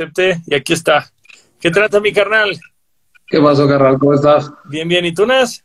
acepté 0.00 0.40
y 0.46 0.54
aquí 0.54 0.72
está. 0.72 1.10
¿Qué 1.60 1.70
trata 1.70 2.00
mi 2.00 2.12
carnal? 2.12 2.58
¿Qué 3.26 3.40
pasó, 3.40 3.68
carnal? 3.68 3.98
¿Cómo 3.98 4.14
estás? 4.14 4.50
Bien, 4.64 4.88
bien. 4.88 5.04
¿Y 5.04 5.12
tú, 5.12 5.26
Nas? 5.26 5.62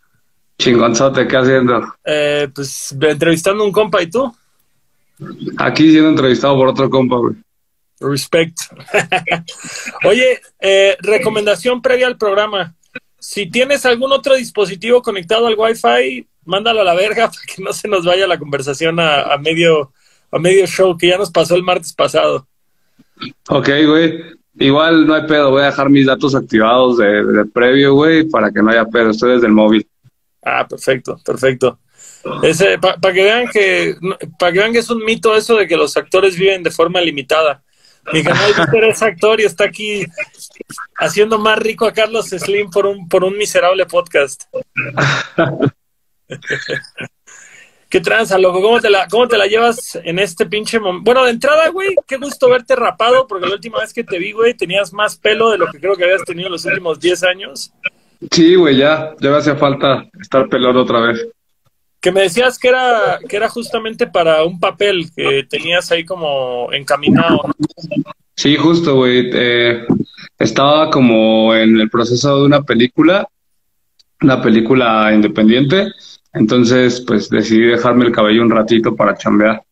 Chingonzote, 0.58 1.28
¿qué 1.28 1.38
haciendo? 1.38 1.96
Eh, 2.04 2.50
pues 2.54 2.96
entrevistando 3.00 3.64
a 3.64 3.68
un 3.68 3.72
compa, 3.72 4.02
¿y 4.02 4.10
tú? 4.10 4.34
Aquí 5.58 5.90
siendo 5.90 6.10
entrevistado 6.10 6.56
por 6.56 6.68
otro 6.68 6.90
compa, 6.90 7.18
güey. 7.18 7.36
Respect. 8.00 8.60
Oye, 10.06 10.42
eh, 10.60 10.98
recomendación 11.00 11.82
previa 11.82 12.08
al 12.08 12.18
programa. 12.18 12.76
Si 13.18 13.50
tienes 13.50 13.86
algún 13.86 14.12
otro 14.12 14.36
dispositivo 14.36 15.02
conectado 15.02 15.48
al 15.48 15.56
Wi-Fi, 15.58 16.28
mándalo 16.44 16.82
a 16.82 16.86
la 16.86 16.94
verga 16.94 17.28
para 17.32 17.42
que 17.42 17.64
no 17.64 17.74
se 17.74 17.88
nos 17.88 18.06
vaya 18.06 18.28
la 18.28 18.38
conversación 18.38 19.00
a, 19.00 19.38
medio, 19.38 19.94
a 20.32 20.40
medio 20.40 20.68
show 20.68 20.98
que 20.98 21.08
ya 21.08 21.18
nos 21.18 21.32
pasó 21.32 21.56
el 21.56 21.64
martes 21.64 21.94
pasado. 21.94 22.48
Ok, 23.50 23.70
güey. 23.86 24.35
Igual 24.58 25.06
no 25.06 25.14
hay 25.14 25.28
pedo, 25.28 25.52
voy 25.52 25.64
a 25.64 25.68
dejar 25.68 25.90
mis 25.90 26.06
datos 26.06 26.34
activados 26.34 26.98
de, 26.98 27.46
previo, 27.54 27.94
güey, 27.94 28.24
para 28.30 28.52
que 28.52 28.62
no 28.62 28.72
haya 28.72 28.86
pedo. 28.86 29.10
Estoy 29.10 29.34
desde 29.34 29.48
el 29.48 29.54
móvil. 29.54 29.88
Ah, 30.44 30.66
perfecto, 30.68 31.20
perfecto. 31.26 31.80
Ese, 32.42 32.80
para 32.80 33.14
que 33.14 33.24
vean 33.24 33.48
que, 33.52 33.96
para 34.40 34.52
que 34.52 34.60
vean 34.60 34.72
que 34.72 34.80
es 34.80 34.90
un 34.90 35.04
mito 35.04 35.36
eso 35.36 35.56
de 35.58 35.68
que 35.68 35.78
los 35.78 35.96
actores 35.98 36.38
viven 36.38 36.64
de 36.64 36.72
forma 36.72 37.02
limitada. 37.02 37.64
Mi 38.14 38.24
canal 38.24 38.52
es 38.90 39.02
actor 39.02 39.42
y 39.42 39.46
está 39.46 39.66
aquí 39.66 40.06
haciendo 40.98 41.40
más 41.40 41.58
rico 41.58 41.86
a 41.86 41.94
Carlos 41.94 42.30
Slim 42.30 42.70
por 42.70 42.86
un, 42.86 43.10
por 43.10 43.24
un 43.24 43.38
miserable 43.38 43.86
podcast. 43.86 44.44
¿Qué 47.96 48.02
tranza, 48.02 48.38
loco? 48.38 48.62
¿Cómo 48.62 48.82
te, 48.82 48.90
la, 48.90 49.08
¿Cómo 49.08 49.26
te 49.26 49.38
la 49.38 49.48
llevas 49.48 49.98
en 50.04 50.20
este 50.20 50.46
pinche 50.46 50.82
momento? 50.82 51.06
Bueno, 51.06 51.24
de 51.24 51.32
entrada, 51.32 51.70
güey, 51.70 51.96
qué 52.06 52.18
gusto 52.18 52.50
verte 52.50 52.76
rapado, 52.76 53.26
porque 53.26 53.48
la 53.48 53.54
última 53.54 53.80
vez 53.80 53.94
que 53.94 54.04
te 54.04 54.20
vi, 54.20 54.34
güey, 54.34 54.54
tenías 54.54 54.92
más 54.92 55.18
pelo 55.18 55.50
de 55.50 55.58
lo 55.58 55.72
que 55.72 55.80
creo 55.80 55.96
que 55.96 56.04
habías 56.04 56.26
tenido 56.26 56.48
en 56.48 56.52
los 56.52 56.66
últimos 56.66 57.00
10 57.00 57.24
años. 57.24 57.72
Sí, 58.32 58.56
güey, 58.56 58.76
ya, 58.76 59.16
ya 59.22 59.30
me 59.30 59.38
hacía 59.38 59.56
falta 59.56 60.10
estar 60.20 60.50
pelón 60.50 60.76
otra 60.76 61.00
vez. 61.00 61.26
Que 62.02 62.12
me 62.12 62.24
decías 62.24 62.60
que 62.60 62.68
era, 62.68 63.18
que 63.30 63.38
era 63.38 63.48
justamente 63.48 64.08
para 64.08 64.44
un 64.44 64.60
papel 64.60 65.10
que 65.16 65.48
tenías 65.50 65.90
ahí 65.90 66.04
como 66.04 66.74
encaminado. 66.74 67.44
Sí, 68.36 68.58
justo, 68.58 68.96
güey. 68.96 69.30
Eh, 69.32 69.86
estaba 70.38 70.90
como 70.90 71.56
en 71.56 71.80
el 71.80 71.90
proceso 71.90 72.40
de 72.40 72.46
una 72.46 72.62
película, 72.62 73.26
una 74.20 74.42
película 74.42 75.14
independiente. 75.14 75.94
Entonces, 76.36 77.02
pues 77.02 77.30
decidí 77.30 77.68
dejarme 77.68 78.06
el 78.06 78.12
cabello 78.12 78.44
un 78.44 78.52
ratito 78.52 78.96
para 78.96 79.18
chambear. 79.18 79.64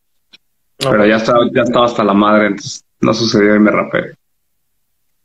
Pero 0.78 1.06
ya 1.06 1.18
estaba, 1.18 1.46
ya 1.54 1.62
estaba 1.62 1.86
hasta 1.86 2.04
la 2.04 2.14
madre, 2.14 2.48
entonces 2.48 2.84
no 3.00 3.14
sucedió 3.14 3.56
y 3.56 3.60
me 3.60 3.72
rapé. 3.72 4.16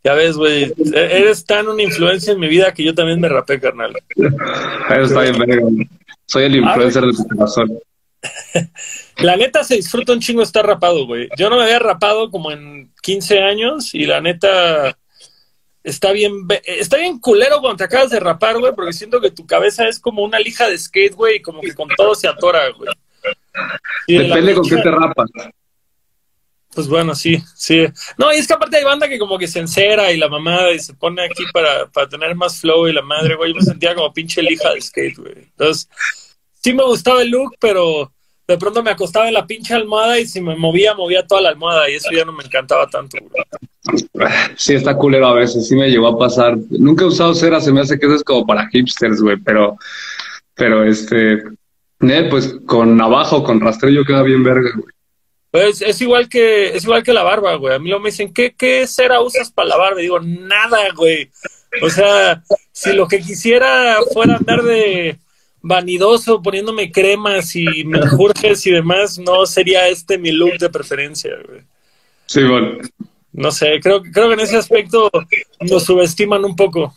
Ya 0.05 0.14
ves, 0.14 0.36
güey, 0.36 0.64
e-, 0.64 1.19
eres 1.19 1.45
tan 1.45 1.69
una 1.69 1.83
influencia 1.83 2.33
en 2.33 2.41
mi 2.41 2.48
vida 2.48 2.72
que 2.72 2.84
yo 2.84 2.95
también 2.95 3.20
me 3.20 3.28
rapé, 3.28 3.61
carnal. 3.61 3.92
Eso 4.17 5.03
está 5.03 5.20
bien. 5.22 5.89
Soy 6.27 6.45
el 6.45 6.56
influencer 6.56 7.05
de 7.05 7.12
tu 7.12 7.27
corazón. 7.28 7.78
La 9.19 9.36
neta 9.36 9.64
se 9.64 9.77
disfruta 9.77 10.12
un 10.12 10.20
chingo 10.20 10.42
estar 10.42 10.67
rapado, 10.67 11.06
güey. 11.06 11.28
Yo 11.36 11.50
no 11.50 11.56
me 11.56 11.64
había 11.64 11.78
rapado 11.78 12.30
como 12.30 12.50
en 12.52 12.92
15 13.02 13.41
años 13.42 13.95
y 13.95 14.06
la 14.06 14.20
neta 14.20 14.97
está 15.89 16.12
bien, 16.12 16.47
está 16.64 16.97
bien 16.97 17.19
culero 17.19 17.61
cuando 17.61 17.78
te 17.78 17.84
acabas 17.84 18.11
de 18.11 18.20
rapar, 18.20 18.58
güey, 18.58 18.75
porque 18.75 18.92
siento 18.92 19.20
que 19.20 19.31
tu 19.31 19.47
cabeza 19.47 19.89
es 19.89 19.98
como 19.98 20.22
una 20.22 20.39
lija 20.39 20.69
de 20.69 20.78
skate, 20.78 21.14
güey, 21.14 21.36
y 21.36 21.42
como 21.42 21.61
que 21.61 21.75
con 21.75 21.89
todo 21.97 22.14
se 22.14 22.28
atora, 22.28 22.69
güey. 22.70 22.91
Depende 24.06 24.55
con 24.55 24.69
qué 24.69 24.77
te 24.77 24.91
rapas. 24.91 25.30
Pues 26.74 26.86
bueno, 26.86 27.14
sí, 27.14 27.42
sí. 27.57 27.86
No, 28.17 28.33
y 28.33 28.36
es 28.36 28.46
que 28.46 28.52
aparte 28.52 28.77
hay 28.77 28.85
banda 28.85 29.08
que 29.08 29.18
como 29.18 29.39
que 29.39 29.48
se 29.48 29.58
encera 29.58 30.13
y 30.13 30.18
la 30.18 30.29
mamada 30.29 30.73
y 30.73 30.79
se 30.79 30.95
pone 30.95 31.24
aquí 31.24 31.42
para, 31.52 31.86
para 31.86 32.08
tener 32.08 32.34
más 32.36 32.61
flow 32.61 32.86
y 32.86 32.92
la 32.92 33.02
madre, 33.02 33.34
güey. 33.34 33.51
Yo 33.51 33.57
me 33.57 33.63
sentía 33.63 33.95
como 33.95 34.13
pinche 34.13 34.42
lija 34.42 34.73
de 34.73 34.80
skate, 34.80 35.17
güey. 35.17 35.34
Entonces, 35.36 35.89
sí 36.63 36.73
me 36.74 36.84
gustaba 36.84 37.23
el 37.23 37.30
look, 37.30 37.57
pero 37.58 38.13
de 38.46 38.58
pronto 38.58 38.83
me 38.83 38.90
acostaba 38.90 39.27
en 39.29 39.34
la 39.34 39.46
pinche 39.46 39.74
almohada 39.74 40.20
y 40.20 40.27
si 40.27 40.40
me 40.40 40.55
movía, 40.55 40.95
movía 40.95 41.27
toda 41.27 41.40
la 41.40 41.48
almohada 41.48 41.90
y 41.90 41.95
eso 41.95 42.11
ya 42.13 42.24
no 42.24 42.33
me 42.33 42.45
encantaba 42.45 42.86
tanto, 42.89 43.17
güey. 43.20 43.45
Sí, 44.57 44.75
está 44.75 44.97
culero 44.97 45.29
a 45.29 45.35
veces, 45.35 45.67
sí 45.67 45.75
me 45.75 45.91
llegó 45.91 46.09
a 46.09 46.19
pasar. 46.19 46.57
Nunca 46.71 47.05
he 47.05 47.09
usado 47.09 47.35
cera, 47.35 47.61
se 47.61 47.73
me 47.73 47.81
hace 47.81 47.99
que 47.99 48.07
eso 48.07 48.17
es 48.17 48.25
como 48.25 48.47
para 48.47 48.69
hipsters, 48.69 49.21
güey, 49.21 49.37
pero, 49.39 49.77
pero 50.55 50.85
este, 50.85 51.43
pues 52.31 52.57
con 52.67 52.97
navajo, 52.97 53.43
con 53.43 53.61
rastrillo 53.61 54.05
queda 54.05 54.23
bien 54.23 54.43
verga, 54.43 54.71
güey. 54.75 54.93
Pues 55.51 55.81
es 55.81 56.01
igual 56.03 56.29
que, 56.29 56.77
es 56.77 56.85
igual 56.85 57.03
que 57.03 57.15
la 57.15 57.23
barba, 57.23 57.55
güey. 57.55 57.75
A 57.75 57.79
mí 57.79 57.89
lo 57.89 58.01
me 58.01 58.11
dicen, 58.11 58.35
¿qué, 58.35 58.55
¿qué 58.57 58.87
cera 58.87 59.21
usas 59.21 59.51
para 59.51 59.69
la 59.69 59.77
barba? 59.79 60.01
Y 60.01 60.03
digo, 60.03 60.20
nada, 60.20 60.79
güey. 60.95 61.31
O 61.83 61.89
sea, 61.89 62.43
si 62.73 62.93
lo 62.93 63.09
que 63.09 63.20
quisiera 63.20 63.97
fuera 64.13 64.37
andar 64.37 64.63
de 64.63 65.19
vanidoso 65.61 66.43
poniéndome 66.43 66.93
cremas 66.93 67.57
y 67.57 67.85
menjurjes 67.85 68.67
y 68.67 68.73
demás, 68.73 69.19
no 69.19 69.47
sería 69.47 69.89
este 69.89 70.19
mi 70.19 70.33
look 70.33 70.59
de 70.59 70.69
preferencia, 70.69 71.33
güey. 71.47 71.63
Sí, 72.27 72.43
bueno. 72.45 72.79
No 73.39 73.53
sé, 73.53 73.79
creo, 73.81 74.03
creo 74.03 74.29
que 74.29 74.35
en 74.35 74.41
ese 74.41 74.57
aspecto 74.57 75.09
nos 75.61 75.85
subestiman 75.85 76.45
un 76.45 76.57
poco. 76.57 76.93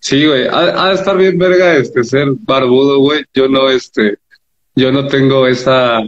Sí, 0.00 0.26
güey. 0.26 0.48
Ha, 0.48 0.88
de 0.88 0.94
estar 0.94 1.16
bien 1.16 1.38
verga 1.38 1.76
este 1.76 2.02
ser 2.02 2.28
barbudo, 2.40 2.98
güey. 2.98 3.24
Yo 3.32 3.48
no, 3.48 3.70
este, 3.70 4.18
yo 4.74 4.90
no 4.90 5.06
tengo 5.06 5.46
esa 5.46 6.00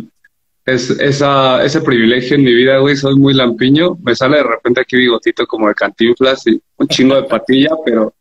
es, 0.67 0.91
esa, 0.91 1.65
ese 1.65 1.81
privilegio 1.83 2.35
en 2.35 2.43
mi 2.43 2.53
vida, 2.53 2.79
güey. 2.79 2.97
Soy 2.97 3.15
muy 3.15 3.33
lampiño. 3.33 3.97
Me 4.03 4.17
sale 4.17 4.39
de 4.39 4.43
repente 4.43 4.81
aquí 4.81 4.97
bigotito 4.97 5.47
como 5.47 5.69
de 5.69 5.75
cantinflas 5.75 6.45
y 6.49 6.61
un 6.77 6.89
chingo 6.89 7.15
de 7.15 7.25
patilla, 7.25 7.71
pero 7.85 8.13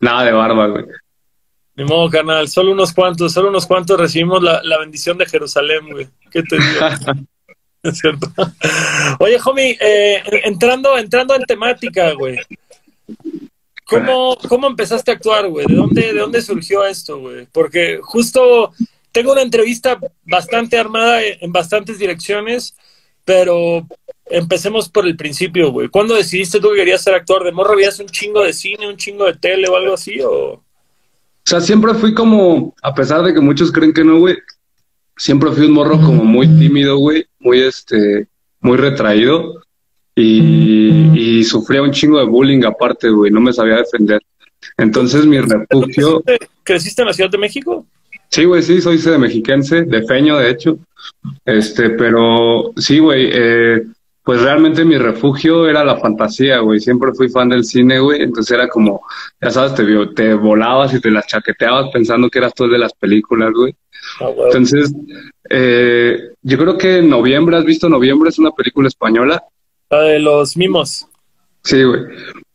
nada 0.00 0.24
de 0.24 0.32
barba, 0.32 0.66
güey. 0.66 0.84
Ni 1.76 1.84
modo, 1.84 2.10
canal. 2.10 2.48
Solo 2.48 2.72
unos 2.72 2.92
cuantos, 2.92 3.32
solo 3.32 3.50
unos 3.50 3.64
cuantos 3.64 4.00
recibimos 4.00 4.42
la, 4.42 4.78
bendición 4.80 5.18
de 5.18 5.26
Jerusalén, 5.26 5.88
güey. 5.88 6.08
¿Qué 6.32 6.42
te 6.42 6.56
digo? 6.56 7.22
Oye, 9.18 9.38
homie, 9.44 9.78
eh, 9.80 10.22
entrando, 10.44 10.96
entrando 10.96 11.34
en 11.34 11.42
temática, 11.42 12.12
güey. 12.12 12.38
¿Cómo, 13.84 14.36
¿Cómo 14.48 14.66
empezaste 14.66 15.12
a 15.12 15.14
actuar, 15.14 15.48
güey? 15.48 15.66
¿De 15.66 15.74
dónde, 15.74 16.12
¿De 16.12 16.18
dónde 16.18 16.42
surgió 16.42 16.84
esto, 16.84 17.20
güey? 17.20 17.46
Porque 17.52 18.00
justo 18.02 18.72
tengo 19.12 19.32
una 19.32 19.42
entrevista 19.42 19.98
bastante 20.24 20.76
armada 20.76 21.22
en 21.22 21.52
bastantes 21.52 21.98
direcciones, 21.98 22.74
pero 23.24 23.86
empecemos 24.26 24.88
por 24.88 25.06
el 25.06 25.16
principio, 25.16 25.70
güey. 25.70 25.88
¿Cuándo 25.88 26.14
decidiste 26.14 26.60
tú 26.60 26.70
que 26.70 26.78
querías 26.78 27.02
ser 27.02 27.14
actor? 27.14 27.44
¿De 27.44 27.52
morro 27.52 27.76
veías 27.76 27.98
un 28.00 28.08
chingo 28.08 28.42
de 28.42 28.52
cine, 28.52 28.88
un 28.88 28.96
chingo 28.96 29.24
de 29.24 29.34
tele 29.34 29.68
o 29.68 29.76
algo 29.76 29.94
así? 29.94 30.20
O 30.20 30.62
sea, 31.44 31.60
siempre 31.60 31.94
fui 31.94 32.12
como, 32.12 32.74
a 32.82 32.92
pesar 32.94 33.22
de 33.22 33.32
que 33.32 33.40
muchos 33.40 33.70
creen 33.70 33.92
que 33.92 34.04
no, 34.04 34.18
güey, 34.18 34.36
siempre 35.16 35.50
fui 35.50 35.66
un 35.66 35.72
morro 35.72 35.96
como 35.96 36.24
muy 36.24 36.46
tímido, 36.46 36.98
güey, 36.98 37.26
muy, 37.38 37.60
este, 37.60 38.26
muy 38.60 38.76
retraído 38.76 39.62
y, 40.14 41.10
y 41.14 41.44
sufría 41.44 41.82
un 41.82 41.92
chingo 41.92 42.18
de 42.18 42.24
bullying 42.24 42.64
aparte, 42.64 43.10
güey, 43.10 43.30
no 43.30 43.40
me 43.40 43.52
sabía 43.52 43.76
defender. 43.76 44.20
Entonces 44.76 45.26
mi 45.26 45.40
refugio... 45.40 46.22
¿Creciste 46.62 47.02
en 47.02 47.08
la 47.08 47.14
Ciudad 47.14 47.30
de 47.30 47.38
México? 47.38 47.86
Sí, 48.28 48.44
güey, 48.44 48.62
sí, 48.62 48.80
soy 48.80 48.98
de 48.98 49.18
mexiquense, 49.18 49.82
de 49.84 50.06
feño, 50.06 50.36
de 50.36 50.50
hecho. 50.50 50.78
Este, 51.44 51.90
pero 51.90 52.72
sí, 52.76 52.98
güey, 52.98 53.30
eh, 53.32 53.82
pues 54.26 54.42
realmente 54.42 54.84
mi 54.84 54.98
refugio 54.98 55.68
era 55.68 55.84
la 55.84 55.98
fantasía, 55.98 56.58
güey. 56.58 56.80
Siempre 56.80 57.12
fui 57.14 57.28
fan 57.28 57.48
del 57.48 57.64
cine, 57.64 58.00
güey. 58.00 58.22
Entonces 58.22 58.56
era 58.56 58.66
como, 58.66 59.02
ya 59.40 59.52
sabes, 59.52 59.76
te, 59.76 59.84
te 60.16 60.34
volabas 60.34 60.92
y 60.92 61.00
te 61.00 61.12
las 61.12 61.28
chaqueteabas 61.28 61.90
pensando 61.92 62.28
que 62.28 62.40
eras 62.40 62.52
tú 62.52 62.66
de 62.66 62.76
las 62.76 62.92
películas, 62.92 63.52
güey. 63.54 63.76
Ah, 64.20 64.30
Entonces, 64.46 64.92
eh, 65.48 66.30
yo 66.42 66.58
creo 66.58 66.76
que 66.76 66.98
en 66.98 67.08
noviembre, 67.08 67.56
¿has 67.56 67.64
visto 67.64 67.88
Noviembre? 67.88 68.30
Es 68.30 68.40
una 68.40 68.50
película 68.50 68.88
española. 68.88 69.44
La 69.90 70.00
de 70.00 70.18
los 70.18 70.56
mimos. 70.56 71.06
Sí, 71.62 71.84
güey 71.84 72.00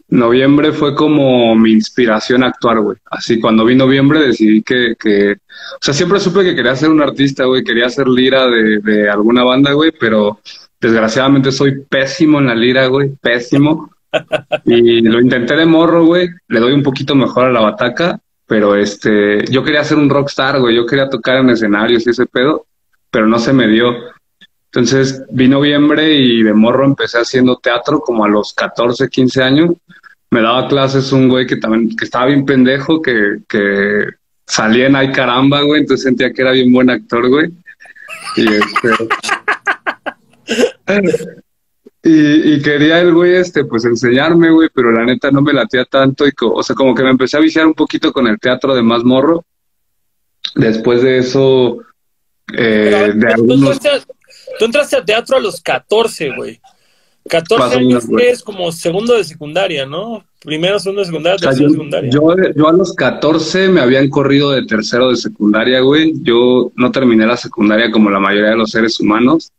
noviembre 0.10 0.74
fue 0.74 0.94
como 0.94 1.56
mi 1.56 1.72
inspiración 1.72 2.44
a 2.44 2.48
actuar, 2.48 2.82
güey. 2.82 2.98
Así, 3.10 3.40
cuando 3.40 3.64
vi 3.64 3.76
noviembre 3.76 4.20
decidí 4.20 4.62
que, 4.62 4.94
que, 5.00 5.32
o 5.32 5.80
sea, 5.80 5.94
siempre 5.94 6.20
supe 6.20 6.44
que 6.44 6.54
quería 6.54 6.76
ser 6.76 6.90
un 6.90 7.02
artista, 7.02 7.46
güey, 7.46 7.64
quería 7.64 7.90
ser 7.90 8.10
lira 8.10 8.46
de, 8.48 8.80
de 8.80 9.10
alguna 9.10 9.46
banda, 9.46 9.72
güey, 9.72 9.94
pero 9.98 10.42
desgraciadamente 10.82 11.52
soy 11.52 11.84
pésimo 11.88 12.40
en 12.40 12.48
la 12.48 12.56
lira, 12.56 12.88
güey, 12.88 13.12
pésimo. 13.22 13.92
Y 14.66 15.02
lo 15.02 15.22
intenté 15.22 15.56
de 15.56 15.66
morro, 15.66 16.06
güey, 16.06 16.30
le 16.50 16.60
doy 16.60 16.74
un 16.74 16.84
poquito 16.84 17.16
mejor 17.16 17.46
a 17.46 17.52
la 17.52 17.62
bataca, 17.62 18.20
pero 18.46 18.76
este, 18.76 19.46
yo 19.50 19.64
quería 19.64 19.86
ser 19.86 19.98
un 19.98 20.10
rockstar, 20.10 20.60
güey, 20.60 20.76
yo 20.76 20.86
quería 20.86 21.10
tocar 21.10 21.38
en 21.38 21.52
escenarios 21.52 22.06
y 22.06 22.10
ese 22.10 22.26
pedo, 22.26 22.66
pero 23.10 23.28
no 23.28 23.40
se 23.40 23.54
me 23.54 23.68
dio. 23.68 23.96
Entonces 24.66 25.24
vi 25.30 25.48
noviembre 25.48 26.14
y 26.14 26.44
de 26.44 26.54
morro 26.54 26.84
empecé 26.84 27.20
haciendo 27.20 27.56
teatro 27.58 28.02
como 28.02 28.26
a 28.26 28.30
los 28.30 28.54
14, 28.54 29.08
15 29.08 29.44
años 29.44 29.70
me 30.32 30.42
daba 30.42 30.68
clases 30.70 31.12
un 31.12 31.28
güey 31.28 31.46
que 31.46 31.58
también, 31.58 31.96
que 31.96 32.06
estaba 32.06 32.28
bien 32.28 32.46
pendejo, 32.46 33.02
que, 33.02 33.40
que 33.48 34.06
salía 34.48 34.88
en 34.88 34.96
Ay 34.96 35.12
Caramba, 35.12 35.62
güey, 35.62 35.82
entonces 35.82 36.06
sentía 36.06 36.32
que 36.32 36.42
era 36.42 36.52
bien 36.52 36.72
buen 36.72 36.90
actor, 36.90 37.28
güey. 37.28 37.52
Y 38.38 38.48
este... 38.48 38.90
Y, 42.04 42.54
y, 42.54 42.62
quería 42.64 43.00
el 43.00 43.14
güey, 43.14 43.36
este, 43.36 43.64
pues 43.64 43.86
enseñarme, 43.86 44.50
güey, 44.50 44.70
pero 44.74 44.92
la 44.92 45.06
neta 45.06 45.30
no 45.30 45.42
me 45.42 45.54
latía 45.54 45.86
tanto. 45.86 46.28
Y 46.28 46.32
o 46.40 46.64
sea, 46.64 46.76
como 46.76 46.96
que 46.96 47.04
me 47.04 47.12
empecé 47.12 47.38
a 47.38 47.42
viciar 47.42 47.68
un 47.68 47.76
poquito 47.76 48.12
con 48.12 48.28
el 48.28 48.40
teatro 48.40 48.74
de 48.74 48.82
más 48.82 49.04
morro. 49.04 49.46
Después 50.56 51.04
de 51.04 51.20
eso, 51.20 51.78
eh, 52.58 53.12
de 53.14 53.34
algunos... 53.34 53.80
tú, 54.58 54.66
entraste 54.66 54.98
a, 54.98 55.06
teatro 55.06 55.38
a 55.38 55.40
los 55.40 55.62
14, 55.62 56.32
güey. 56.36 56.60
14 57.30 57.78
años 57.78 58.06
es 58.20 58.42
como 58.42 58.72
segundo 58.72 59.16
de 59.16 59.24
secundaria, 59.24 59.86
¿no? 59.86 60.26
Primero, 60.44 60.80
segundo 60.80 61.02
de 61.02 61.06
secundaria, 61.06 61.38
tercero 61.38 61.68
de 61.68 61.74
secundaria. 61.74 62.10
Yo, 62.10 62.36
yo, 62.56 62.68
a 62.68 62.74
los 62.74 62.94
14 62.96 63.70
me 63.70 63.80
habían 63.80 64.10
corrido 64.10 64.50
de 64.52 64.66
tercero 64.66 65.12
de 65.12 65.18
secundaria, 65.18 65.82
güey. 65.82 66.14
Yo 66.24 66.72
no 66.76 66.92
terminé 66.92 67.28
la 67.28 67.38
secundaria 67.38 67.92
como 67.92 68.10
la 68.10 68.20
mayoría 68.20 68.50
de 68.50 68.58
los 68.58 68.72
seres 68.72 69.00
humanos 69.00 69.52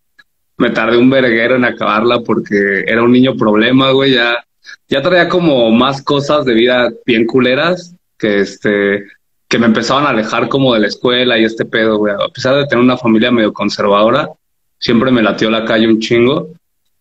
me 0.62 0.70
tardé 0.70 0.97
un 0.97 1.11
verguero 1.11 1.56
en 1.56 1.64
acabarla 1.64 2.20
porque 2.20 2.85
era 2.87 3.03
un 3.03 3.11
niño 3.11 3.37
problema, 3.37 3.91
güey, 3.91 4.12
ya, 4.12 4.44
ya 4.88 5.03
traía 5.03 5.29
como 5.29 5.73
más 5.73 6.03
cosas 6.03 6.44
de 6.44 6.55
vida 6.55 6.88
bien 7.05 7.26
culeras 7.26 7.97
que 8.17 8.41
este 8.41 9.05
que 9.49 9.59
me 9.59 9.67
empezaban 9.67 10.06
a 10.06 10.11
alejar 10.11 10.49
como 10.49 10.73
de 10.73 10.81
la 10.81 10.87
escuela 10.87 11.37
y 11.37 11.44
este 11.44 11.64
pedo, 11.64 11.99
güey. 11.99 12.14
A 12.14 12.32
pesar 12.32 12.55
de 12.55 12.67
tener 12.67 12.82
una 12.82 12.97
familia 12.97 13.31
medio 13.31 13.53
conservadora, 13.53 14.31
siempre 14.79 15.11
me 15.11 15.20
latió 15.20 15.50
la 15.50 15.64
calle 15.64 15.88
un 15.88 16.00
chingo. 16.00 16.49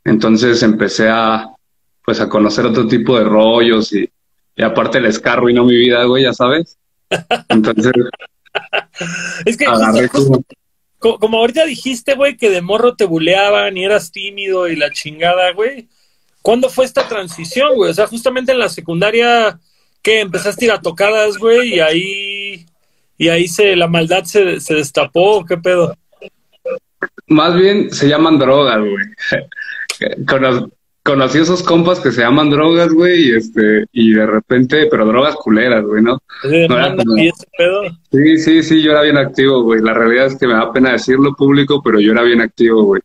Entonces 0.04 0.62
empecé 0.64 1.08
a 1.08 1.48
pues 2.04 2.20
a 2.20 2.28
conocer 2.28 2.66
otro 2.66 2.88
tipo 2.88 3.18
de 3.18 3.24
rollos 3.24 3.94
y, 3.94 4.10
y 4.56 4.64
aparte 4.64 4.98
el 4.98 5.06
escarro 5.06 5.50
y 5.50 5.54
no 5.54 5.64
mi 5.64 5.78
vida, 5.78 6.04
güey, 6.06 6.24
ya 6.24 6.34
sabes. 6.34 6.78
Entonces 7.48 7.94
es 9.46 9.56
que 9.56 9.66
como, 11.02 11.40
ahorita 11.40 11.66
dijiste, 11.66 12.14
güey, 12.14 12.38
que 12.38 12.52
de 12.52 12.62
morro 12.62 12.96
te 12.96 13.06
buleaban 13.06 13.76
y 13.76 13.84
eras 13.84 14.12
tímido 14.12 14.68
y 14.68 14.76
la 14.76 14.92
chingada, 14.92 15.52
güey. 15.52 15.88
¿Cuándo 16.44 16.70
fue 16.70 16.86
esta 16.86 17.08
transición, 17.08 17.74
güey? 17.76 17.90
O 17.90 17.94
sea, 17.94 18.06
justamente 18.06 18.52
en 18.52 18.60
la 18.60 18.70
secundaria, 18.70 19.60
¿qué? 20.04 20.20
Empezaste 20.20 20.66
a 20.66 20.68
ir 20.68 20.72
a 20.74 20.82
tocadas, 20.82 21.38
güey, 21.38 21.76
y 21.76 21.80
ahí, 21.80 22.66
y 23.18 23.30
ahí 23.30 23.48
se, 23.48 23.76
la 23.76 23.88
maldad 23.88 24.26
se, 24.26 24.60
se 24.60 24.76
destapó, 24.76 25.44
¿qué 25.44 25.58
pedo? 25.58 25.98
Más 27.26 27.56
bien 27.56 27.92
se 27.92 28.08
llaman 28.08 28.38
drogas, 28.38 28.80
güey. 28.80 29.06
conocí 31.04 31.40
esos 31.40 31.64
compas 31.64 32.00
que 32.00 32.12
se 32.12 32.22
llaman 32.22 32.50
drogas, 32.50 32.92
güey, 32.94 33.30
y 33.30 33.36
este, 33.36 33.86
y 33.92 34.14
de 34.14 34.26
repente, 34.26 34.88
pero 34.90 35.06
drogas 35.06 35.36
culeras, 35.36 35.84
güey, 35.84 36.04
¿no? 36.04 36.20
Sí, 38.12 38.38
sí, 38.38 38.64
sí, 38.64 38.82
yo 38.82 38.92
era 38.92 39.02
bien 39.02 39.18
activo, 39.18 39.64
güey. 39.64 39.82
La 39.82 39.94
realidad 39.94 40.28
es 40.28 40.38
que 40.38 40.48
me 40.48 40.54
da 40.54 40.72
pena 40.72 40.92
decirlo 40.92 41.36
público, 41.36 41.82
pero 41.84 42.00
yo 42.00 42.12
era 42.12 42.24
bien 42.24 42.42
activo, 42.42 42.84
güey. 42.84 43.02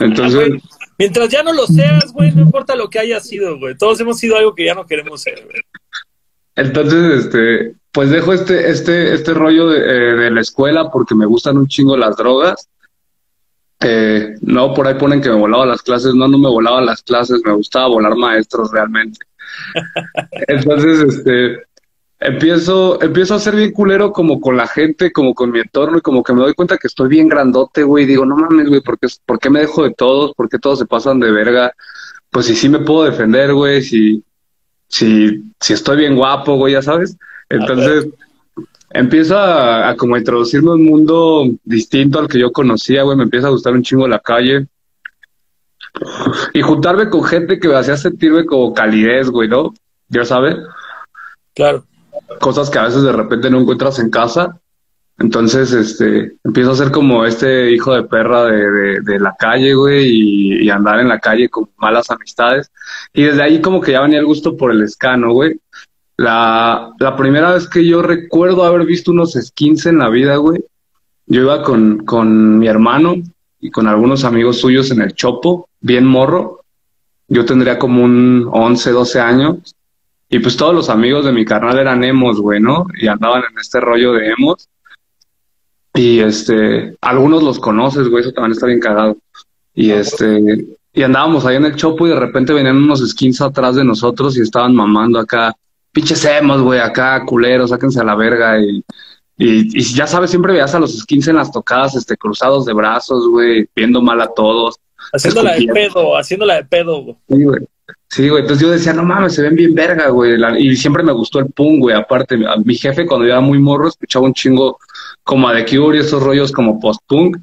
Entonces. 0.00 0.62
Mientras 0.98 1.28
ya 1.28 1.42
no 1.42 1.52
lo 1.52 1.66
seas, 1.66 2.12
güey, 2.12 2.32
no 2.32 2.42
importa 2.42 2.74
lo 2.74 2.88
que 2.88 2.98
haya 2.98 3.20
sido, 3.20 3.58
güey. 3.58 3.76
Todos 3.76 4.00
hemos 4.00 4.18
sido 4.18 4.36
algo 4.36 4.54
que 4.54 4.64
ya 4.64 4.74
no 4.74 4.86
queremos 4.86 5.20
ser, 5.20 5.44
güey. 5.44 5.60
Entonces, 6.54 7.24
este, 7.26 7.74
pues 7.92 8.08
dejo 8.08 8.32
este, 8.32 8.70
este, 8.70 9.12
este 9.12 9.34
rollo 9.34 9.68
de, 9.68 9.78
eh, 9.78 10.14
de 10.14 10.30
la 10.30 10.40
escuela 10.40 10.90
porque 10.90 11.14
me 11.14 11.26
gustan 11.26 11.58
un 11.58 11.66
chingo 11.66 11.98
las 11.98 12.16
drogas 12.16 12.68
no, 14.40 14.74
por 14.74 14.86
ahí 14.86 14.94
ponen 14.94 15.20
que 15.20 15.28
me 15.28 15.36
volaba 15.36 15.66
las 15.66 15.82
clases, 15.82 16.14
no, 16.14 16.28
no 16.28 16.38
me 16.38 16.48
volaba 16.48 16.80
las 16.80 17.02
clases, 17.02 17.42
me 17.44 17.52
gustaba 17.52 17.88
volar 17.88 18.16
maestros 18.16 18.70
realmente. 18.72 19.18
Entonces, 20.48 21.14
este, 21.14 21.66
empiezo, 22.18 23.00
empiezo 23.02 23.34
a 23.34 23.40
ser 23.40 23.56
bien 23.56 23.72
culero 23.72 24.12
como 24.12 24.40
con 24.40 24.56
la 24.56 24.66
gente, 24.66 25.12
como 25.12 25.34
con 25.34 25.50
mi 25.50 25.60
entorno 25.60 25.98
y 25.98 26.02
como 26.02 26.22
que 26.22 26.32
me 26.32 26.40
doy 26.40 26.54
cuenta 26.54 26.78
que 26.78 26.86
estoy 26.86 27.08
bien 27.08 27.28
grandote, 27.28 27.82
güey, 27.82 28.06
digo, 28.06 28.24
no 28.24 28.36
mames, 28.36 28.68
güey, 28.68 28.80
¿por 28.80 28.98
qué, 28.98 29.08
¿por 29.24 29.38
qué 29.38 29.50
me 29.50 29.60
dejo 29.60 29.84
de 29.84 29.94
todos? 29.94 30.32
¿Por 30.34 30.48
qué 30.48 30.58
todos 30.58 30.78
se 30.78 30.86
pasan 30.86 31.20
de 31.20 31.30
verga? 31.30 31.72
Pues 32.30 32.46
si 32.46 32.56
sí 32.56 32.68
me 32.68 32.80
puedo 32.80 33.04
defender, 33.04 33.52
güey, 33.52 33.82
si, 33.82 34.24
si, 34.88 35.42
si 35.60 35.72
estoy 35.72 35.98
bien 35.98 36.16
guapo, 36.16 36.56
güey, 36.56 36.72
ya 36.72 36.82
sabes. 36.82 37.16
Entonces 37.48 38.08
empiezo 38.90 39.38
a, 39.38 39.94
como 39.96 40.16
introducirme 40.16 40.70
a 40.70 40.74
un 40.74 40.84
mundo 40.84 41.44
distinto 41.64 42.18
al 42.18 42.28
que 42.28 42.38
yo 42.38 42.52
conocía, 42.52 43.02
güey, 43.02 43.16
me 43.16 43.24
empieza 43.24 43.48
a 43.48 43.50
gustar 43.50 43.72
un 43.72 43.82
chingo 43.82 44.08
la 44.08 44.20
calle. 44.20 44.66
Y 46.52 46.60
juntarme 46.60 47.08
con 47.08 47.24
gente 47.24 47.58
que 47.58 47.68
me 47.68 47.76
hacía 47.76 47.96
sentirme 47.96 48.44
como 48.44 48.74
calidez, 48.74 49.30
güey, 49.30 49.48
¿no? 49.48 49.72
Ya 50.08 50.24
sabes. 50.24 50.56
Claro. 51.54 51.84
Cosas 52.40 52.70
que 52.70 52.78
a 52.78 52.84
veces 52.84 53.02
de 53.02 53.12
repente 53.12 53.50
no 53.50 53.60
encuentras 53.60 53.98
en 53.98 54.10
casa. 54.10 54.60
Entonces, 55.18 55.72
este, 55.72 56.36
empiezo 56.44 56.72
a 56.72 56.76
ser 56.76 56.90
como 56.90 57.24
este 57.24 57.70
hijo 57.70 57.94
de 57.94 58.02
perra 58.02 58.44
de, 58.44 59.00
de, 59.00 59.18
la 59.18 59.34
calle, 59.38 59.72
güey, 59.74 60.08
y, 60.08 60.64
y, 60.64 60.68
andar 60.68 61.00
en 61.00 61.08
la 61.08 61.18
calle 61.18 61.48
con 61.48 61.70
malas 61.78 62.10
amistades. 62.10 62.70
Y 63.14 63.22
desde 63.22 63.42
ahí 63.42 63.62
como 63.62 63.80
que 63.80 63.92
ya 63.92 64.02
venía 64.02 64.18
el 64.18 64.26
gusto 64.26 64.58
por 64.58 64.72
el 64.72 64.82
escano, 64.82 65.32
güey. 65.32 65.58
La, 66.16 66.92
la 66.98 67.16
primera 67.16 67.52
vez 67.52 67.68
que 67.68 67.86
yo 67.86 68.02
recuerdo 68.02 68.64
haber 68.64 68.86
visto 68.86 69.10
unos 69.10 69.32
skins 69.34 69.86
en 69.86 69.98
la 69.98 70.08
vida, 70.08 70.36
güey, 70.36 70.64
yo 71.26 71.42
iba 71.42 71.62
con, 71.62 72.04
con 72.04 72.58
mi 72.58 72.68
hermano 72.68 73.16
y 73.60 73.70
con 73.70 73.88
algunos 73.88 74.24
amigos 74.24 74.58
suyos 74.58 74.90
en 74.90 75.02
el 75.02 75.14
Chopo, 75.14 75.68
bien 75.80 76.06
morro. 76.06 76.60
Yo 77.28 77.44
tendría 77.44 77.78
como 77.78 78.04
un 78.04 78.48
11, 78.50 78.92
12 78.92 79.20
años. 79.20 79.74
Y 80.28 80.38
pues 80.38 80.56
todos 80.56 80.74
los 80.74 80.88
amigos 80.88 81.24
de 81.24 81.32
mi 81.32 81.44
carnal 81.44 81.78
eran 81.78 82.04
emos, 82.04 82.40
güey, 82.40 82.60
¿no? 82.60 82.86
Y 83.00 83.08
andaban 83.08 83.42
en 83.50 83.58
este 83.58 83.80
rollo 83.80 84.12
de 84.12 84.30
emos. 84.30 84.68
Y 85.94 86.20
este, 86.20 86.96
algunos 87.00 87.42
los 87.42 87.58
conoces, 87.58 88.08
güey, 88.08 88.22
eso 88.22 88.32
también 88.32 88.52
está 88.52 88.66
bien 88.66 88.80
cagado. 88.80 89.16
Y 89.74 89.90
este, 89.90 90.66
y 90.92 91.02
andábamos 91.02 91.44
ahí 91.44 91.56
en 91.56 91.64
el 91.64 91.76
Chopo 91.76 92.06
y 92.06 92.10
de 92.10 92.20
repente 92.20 92.52
venían 92.52 92.76
unos 92.76 93.06
skins 93.08 93.40
atrás 93.40 93.76
de 93.76 93.84
nosotros 93.84 94.36
y 94.36 94.42
estaban 94.42 94.74
mamando 94.74 95.18
acá 95.18 95.54
pinches 95.96 96.26
emos, 96.26 96.60
güey, 96.60 96.78
acá, 96.78 97.24
culeros, 97.24 97.70
sáquense 97.70 97.98
a 97.98 98.04
la 98.04 98.14
verga. 98.14 98.60
Y, 98.60 98.84
y, 99.38 99.82
ya 99.94 100.06
sabes, 100.06 100.28
siempre 100.28 100.52
veías 100.52 100.74
a 100.74 100.78
los 100.78 100.94
skins 100.98 101.26
en 101.28 101.36
las 101.36 101.50
tocadas, 101.50 101.94
este, 101.94 102.18
cruzados 102.18 102.66
de 102.66 102.74
brazos, 102.74 103.26
güey, 103.30 103.66
viendo 103.74 104.02
mal 104.02 104.20
a 104.20 104.28
todos. 104.28 104.78
Haciéndola 105.14 105.54
de 105.54 105.66
pedo, 105.66 106.18
haciéndola 106.18 106.56
de 106.56 106.64
pedo, 106.64 107.02
güey. 107.02 107.16
Sí, 107.30 107.44
güey. 107.44 107.68
Sí, 108.10 108.28
güey. 108.28 108.42
Entonces 108.42 108.66
yo 108.66 108.70
decía, 108.70 108.92
no 108.92 109.04
mames, 109.04 109.36
se 109.36 109.40
ven 109.40 109.54
bien 109.54 109.74
verga, 109.74 110.10
güey. 110.10 110.36
y 110.58 110.76
siempre 110.76 111.02
me 111.02 111.12
gustó 111.12 111.38
el 111.38 111.46
punk, 111.46 111.80
güey. 111.80 111.96
Aparte, 111.96 112.36
mi 112.62 112.74
jefe, 112.74 113.06
cuando 113.06 113.26
yo 113.26 113.32
era 113.32 113.40
muy 113.40 113.58
morro, 113.58 113.88
escuchaba 113.88 114.26
un 114.26 114.34
chingo 114.34 114.78
como 115.24 115.48
a 115.48 115.54
The 115.54 115.64
Cure 115.64 115.96
y 115.96 116.00
esos 116.00 116.22
rollos 116.22 116.52
como 116.52 116.78
post-punk. 116.78 117.38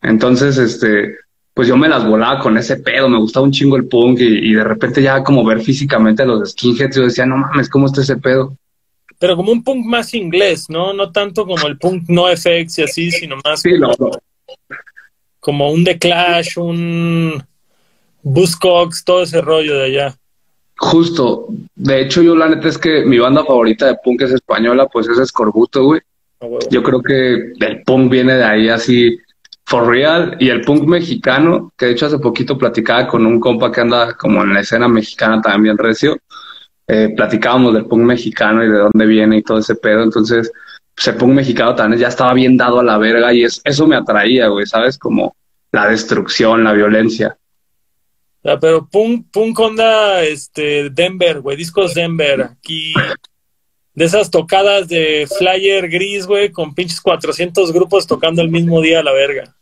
Entonces, 0.00 0.58
este, 0.58 1.18
pues 1.54 1.68
yo 1.68 1.76
me 1.76 1.88
las 1.88 2.06
volaba 2.06 2.38
con 2.40 2.56
ese 2.56 2.76
pedo, 2.76 3.08
me 3.08 3.18
gustaba 3.18 3.44
un 3.44 3.52
chingo 3.52 3.76
el 3.76 3.86
punk 3.86 4.20
y, 4.20 4.54
de 4.54 4.64
repente 4.64 5.02
ya 5.02 5.22
como 5.22 5.44
ver 5.44 5.60
físicamente 5.60 6.22
a 6.22 6.26
los 6.26 6.50
skinheads, 6.50 6.96
yo 6.96 7.02
decía, 7.02 7.26
no 7.26 7.36
mames, 7.36 7.68
¿cómo 7.68 7.86
está 7.86 8.00
ese 8.00 8.16
pedo? 8.16 8.56
Pero 9.18 9.36
como 9.36 9.52
un 9.52 9.62
punk 9.62 9.84
más 9.84 10.14
inglés, 10.14 10.68
¿no? 10.68 10.92
No 10.92 11.12
tanto 11.12 11.46
como 11.46 11.66
el 11.66 11.78
punk 11.78 12.04
no 12.08 12.26
FX 12.28 12.78
y 12.78 12.82
así, 12.82 13.10
sino 13.10 13.36
más 13.44 13.60
sí, 13.60 13.70
como, 13.78 14.10
como 15.38 15.70
un 15.70 15.84
The 15.84 15.98
Clash, 15.98 16.58
un 16.58 17.42
Buzzcocks, 18.22 19.04
todo 19.04 19.22
ese 19.22 19.40
rollo 19.40 19.76
de 19.76 19.84
allá. 19.84 20.16
Justo, 20.78 21.46
de 21.74 22.00
hecho 22.00 22.22
yo 22.22 22.34
la 22.34 22.48
neta 22.48 22.68
es 22.68 22.78
que 22.78 23.04
mi 23.04 23.18
banda 23.18 23.44
favorita 23.44 23.86
de 23.86 23.96
punk 24.02 24.22
es 24.22 24.32
española, 24.32 24.88
pues 24.88 25.06
es 25.06 25.18
Escorbuto, 25.18 25.84
güey. 25.84 26.00
Yo 26.70 26.82
creo 26.82 27.00
que 27.02 27.52
el 27.60 27.82
punk 27.84 28.10
viene 28.10 28.34
de 28.34 28.44
ahí 28.44 28.68
así 28.68 29.16
For 29.64 29.86
Real 29.86 30.36
y 30.40 30.48
el 30.48 30.62
punk 30.62 30.84
mexicano, 30.84 31.72
que 31.76 31.86
de 31.86 31.92
hecho 31.92 32.06
hace 32.06 32.18
poquito 32.18 32.58
platicaba 32.58 33.06
con 33.06 33.24
un 33.26 33.40
compa 33.40 33.70
que 33.70 33.80
anda 33.80 34.14
como 34.14 34.42
en 34.42 34.54
la 34.54 34.60
escena 34.60 34.88
mexicana 34.88 35.40
también 35.40 35.78
recio, 35.78 36.18
eh, 36.86 37.12
platicábamos 37.16 37.74
del 37.74 37.86
punk 37.86 38.02
mexicano 38.02 38.64
y 38.64 38.68
de 38.68 38.78
dónde 38.78 39.06
viene 39.06 39.38
y 39.38 39.42
todo 39.42 39.58
ese 39.58 39.76
pedo, 39.76 40.02
entonces 40.02 40.52
pues, 40.94 41.08
el 41.08 41.16
punk 41.16 41.32
mexicano 41.32 41.74
también 41.74 42.00
ya 42.00 42.08
estaba 42.08 42.34
bien 42.34 42.56
dado 42.56 42.80
a 42.80 42.84
la 42.84 42.98
verga 42.98 43.32
y 43.32 43.44
es, 43.44 43.60
eso 43.64 43.86
me 43.86 43.96
atraía, 43.96 44.48
güey, 44.48 44.66
¿sabes? 44.66 44.98
Como 44.98 45.36
la 45.70 45.88
destrucción, 45.88 46.64
la 46.64 46.72
violencia. 46.72 47.36
Ya, 48.44 48.58
pero 48.58 48.88
punk, 48.88 49.30
punk 49.30 49.58
onda, 49.60 50.22
este, 50.22 50.90
Denver, 50.90 51.40
güey, 51.40 51.56
discos 51.56 51.94
Denver, 51.94 52.42
aquí 52.42 52.92
de 53.94 54.04
esas 54.04 54.30
tocadas 54.30 54.88
de 54.88 55.28
flyer 55.38 55.88
gris, 55.88 56.26
güey, 56.26 56.50
con 56.50 56.74
pinches 56.74 57.00
400 57.00 57.72
grupos 57.72 58.06
tocando 58.06 58.42
el 58.42 58.48
mismo 58.48 58.80
día 58.80 59.00
a 59.00 59.02
la 59.02 59.12
verga. 59.12 59.54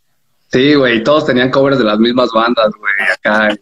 Sí, 0.53 0.75
güey, 0.75 1.03
todos 1.03 1.27
tenían 1.27 1.51
covers 1.51 1.79
de 1.79 1.85
las 1.85 1.99
mismas 1.99 2.31
bandas, 2.33 2.71
güey, 2.77 2.93
acá. 3.13 3.57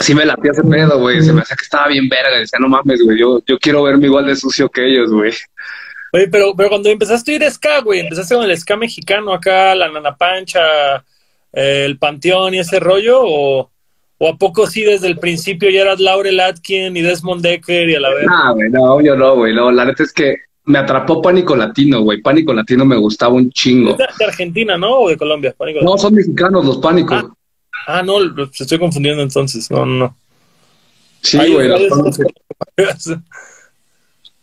sí 0.00 0.14
me 0.14 0.24
latía 0.24 0.52
ese 0.52 0.62
pedo, 0.62 0.98
güey, 1.00 1.22
se 1.22 1.32
me 1.32 1.42
hacía 1.42 1.56
que 1.56 1.64
estaba 1.64 1.88
bien 1.88 2.08
verga, 2.08 2.38
decía, 2.38 2.58
no 2.60 2.68
mames, 2.68 3.02
güey, 3.04 3.18
yo, 3.18 3.42
yo 3.46 3.58
quiero 3.58 3.82
verme 3.82 4.06
igual 4.06 4.26
de 4.26 4.36
sucio 4.36 4.68
que 4.68 4.86
ellos, 4.86 5.10
güey. 5.10 5.32
Oye, 6.12 6.28
pero, 6.28 6.54
pero 6.56 6.68
cuando 6.68 6.88
empezaste 6.88 7.32
a 7.32 7.34
ir 7.34 7.44
a 7.44 7.50
ska, 7.50 7.80
güey, 7.80 8.00
empezaste 8.00 8.36
con 8.36 8.48
el 8.48 8.56
ska 8.56 8.76
mexicano 8.76 9.32
acá, 9.32 9.74
la 9.74 9.88
Nana 9.88 10.16
Pancha, 10.16 11.04
el 11.52 11.98
Panteón 11.98 12.54
y 12.54 12.60
ese 12.60 12.78
rollo, 12.78 13.20
o, 13.22 13.70
¿O 14.24 14.28
a 14.30 14.38
poco 14.38 14.66
sí 14.66 14.80
desde 14.80 15.08
el 15.08 15.18
principio 15.18 15.68
ya 15.68 15.82
eras 15.82 16.00
Laurel 16.00 16.40
Atkin 16.40 16.96
y 16.96 17.02
Desmond 17.02 17.42
Decker 17.42 17.90
y 17.90 17.94
a 17.94 18.00
la 18.00 18.08
vez? 18.08 18.24
No, 18.24 18.54
güey, 18.54 18.70
no, 18.70 19.00
yo 19.02 19.16
no, 19.16 19.36
güey, 19.36 19.54
no, 19.54 19.70
la 19.70 19.84
neta 19.84 20.02
es 20.02 20.14
que 20.14 20.34
me 20.64 20.78
atrapó 20.78 21.20
Pánico 21.20 21.54
Latino, 21.54 22.00
güey. 22.00 22.22
Pánico 22.22 22.54
Latino 22.54 22.86
me 22.86 22.96
gustaba 22.96 23.34
un 23.34 23.50
chingo. 23.50 23.92
de, 23.92 24.24
Argentina, 24.24 24.78
no? 24.78 25.00
¿O 25.00 25.10
de 25.10 25.18
Colombia? 25.18 25.54
no, 25.82 25.98
son 25.98 26.14
mexicanos 26.14 26.64
los 26.64 26.78
Pánicos. 26.78 27.22
Ah, 27.86 28.02
no, 28.02 28.16
se 28.50 28.62
estoy 28.62 28.78
confundiendo 28.78 29.22
entonces. 29.22 29.70
No, 29.70 29.84
no, 29.84 29.94
no. 29.94 30.16
Sí, 31.20 31.36
güey. 31.52 31.70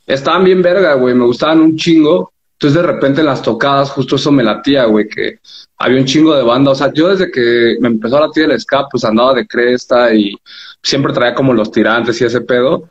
Estaban 0.06 0.44
bien 0.44 0.62
verga, 0.62 0.94
güey. 0.94 1.16
Me 1.16 1.26
gustaban 1.26 1.60
un 1.60 1.76
chingo. 1.76 2.31
Entonces, 2.62 2.82
de 2.82 2.88
repente, 2.88 3.22
en 3.22 3.26
las 3.26 3.42
tocadas, 3.42 3.90
justo 3.90 4.18
eso 4.18 4.32
me 4.32 4.44
latía, 4.44 4.86
güey, 4.86 5.08
que 5.08 5.40
había 5.78 6.00
un 6.00 6.06
chingo 6.06 6.36
de 6.36 6.44
banda. 6.44 6.72
O 6.72 6.76
sea, 6.76 6.94
yo 6.94 7.10
desde 7.10 7.32
que 7.32 7.78
me 7.80 7.88
empezó 7.88 8.18
a 8.18 8.28
latir 8.28 8.44
el 8.44 8.60
ska, 8.60 8.88
pues 8.90 9.04
andaba 9.04 9.34
de 9.34 9.48
cresta 9.48 10.14
y 10.14 10.38
siempre 10.84 11.12
traía 11.12 11.34
como 11.34 11.54
los 11.54 11.72
tirantes 11.72 12.22
y 12.22 12.26
ese 12.26 12.42
pedo 12.42 12.90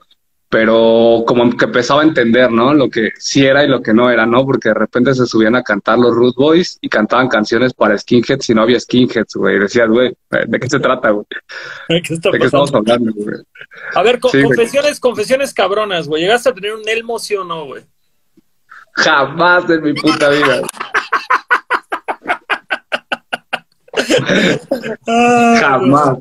pero 0.50 1.22
como 1.28 1.56
que 1.56 1.66
empezaba 1.66 2.02
a 2.02 2.04
entender, 2.04 2.50
¿no? 2.50 2.74
Lo 2.74 2.90
que 2.90 3.10
sí 3.16 3.46
era 3.46 3.64
y 3.64 3.68
lo 3.68 3.80
que 3.80 3.94
no 3.94 4.10
era, 4.10 4.26
¿no? 4.26 4.44
Porque 4.44 4.70
de 4.70 4.74
repente 4.74 5.14
se 5.14 5.24
subían 5.24 5.54
a 5.54 5.62
cantar 5.62 5.96
los 5.96 6.12
Root 6.12 6.34
Boys 6.34 6.76
y 6.80 6.88
cantaban 6.88 7.28
canciones 7.28 7.72
para 7.72 7.96
skinheads 7.96 8.50
y 8.50 8.54
no 8.54 8.62
había 8.62 8.80
skinheads, 8.80 9.36
güey. 9.36 9.60
Decías, 9.60 9.88
güey, 9.88 10.12
¿de 10.48 10.58
qué 10.58 10.68
se 10.68 10.80
trata, 10.80 11.10
güey? 11.10 11.24
¿De 11.88 12.02
qué, 12.02 12.14
estamos 12.14 12.74
hablando, 12.74 13.12
güey? 13.14 13.36
A 13.94 14.02
ver, 14.02 14.18
confesiones, 14.18 14.98
confesiones 14.98 15.54
cabronas, 15.54 16.08
güey. 16.08 16.22
¿Llegaste 16.22 16.48
a 16.48 16.54
tener 16.54 16.74
un 16.74 16.88
Elmo, 16.88 17.20
sí 17.20 17.36
o 17.36 17.44
no, 17.44 17.66
güey? 17.66 17.84
Jamás 18.92 19.68
en 19.70 19.82
mi 19.82 19.94
puta 19.94 20.28
vida. 20.30 20.62
Jamás. 25.60 26.18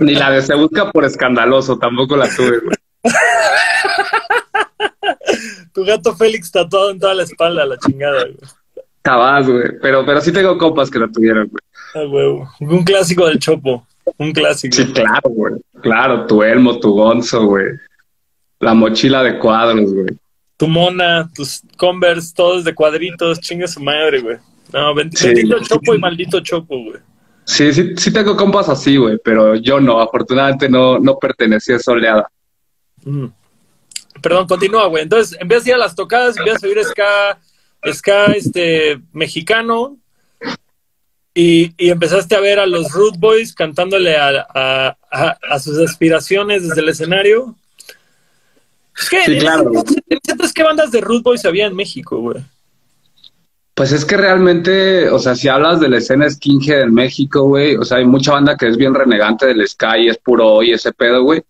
Ni 0.00 0.14
la 0.14 0.30
de 0.30 0.42
se 0.42 0.54
busca 0.54 0.90
por 0.90 1.04
escandaloso, 1.04 1.78
tampoco 1.78 2.16
la 2.16 2.28
tuve, 2.28 2.60
güey. 2.60 2.76
tu 5.74 5.84
gato 5.84 6.14
Félix 6.16 6.50
tatuado 6.50 6.90
en 6.90 6.98
toda 6.98 7.14
la 7.14 7.24
espalda, 7.24 7.64
la 7.66 7.76
chingada, 7.78 8.24
güey. 8.24 8.36
Güey. 9.44 9.78
Pero, 9.80 10.06
pero 10.06 10.20
sí 10.20 10.32
tengo 10.32 10.56
copas 10.58 10.90
que 10.90 10.98
la 10.98 11.08
tuvieron, 11.08 11.48
güey. 11.48 11.62
Ah, 11.94 12.04
güey. 12.08 12.42
Un 12.60 12.84
clásico 12.84 13.26
del 13.26 13.38
Chopo. 13.38 13.86
Un 14.18 14.32
clásico. 14.32 14.74
Sí, 14.74 14.92
claro, 14.92 15.22
güey. 15.24 15.54
Claro, 15.82 16.26
tu 16.26 16.42
Elmo, 16.42 16.78
tu 16.78 16.92
Gonzo, 16.92 17.44
güey. 17.46 17.66
La 18.60 18.74
mochila 18.74 19.22
de 19.22 19.38
cuadros, 19.38 19.92
güey. 19.92 20.06
Tu 20.62 20.68
mona, 20.68 21.28
tus 21.34 21.60
Converse, 21.76 22.32
todos 22.32 22.62
de 22.62 22.72
cuadritos, 22.72 23.40
chingue 23.40 23.66
su 23.66 23.80
madre, 23.80 24.20
güey. 24.20 24.36
No, 24.72 24.94
bendito 24.94 25.58
Chopo 25.58 25.92
y 25.92 25.98
maldito 25.98 26.38
Chopo, 26.38 26.84
güey. 26.84 27.00
Sí, 27.44 27.72
sí, 27.72 27.96
sí 27.96 28.12
tengo 28.12 28.36
compas 28.36 28.68
así, 28.68 28.96
güey, 28.96 29.18
pero 29.24 29.56
yo 29.56 29.80
no, 29.80 30.00
afortunadamente 30.00 30.68
no, 30.68 31.00
no 31.00 31.18
pertenecía 31.18 31.74
a 31.74 31.78
esa 31.78 31.90
oleada. 31.90 32.30
Mm. 33.04 33.26
Perdón, 34.22 34.46
continúa, 34.46 34.86
güey. 34.86 35.02
Entonces, 35.02 35.36
en 35.40 35.48
vez 35.48 35.64
de 35.64 35.70
ir 35.70 35.74
a 35.74 35.78
las 35.78 35.96
tocadas, 35.96 36.36
empiezas 36.36 36.62
a 36.62 36.66
oír 36.68 36.84
ska, 36.84 37.38
ska 37.92 38.26
este, 38.26 39.00
mexicano 39.12 39.96
y, 41.34 41.74
y, 41.76 41.90
empezaste 41.90 42.36
a 42.36 42.40
ver 42.40 42.60
a 42.60 42.66
los 42.66 42.92
Root 42.92 43.16
Boys 43.18 43.52
cantándole 43.52 44.16
a, 44.16 44.46
a, 44.54 44.96
a, 45.10 45.58
sus 45.58 45.76
aspiraciones 45.80 46.68
desde 46.68 46.82
el 46.82 46.88
escenario. 46.88 47.56
¿Qué? 49.10 49.24
Sí, 49.26 49.38
claro. 49.38 49.70
¿qué 50.54 50.62
bandas 50.62 50.90
de 50.90 51.00
Root 51.00 51.22
Boys 51.22 51.44
había 51.44 51.66
en 51.66 51.74
México, 51.74 52.18
güey? 52.18 52.42
Pues 53.74 53.90
es 53.92 54.04
que 54.04 54.18
realmente, 54.18 55.08
o 55.08 55.18
sea, 55.18 55.34
si 55.34 55.48
hablas 55.48 55.80
de 55.80 55.88
la 55.88 55.96
escena 55.96 56.28
skinhead 56.28 56.82
en 56.82 56.92
México, 56.92 57.44
güey, 57.44 57.76
o 57.76 57.84
sea, 57.84 57.98
hay 57.98 58.04
mucha 58.04 58.32
banda 58.32 58.56
que 58.56 58.68
es 58.68 58.76
bien 58.76 58.94
renegante 58.94 59.46
del 59.46 59.66
Sky, 59.66 60.08
es 60.08 60.18
puro 60.18 60.46
hoy 60.46 60.72
ese 60.72 60.92
pedo, 60.92 61.22
güey. 61.22 61.42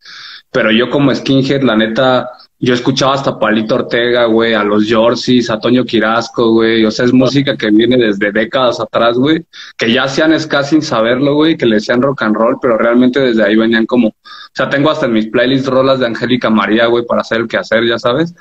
Pero 0.53 0.71
yo 0.71 0.89
como 0.89 1.13
skinhead, 1.13 1.63
la 1.63 1.77
neta, 1.77 2.31
yo 2.65 2.75
escuchaba 2.75 3.15
hasta 3.15 3.41
Palito 3.41 3.75
Ortega, 3.75 4.27
güey, 4.27 4.55
a 4.55 4.63
los 4.63 4.87
Yorsis, 4.87 5.51
a 5.51 5.59
Toño 5.59 5.85
Quirasco, 5.85 6.53
güey. 6.53 6.85
O 6.85 6.93
sea, 6.93 7.05
es 7.07 7.13
música 7.13 7.57
que 7.57 7.69
viene 7.73 7.97
desde 7.97 8.31
décadas 8.31 8.79
atrás, 8.79 9.19
güey. 9.19 9.45
Que 9.77 9.93
ya 9.93 10.05
hacían 10.05 10.39
ska 10.39 10.63
sin 10.63 10.81
saberlo, 10.81 11.35
güey, 11.35 11.57
que 11.57 11.67
le 11.67 11.75
decían 11.77 12.01
rock 12.01 12.23
and 12.23 12.37
roll, 12.37 12.59
pero 12.63 12.79
realmente 12.79 13.19
desde 13.19 13.43
ahí 13.43 13.57
venían 13.57 13.85
como... 13.85 14.09
O 14.09 14.55
sea, 14.55 14.71
tengo 14.71 14.93
hasta 14.93 15.07
en 15.07 15.13
mis 15.15 15.27
playlists 15.27 15.69
rolas 15.69 15.99
de 15.99 16.07
Angélica 16.07 16.51
María, 16.51 16.87
güey, 16.87 17.05
para 17.05 17.23
hacer 17.23 17.41
el 17.41 17.49
que 17.49 17.57
hacer, 17.57 17.85
ya 17.85 17.99
sabes. 17.99 18.33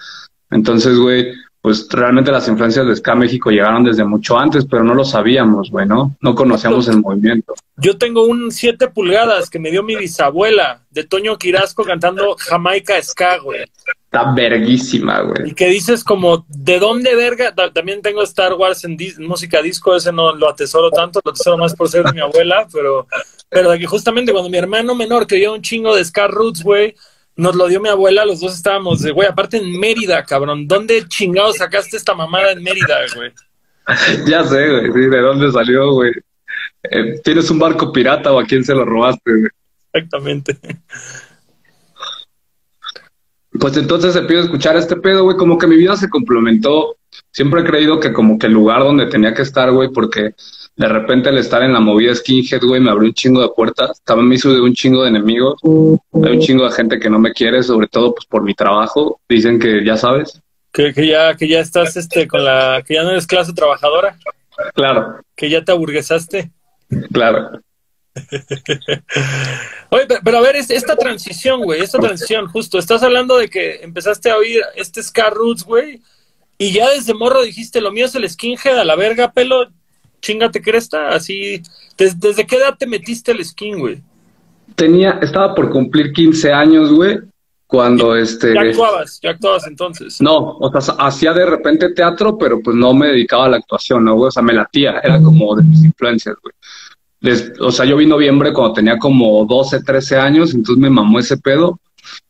Entonces, 0.52 1.00
güey, 1.00 1.34
pues 1.62 1.88
realmente 1.92 2.32
las 2.32 2.48
influencias 2.48 2.88
de 2.88 2.96
Ska 2.96 3.14
México 3.14 3.52
llegaron 3.52 3.84
desde 3.84 4.04
mucho 4.04 4.38
antes, 4.38 4.66
pero 4.66 4.84
no 4.84 4.96
lo 4.96 5.06
sabíamos, 5.06 5.70
güey, 5.70 5.86
¿no? 5.86 6.16
No 6.20 6.34
conocíamos 6.34 6.88
el 6.88 6.98
movimiento. 6.98 7.54
Yo 7.78 7.98
tengo 7.98 8.24
un 8.24 8.52
7 8.52 8.88
pulgadas 8.88 9.50
que 9.50 9.60
me 9.60 9.70
dio 9.70 9.84
mi 9.84 9.96
bisabuela 9.96 10.82
de 10.90 11.04
Toño 11.04 11.38
Quirasco 11.38 11.84
cantando 11.84 12.36
Jamaica 12.36 13.02
Ska, 13.02 13.38
güey. 13.38 13.66
Está 14.06 14.34
verguísima, 14.34 15.22
güey. 15.22 15.52
Y 15.52 15.54
que 15.54 15.68
dices 15.68 16.04
como, 16.04 16.46
¿de 16.50 16.80
dónde 16.80 17.16
verga? 17.16 17.54
También 17.74 18.02
tengo 18.02 18.24
Star 18.24 18.56
Wars 18.56 18.84
en 18.84 18.98
música 19.20 19.62
disco, 19.62 19.96
ese 19.96 20.12
no 20.12 20.36
lo 20.36 20.50
atesoro 20.50 20.90
tanto, 20.90 21.22
lo 21.24 21.32
atesoro 21.32 21.60
más 21.60 21.76
por 21.76 21.90
ser 21.90 22.04
de 22.06 22.14
mi 22.14 22.22
abuela, 22.22 22.68
pero, 22.74 23.08
pero 23.50 23.70
de 23.70 23.80
que 23.80 23.86
justamente 23.86 24.32
cuando 24.32 24.50
mi 24.50 24.58
hermano 24.58 24.96
menor 24.96 25.28
que 25.28 25.48
un 25.48 25.62
chingo 25.62 25.96
de 25.96 26.04
Ska 26.04 26.28
Roots, 26.28 26.64
güey, 26.64 26.96
nos 27.36 27.56
lo 27.56 27.68
dio 27.68 27.80
mi 27.80 27.90
abuela, 27.90 28.26
los 28.26 28.40
dos 28.40 28.56
estábamos 28.56 29.02
de, 29.02 29.12
güey, 29.12 29.28
aparte 29.28 29.58
en 29.58 29.80
Mérida, 29.80 30.24
cabrón. 30.24 30.68
¿Dónde 30.68 31.08
chingados 31.08 31.58
sacaste 31.58 31.98
esta 31.98 32.14
mamada 32.14 32.52
en 32.52 32.64
Mérida, 32.64 32.98
güey? 33.16 33.32
ya 34.28 34.44
sé, 34.44 34.70
güey, 34.70 34.92
sí, 34.94 35.10
¿de 35.10 35.22
dónde 35.22 35.52
salió, 35.52 35.92
güey? 35.94 36.12
Eh, 36.84 37.20
¿Tienes 37.24 37.50
un 37.50 37.60
barco 37.60 37.92
pirata 37.92 38.32
o 38.32 38.40
a 38.40 38.46
quién 38.46 38.64
se 38.64 38.74
lo 38.74 38.86
robaste, 38.86 39.32
güey? 39.32 39.50
Exactamente. 39.94 40.58
Pues 43.60 43.76
entonces 43.78 44.16
empiezo 44.16 44.42
a 44.42 44.46
escuchar 44.46 44.78
este 44.78 44.96
pedo, 44.96 45.24
güey, 45.24 45.38
como 45.38 45.58
que 45.58 45.68
mi 45.68 45.76
vida 45.76 45.96
se 45.98 46.10
complementó. 46.10 46.96
Siempre 47.32 47.62
he 47.62 47.66
creído 47.66 48.00
que 48.00 48.14
como 48.14 48.38
que 48.38 48.48
el 48.48 48.54
lugar 48.54 48.82
donde 48.84 49.08
tenía 49.08 49.34
que 49.34 49.42
estar, 49.42 49.72
güey, 49.72 49.90
porque 49.90 50.36
de 50.76 50.88
repente 50.88 51.30
el 51.30 51.38
estar 51.38 51.64
en 51.64 51.74
la 51.74 51.80
movida 51.80 52.16
skinhead, 52.16 52.62
güey, 52.62 52.82
me 52.82 52.92
abrió 52.92 53.10
un 53.10 53.14
chingo 53.14 53.42
de 53.42 53.50
puertas. 53.50 54.02
También 54.04 54.30
me 54.30 54.36
hizo 54.36 54.54
de 54.54 54.62
un 54.62 54.74
chingo 54.74 55.04
de 55.04 55.10
enemigos. 55.10 55.60
Hay 55.64 56.34
un 56.36 56.40
chingo 56.40 56.66
de 56.66 56.72
gente 56.72 57.00
que 57.00 57.10
no 57.10 57.20
me 57.20 57.34
quiere, 57.34 57.64
sobre 57.64 57.88
todo 57.88 58.14
pues 58.14 58.26
por 58.26 58.44
mi 58.44 58.54
trabajo. 58.54 59.20
Dicen 59.28 59.60
que 59.60 59.84
ya 59.86 59.98
sabes. 59.98 60.42
Que, 60.72 60.94
que 60.94 61.08
ya, 61.08 61.36
que 61.36 61.48
ya 61.48 61.60
estás 61.60 61.98
este 61.98 62.28
con 62.28 62.46
la, 62.46 62.84
que 62.86 62.96
ya 62.96 63.04
no 63.04 63.12
eres 63.12 63.28
clase 63.28 63.54
trabajadora. 63.54 64.18
Claro. 64.74 65.22
Que 65.36 65.50
ya 65.50 65.64
te 65.64 65.72
aburguesaste. 65.72 66.52
Claro. 67.12 67.62
Oye, 69.90 70.08
pero, 70.24 70.38
a 70.38 70.42
ver, 70.42 70.56
esta 70.56 70.96
transición, 70.96 71.64
güey, 71.64 71.82
esta 71.82 72.00
transición, 72.00 72.48
justo, 72.48 72.78
estás 72.78 73.04
hablando 73.04 73.38
de 73.38 73.50
que 73.50 73.82
empezaste 73.84 74.30
a 74.30 74.38
oír 74.38 74.62
este 74.76 75.02
Scar 75.02 75.34
Roots, 75.34 75.64
güey, 75.64 76.02
y 76.62 76.72
ya 76.74 76.92
desde 76.92 77.16
morro 77.16 77.42
dijiste, 77.42 77.82
lo 77.82 77.92
mío 77.92 78.06
es 78.06 78.14
el 78.14 78.30
skinhead 78.30 78.78
a 78.78 78.86
la 78.86 78.96
verga, 78.96 79.32
pelo, 79.32 79.66
chingate 80.22 80.62
cresta, 80.62 81.10
así, 81.10 81.60
¿desde, 81.98 82.46
qué 82.46 82.58
edad 82.58 82.76
te 82.78 82.86
metiste 82.86 83.32
el 83.32 83.44
skin, 83.44 83.80
güey? 83.80 84.04
Tenía, 84.76 85.18
estaba 85.24 85.56
por 85.56 85.72
cumplir 85.72 86.14
15 86.14 86.54
años, 86.54 86.92
güey, 86.92 87.18
cuando 87.66 88.16
este... 88.16 88.54
¿Ya 88.54 88.62
actuabas? 88.62 89.20
¿Ya 89.24 89.32
actuabas 89.32 89.66
entonces? 89.66 90.22
No, 90.22 90.58
o 90.60 90.82
sea, 90.82 90.94
hacía 91.00 91.34
de 91.34 91.48
repente 91.48 91.96
teatro, 91.96 92.38
pero 92.38 92.62
pues 92.62 92.78
no 92.78 92.94
me 92.94 93.08
dedicaba 93.08 93.46
a 93.46 93.50
la 93.50 93.58
actuación, 93.58 94.06
¿no, 94.06 94.14
güey? 94.14 94.28
O 94.28 94.32
sea, 94.32 94.44
me 94.44 94.54
latía, 94.54 95.00
era 95.04 95.20
como 95.20 95.56
de 95.56 95.64
mis 95.64 95.84
influencias, 95.84 96.36
güey. 96.44 97.44
o 97.60 97.72
sea, 97.72 97.88
yo 97.88 97.98
vi 97.98 98.06
noviembre 98.06 98.54
cuando 98.54 98.74
tenía 98.74 99.00
como 99.00 99.44
12, 99.46 99.82
13 99.82 100.16
años, 100.16 100.54
entonces 100.54 100.80
me 100.80 100.92
mamó 100.92 101.18
ese 101.18 101.38
pedo. 101.38 101.80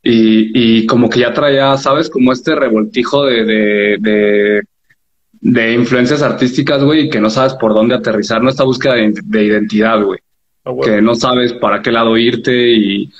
Y, 0.03 0.79
y 0.79 0.85
como 0.85 1.09
que 1.09 1.19
ya 1.19 1.33
traía, 1.33 1.77
¿sabes? 1.77 2.09
Como 2.09 2.31
este 2.33 2.55
revoltijo 2.55 3.25
de, 3.25 3.97
de 3.99 4.61
de 5.41 5.73
influencias 5.73 6.21
artísticas, 6.21 6.83
güey, 6.83 7.01
y 7.01 7.09
que 7.09 7.19
no 7.19 7.29
sabes 7.29 7.55
por 7.55 7.73
dónde 7.73 7.95
aterrizar, 7.95 8.41
no 8.41 8.49
esta 8.49 8.63
búsqueda 8.63 8.93
de, 8.93 9.43
identidad, 9.43 10.01
güey. 10.01 10.19
Ah, 10.63 10.71
que 10.83 11.01
no 11.01 11.15
sabes 11.15 11.53
para 11.53 11.81
qué 11.81 11.91
lado 11.91 12.15
irte 12.15 12.71
y 12.71 13.11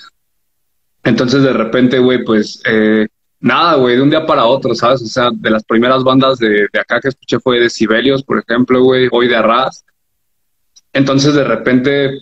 entonces 1.04 1.42
de 1.42 1.52
repente, 1.52 1.98
güey, 1.98 2.24
pues 2.24 2.62
eh, 2.66 3.08
nada, 3.40 3.76
güey, 3.76 3.96
de 3.96 4.04
un 4.04 4.12
día 4.12 4.28
para 4.28 4.46
otro, 4.46 4.76
¿sabes? 4.76 5.02
O 5.02 5.08
sea, 5.08 5.32
de 5.34 5.50
las 5.50 5.64
primeras 5.64 6.04
bandas 6.04 6.38
de, 6.38 6.68
acá 6.80 7.02
que 7.02 7.08
escuché 7.08 7.40
fue 7.40 7.60
de 7.60 7.72
Sibelius, 7.72 8.22
por 8.24 8.38
ejemplo, 8.38 8.84
güey, 8.84 9.10
hoy 9.12 9.28
de 9.28 9.36
Arras. 9.36 9.84
Entonces 10.94 11.34
de 11.34 11.44
repente 11.44 12.20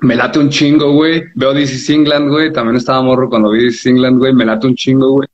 me 0.00 0.14
late 0.14 0.38
un 0.38 0.48
chingo, 0.48 0.92
güey. 0.92 1.24
Veo 1.34 1.52
DC 1.52 1.92
England, 1.92 2.30
güey. 2.30 2.52
También 2.52 2.76
estaba 2.76 3.02
morro 3.02 3.28
cuando 3.28 3.50
vi 3.50 3.64
DC 3.64 3.90
England, 3.90 4.18
güey. 4.18 4.32
Me 4.32 4.44
late 4.44 4.66
un 4.66 4.74
chingo, 4.74 5.10
güey. 5.10 5.28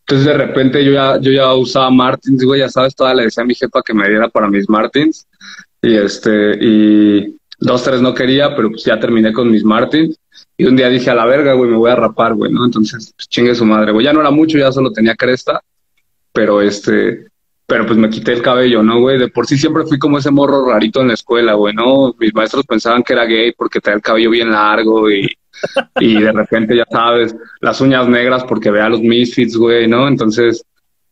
Entonces 0.00 0.26
de 0.26 0.34
repente 0.34 0.82
yo 0.82 0.92
ya, 0.92 1.20
yo 1.20 1.30
ya 1.30 1.52
usaba 1.52 1.90
Martins, 1.90 2.42
güey, 2.42 2.60
ya 2.60 2.70
sabes, 2.70 2.94
toda 2.94 3.12
le 3.12 3.24
decía 3.24 3.42
a 3.42 3.46
mi 3.46 3.54
jefa 3.54 3.82
que 3.82 3.92
me 3.92 4.08
diera 4.08 4.28
para 4.30 4.48
mis 4.48 4.66
Martins. 4.66 5.26
Y 5.82 5.96
este, 5.96 6.56
y 6.58 7.36
dos, 7.58 7.84
tres 7.84 8.00
no 8.00 8.14
quería, 8.14 8.56
pero 8.56 8.70
pues 8.70 8.84
ya 8.84 8.98
terminé 8.98 9.34
con 9.34 9.50
mis 9.50 9.64
Martins. 9.64 10.18
Y 10.56 10.64
un 10.64 10.76
día 10.76 10.88
dije, 10.88 11.10
a 11.10 11.14
la 11.14 11.26
verga, 11.26 11.52
güey, 11.52 11.70
me 11.70 11.76
voy 11.76 11.90
a 11.90 11.96
rapar, 11.96 12.34
güey, 12.34 12.50
¿no? 12.50 12.64
Entonces, 12.64 13.12
pues 13.14 13.28
chingue 13.28 13.54
su 13.54 13.66
madre, 13.66 13.92
güey. 13.92 14.06
Ya 14.06 14.14
no 14.14 14.20
era 14.20 14.30
mucho, 14.30 14.56
ya 14.56 14.72
solo 14.72 14.90
tenía 14.92 15.14
cresta. 15.14 15.60
Pero 16.32 16.62
este, 16.62 17.26
pero 17.68 17.86
pues 17.86 17.98
me 17.98 18.08
quité 18.08 18.32
el 18.32 18.42
cabello, 18.42 18.82
¿no, 18.82 18.98
güey? 18.98 19.18
De 19.18 19.28
por 19.28 19.46
sí 19.46 19.58
siempre 19.58 19.84
fui 19.84 19.98
como 19.98 20.18
ese 20.18 20.30
morro 20.30 20.66
rarito 20.66 21.02
en 21.02 21.08
la 21.08 21.14
escuela, 21.14 21.52
güey, 21.52 21.74
¿no? 21.74 22.14
Mis 22.18 22.34
maestros 22.34 22.64
pensaban 22.66 23.02
que 23.02 23.12
era 23.12 23.26
gay 23.26 23.52
porque 23.52 23.78
tenía 23.78 23.96
el 23.96 24.02
cabello 24.02 24.30
bien 24.30 24.50
largo 24.50 25.10
y 25.10 25.28
y 26.00 26.20
de 26.20 26.32
repente, 26.32 26.76
ya 26.76 26.86
sabes, 26.90 27.36
las 27.60 27.80
uñas 27.80 28.08
negras 28.08 28.44
porque 28.44 28.70
vea 28.70 28.88
los 28.88 29.00
Misfits, 29.00 29.56
güey, 29.56 29.86
¿no? 29.86 30.08
Entonces, 30.08 30.64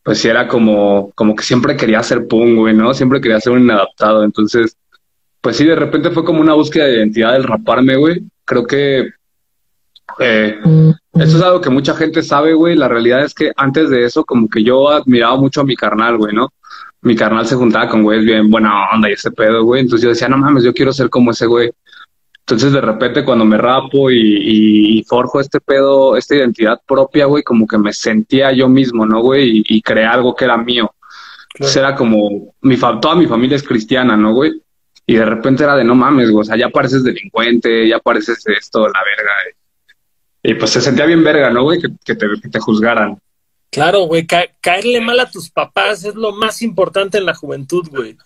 pues 0.03 0.19
sí 0.19 0.27
era 0.27 0.47
como, 0.47 1.11
como 1.15 1.35
que 1.35 1.43
siempre 1.43 1.75
quería 1.75 2.01
ser 2.03 2.27
punk, 2.27 2.57
güey, 2.57 2.73
¿no? 2.73 2.93
Siempre 2.93 3.21
quería 3.21 3.39
ser 3.39 3.53
un 3.53 3.63
inadaptado. 3.63 4.23
Entonces, 4.23 4.77
pues 5.41 5.57
sí, 5.57 5.65
de 5.65 5.75
repente 5.75 6.11
fue 6.11 6.23
como 6.23 6.41
una 6.41 6.53
búsqueda 6.53 6.85
de 6.85 6.97
identidad 6.97 7.33
del 7.33 7.43
raparme, 7.43 7.97
güey. 7.97 8.23
Creo 8.45 8.65
que 8.65 9.09
eh, 10.19 10.59
eso 11.19 11.37
es 11.37 11.43
algo 11.43 11.61
que 11.61 11.69
mucha 11.69 11.95
gente 11.95 12.21
sabe, 12.23 12.53
güey. 12.53 12.75
La 12.75 12.87
realidad 12.87 13.23
es 13.23 13.33
que 13.33 13.51
antes 13.55 13.89
de 13.89 14.05
eso, 14.05 14.23
como 14.23 14.49
que 14.49 14.63
yo 14.63 14.89
admiraba 14.89 15.35
mucho 15.37 15.61
a 15.61 15.65
mi 15.65 15.75
carnal, 15.75 16.17
güey, 16.17 16.33
¿no? 16.33 16.53
Mi 17.01 17.15
carnal 17.15 17.45
se 17.45 17.55
juntaba 17.55 17.87
con 17.87 18.03
güeyes 18.03 18.25
bien 18.25 18.49
buena 18.49 18.89
onda 18.93 19.09
y 19.09 19.13
ese 19.13 19.31
pedo, 19.31 19.63
güey. 19.63 19.81
Entonces 19.81 20.03
yo 20.03 20.09
decía, 20.09 20.27
no 20.27 20.37
mames, 20.37 20.63
yo 20.63 20.73
quiero 20.73 20.93
ser 20.93 21.09
como 21.09 21.31
ese 21.31 21.45
güey. 21.45 21.71
Entonces 22.39 22.71
de 22.71 22.79
repente 22.79 23.25
cuando 23.25 23.43
me 23.43 23.57
rapo 23.57 24.09
y, 24.09 25.03
forjo 25.07 25.41
este 25.41 25.59
pedo, 25.59 26.15
esta 26.15 26.35
identidad 26.35 26.79
propia, 26.87 27.25
güey, 27.25 27.43
como 27.43 27.67
que 27.67 27.77
me 27.77 27.91
sentía 27.91 28.53
yo 28.53 28.69
mismo, 28.69 29.05
¿no, 29.05 29.21
güey? 29.21 29.63
Y, 29.67 29.81
creé 29.81 30.05
algo 30.05 30.33
que 30.33 30.45
era 30.45 30.57
mío. 30.57 30.89
Entonces 31.53 31.75
era 31.75 31.95
como, 31.95 32.55
mi 32.61 32.77
toda 32.77 33.15
mi 33.15 33.27
familia 33.27 33.57
es 33.57 33.63
cristiana, 33.63 34.15
¿no, 34.15 34.33
güey? 34.33 34.61
Y 35.05 35.15
de 35.15 35.25
repente 35.25 35.63
era 35.63 35.75
de 35.75 35.83
no 35.83 35.95
mames, 35.95 36.31
güey, 36.31 36.41
o 36.41 36.45
sea, 36.45 36.55
ya 36.55 36.69
pareces 36.69 37.03
delincuente, 37.03 37.87
ya 37.87 37.99
pareces 37.99 38.41
esto, 38.47 38.87
la 38.87 38.99
verga. 39.03 39.31
Y 40.43 40.53
pues 40.53 40.71
se 40.71 40.81
sentía 40.81 41.05
bien 41.05 41.23
verga, 41.23 41.49
¿no, 41.49 41.63
güey? 41.63 41.79
Que, 41.81 42.15
te, 42.15 42.27
te 42.49 42.59
juzgaran. 42.59 43.19
Claro, 43.69 44.03
güey, 44.03 44.25
caerle 44.61 45.01
mal 45.01 45.19
a 45.19 45.29
tus 45.29 45.49
papás 45.49 46.03
es 46.03 46.15
lo 46.15 46.31
más 46.31 46.61
importante 46.61 47.17
en 47.17 47.25
la 47.25 47.35
juventud, 47.35 47.87
güey. 47.89 48.17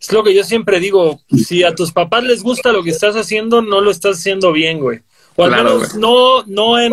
Es 0.00 0.12
lo 0.12 0.24
que 0.24 0.34
yo 0.34 0.42
siempre 0.44 0.80
digo, 0.80 1.20
si 1.28 1.62
a 1.62 1.74
tus 1.74 1.92
papás 1.92 2.24
les 2.24 2.42
gusta 2.42 2.72
lo 2.72 2.82
que 2.82 2.90
estás 2.90 3.14
haciendo, 3.16 3.60
no 3.62 3.80
lo 3.80 3.90
estás 3.90 4.18
haciendo 4.18 4.50
bien, 4.52 4.80
güey. 4.80 5.00
O 5.36 5.44
al 5.44 5.50
menos 5.50 5.94
no, 5.94 6.42
no 6.46 6.80
en, 6.80 6.92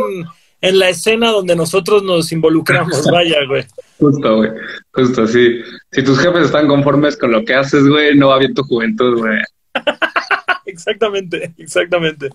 en 0.62 0.80
la 0.80 0.90
escena 0.90 1.32
donde 1.32 1.56
nosotros 1.56 2.04
nos 2.04 2.32
involucramos, 2.32 3.06
vaya, 3.12 3.38
güey. 3.48 3.66
Justo, 3.98 4.36
güey. 4.36 4.52
Justo, 4.92 5.26
sí. 5.26 5.62
Si 5.92 6.04
tus 6.04 6.20
jefes 6.20 6.46
están 6.46 6.68
conformes 6.68 7.18
con 7.18 7.32
lo 7.32 7.44
que 7.46 7.56
haces, 7.56 7.88
güey, 7.88 8.16
no 8.16 8.28
va 8.28 8.40
bien 8.40 8.54
tu 8.54 8.64
juventud, 8.64 9.18
güey. 9.20 9.40
exactamente, 10.68 11.54
exactamente. 11.58 12.30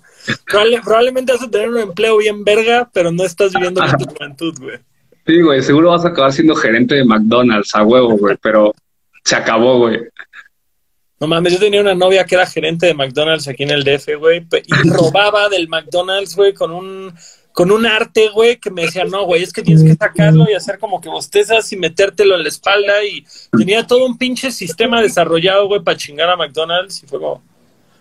probablemente 0.84 1.32
vas 1.32 1.42
a 1.42 1.50
tener 1.50 1.68
un 1.70 1.78
empleo 1.78 2.16
bien 2.18 2.44
verga, 2.44 2.90
pero 2.92 3.12
no 3.12 3.24
estás 3.24 3.52
viviendo 3.52 3.80
con 3.80 3.98
tu 3.98 4.04
juventud, 4.06 4.54
güey. 4.58 4.78
Sí, 5.26 5.40
güey, 5.40 5.62
seguro 5.62 5.90
vas 5.90 6.04
a 6.04 6.08
acabar 6.08 6.32
siendo 6.32 6.54
gerente 6.56 6.96
de 6.96 7.04
McDonald's 7.04 7.74
a 7.74 7.84
huevo, 7.84 8.16
güey, 8.16 8.36
pero 8.42 8.74
se 9.24 9.36
acabó, 9.36 9.78
güey. 9.78 10.00
No 11.20 11.28
mames, 11.28 11.52
yo 11.52 11.60
tenía 11.60 11.80
una 11.80 11.94
novia 11.94 12.24
que 12.24 12.34
era 12.34 12.46
gerente 12.46 12.86
de 12.86 12.94
McDonald's 12.94 13.46
aquí 13.46 13.62
en 13.62 13.70
el 13.70 13.84
DF, 13.84 14.16
güey, 14.18 14.44
y 14.66 14.72
robaba 14.90 15.48
del 15.48 15.68
McDonald's, 15.68 16.34
güey, 16.34 16.52
con 16.52 16.72
un, 16.72 17.14
con 17.52 17.70
un 17.70 17.86
arte, 17.86 18.30
güey, 18.30 18.56
que 18.56 18.72
me 18.72 18.82
decía, 18.82 19.04
no, 19.04 19.24
güey, 19.24 19.44
es 19.44 19.52
que 19.52 19.62
tienes 19.62 19.84
que 19.84 19.94
sacarlo 19.94 20.50
y 20.50 20.54
hacer 20.54 20.80
como 20.80 21.00
que 21.00 21.08
bostezas 21.08 21.72
y 21.72 21.76
metértelo 21.76 22.34
en 22.34 22.42
la 22.42 22.48
espalda 22.48 23.04
y 23.04 23.24
tenía 23.56 23.86
todo 23.86 24.04
un 24.04 24.18
pinche 24.18 24.50
sistema 24.50 25.00
desarrollado, 25.00 25.68
güey, 25.68 25.80
para 25.82 25.96
chingar 25.96 26.28
a 26.28 26.36
McDonald's 26.36 27.04
y 27.04 27.06
fue 27.06 27.20
como... 27.20 27.51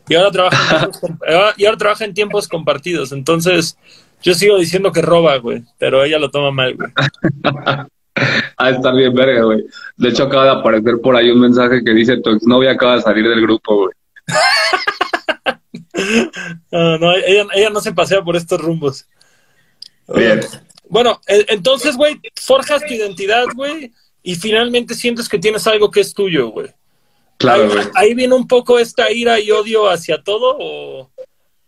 Y 0.09 0.15
ahora 0.15 0.31
trabaja 0.31 0.85
en 0.85 0.91
tiempos, 0.91 1.19
y 1.57 1.65
ahora 1.65 1.77
trabaja 1.77 2.05
en 2.05 2.13
tiempos 2.13 2.47
compartidos, 2.47 3.11
entonces 3.11 3.77
yo 4.21 4.33
sigo 4.33 4.57
diciendo 4.57 4.91
que 4.91 5.01
roba, 5.01 5.37
güey, 5.37 5.63
pero 5.77 6.03
ella 6.03 6.19
lo 6.19 6.29
toma 6.29 6.51
mal, 6.51 6.75
güey. 6.75 6.89
Ah, 8.57 8.69
está 8.69 8.91
bien 8.91 9.13
verga, 9.13 9.43
güey. 9.43 9.65
De 9.95 10.09
hecho, 10.09 10.23
acaba 10.23 10.43
de 10.43 10.51
aparecer 10.51 10.99
por 11.01 11.15
ahí 11.15 11.31
un 11.31 11.39
mensaje 11.39 11.81
que 11.83 11.93
dice, 11.93 12.17
tu 12.17 12.31
exnovia 12.31 12.71
acaba 12.71 12.97
de 12.97 13.01
salir 13.01 13.27
del 13.27 13.41
grupo, 13.41 13.77
güey. 13.77 13.93
no, 16.71 16.97
no 16.97 17.15
ella, 17.15 17.69
no 17.71 17.79
se 17.79 17.93
pasea 17.93 18.21
por 18.21 18.35
estos 18.35 18.61
rumbos. 18.61 19.07
Bien. 20.13 20.41
Bueno, 20.89 21.21
e, 21.25 21.45
entonces, 21.49 21.95
güey, 21.95 22.19
forjas 22.35 22.85
tu 22.85 22.93
identidad, 22.93 23.45
güey, 23.55 23.93
y 24.21 24.35
finalmente 24.35 24.93
sientes 24.93 25.29
que 25.29 25.39
tienes 25.39 25.65
algo 25.65 25.89
que 25.89 26.01
es 26.01 26.13
tuyo, 26.13 26.49
güey. 26.49 26.67
Claro, 27.41 27.69
güey. 27.69 27.85
Ahí, 27.95 28.13
viene 28.13 28.35
un 28.35 28.47
poco 28.47 28.79
esta 28.79 29.11
ira 29.11 29.39
y 29.39 29.51
odio 29.51 29.89
hacia 29.89 30.21
todo, 30.21 30.55
o... 30.59 31.11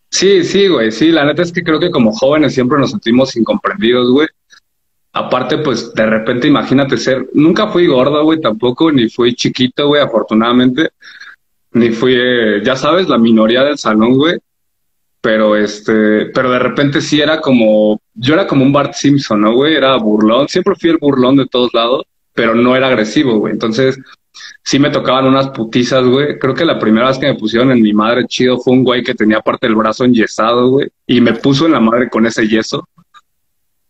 Sí, 0.10 0.44
sí, 0.44 0.68
güey, 0.68 0.92
sí, 0.92 1.12
la 1.12 1.26
neta 1.26 1.42
es 1.42 1.52
que 1.52 1.64
creo 1.64 1.80
que 1.80 1.90
como 1.90 2.14
jóvenes 2.14 2.54
siempre 2.54 2.78
nos 2.78 2.92
sentimos 2.92 3.36
incomprendidos, 3.36 4.12
güey. 4.12 4.28
Aparte, 5.12 5.58
pues 5.60 5.94
de 5.94 6.06
repente 6.06 6.48
imagínate 6.48 6.98
ser, 6.98 7.28
nunca 7.34 7.68
fui 7.68 7.88
gordo, 7.88 8.24
güey, 8.24 8.40
tampoco, 8.40 8.92
ni 8.92 9.10
fui 9.10 9.36
chiquito, 9.36 9.88
güey, 9.88 10.02
afortunadamente, 10.02 10.90
ni 11.72 11.90
fui, 11.90 12.14
eh, 12.16 12.62
ya 12.64 12.76
sabes, 12.76 13.10
la 13.10 13.18
minoría 13.18 13.64
del 13.64 13.78
salón, 13.78 14.18
güey. 14.18 14.38
Pero 15.22 15.56
este, 15.56 16.26
pero 16.28 16.52
de 16.52 16.60
repente 16.60 17.00
sí 17.00 17.22
era 17.22 17.40
como, 17.40 18.02
yo 18.14 18.34
era 18.34 18.46
como 18.46 18.66
un 18.66 18.74
Bart 18.74 18.94
Simpson, 18.94 19.42
¿no, 19.42 19.54
güey? 19.54 19.74
Era 19.74 19.96
burlón, 19.96 20.50
siempre 20.50 20.76
fui 20.76 20.90
el 20.90 20.98
burlón 20.98 21.38
de 21.38 21.48
todos 21.48 21.74
lados, 21.74 22.04
pero 22.34 22.54
no 22.54 22.76
era 22.76 22.88
agresivo, 22.88 23.38
güey. 23.38 23.54
Entonces, 23.54 23.98
sí 24.64 24.80
me 24.80 24.90
tocaban 24.90 25.26
unas 25.26 25.50
putizas, 25.50 26.04
güey. 26.06 26.40
Creo 26.40 26.54
que 26.54 26.66
la 26.66 26.80
primera 26.80 27.08
vez 27.08 27.18
que 27.18 27.28
me 27.28 27.36
pusieron 27.36 27.72
en 27.72 27.82
mi 27.82 27.94
madre 27.94 28.26
chido 28.28 28.58
fue 28.60 28.74
un 28.74 28.84
güey 28.84 29.04
que 29.04 29.16
tenía 29.16 29.42
parte 29.42 29.68
del 29.68 29.76
brazo 29.76 30.06
enyesado, 30.06 30.70
güey, 30.70 30.90
y 31.08 31.22
me 31.22 31.34
puso 31.34 31.66
en 31.66 31.74
la 31.74 31.80
madre 31.80 32.10
con 32.10 32.26
ese 32.26 32.48
yeso. 32.48 32.88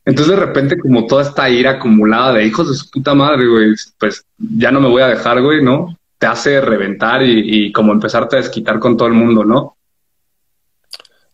Entonces 0.05 0.35
de 0.35 0.45
repente 0.45 0.77
como 0.77 1.05
toda 1.05 1.23
esta 1.23 1.49
ira 1.49 1.71
acumulada 1.71 2.33
de 2.33 2.45
hijos 2.45 2.69
de 2.69 2.75
su 2.75 2.89
puta 2.89 3.13
madre, 3.13 3.47
güey, 3.47 3.73
pues 3.97 4.25
ya 4.37 4.71
no 4.71 4.81
me 4.81 4.89
voy 4.89 5.01
a 5.01 5.07
dejar, 5.07 5.41
güey, 5.41 5.63
¿no? 5.63 5.97
Te 6.17 6.27
hace 6.27 6.59
reventar 6.59 7.21
y, 7.23 7.71
como 7.71 7.93
empezarte 7.93 8.35
a 8.35 8.39
desquitar 8.39 8.79
con 8.79 8.97
todo 8.97 9.07
el 9.07 9.13
mundo, 9.13 9.45
¿no? 9.45 9.77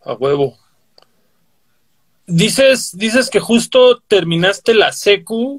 A 0.04 0.14
huevo. 0.14 0.56
Dices, 2.26 2.96
dices 2.96 3.28
que 3.28 3.40
justo 3.40 4.00
terminaste 4.06 4.72
la 4.74 4.92
secu 4.92 5.58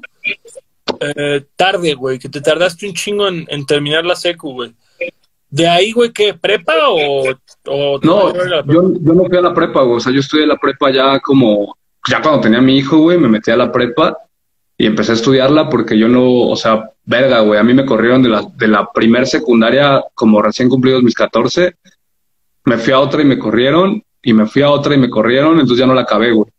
eh, 1.16 1.44
tarde, 1.56 1.94
güey, 1.94 2.18
que 2.18 2.28
te 2.28 2.40
tardaste 2.40 2.86
un 2.86 2.94
chingo 2.94 3.28
en, 3.28 3.66
terminar 3.66 4.04
la 4.04 4.16
secu, 4.16 4.52
güey. 4.52 4.74
¿De 5.48 5.68
ahí, 5.68 5.92
güey, 5.92 6.10
qué? 6.12 6.34
¿Prepa 6.34 6.72
o...? 6.88 7.24
no, 8.02 8.32
yo, 8.64 8.94
yo 9.00 9.14
no 9.14 9.24
fui 9.26 9.36
a 9.36 9.42
la 9.42 9.52
prepa, 9.54 9.82
güey. 9.82 9.96
O 9.96 10.00
sea, 10.00 10.12
yo 10.12 10.20
estudié 10.20 10.46
la 10.46 10.56
prepa 10.56 10.90
ya 10.90 11.20
como 11.20 11.76
ya 12.08 12.20
cuando 12.20 12.40
tenía 12.40 12.60
mi 12.60 12.76
hijo, 12.76 12.98
güey, 12.98 13.18
me 13.18 13.28
metí 13.28 13.50
a 13.50 13.56
la 13.56 13.70
prepa 13.70 14.16
y 14.76 14.86
empecé 14.86 15.12
a 15.12 15.14
estudiarla 15.14 15.68
porque 15.68 15.96
yo 15.96 16.08
no, 16.08 16.48
o 16.48 16.56
sea, 16.56 16.90
verga, 17.04 17.40
güey, 17.40 17.60
a 17.60 17.62
mí 17.62 17.74
me 17.74 17.86
corrieron 17.86 18.22
de 18.22 18.28
la, 18.28 18.42
de 18.56 18.68
la 18.68 18.90
primer 18.92 19.26
secundaria 19.26 20.02
como 20.14 20.42
recién 20.42 20.68
cumplidos 20.68 21.02
mis 21.02 21.14
14, 21.14 21.76
me 22.64 22.78
fui 22.78 22.92
a 22.92 23.00
otra 23.00 23.22
y 23.22 23.24
me 23.24 23.38
corrieron, 23.38 24.02
y 24.22 24.32
me 24.32 24.46
fui 24.46 24.62
a 24.62 24.70
otra 24.70 24.94
y 24.94 24.98
me 24.98 25.10
corrieron, 25.10 25.54
entonces 25.54 25.78
ya 25.78 25.86
no 25.86 25.94
la 25.94 26.02
acabé, 26.02 26.32
güey, 26.32 26.50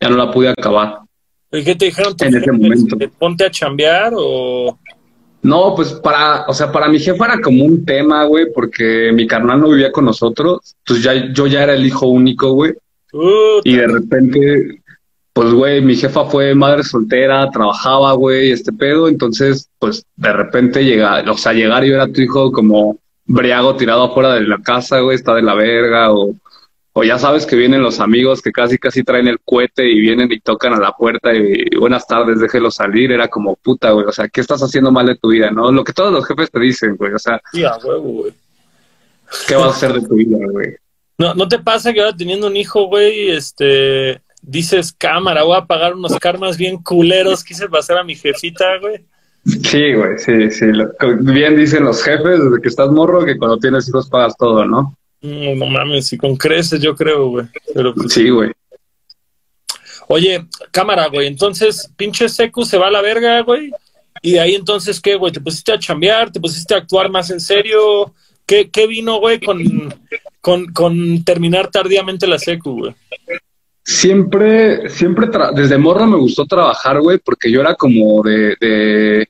ya 0.00 0.08
no 0.08 0.16
la 0.16 0.30
pude 0.30 0.48
acabar. 0.48 1.00
¿Y 1.52 1.64
qué 1.64 1.74
te 1.74 1.86
dijeron? 1.86 2.14
En 2.18 2.36
ese 2.36 2.52
momento. 2.52 2.96
¿Ponte 3.18 3.44
a 3.44 3.50
chambear 3.50 4.12
o...? 4.16 4.78
No, 5.42 5.74
pues 5.74 5.92
para, 5.94 6.46
o 6.46 6.54
sea, 6.54 6.70
para 6.70 6.88
mi 6.88 7.00
jefa 7.00 7.24
era 7.24 7.40
como 7.40 7.64
un 7.64 7.84
tema, 7.84 8.24
güey, 8.24 8.46
porque 8.54 9.10
mi 9.12 9.26
carnal 9.26 9.60
no 9.60 9.70
vivía 9.70 9.90
con 9.90 10.04
nosotros, 10.04 10.76
entonces 10.78 11.04
ya, 11.04 11.32
yo 11.32 11.48
ya 11.48 11.64
era 11.64 11.74
el 11.74 11.84
hijo 11.84 12.06
único, 12.06 12.52
güey. 12.52 12.74
y 13.64 13.74
de 13.74 13.86
repente 13.88 14.82
pues, 15.32 15.52
güey, 15.52 15.80
mi 15.80 15.96
jefa 15.96 16.26
fue 16.26 16.54
madre 16.54 16.82
soltera, 16.82 17.50
trabajaba, 17.50 18.12
güey, 18.12 18.50
este 18.50 18.72
pedo, 18.72 19.08
entonces, 19.08 19.68
pues, 19.78 20.04
de 20.16 20.32
repente 20.32 20.84
llega, 20.84 21.24
o 21.30 21.38
sea, 21.38 21.54
llegar 21.54 21.84
y 21.84 21.90
ver 21.90 22.00
a 22.00 22.12
tu 22.12 22.20
hijo 22.20 22.52
como 22.52 22.98
briago 23.24 23.76
tirado 23.76 24.04
afuera 24.04 24.34
de 24.34 24.42
la 24.42 24.58
casa, 24.58 25.00
güey, 25.00 25.16
está 25.16 25.34
de 25.34 25.42
la 25.42 25.54
verga, 25.54 26.12
o, 26.12 26.34
o 26.94 27.04
ya 27.04 27.18
sabes 27.18 27.46
que 27.46 27.56
vienen 27.56 27.82
los 27.82 28.00
amigos 28.00 28.42
que 28.42 28.52
casi, 28.52 28.76
casi 28.76 29.02
traen 29.02 29.26
el 29.26 29.40
cohete 29.40 29.88
y 29.88 30.00
vienen 30.00 30.30
y 30.30 30.40
tocan 30.40 30.74
a 30.74 30.78
la 30.78 30.92
puerta 30.92 31.34
y, 31.34 31.74
buenas 31.76 32.06
tardes, 32.06 32.40
déjelo 32.40 32.70
salir, 32.70 33.12
era 33.12 33.28
como 33.28 33.56
puta, 33.56 33.92
güey, 33.92 34.06
o 34.06 34.12
sea, 34.12 34.28
¿qué 34.28 34.42
estás 34.42 34.62
haciendo 34.62 34.92
mal 34.92 35.06
de 35.06 35.16
tu 35.16 35.30
vida, 35.30 35.50
no? 35.50 35.72
Lo 35.72 35.84
que 35.84 35.94
todos 35.94 36.12
los 36.12 36.26
jefes 36.26 36.50
te 36.50 36.60
dicen, 36.60 36.96
güey, 36.96 37.14
o 37.14 37.18
sea. 37.18 37.40
güey. 37.98 38.32
¿Qué 39.48 39.54
vas 39.54 39.66
a 39.66 39.70
hacer 39.70 39.94
de 39.94 40.06
tu 40.06 40.16
vida, 40.16 40.36
güey? 40.50 40.76
No, 41.16 41.34
¿No 41.34 41.48
te 41.48 41.58
pasa 41.58 41.92
que 41.92 42.00
ahora 42.00 42.16
teniendo 42.16 42.46
un 42.46 42.56
hijo, 42.56 42.86
güey, 42.88 43.30
este, 43.30 44.20
dices, 44.42 44.92
cámara, 44.92 45.44
voy 45.44 45.56
a 45.56 45.64
pagar 45.64 45.94
unos 45.94 46.18
karmas 46.18 46.58
bien 46.58 46.76
culeros, 46.82 47.42
quise 47.42 47.68
pasar 47.68 47.98
a 47.98 48.04
mi 48.04 48.14
jefita, 48.14 48.78
güey. 48.78 49.06
Sí, 49.44 49.94
güey, 49.94 50.18
sí, 50.18 50.50
sí. 50.50 50.66
bien 51.20 51.56
dicen 51.56 51.84
los 51.84 52.02
jefes 52.02 52.38
desde 52.44 52.60
que 52.60 52.68
estás 52.68 52.90
morro 52.90 53.24
que 53.24 53.38
cuando 53.38 53.58
tienes 53.58 53.88
hijos 53.88 54.08
pagas 54.08 54.36
todo, 54.36 54.64
¿no? 54.64 54.96
No, 55.22 55.66
mames, 55.66 56.12
y 56.12 56.18
con 56.18 56.36
creces 56.36 56.80
yo 56.80 56.96
creo, 56.96 57.28
güey. 57.28 57.46
Pero 57.72 57.94
pues, 57.94 58.12
sí, 58.12 58.28
güey. 58.28 58.50
Oye, 60.08 60.46
cámara, 60.70 61.06
güey, 61.06 61.28
entonces 61.28 61.90
pinche 61.96 62.28
secu 62.28 62.64
se 62.64 62.76
va 62.76 62.88
a 62.88 62.90
la 62.90 63.00
verga, 63.00 63.40
güey. 63.42 63.70
Y 64.20 64.32
de 64.32 64.40
ahí 64.40 64.54
entonces, 64.54 65.00
¿qué, 65.00 65.14
güey? 65.14 65.32
¿Te 65.32 65.40
pusiste 65.40 65.72
a 65.72 65.78
chambear? 65.78 66.30
¿Te 66.30 66.40
pusiste 66.40 66.74
a 66.74 66.78
actuar 66.78 67.10
más 67.10 67.30
en 67.30 67.40
serio? 67.40 68.12
¿Qué, 68.44 68.68
qué 68.70 68.86
vino, 68.86 69.18
güey, 69.20 69.40
con, 69.40 69.94
con, 70.40 70.66
con 70.72 71.24
terminar 71.24 71.70
tardíamente 71.70 72.26
la 72.26 72.38
secu, 72.38 72.78
güey? 72.78 72.94
Siempre, 73.84 74.88
siempre, 74.90 75.28
desde 75.54 75.78
morro 75.78 76.06
me 76.06 76.18
gustó 76.18 76.46
trabajar, 76.46 77.00
güey, 77.00 77.18
porque 77.18 77.50
yo 77.50 77.60
era 77.60 77.74
como 77.74 78.22
de, 78.22 78.56
de, 78.60 79.28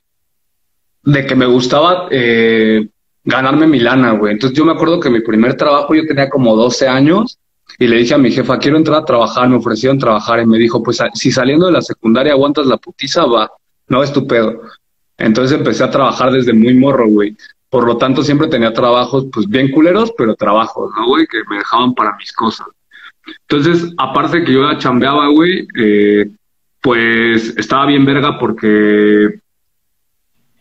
de 1.03 1.25
que 1.25 1.35
me 1.35 1.45
gustaba 1.45 2.07
eh, 2.11 2.87
ganarme 3.23 3.67
mi 3.67 3.79
lana, 3.79 4.11
güey. 4.11 4.33
Entonces 4.33 4.57
yo 4.57 4.65
me 4.65 4.73
acuerdo 4.73 4.99
que 4.99 5.09
mi 5.09 5.21
primer 5.21 5.55
trabajo 5.55 5.93
yo 5.95 6.05
tenía 6.05 6.29
como 6.29 6.55
12 6.55 6.87
años 6.87 7.39
y 7.79 7.87
le 7.87 7.97
dije 7.97 8.13
a 8.13 8.17
mi 8.17 8.31
jefa, 8.31 8.59
quiero 8.59 8.77
entrar 8.77 9.01
a 9.01 9.05
trabajar, 9.05 9.49
me 9.49 9.57
ofrecieron 9.57 9.97
trabajar 9.97 10.41
y 10.41 10.45
me 10.45 10.57
dijo, 10.57 10.83
pues 10.83 10.99
si 11.13 11.31
saliendo 11.31 11.65
de 11.65 11.71
la 11.71 11.81
secundaria 11.81 12.33
aguantas 12.33 12.65
la 12.65 12.77
putiza, 12.77 13.25
va, 13.25 13.51
no 13.87 14.03
es 14.03 14.11
tu 14.13 14.27
pedo. 14.27 14.61
Entonces 15.17 15.57
empecé 15.57 15.83
a 15.83 15.91
trabajar 15.91 16.31
desde 16.31 16.53
muy 16.53 16.73
morro, 16.73 17.07
güey. 17.07 17.35
Por 17.69 17.87
lo 17.87 17.97
tanto, 17.97 18.21
siempre 18.23 18.47
tenía 18.47 18.73
trabajos, 18.73 19.25
pues 19.33 19.47
bien 19.47 19.71
culeros, 19.71 20.13
pero 20.17 20.35
trabajos, 20.35 20.91
¿no, 20.95 21.07
güey? 21.07 21.25
Que 21.25 21.39
me 21.49 21.57
dejaban 21.57 21.95
para 21.95 22.15
mis 22.17 22.31
cosas. 22.31 22.67
Entonces, 23.47 23.91
aparte 23.97 24.43
que 24.43 24.53
yo 24.53 24.61
la 24.61 24.77
chambeaba, 24.77 25.29
güey, 25.29 25.67
eh, 25.75 26.29
pues 26.81 27.55
estaba 27.57 27.85
bien 27.87 28.05
verga 28.05 28.37
porque 28.37 29.39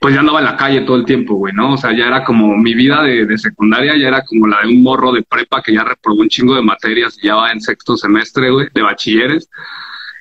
pues 0.03 0.15
ya 0.15 0.21
andaba 0.21 0.41
en 0.41 0.47
la 0.47 0.57
calle 0.57 0.81
todo 0.81 0.97
el 0.97 1.05
tiempo, 1.05 1.37
güey, 1.37 1.55
¿no? 1.55 1.75
O 1.75 1.77
sea, 1.77 1.97
ya 1.97 2.09
era 2.09 2.25
como 2.25 2.57
mi 2.57 2.75
vida 2.75 3.05
de, 3.05 3.39
secundaria, 3.39 3.97
ya 3.97 4.09
era 4.09 4.25
como 4.25 4.49
la 4.49 4.59
de 4.61 4.67
un 4.67 4.83
morro 4.83 5.13
de 5.13 5.23
prepa 5.23 5.63
que 5.63 5.73
ya 5.73 5.85
reprobó 5.85 6.23
un 6.23 6.29
chingo 6.29 6.57
de 6.57 6.63
materias 6.63 7.17
y 7.23 7.29
ya 7.29 7.37
va 7.37 7.53
en 7.53 7.61
sexto 7.61 7.97
semestre, 7.97 8.51
güey, 8.51 8.67
de 8.75 8.83
bachilleres, 8.83 9.49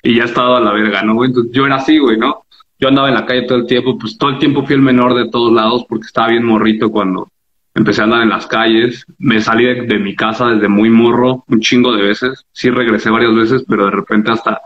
y 0.04 0.14
ya 0.14 0.24
estaba 0.24 0.58
a 0.58 0.60
la 0.60 0.72
verga, 0.72 1.02
¿no, 1.02 1.14
güey? 1.14 1.30
Entonces 1.30 1.52
yo 1.52 1.66
era 1.66 1.76
así, 1.76 1.98
güey, 1.98 2.16
¿no? 2.16 2.44
Yo 2.78 2.88
andaba 2.88 3.08
en 3.08 3.14
la 3.14 3.26
calle 3.26 3.42
todo 3.42 3.58
el 3.58 3.66
tiempo, 3.66 3.98
pues 3.98 4.16
todo 4.16 4.30
el 4.30 4.38
tiempo 4.38 4.64
fui 4.64 4.76
el 4.76 4.82
menor 4.82 5.14
de 5.14 5.28
todos 5.28 5.52
lados 5.52 5.84
porque 5.88 6.06
estaba 6.06 6.28
bien 6.28 6.44
morrito 6.44 6.88
cuando 6.92 7.28
empecé 7.74 8.02
a 8.02 8.04
andar 8.04 8.22
en 8.22 8.28
las 8.28 8.46
calles. 8.46 9.04
Me 9.18 9.40
salí 9.40 9.64
de, 9.64 9.82
de 9.82 9.98
mi 9.98 10.14
casa 10.14 10.46
desde 10.46 10.68
muy 10.68 10.90
morro, 10.90 11.44
un 11.48 11.60
chingo 11.60 11.92
de 11.92 12.02
veces. 12.02 12.46
Sí 12.52 12.70
regresé 12.70 13.10
varias 13.10 13.34
veces, 13.34 13.64
pero 13.68 13.86
de 13.86 13.90
repente 13.90 14.30
hasta 14.30 14.60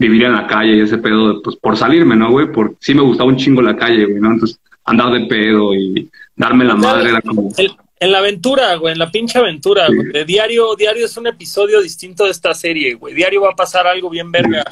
vivir 0.00 0.24
en 0.24 0.32
la 0.32 0.46
calle 0.46 0.76
y 0.76 0.80
ese 0.80 0.96
pedo, 0.96 1.42
pues 1.42 1.56
por 1.56 1.76
salirme, 1.76 2.16
¿no, 2.16 2.30
güey? 2.30 2.50
Porque 2.50 2.74
sí 2.80 2.94
me 2.94 3.02
gustaba 3.02 3.28
un 3.28 3.36
chingo 3.36 3.60
la 3.60 3.76
calle, 3.76 4.06
güey, 4.06 4.18
¿no? 4.18 4.32
Entonces 4.32 4.58
andar 4.84 5.12
de 5.12 5.26
pedo 5.26 5.74
y 5.74 6.08
darme 6.34 6.64
la 6.64 6.74
madre 6.74 7.10
era 7.10 7.20
como... 7.20 7.52
en 7.58 8.12
la 8.12 8.18
aventura, 8.18 8.76
güey, 8.76 8.94
en 8.94 8.98
la 8.98 9.10
pinche 9.10 9.38
aventura, 9.38 9.88
güey. 9.88 10.24
Diario, 10.24 10.74
diario 10.74 11.04
es 11.04 11.14
un 11.18 11.26
episodio 11.26 11.82
distinto 11.82 12.24
de 12.24 12.30
esta 12.30 12.54
serie, 12.54 12.94
güey. 12.94 13.12
Diario 13.12 13.42
va 13.42 13.50
a 13.50 13.54
pasar 13.54 13.86
algo 13.86 14.08
bien 14.08 14.32
verga. 14.32 14.64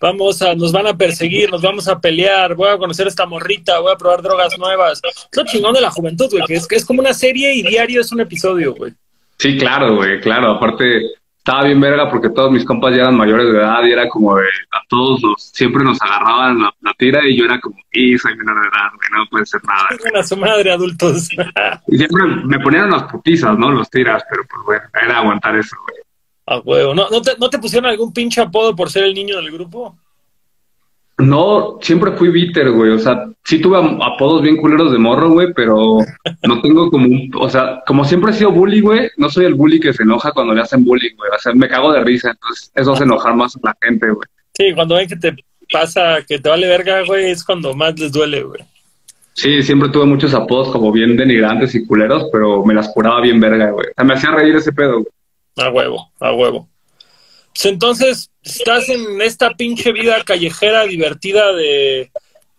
Vamos 0.00 0.40
a, 0.40 0.54
nos 0.54 0.72
van 0.72 0.86
a 0.86 0.96
perseguir, 0.96 1.50
nos 1.50 1.60
vamos 1.60 1.86
a 1.86 2.00
pelear, 2.00 2.54
voy 2.54 2.70
a 2.70 2.78
conocer 2.78 3.06
esta 3.06 3.26
morrita, 3.26 3.80
voy 3.80 3.92
a 3.92 3.96
probar 3.96 4.22
drogas 4.22 4.58
nuevas. 4.58 5.02
Es 5.04 5.36
lo 5.36 5.44
chingón 5.44 5.74
de 5.74 5.82
la 5.82 5.90
juventud, 5.90 6.30
güey, 6.30 6.42
que 6.46 6.54
es, 6.54 6.66
que 6.66 6.76
es 6.76 6.86
como 6.86 7.00
una 7.00 7.12
serie 7.12 7.54
y 7.54 7.62
diario 7.62 8.00
es 8.00 8.10
un 8.12 8.20
episodio, 8.20 8.74
güey. 8.74 8.94
Sí, 9.36 9.58
claro, 9.58 9.96
güey, 9.96 10.20
claro. 10.20 10.52
Aparte, 10.52 11.02
estaba 11.40 11.64
bien 11.64 11.80
verga 11.80 12.10
porque 12.10 12.28
todos 12.28 12.52
mis 12.52 12.66
compas 12.66 12.94
ya 12.94 13.02
eran 13.02 13.16
mayores 13.16 13.50
de 13.50 13.58
edad 13.58 13.82
y 13.82 13.92
era 13.92 14.08
como 14.10 14.36
de, 14.36 14.44
a 14.72 14.82
todos 14.88 15.22
los, 15.22 15.42
siempre 15.42 15.82
nos 15.82 16.00
agarraban 16.02 16.60
la, 16.60 16.94
tira 16.98 17.26
y 17.26 17.34
yo 17.34 17.46
era 17.46 17.58
como, 17.58 17.76
y 17.92 18.18
soy 18.18 18.36
menor 18.36 18.60
de 18.60 18.68
edad, 18.68 18.90
güey, 18.94 19.08
no 19.18 19.26
puede 19.30 19.46
ser 19.46 19.62
nada. 19.64 20.20
A 20.20 20.22
su 20.22 20.36
madre, 20.36 20.70
adultos. 20.70 21.30
y 21.86 21.96
siempre 21.96 22.26
me 22.44 22.60
ponían 22.60 22.90
las 22.90 23.04
putizas, 23.04 23.58
¿no? 23.58 23.70
Los 23.70 23.88
tiras, 23.88 24.22
pero 24.28 24.42
pues 24.50 24.62
bueno, 24.66 24.82
era 25.02 25.18
aguantar 25.18 25.56
eso, 25.56 25.76
güey. 25.82 26.02
A 26.44 26.58
huevo. 26.58 26.94
¿No, 26.94 27.08
no, 27.08 27.22
te, 27.22 27.32
¿No 27.38 27.48
te 27.48 27.58
pusieron 27.58 27.88
algún 27.88 28.12
pinche 28.12 28.42
apodo 28.42 28.76
por 28.76 28.90
ser 28.90 29.04
el 29.04 29.14
niño 29.14 29.36
del 29.36 29.50
grupo? 29.50 29.96
No, 31.20 31.78
siempre 31.80 32.12
fui 32.12 32.30
bitter, 32.30 32.70
güey. 32.70 32.92
O 32.92 32.98
sea, 32.98 33.28
sí 33.44 33.60
tuve 33.60 33.78
apodos 33.78 34.42
bien 34.42 34.56
culeros 34.56 34.92
de 34.92 34.98
morro, 34.98 35.30
güey, 35.30 35.52
pero 35.54 35.98
no 36.42 36.60
tengo 36.60 36.90
como 36.90 37.06
un. 37.06 37.30
O 37.34 37.48
sea, 37.48 37.82
como 37.86 38.04
siempre 38.04 38.32
he 38.32 38.34
sido 38.34 38.52
bully, 38.52 38.80
güey, 38.80 39.10
no 39.16 39.28
soy 39.30 39.46
el 39.46 39.54
bully 39.54 39.80
que 39.80 39.92
se 39.92 40.02
enoja 40.02 40.32
cuando 40.32 40.54
le 40.54 40.62
hacen 40.62 40.84
bullying, 40.84 41.16
güey. 41.16 41.30
O 41.34 41.38
sea, 41.38 41.52
me 41.54 41.68
cago 41.68 41.92
de 41.92 42.04
risa. 42.04 42.30
Entonces, 42.30 42.70
eso 42.74 42.92
hace 42.92 43.04
enojar 43.04 43.34
más 43.34 43.56
a 43.56 43.60
la 43.62 43.76
gente, 43.80 44.10
güey. 44.10 44.28
Sí, 44.54 44.72
cuando 44.74 44.96
ven 44.96 45.08
que 45.08 45.16
te 45.16 45.34
pasa, 45.70 46.18
que 46.26 46.38
te 46.38 46.48
vale 46.48 46.68
verga, 46.68 47.04
güey, 47.06 47.30
es 47.30 47.44
cuando 47.44 47.74
más 47.74 47.98
les 47.98 48.12
duele, 48.12 48.42
güey. 48.42 48.60
Sí, 49.32 49.62
siempre 49.62 49.88
tuve 49.88 50.04
muchos 50.06 50.34
apodos 50.34 50.70
como 50.70 50.92
bien 50.92 51.16
denigrantes 51.16 51.74
y 51.74 51.86
culeros, 51.86 52.26
pero 52.32 52.64
me 52.64 52.74
las 52.74 52.88
curaba 52.88 53.20
bien 53.20 53.40
verga, 53.40 53.70
güey. 53.70 53.86
O 53.86 53.92
sea, 53.94 54.04
me 54.04 54.14
hacía 54.14 54.32
reír 54.32 54.56
ese 54.56 54.72
pedo, 54.72 55.00
güey. 55.00 55.06
A 55.56 55.70
huevo, 55.70 56.10
a 56.20 56.32
huevo. 56.32 56.68
Pues 57.52 57.66
entonces, 57.66 58.30
estás 58.42 58.88
en 58.88 59.20
esta 59.20 59.50
pinche 59.50 59.92
vida 59.92 60.22
callejera 60.24 60.84
divertida 60.84 61.52
de 61.52 62.10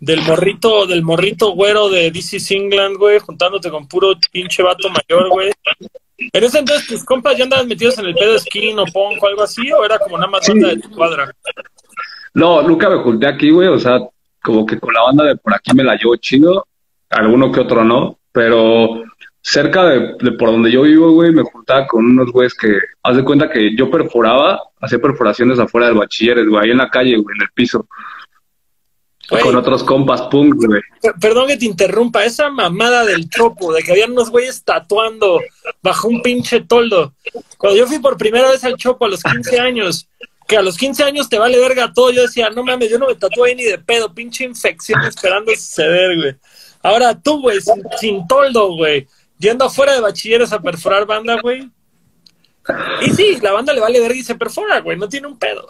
del 0.02 0.22
morrito, 0.24 0.88
del 0.88 1.04
morrito 1.04 1.52
güero 1.52 1.88
de 1.90 2.10
DC 2.10 2.56
England, 2.56 2.98
güey, 2.98 3.20
juntándote 3.20 3.70
con 3.70 3.88
puro 3.88 4.14
pinche 4.32 4.64
vato 4.64 4.90
mayor, 4.90 5.30
güey. 5.30 5.52
¿En 6.18 6.44
ese 6.44 6.60
entonces 6.60 6.88
tus 6.88 7.06
compas 7.06 7.38
ya 7.38 7.44
andaban 7.44 7.68
metidos 7.68 7.98
en 8.00 8.08
el 8.08 8.16
pedo 8.16 8.38
skin 8.38 8.78
o 8.80 8.86
punk 8.86 9.22
o 9.22 9.28
algo 9.28 9.44
así? 9.44 9.72
¿O 9.72 9.86
era 9.86 10.00
como 10.00 10.16
una 10.16 10.28
más 10.28 10.48
banda 10.48 10.70
de 10.70 10.78
tu 10.78 10.90
cuadra? 10.90 11.32
No, 12.34 12.64
nunca 12.64 12.90
me 12.90 12.98
junté 12.98 13.28
aquí, 13.28 13.52
güey. 13.52 13.68
O 13.68 13.80
sea, 13.80 14.00
como 14.42 14.66
que 14.66 14.80
con 14.80 14.94
la 14.94 15.04
banda 15.04 15.24
de 15.24 15.36
por 15.36 15.54
aquí 15.54 15.72
me 15.76 15.84
la 15.84 15.96
llevo 15.96 16.16
chido. 16.16 16.68
Alguno 17.10 17.52
que 17.52 17.60
otro 17.60 17.84
no. 17.84 18.18
Pero 18.32 19.04
cerca 19.42 19.86
de, 19.86 20.32
por 20.34 20.52
donde 20.52 20.72
yo 20.72 20.84
vivo, 20.84 21.12
güey, 21.12 21.32
me 21.32 21.44
juntaba 21.44 21.88
con 21.88 22.06
unos 22.06 22.32
güeyes 22.32 22.54
que, 22.54 22.78
haz 23.04 23.16
de 23.16 23.24
cuenta 23.24 23.50
que 23.50 23.76
yo 23.76 23.90
perforaba, 23.90 24.62
hacía 24.80 25.00
perforaciones 25.00 25.60
afuera 25.60 25.88
del 25.88 25.98
bachilleres, 25.98 26.48
güey, 26.48 26.64
ahí 26.64 26.72
en 26.72 26.78
la 26.78 26.90
calle, 26.90 27.18
güey, 27.18 27.36
en 27.36 27.42
el 27.42 27.50
piso. 27.54 27.88
con 29.42 29.56
otros 29.56 29.84
compas 29.84 30.24
punk, 30.24 30.56
güey. 30.56 30.82
Perdón 31.20 31.48
que 31.48 31.58
te 31.58 31.66
interrumpa, 31.66 32.24
esa 32.24 32.50
mamada 32.50 33.06
del 33.06 33.30
chopo, 33.30 33.74
de 33.74 33.82
que 33.82 33.92
habían 33.92 34.12
unos 34.12 34.30
güeyes 34.30 34.64
tatuando 34.64 35.40
bajo 35.82 36.08
un 36.08 36.22
pinche 36.22 36.62
toldo. 36.62 37.14
Cuando 37.58 37.80
yo 37.80 37.88
fui 37.88 38.00
por 38.00 38.18
primera 38.18 38.50
vez 38.52 38.64
al 38.64 38.76
chopo 38.76 39.06
a 39.06 39.10
los 39.10 39.24
15 39.24 39.60
años, 39.60 40.08
que 40.48 40.58
a 40.58 40.62
los 40.62 40.78
15 40.78 41.04
años 41.04 41.30
te 41.30 41.40
vale 41.40 41.58
verga 41.60 41.94
todo, 41.94 42.12
yo 42.12 42.24
decía, 42.24 42.50
no 42.50 42.64
mames, 42.64 42.90
yo 42.90 43.00
no 43.00 43.08
me 43.08 43.16
tatué 43.16 43.56
ni 43.56 43.64
de 43.64 43.80
pedo, 43.80 44.14
pinche 44.14 44.44
infección 44.44 45.02
esperando 45.04 45.52
suceder, 45.56 46.18
güey. 46.18 46.36
Ahora 46.84 47.18
tú, 47.20 47.42
güey, 47.42 47.60
sin 48.00 48.28
toldo, 48.28 48.76
güey 48.76 49.08
yendo 49.42 49.66
afuera 49.66 49.94
de 49.94 50.02
bachilleres 50.02 50.54
a 50.54 50.62
perforar 50.62 51.06
banda, 51.06 51.40
güey. 51.42 51.70
Y 53.02 53.10
sí, 53.10 53.38
la 53.42 53.52
banda 53.52 53.74
le 53.74 53.82
vale 53.82 54.00
ver 54.00 54.16
y 54.16 54.24
se 54.24 54.36
perfora, 54.36 54.80
güey, 54.82 54.98
no 54.98 55.10
tiene 55.10 55.28
un 55.28 55.38
pedo. 55.38 55.68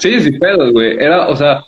Sí, 0.00 0.20
sí, 0.20 0.32
pedos, 0.38 0.72
güey. 0.72 0.96
Era, 0.98 1.28
o 1.28 1.36
sea, 1.36 1.64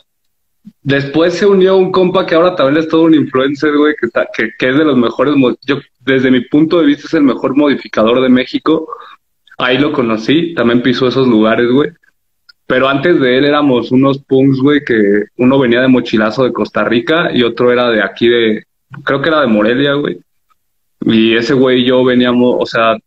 después 0.81 1.33
se 1.33 1.45
unió 1.45 1.77
un 1.77 1.91
compa 1.91 2.25
que 2.25 2.35
ahora 2.35 2.55
también 2.55 2.83
es 2.83 2.89
todo 2.89 3.03
un 3.03 3.15
influencer, 3.15 3.75
güey, 3.77 3.95
que, 3.99 4.09
que, 4.35 4.51
que 4.59 4.69
es 4.69 4.77
de 4.77 4.83
los 4.83 4.97
mejores, 4.97 5.35
yo 5.65 5.79
desde 6.01 6.29
mi 6.29 6.41
punto 6.41 6.79
de 6.79 6.85
vista 6.85 7.07
es 7.07 7.13
el 7.13 7.23
mejor 7.23 7.55
modificador 7.55 8.21
de 8.21 8.29
México. 8.29 8.87
Ahí 9.57 9.77
lo 9.77 9.91
conocí, 9.91 10.53
también 10.53 10.81
pisó 10.81 11.07
esos 11.07 11.27
lugares, 11.27 11.71
güey. 11.71 11.91
Pero 12.67 12.89
antes 12.89 13.19
de 13.19 13.37
él 13.37 13.45
éramos 13.45 13.91
unos 13.91 14.19
punks, 14.19 14.59
güey, 14.59 14.83
que 14.83 15.23
uno 15.37 15.57
venía 15.57 15.81
de 15.81 15.87
mochilazo 15.87 16.43
de 16.43 16.51
Costa 16.51 16.83
Rica 16.83 17.31
y 17.33 17.43
otro 17.43 17.71
era 17.71 17.89
de 17.89 18.03
aquí 18.03 18.27
de, 18.27 18.65
creo 19.03 19.21
que 19.21 19.29
era 19.29 19.41
de 19.41 19.47
Morelia, 19.47 19.93
güey. 19.93 20.19
Y 21.01 21.35
ese 21.35 21.53
güey 21.53 21.81
y 21.81 21.85
yo 21.85 22.03
veníamos, 22.03 22.55
o 22.59 22.65
sea, 22.65 22.97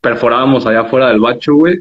perforábamos 0.00 0.66
allá 0.66 0.80
afuera 0.80 1.08
del 1.08 1.20
bacho, 1.20 1.54
güey. 1.54 1.80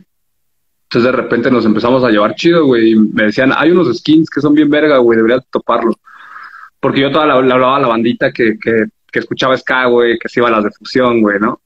Entonces 0.83 1.11
de 1.11 1.17
repente 1.17 1.51
nos 1.51 1.65
empezamos 1.65 2.03
a 2.03 2.09
llevar 2.09 2.35
chido, 2.35 2.65
güey. 2.65 2.91
Y 2.91 2.95
me 2.95 3.23
decían, 3.23 3.51
hay 3.55 3.71
unos 3.71 3.95
skins 3.97 4.29
que 4.29 4.41
son 4.41 4.53
bien 4.53 4.69
verga, 4.69 4.97
güey, 4.97 5.17
deberías 5.17 5.45
toparlo. 5.49 5.93
Porque 6.79 7.01
yo 7.01 7.11
toda 7.11 7.25
la, 7.25 7.33
hablaba 7.33 7.77
a 7.77 7.79
la 7.79 7.87
bandita 7.87 8.31
que, 8.31 8.57
que, 8.59 8.85
que 9.11 9.19
escuchaba 9.19 9.57
ska, 9.57 9.85
güey, 9.85 10.17
que 10.19 10.29
se 10.29 10.39
iba 10.39 10.47
a 10.47 10.51
las 10.51 10.63
de 10.63 10.71
fusión, 10.71 11.21
güey, 11.21 11.39
¿no? 11.39 11.59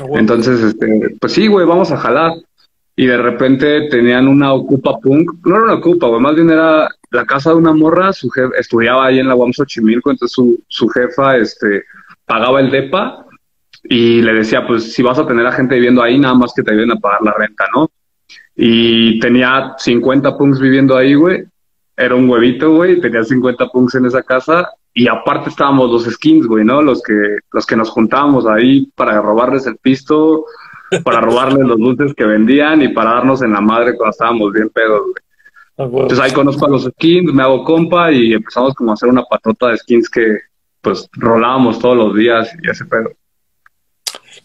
Ah, 0.00 0.06
Entonces, 0.14 0.60
este, 0.60 1.16
pues 1.20 1.32
sí, 1.32 1.46
güey, 1.46 1.66
vamos 1.66 1.90
a 1.92 1.98
jalar. 1.98 2.32
Y 2.94 3.06
de 3.06 3.16
repente 3.16 3.88
tenían 3.88 4.28
una 4.28 4.52
Ocupa 4.52 4.98
Punk. 4.98 5.30
No 5.44 5.56
era 5.56 5.64
una 5.64 5.74
Ocupa, 5.74 6.08
güey, 6.08 6.20
más 6.20 6.34
bien 6.34 6.50
era 6.50 6.88
la 7.10 7.24
casa 7.26 7.50
de 7.50 7.56
una 7.56 7.72
morra. 7.72 8.12
Su 8.12 8.28
jefe 8.30 8.54
estudiaba 8.58 9.06
ahí 9.06 9.18
en 9.18 9.28
la 9.28 9.34
UAM 9.34 9.52
Xochimilco, 9.52 10.10
entonces 10.10 10.34
su, 10.34 10.62
su 10.68 10.88
jefa, 10.88 11.36
este, 11.36 11.84
pagaba 12.32 12.60
el 12.60 12.70
DEPA 12.70 13.26
y 13.82 14.22
le 14.22 14.32
decía, 14.32 14.66
pues 14.66 14.94
si 14.94 15.02
vas 15.02 15.18
a 15.18 15.26
tener 15.26 15.46
a 15.46 15.52
gente 15.52 15.74
viviendo 15.74 16.02
ahí, 16.02 16.18
nada 16.18 16.32
más 16.32 16.54
que 16.56 16.62
te 16.62 16.72
ayuden 16.72 16.92
a 16.92 16.96
pagar 16.96 17.20
la 17.20 17.34
renta, 17.34 17.66
¿no? 17.74 17.90
Y 18.56 19.20
tenía 19.20 19.74
50 19.76 20.38
punks 20.38 20.58
viviendo 20.58 20.96
ahí, 20.96 21.12
güey. 21.12 21.44
Era 21.94 22.14
un 22.14 22.30
huevito, 22.30 22.74
güey. 22.74 23.02
Tenía 23.02 23.22
50 23.22 23.68
punks 23.68 23.96
en 23.96 24.06
esa 24.06 24.22
casa. 24.22 24.66
Y 24.94 25.08
aparte 25.08 25.50
estábamos 25.50 25.90
los 25.90 26.04
skins, 26.04 26.46
güey, 26.46 26.64
¿no? 26.64 26.80
Los 26.80 27.02
que, 27.02 27.36
los 27.52 27.66
que 27.66 27.76
nos 27.76 27.90
juntábamos 27.90 28.46
ahí 28.46 28.90
para 28.94 29.20
robarles 29.20 29.66
el 29.66 29.76
pisto, 29.76 30.46
para 31.04 31.20
robarles 31.20 31.66
los 31.66 31.76
dulces 31.76 32.14
que 32.14 32.24
vendían 32.24 32.80
y 32.80 32.88
para 32.88 33.10
darnos 33.10 33.42
en 33.42 33.52
la 33.52 33.60
madre 33.60 33.94
cuando 33.94 34.12
estábamos 34.12 34.52
bien 34.54 34.70
pedos, 34.70 35.02
güey. 35.02 35.14
Ah, 35.76 35.84
Entonces 35.84 36.20
ahí 36.20 36.32
conozco 36.32 36.64
a 36.64 36.70
los 36.70 36.84
skins, 36.84 37.32
me 37.32 37.42
hago 37.42 37.62
compa 37.62 38.10
y 38.10 38.32
empezamos 38.32 38.74
como 38.74 38.90
a 38.90 38.94
hacer 38.94 39.10
una 39.10 39.22
patota 39.24 39.68
de 39.68 39.76
skins 39.76 40.08
que, 40.08 40.38
pues 40.82 41.08
rolábamos 41.12 41.78
todos 41.78 41.96
los 41.96 42.14
días 42.14 42.50
y 42.62 42.68
ese 42.68 42.84
pedo. 42.84 43.12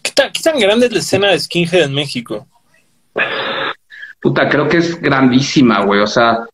¿Qué 0.02 0.12
tan, 0.12 0.32
¿Qué 0.32 0.42
tan 0.42 0.58
grande 0.58 0.86
es 0.86 0.92
la 0.92 0.98
escena 1.00 1.28
de 1.28 1.38
skinhead 1.38 1.82
en 1.82 1.94
México? 1.94 2.46
Puta, 4.20 4.48
creo 4.48 4.68
que 4.68 4.78
es 4.78 5.00
grandísima, 5.00 5.84
güey. 5.84 6.00
O 6.00 6.06
sea, 6.06 6.46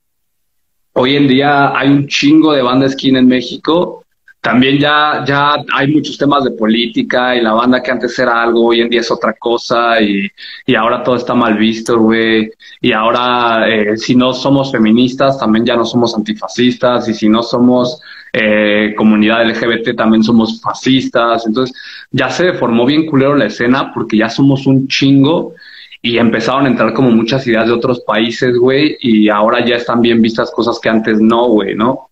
hoy 0.95 1.17
en 1.17 1.29
día 1.29 1.79
hay 1.79 1.89
un 1.89 2.09
chingo 2.09 2.53
de 2.53 2.63
banda 2.63 2.89
skin 2.89 3.17
en 3.17 3.29
México 3.29 4.05
también 4.45 4.79
ya, 4.79 5.25
ya 5.27 5.57
hay 5.73 5.91
muchos 5.91 6.19
temas 6.19 6.45
de 6.45 6.51
política 6.51 7.35
y 7.35 7.41
la 7.41 7.55
banda 7.55 7.83
que 7.83 7.91
antes 7.91 8.19
era 8.19 8.43
algo, 8.43 8.67
hoy 8.67 8.83
en 8.83 8.91
día 8.91 9.01
es 9.01 9.11
otra 9.11 9.33
cosa 9.33 9.99
y, 10.03 10.31
y 10.67 10.75
ahora 10.75 11.03
todo 11.03 11.17
está 11.17 11.33
mal 11.33 11.57
visto, 11.57 11.99
güey. 11.99 12.51
Y 12.83 12.93
ahora, 12.93 13.67
eh, 13.67 13.97
si 13.97 14.15
no 14.15 14.35
somos 14.35 14.71
feministas, 14.71 15.39
también 15.39 15.65
ya 15.65 15.77
no 15.77 15.87
somos 15.87 16.15
antifascistas 16.15 17.09
y 17.09 17.15
si 17.15 17.27
no 17.27 17.43
somos 17.43 18.03
eh, 18.37 18.95
comunidad 18.97 19.49
LGBT, 19.49 19.97
también 19.97 20.25
somos 20.25 20.61
fascistas. 20.61 21.47
Entonces, 21.47 21.77
ya 22.11 22.29
se 22.31 22.53
formó 22.55 22.85
bien 22.85 23.07
culero 23.07 23.37
la 23.37 23.47
escena 23.47 23.93
porque 23.95 24.17
ya 24.17 24.29
somos 24.29 24.67
un 24.67 24.89
chingo 24.89 25.55
y 26.03 26.19
empezaron 26.19 26.67
a 26.67 26.69
entrar 26.69 26.93
como 26.93 27.11
muchas 27.11 27.47
ideas 27.47 27.67
de 27.67 27.73
otros 27.73 28.01
países, 28.01 28.59
güey, 28.59 28.97
y 29.01 29.29
ahora 29.29 29.65
ya 29.65 29.77
están 29.77 30.03
bien 30.03 30.21
vistas 30.21 30.51
cosas 30.51 30.79
que 30.81 30.89
antes 30.89 31.21
no, 31.21 31.47
güey, 31.47 31.77
¿no? 31.77 32.11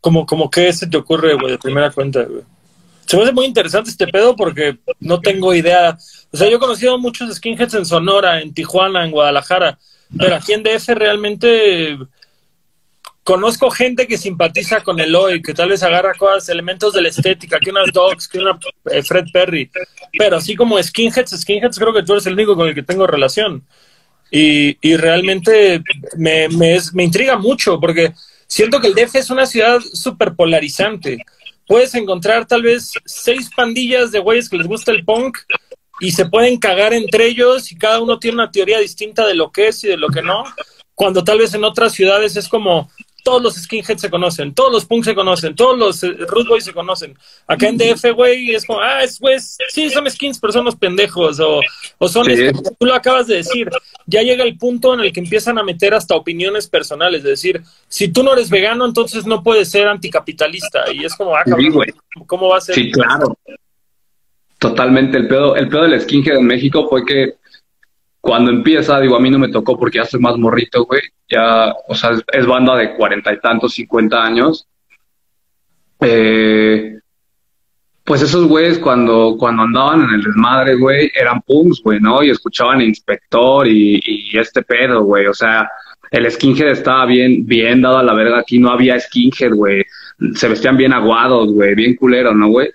Como, 0.00 0.26
como 0.26 0.50
qué 0.50 0.72
se 0.72 0.86
te 0.86 0.98
ocurre, 0.98 1.34
güey, 1.34 1.52
de 1.52 1.58
primera 1.58 1.90
cuenta, 1.90 2.22
güey. 2.22 2.42
Se 3.06 3.16
me 3.16 3.24
hace 3.24 3.32
muy 3.32 3.46
interesante 3.46 3.90
este 3.90 4.06
pedo 4.06 4.36
porque 4.36 4.78
no 5.00 5.20
tengo 5.20 5.54
idea. 5.54 5.96
O 6.30 6.36
sea, 6.36 6.48
yo 6.48 6.56
he 6.56 6.60
conocido 6.60 6.98
muchos 6.98 7.34
skinheads 7.34 7.74
en 7.74 7.86
Sonora, 7.86 8.40
en 8.40 8.54
Tijuana, 8.54 9.04
en 9.04 9.10
Guadalajara, 9.10 9.78
pero 10.16 10.36
aquí 10.36 10.52
en 10.52 10.62
DF 10.62 10.88
realmente 10.90 11.98
conozco 13.24 13.70
gente 13.70 14.06
que 14.06 14.18
simpatiza 14.18 14.82
con 14.82 14.98
el 15.00 15.14
hoy, 15.14 15.42
que 15.42 15.54
tal 15.54 15.68
vez 15.68 15.82
agarra 15.82 16.14
cosas, 16.14 16.48
elementos 16.48 16.92
de 16.92 17.02
la 17.02 17.08
estética, 17.08 17.58
que 17.60 17.70
unas 17.70 17.92
dogs, 17.92 18.28
que 18.28 18.38
una 18.38 18.58
eh, 18.90 19.02
Fred 19.02 19.26
Perry, 19.32 19.70
pero 20.18 20.36
así 20.36 20.56
como 20.56 20.82
skinheads, 20.82 21.40
skinheads 21.40 21.78
creo 21.78 21.92
que 21.92 22.02
tú 22.02 22.12
eres 22.12 22.26
el 22.26 22.34
único 22.34 22.56
con 22.56 22.68
el 22.68 22.74
que 22.74 22.82
tengo 22.82 23.06
relación. 23.06 23.64
Y, 24.30 24.78
y 24.80 24.96
realmente 24.96 25.82
me, 26.16 26.48
me, 26.48 26.78
me 26.94 27.04
intriga 27.04 27.36
mucho 27.36 27.78
porque 27.78 28.14
siento 28.46 28.80
que 28.80 28.88
el 28.88 28.94
DF 28.94 29.16
es 29.16 29.30
una 29.30 29.44
ciudad 29.44 29.80
súper 29.80 30.34
polarizante. 30.34 31.18
Puedes 31.66 31.94
encontrar 31.94 32.46
tal 32.46 32.62
vez 32.62 32.92
seis 33.04 33.50
pandillas 33.54 34.10
de 34.10 34.20
güeyes 34.20 34.48
que 34.48 34.56
les 34.56 34.66
gusta 34.66 34.90
el 34.90 35.04
punk 35.04 35.38
y 36.00 36.12
se 36.12 36.26
pueden 36.26 36.58
cagar 36.58 36.94
entre 36.94 37.26
ellos 37.26 37.70
y 37.70 37.76
cada 37.76 38.00
uno 38.00 38.18
tiene 38.18 38.36
una 38.36 38.50
teoría 38.50 38.78
distinta 38.78 39.26
de 39.26 39.34
lo 39.34 39.52
que 39.52 39.68
es 39.68 39.84
y 39.84 39.88
de 39.88 39.98
lo 39.98 40.08
que 40.08 40.22
no, 40.22 40.44
cuando 40.94 41.22
tal 41.22 41.38
vez 41.38 41.54
en 41.54 41.64
otras 41.64 41.92
ciudades 41.92 42.36
es 42.36 42.48
como, 42.48 42.90
todos 43.22 43.42
los 43.42 43.54
skinheads 43.54 44.00
se 44.00 44.10
conocen, 44.10 44.54
todos 44.54 44.72
los 44.72 44.84
punks 44.84 45.06
se 45.06 45.14
conocen, 45.14 45.54
todos 45.54 45.78
los 45.78 46.02
eh, 46.02 46.16
root 46.28 46.48
boys 46.48 46.64
se 46.64 46.72
conocen. 46.72 47.16
Acá 47.46 47.68
en 47.68 47.78
DF, 47.78 48.12
güey, 48.14 48.54
es 48.54 48.64
como, 48.64 48.80
ah, 48.80 49.02
es, 49.02 49.18
güey, 49.18 49.36
sí, 49.38 49.90
son 49.90 50.10
skins, 50.10 50.38
pero 50.38 50.52
son 50.52 50.64
los 50.64 50.76
pendejos, 50.76 51.38
o, 51.40 51.60
o 51.98 52.08
son, 52.08 52.26
tú 52.78 52.86
lo 52.86 52.94
acabas 52.94 53.26
de 53.26 53.36
decir, 53.36 53.70
ya 54.06 54.22
llega 54.22 54.44
el 54.44 54.58
punto 54.58 54.94
en 54.94 55.00
el 55.00 55.12
que 55.12 55.20
empiezan 55.20 55.58
a 55.58 55.62
meter 55.62 55.94
hasta 55.94 56.16
opiniones 56.16 56.66
personales, 56.66 57.20
es 57.20 57.30
decir, 57.30 57.62
si 57.88 58.08
tú 58.08 58.22
no 58.22 58.32
eres 58.32 58.50
vegano, 58.50 58.84
entonces 58.84 59.26
no 59.26 59.42
puedes 59.42 59.70
ser 59.70 59.88
anticapitalista, 59.88 60.92
y 60.92 61.04
es 61.04 61.14
como, 61.14 61.36
ah, 61.36 61.42
cabrón, 61.44 61.84
¿cómo 62.26 62.48
va 62.48 62.58
a 62.58 62.60
ser? 62.60 62.74
Sí, 62.74 62.90
claro. 62.90 63.36
Totalmente, 64.58 65.18
el 65.18 65.26
pedo, 65.26 65.56
el 65.56 65.68
pedo 65.68 65.82
del 65.82 66.00
skinhead 66.00 66.36
en 66.38 66.46
México 66.46 66.88
fue 66.88 67.04
que 67.04 67.34
cuando 68.22 68.52
empieza, 68.52 69.00
digo, 69.00 69.16
a 69.16 69.20
mí 69.20 69.30
no 69.30 69.38
me 69.40 69.48
tocó 69.48 69.76
porque 69.76 69.98
ya 69.98 70.04
soy 70.04 70.20
más 70.20 70.38
morrito, 70.38 70.84
güey. 70.84 71.02
Ya, 71.28 71.74
o 71.88 71.94
sea, 71.94 72.12
es, 72.32 72.46
banda 72.46 72.76
de 72.76 72.94
cuarenta 72.94 73.32
y 73.32 73.40
tantos, 73.40 73.74
cincuenta 73.74 74.22
años. 74.22 74.68
Eh, 76.00 77.00
pues 78.04 78.22
esos 78.22 78.46
güeyes 78.46 78.78
cuando, 78.78 79.34
cuando 79.36 79.64
andaban 79.64 80.04
en 80.04 80.10
el 80.10 80.22
desmadre, 80.22 80.76
güey, 80.76 81.10
eran 81.16 81.42
punks, 81.42 81.82
güey, 81.82 81.98
¿no? 81.98 82.22
Y 82.22 82.30
escuchaban 82.30 82.80
Inspector 82.80 83.66
y, 83.66 84.00
y 84.04 84.38
este 84.38 84.62
pedo, 84.62 85.02
güey. 85.02 85.26
O 85.26 85.34
sea, 85.34 85.68
el 86.12 86.30
skinhead 86.30 86.68
estaba 86.68 87.06
bien, 87.06 87.44
bien 87.44 87.82
dado 87.82 87.98
a 87.98 88.04
la 88.04 88.14
verga. 88.14 88.38
Aquí 88.38 88.60
no 88.60 88.70
había 88.70 89.00
skinhead, 89.00 89.52
güey. 89.52 89.84
Se 90.36 90.46
vestían 90.46 90.76
bien 90.76 90.92
aguados, 90.92 91.52
güey, 91.52 91.74
bien 91.74 91.96
culeros, 91.96 92.36
¿no, 92.36 92.50
güey? 92.50 92.70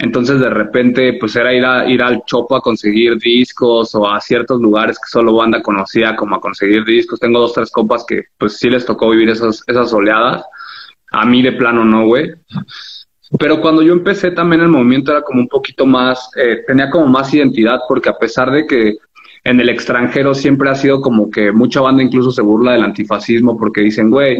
Entonces 0.00 0.38
de 0.38 0.48
repente 0.48 1.14
pues 1.18 1.34
era 1.34 1.52
ir, 1.52 1.64
a, 1.64 1.88
ir 1.88 2.02
al 2.02 2.22
Chopo 2.24 2.54
a 2.54 2.62
conseguir 2.62 3.18
discos 3.18 3.94
o 3.96 4.08
a 4.08 4.20
ciertos 4.20 4.60
lugares 4.60 4.96
que 4.96 5.10
solo 5.10 5.34
banda 5.34 5.60
conocía 5.60 6.14
como 6.14 6.36
a 6.36 6.40
conseguir 6.40 6.84
discos. 6.84 7.18
Tengo 7.18 7.40
dos, 7.40 7.52
tres 7.52 7.70
compas 7.70 8.04
que 8.06 8.26
pues 8.38 8.58
sí 8.58 8.70
les 8.70 8.86
tocó 8.86 9.10
vivir 9.10 9.30
esas, 9.30 9.64
esas 9.66 9.92
oleadas. 9.92 10.44
A 11.10 11.24
mí 11.24 11.42
de 11.42 11.52
plano 11.52 11.84
no, 11.84 12.06
güey. 12.06 12.32
Pero 13.38 13.60
cuando 13.60 13.82
yo 13.82 13.92
empecé 13.92 14.30
también 14.30 14.62
el 14.62 14.68
movimiento 14.68 15.10
era 15.10 15.22
como 15.22 15.40
un 15.40 15.48
poquito 15.48 15.84
más, 15.84 16.30
eh, 16.36 16.62
tenía 16.66 16.88
como 16.90 17.06
más 17.06 17.34
identidad 17.34 17.80
porque 17.88 18.08
a 18.08 18.16
pesar 18.16 18.50
de 18.52 18.66
que 18.66 18.98
en 19.44 19.60
el 19.60 19.68
extranjero 19.68 20.34
siempre 20.34 20.70
ha 20.70 20.74
sido 20.74 21.00
como 21.00 21.30
que 21.30 21.52
mucha 21.52 21.80
banda 21.80 22.02
incluso 22.02 22.30
se 22.30 22.42
burla 22.42 22.72
del 22.72 22.84
antifascismo 22.84 23.58
porque 23.58 23.80
dicen, 23.80 24.10
güey, 24.10 24.38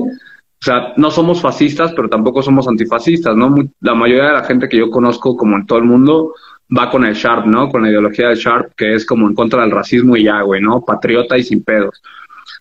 o 0.61 0.65
sea, 0.65 0.93
no 0.97 1.11
somos 1.11 1.41
fascistas, 1.41 1.93
pero 1.95 2.09
tampoco 2.09 2.43
somos 2.43 2.67
antifascistas, 2.67 3.37
¿no? 3.37 3.55
La 3.81 3.95
mayoría 3.95 4.25
de 4.25 4.33
la 4.33 4.45
gente 4.45 4.69
que 4.69 4.79
yo 4.79 4.91
conozco, 4.91 5.37
como 5.37 5.57
en 5.57 5.67
todo 5.67 5.79
el 5.79 5.85
mundo, 5.85 6.35
va 6.77 6.91
con 6.91 7.05
el 7.05 7.15
Sharp, 7.15 7.47
¿no? 7.47 7.69
Con 7.69 7.83
la 7.83 7.91
ideología 7.91 8.29
del 8.29 8.39
Sharp, 8.39 8.75
que 8.77 8.95
es 8.95 9.07
como 9.07 9.29
en 9.29 9.35
contra 9.35 9.63
del 9.63 9.71
racismo 9.71 10.17
y 10.17 10.25
ya, 10.25 10.43
güey, 10.43 10.61
¿no? 10.61 10.85
Patriota 10.85 11.39
y 11.39 11.45
sin 11.45 11.63
pedos. 11.63 12.03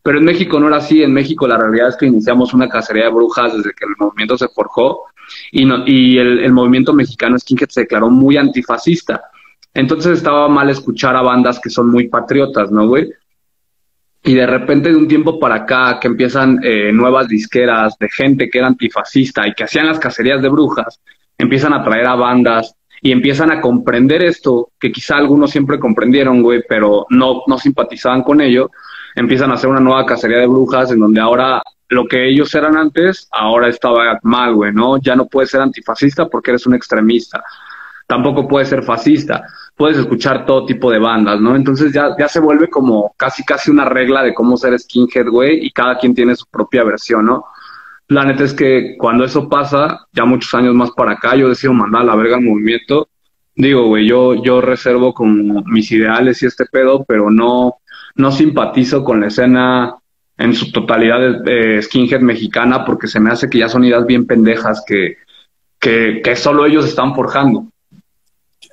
Pero 0.04 0.20
en 0.20 0.26
México 0.26 0.60
no 0.60 0.68
era 0.68 0.78
así. 0.78 1.02
En 1.02 1.12
México 1.12 1.48
la 1.48 1.58
realidad 1.58 1.90
es 1.90 1.98
que 1.98 2.06
iniciamos 2.06 2.54
una 2.54 2.70
cacería 2.70 3.06
de 3.06 3.12
brujas 3.12 3.58
desde 3.58 3.74
que 3.74 3.86
el 3.86 3.96
movimiento 3.98 4.38
se 4.38 4.48
forjó 4.50 5.06
y, 5.52 5.66
no, 5.66 5.84
y 5.86 6.20
el, 6.20 6.40
el 6.40 6.54
movimiento 6.54 6.94
mexicano 6.94 7.38
skinhead 7.40 7.70
se 7.70 7.82
declaró 7.82 8.10
muy 8.10 8.38
antifascista. 8.38 9.24
Entonces 9.74 10.20
estaba 10.20 10.48
mal 10.48 10.70
escuchar 10.70 11.16
a 11.16 11.22
bandas 11.22 11.60
que 11.60 11.70
son 11.70 11.90
muy 11.90 12.08
patriotas, 12.08 12.72
¿no, 12.72 12.88
güey? 12.88 13.12
Y 14.24 14.34
de 14.34 14.46
repente 14.46 14.90
de 14.90 14.96
un 14.96 15.08
tiempo 15.08 15.40
para 15.40 15.56
acá 15.56 16.00
que 16.00 16.08
empiezan 16.08 16.60
eh, 16.64 16.92
nuevas 16.92 17.28
disqueras 17.28 17.98
de 18.00 18.10
gente 18.10 18.50
que 18.50 18.58
era 18.58 18.68
antifascista 18.68 19.48
y 19.48 19.54
que 19.54 19.64
hacían 19.64 19.88
las 19.88 20.00
cacerías 20.00 20.42
de 20.42 20.50
brujas, 20.50 21.00
empiezan 21.38 21.74
a 21.74 21.84
traer 21.84 22.08
a 22.08 22.16
bandas 22.16 22.76
y 23.02 23.12
empiezan 23.12 23.52
a 23.52 23.62
comprender 23.62 24.24
esto, 24.24 24.72
que 24.80 24.92
quizá 24.92 25.18
algunos 25.18 25.52
siempre 25.52 25.80
comprendieron, 25.80 26.42
güey, 26.42 26.64
pero 26.68 27.06
no, 27.10 27.44
no 27.46 27.58
simpatizaban 27.58 28.24
con 28.24 28.42
ello, 28.42 28.72
empiezan 29.16 29.52
a 29.52 29.54
hacer 29.54 29.70
una 29.70 29.80
nueva 29.80 30.06
cacería 30.06 30.40
de 30.40 30.48
brujas 30.48 30.92
en 30.92 31.00
donde 31.00 31.22
ahora 31.22 31.62
lo 31.90 32.06
que 32.06 32.28
ellos 32.28 32.54
eran 32.56 32.76
antes, 32.76 33.28
ahora 33.32 33.70
estaba 33.70 34.20
mal, 34.24 34.56
güey, 34.56 34.74
¿no? 34.74 34.98
Ya 34.98 35.16
no 35.16 35.28
puedes 35.28 35.52
ser 35.52 35.62
antifascista 35.62 36.28
porque 36.28 36.52
eres 36.52 36.66
un 36.66 36.74
extremista, 36.74 37.44
tampoco 38.08 38.48
puedes 38.48 38.70
ser 38.70 38.84
fascista 38.84 39.44
puedes 39.78 39.98
escuchar 40.00 40.46
todo 40.46 40.66
tipo 40.66 40.92
de 40.92 40.98
bandas, 40.98 41.40
¿no? 41.40 41.56
Entonces 41.56 41.94
ya, 41.94 42.16
ya 42.18 42.28
se 42.28 42.40
vuelve 42.40 42.68
como 42.68 43.14
casi 43.16 43.46
casi 43.46 43.70
una 43.70 43.86
regla 43.86 44.24
de 44.24 44.34
cómo 44.34 44.58
ser 44.58 44.78
skinhead, 44.78 45.28
güey, 45.28 45.66
y 45.66 45.72
cada 45.72 45.98
quien 46.00 46.16
tiene 46.16 46.36
su 46.36 46.48
propia 46.48 46.84
versión, 46.84 47.28
¿no? 47.28 47.46
La 48.08 48.26
neta 48.26 48.44
es 48.44 48.54
que 48.54 48.96
cuando 48.98 49.24
eso 49.24 49.48
pasa, 49.48 50.08
ya 50.12 50.26
muchos 50.26 50.54
años 50.56 50.74
más 50.74 50.92
para 50.92 51.14
acá, 51.14 51.36
yo 51.36 51.48
decido 51.48 51.74
mandar 51.74 52.02
a 52.02 52.06
la 52.06 52.16
verga 52.16 52.38
al 52.38 52.42
movimiento. 52.44 53.10
Digo, 53.56 53.88
güey, 53.88 54.08
yo, 54.08 54.42
yo 54.44 54.62
reservo 54.62 55.14
como 55.14 55.62
mis 55.66 55.92
ideales 55.92 56.42
y 56.42 56.48
este 56.48 56.66
pedo, 56.66 57.06
pero 57.08 57.30
no, 57.30 57.76
no 58.16 58.32
simpatizo 58.32 59.04
con 59.04 59.22
la 59.22 59.28
escena 59.28 59.96
en 60.38 60.54
su 60.56 60.72
totalidad 60.72 61.44
skinhead 61.82 62.22
mexicana 62.22 62.84
porque 62.86 63.08
se 63.08 63.20
me 63.20 63.30
hace 63.30 63.50
que 63.50 63.60
ya 63.60 63.70
son 63.70 63.84
ideas 63.84 64.06
bien 64.06 64.26
pendejas 64.26 64.84
que, 64.88 65.18
que, 65.80 66.22
que 66.24 66.36
solo 66.36 66.66
ellos 66.66 66.86
están 66.88 67.14
forjando 67.14 67.68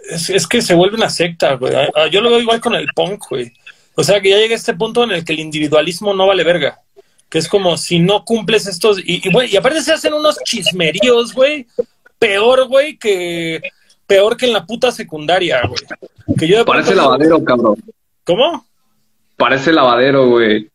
es, 0.09 0.47
que 0.47 0.63
se 0.63 0.75
vuelve 0.75 0.97
una 0.97 1.11
secta, 1.11 1.55
güey. 1.55 1.75
Ah, 1.75 1.89
ah, 1.95 2.07
yo 2.07 2.21
lo 2.21 2.31
veo 2.31 2.41
igual 2.41 2.61
con 2.61 2.75
el 2.75 2.87
punk, 2.95 3.25
güey. 3.31 3.53
O 3.95 4.03
sea, 4.03 4.21
que 4.21 4.31
ya 4.31 4.37
llega 4.37 4.55
este 4.55 4.75
punto 4.75 5.05
en 5.05 5.13
el 5.13 5.25
que 5.25 5.33
el 5.33 5.41
individualismo 5.41 6.15
no 6.15 6.27
vale 6.27 6.45
verga. 6.45 6.81
Que 7.29 7.39
es 7.39 7.49
como 7.49 7.77
si 7.77 7.99
no 7.99 8.25
cumples 8.25 8.67
estos. 8.67 8.99
Y, 9.03 9.29
güey, 9.31 9.53
y, 9.53 9.57
aparte 9.57 9.83
se 9.83 9.93
hacen 9.93 10.15
unos 10.15 10.39
chismeríos, 10.45 11.33
güey. 11.33 11.67
Peor, 12.19 12.67
güey, 12.69 12.97
que. 12.97 13.63
Peor 14.07 14.37
que 14.37 14.47
en 14.47 14.53
la 14.53 14.67
puta 14.67 14.93
secundaria, 14.93 15.63
güey. 15.67 15.81
Que 16.39 16.47
yo 16.47 16.65
Parece 16.65 16.95
lavadero, 16.95 17.43
cabrón. 17.43 17.83
¿Cómo? 18.25 18.67
Parece 19.37 19.73
lavadero, 19.73 20.29
güey. 20.29 20.69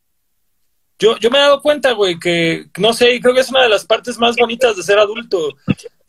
Yo, 0.97 1.17
yo 1.17 1.29
me 1.29 1.37
he 1.37 1.41
dado 1.41 1.61
cuenta, 1.61 1.93
güey, 1.93 2.19
que 2.19 2.65
no 2.77 2.91
sé, 2.91 3.21
creo 3.21 3.33
que 3.33 3.39
es 3.39 3.49
una 3.49 3.63
de 3.63 3.69
las 3.69 3.85
partes 3.85 4.17
más 4.17 4.35
bonitas 4.35 4.75
de 4.75 4.83
ser 4.83 4.99
adulto. 4.99 5.55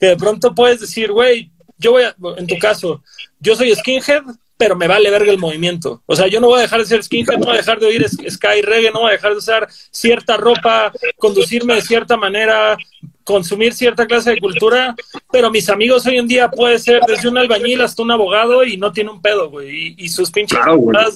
Que 0.00 0.06
de 0.06 0.16
pronto 0.16 0.52
puedes 0.52 0.80
decir, 0.80 1.12
güey, 1.12 1.49
yo 1.80 1.92
voy 1.92 2.04
a, 2.04 2.14
en 2.36 2.46
tu 2.46 2.58
caso, 2.58 3.02
yo 3.40 3.56
soy 3.56 3.74
skinhead, 3.74 4.22
pero 4.56 4.76
me 4.76 4.86
vale 4.86 5.10
verga 5.10 5.32
el 5.32 5.38
movimiento. 5.38 6.02
O 6.04 6.14
sea, 6.14 6.26
yo 6.26 6.38
no 6.38 6.48
voy 6.48 6.58
a 6.58 6.62
dejar 6.62 6.80
de 6.80 6.86
ser 6.86 7.02
skinhead, 7.02 7.38
no 7.38 7.46
voy 7.46 7.54
a 7.54 7.58
dejar 7.58 7.80
de 7.80 7.86
oír 7.86 8.06
sky 8.08 8.60
reggae, 8.62 8.90
no 8.92 9.00
voy 9.00 9.10
a 9.10 9.12
dejar 9.12 9.32
de 9.32 9.38
usar 9.38 9.66
cierta 9.90 10.36
ropa, 10.36 10.92
conducirme 11.16 11.74
de 11.74 11.82
cierta 11.82 12.18
manera, 12.18 12.76
consumir 13.24 13.72
cierta 13.72 14.06
clase 14.06 14.32
de 14.32 14.40
cultura, 14.40 14.94
pero 15.32 15.50
mis 15.50 15.70
amigos 15.70 16.06
hoy 16.06 16.18
en 16.18 16.28
día 16.28 16.50
puede 16.50 16.78
ser 16.78 17.00
desde 17.06 17.28
un 17.28 17.38
albañil 17.38 17.80
hasta 17.80 18.02
un 18.02 18.10
abogado 18.10 18.62
y 18.64 18.76
no 18.76 18.92
tiene 18.92 19.10
un 19.10 19.22
pedo, 19.22 19.48
güey. 19.48 19.94
Y, 19.96 20.08
sus 20.10 20.30
pinches 20.30 20.58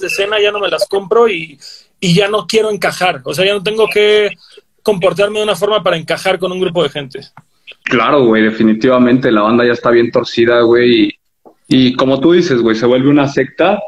de 0.01 0.09
cena 0.09 0.41
ya 0.41 0.51
no 0.51 0.59
me 0.59 0.69
las 0.69 0.87
compro 0.87 1.29
y, 1.29 1.59
y 1.99 2.15
ya 2.15 2.27
no 2.27 2.47
quiero 2.47 2.71
encajar. 2.71 3.21
O 3.25 3.33
sea, 3.33 3.45
ya 3.45 3.53
no 3.53 3.61
tengo 3.61 3.87
que 3.87 4.31
comportarme 4.81 5.39
de 5.39 5.45
una 5.45 5.55
forma 5.55 5.83
para 5.83 5.97
encajar 5.97 6.39
con 6.39 6.51
un 6.51 6.59
grupo 6.59 6.81
de 6.81 6.89
gente. 6.89 7.19
Claro, 7.83 8.25
güey, 8.25 8.43
definitivamente 8.43 9.31
la 9.31 9.41
banda 9.41 9.65
ya 9.65 9.73
está 9.73 9.91
bien 9.91 10.11
torcida, 10.11 10.61
güey. 10.61 11.19
Y, 11.67 11.95
como 11.95 12.19
tú 12.19 12.31
dices, 12.33 12.61
güey, 12.61 12.75
se 12.75 12.85
vuelve 12.85 13.09
una 13.09 13.27
secta. 13.27 13.79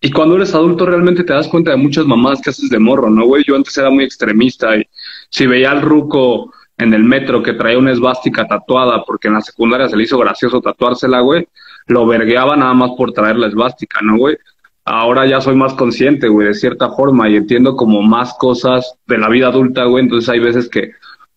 Y 0.00 0.10
cuando 0.10 0.36
eres 0.36 0.54
adulto 0.54 0.84
realmente 0.84 1.22
te 1.22 1.32
das 1.32 1.48
cuenta 1.48 1.70
de 1.70 1.76
muchas 1.76 2.06
mamás 2.06 2.40
que 2.40 2.50
haces 2.50 2.68
de 2.68 2.78
morro, 2.78 3.08
¿no, 3.08 3.24
güey? 3.24 3.44
Yo 3.46 3.54
antes 3.54 3.76
era 3.78 3.88
muy 3.88 4.04
extremista 4.04 4.76
y 4.76 4.82
si 5.30 5.46
veía 5.46 5.70
al 5.70 5.80
ruco 5.80 6.52
en 6.76 6.92
el 6.92 7.04
metro 7.04 7.42
que 7.42 7.52
traía 7.52 7.78
una 7.78 7.92
esvástica 7.92 8.46
tatuada 8.48 9.04
porque 9.04 9.28
en 9.28 9.34
la 9.34 9.40
secundaria 9.40 9.88
se 9.88 9.96
le 9.96 10.02
hizo 10.02 10.18
gracioso 10.18 10.60
tatuársela, 10.60 11.20
güey, 11.20 11.46
lo 11.86 12.04
vergueaba 12.04 12.56
nada 12.56 12.74
más 12.74 12.90
por 12.96 13.12
traer 13.12 13.36
la 13.36 13.46
esvástica, 13.46 14.00
¿no, 14.02 14.16
güey? 14.16 14.36
Ahora 14.84 15.26
ya 15.26 15.40
soy 15.40 15.54
más 15.54 15.74
consciente, 15.74 16.26
güey, 16.26 16.48
de 16.48 16.54
cierta 16.54 16.90
forma 16.90 17.28
y 17.28 17.36
entiendo 17.36 17.76
como 17.76 18.02
más 18.02 18.34
cosas 18.34 18.94
de 19.06 19.18
la 19.18 19.28
vida 19.28 19.46
adulta, 19.46 19.84
güey. 19.84 20.02
Entonces 20.02 20.28
hay 20.28 20.40
veces 20.40 20.68
que 20.68 20.90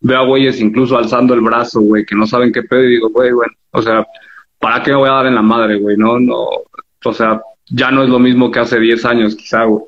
veo 0.06 0.20
a 0.20 0.26
güeyes 0.26 0.62
incluso 0.62 0.98
alzando 0.98 1.34
el 1.34 1.42
brazo, 1.42 1.82
güey, 1.82 2.06
que 2.06 2.16
no 2.16 2.28
saben 2.28 2.54
qué 2.54 2.62
pedo 2.62 2.84
y 2.84 2.92
digo, 2.92 3.10
güey, 3.10 3.32
bueno, 3.32 3.54
o 3.72 3.82
sea, 3.82 4.06
¿para 4.60 4.84
qué 4.84 4.92
me 4.92 4.98
voy 4.98 5.10
a 5.10 5.14
dar 5.14 5.26
en 5.26 5.36
la 5.36 5.42
madre, 5.42 5.78
güey? 5.78 5.98
No, 5.98 6.20
no, 6.20 6.48
o 7.04 7.14
sea, 7.14 7.42
ya 7.68 7.90
no 7.90 8.04
es 8.04 8.10
lo 8.10 8.20
mismo 8.20 8.52
que 8.52 8.60
hace 8.60 8.80
10 8.80 9.04
años, 9.06 9.36
quizá, 9.36 9.64
güey. 9.64 9.84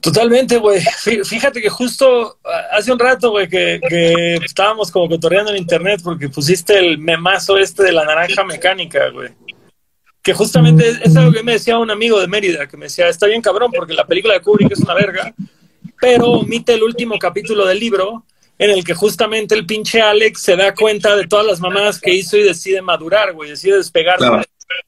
Totalmente, 0.00 0.56
güey. 0.56 0.80
Fíjate 1.24 1.60
que 1.60 1.68
justo 1.68 2.38
hace 2.72 2.90
un 2.90 2.98
rato, 2.98 3.30
güey, 3.30 3.48
que, 3.48 4.38
estábamos 4.42 4.90
como 4.90 5.08
cotorreando 5.08 5.50
en 5.50 5.58
internet 5.58 6.00
porque 6.02 6.30
pusiste 6.30 6.78
el 6.78 6.96
memazo 6.98 7.58
este 7.58 7.82
de 7.82 7.92
la 7.92 8.04
naranja 8.04 8.44
mecánica, 8.44 9.10
güey. 9.10 9.30
Que 10.22 10.32
justamente 10.32 10.88
es, 11.04 11.14
algo 11.16 11.32
que 11.32 11.42
me 11.42 11.52
decía 11.52 11.78
un 11.78 11.90
amigo 11.90 12.18
de 12.18 12.28
Mérida, 12.28 12.66
que 12.66 12.78
me 12.78 12.86
decía, 12.86 13.08
está 13.08 13.26
bien 13.26 13.42
cabrón 13.42 13.70
porque 13.74 13.92
la 13.92 14.06
película 14.06 14.34
de 14.34 14.40
Kubrick 14.40 14.72
es 14.72 14.80
una 14.80 14.94
verga, 14.94 15.34
pero 16.00 16.30
omite 16.30 16.74
el 16.74 16.82
último 16.82 17.18
capítulo 17.18 17.66
del 17.66 17.78
libro 17.78 18.24
en 18.58 18.70
el 18.70 18.84
que 18.84 18.94
justamente 18.94 19.54
el 19.54 19.66
pinche 19.66 20.00
Alex 20.00 20.40
se 20.40 20.56
da 20.56 20.74
cuenta 20.74 21.16
de 21.16 21.26
todas 21.26 21.46
las 21.46 21.60
mamadas 21.60 22.00
que 22.00 22.12
hizo 22.12 22.36
y 22.36 22.42
decide 22.42 22.82
madurar, 22.82 23.32
güey, 23.32 23.50
decide 23.50 23.76
despegarse 23.76 24.26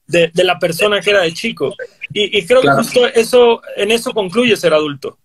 de, 0.07 0.31
la 0.35 0.59
persona 0.59 0.99
que 0.99 1.11
era 1.11 1.21
de 1.21 1.33
chico. 1.33 1.73
Y, 2.13 2.45
creo 2.45 2.61
que 2.61 2.69
justo 2.69 3.07
eso, 3.07 3.61
en 3.77 3.91
eso 3.91 4.13
concluye 4.13 4.55
ser 4.57 4.73
adulto. 4.73 5.17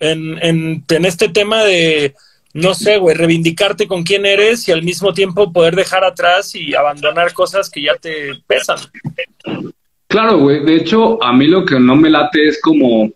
En, 0.00 0.38
en, 0.42 0.84
en 0.88 1.04
este 1.04 1.28
tema 1.28 1.64
de, 1.64 2.14
no 2.54 2.74
sé, 2.74 2.98
güey, 2.98 3.14
reivindicarte 3.14 3.86
con 3.86 4.02
quién 4.02 4.26
eres 4.26 4.66
y 4.68 4.72
al 4.72 4.82
mismo 4.82 5.12
tiempo 5.12 5.52
poder 5.52 5.76
dejar 5.76 6.04
atrás 6.04 6.54
y 6.54 6.74
abandonar 6.74 7.32
cosas 7.32 7.70
que 7.70 7.82
ya 7.82 7.94
te 7.94 8.30
pesan. 8.46 8.78
Claro, 10.08 10.38
güey. 10.38 10.64
De 10.64 10.76
hecho, 10.76 11.22
a 11.22 11.32
mí 11.32 11.46
lo 11.46 11.64
que 11.64 11.78
no 11.78 11.94
me 11.94 12.10
late 12.10 12.48
es 12.48 12.60
como 12.60 13.10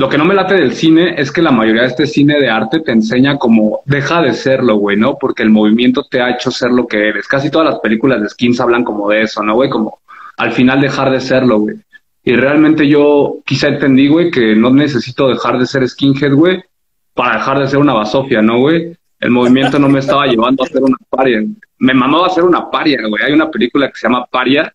lo 0.00 0.08
que 0.08 0.16
no 0.16 0.24
me 0.24 0.34
late 0.34 0.54
del 0.54 0.72
cine 0.72 1.14
es 1.18 1.30
que 1.30 1.42
la 1.42 1.50
mayoría 1.50 1.82
de 1.82 1.88
este 1.88 2.06
cine 2.06 2.40
de 2.40 2.48
arte 2.48 2.80
te 2.80 2.90
enseña 2.90 3.36
como 3.36 3.80
deja 3.84 4.22
de 4.22 4.32
serlo, 4.32 4.76
güey, 4.76 4.96
¿no? 4.96 5.18
Porque 5.18 5.42
el 5.42 5.50
movimiento 5.50 6.06
te 6.10 6.22
ha 6.22 6.30
hecho 6.30 6.50
ser 6.50 6.70
lo 6.70 6.86
que 6.86 7.10
eres. 7.10 7.28
Casi 7.28 7.50
todas 7.50 7.68
las 7.68 7.80
películas 7.80 8.22
de 8.22 8.30
skins 8.30 8.60
hablan 8.60 8.82
como 8.82 9.10
de 9.10 9.20
eso, 9.20 9.42
¿no, 9.42 9.56
güey? 9.56 9.68
Como 9.68 9.98
al 10.38 10.52
final 10.52 10.80
dejar 10.80 11.10
de 11.10 11.20
serlo, 11.20 11.58
güey. 11.58 11.76
Y 12.24 12.34
realmente 12.34 12.88
yo 12.88 13.40
quizá 13.44 13.68
entendí, 13.68 14.08
güey, 14.08 14.30
que 14.30 14.56
no 14.56 14.70
necesito 14.70 15.28
dejar 15.28 15.58
de 15.58 15.66
ser 15.66 15.86
skinhead, 15.86 16.32
güey, 16.32 16.64
para 17.12 17.36
dejar 17.36 17.58
de 17.58 17.68
ser 17.68 17.78
una 17.78 17.92
basofia, 17.92 18.40
¿no, 18.40 18.58
güey? 18.58 18.96
El 19.18 19.30
movimiento 19.30 19.78
no 19.78 19.90
me 19.90 19.98
estaba 19.98 20.24
llevando 20.24 20.64
a 20.64 20.66
ser 20.66 20.82
una 20.82 20.96
paria. 21.10 21.44
Me 21.76 21.92
mamaba 21.92 22.28
a 22.28 22.30
ser 22.30 22.44
una 22.44 22.70
paria, 22.70 23.00
güey. 23.06 23.22
Hay 23.22 23.34
una 23.34 23.50
película 23.50 23.88
que 23.88 23.98
se 23.98 24.08
llama 24.08 24.24
Paria 24.24 24.74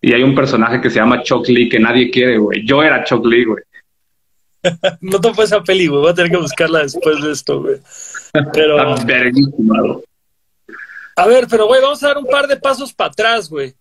y 0.00 0.12
hay 0.12 0.22
un 0.22 0.36
personaje 0.36 0.80
que 0.80 0.88
se 0.88 1.00
llama 1.00 1.24
Chuck 1.24 1.48
Lee 1.48 1.68
que 1.68 1.80
nadie 1.80 2.12
quiere, 2.12 2.38
güey. 2.38 2.64
Yo 2.64 2.80
era 2.80 3.02
Chuck 3.02 3.26
Lee, 3.26 3.44
güey. 3.44 3.64
no 5.00 5.20
te 5.20 5.42
esa 5.42 5.62
peli, 5.62 5.86
güey. 5.86 6.00
Voy 6.00 6.10
a 6.10 6.14
tener 6.14 6.30
que 6.30 6.36
buscarla 6.38 6.80
después 6.80 7.22
de 7.22 7.32
esto, 7.32 7.60
güey. 7.60 7.76
Pero. 8.52 8.78
A 11.18 11.26
ver, 11.26 11.46
pero, 11.48 11.66
güey, 11.66 11.80
vamos 11.80 12.02
a 12.02 12.08
dar 12.08 12.18
un 12.18 12.26
par 12.26 12.46
de 12.46 12.56
pasos 12.56 12.92
para 12.92 13.10
atrás, 13.10 13.48
güey. 13.48 13.74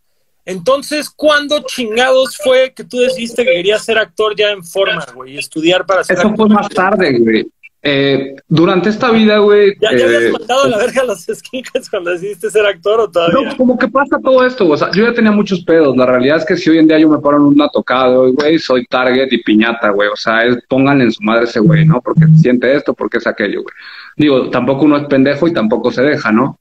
Entonces, 0.45 1.09
¿cuándo 1.09 1.59
chingados 1.61 2.37
fue 2.37 2.71
que 2.73 2.83
tú 2.83 2.99
decidiste 2.99 3.43
que 3.43 3.51
querías 3.51 3.83
ser 3.83 3.97
actor 3.97 4.35
ya 4.35 4.51
en 4.51 4.63
forma, 4.63 5.05
güey, 5.13 5.33
y 5.33 5.37
estudiar 5.39 5.85
para 5.85 6.03
ser 6.03 6.19
Eso 6.19 6.33
fue 6.35 6.47
más 6.47 6.69
tarde, 6.69 7.17
güey. 7.17 7.47
Eh, 7.87 8.35
durante 8.47 8.89
esta 8.89 9.11
vida, 9.11 9.37
güey. 9.37 9.75
¿Ya, 9.79 9.95
ya 9.95 10.05
habías 10.05 10.23
eh, 10.23 10.31
mandado 10.31 10.67
la 10.67 10.77
verga 10.77 11.03
a 11.03 11.05
los 11.05 11.21
skinheads 11.21 11.87
cuando 11.87 12.09
decidiste 12.09 12.49
ser 12.49 12.65
actor 12.65 12.99
o 12.99 13.11
todavía? 13.11 13.51
No, 13.51 13.57
como 13.57 13.77
que 13.77 13.87
pasa 13.87 14.17
todo 14.23 14.43
esto, 14.43 14.67
o 14.67 14.75
sea, 14.75 14.89
yo 14.89 15.05
ya 15.05 15.13
tenía 15.13 15.29
muchos 15.29 15.63
pedos. 15.63 15.95
La 15.95 16.07
realidad 16.07 16.37
es 16.37 16.45
que 16.45 16.57
si 16.57 16.71
hoy 16.71 16.79
en 16.79 16.87
día 16.87 16.97
yo 16.97 17.07
me 17.07 17.19
paro 17.19 17.37
en 17.37 17.43
una 17.43 17.69
tocada, 17.69 18.07
güey, 18.07 18.57
soy 18.57 18.87
target 18.87 19.31
y 19.31 19.43
piñata, 19.43 19.91
güey. 19.91 20.09
O 20.09 20.15
sea, 20.15 20.39
es, 20.39 20.57
pónganle 20.67 21.03
en 21.03 21.11
su 21.11 21.21
madre 21.21 21.43
ese 21.43 21.59
güey, 21.59 21.85
¿no? 21.85 22.01
Porque 22.01 22.25
siente 22.41 22.75
esto, 22.75 22.95
porque 22.95 23.19
es 23.19 23.27
aquello, 23.27 23.61
güey. 23.61 23.75
Digo, 24.17 24.49
tampoco 24.49 24.85
uno 24.85 24.97
es 24.97 25.05
pendejo 25.05 25.47
y 25.47 25.53
tampoco 25.53 25.91
se 25.91 26.01
deja, 26.01 26.31
¿no? 26.31 26.59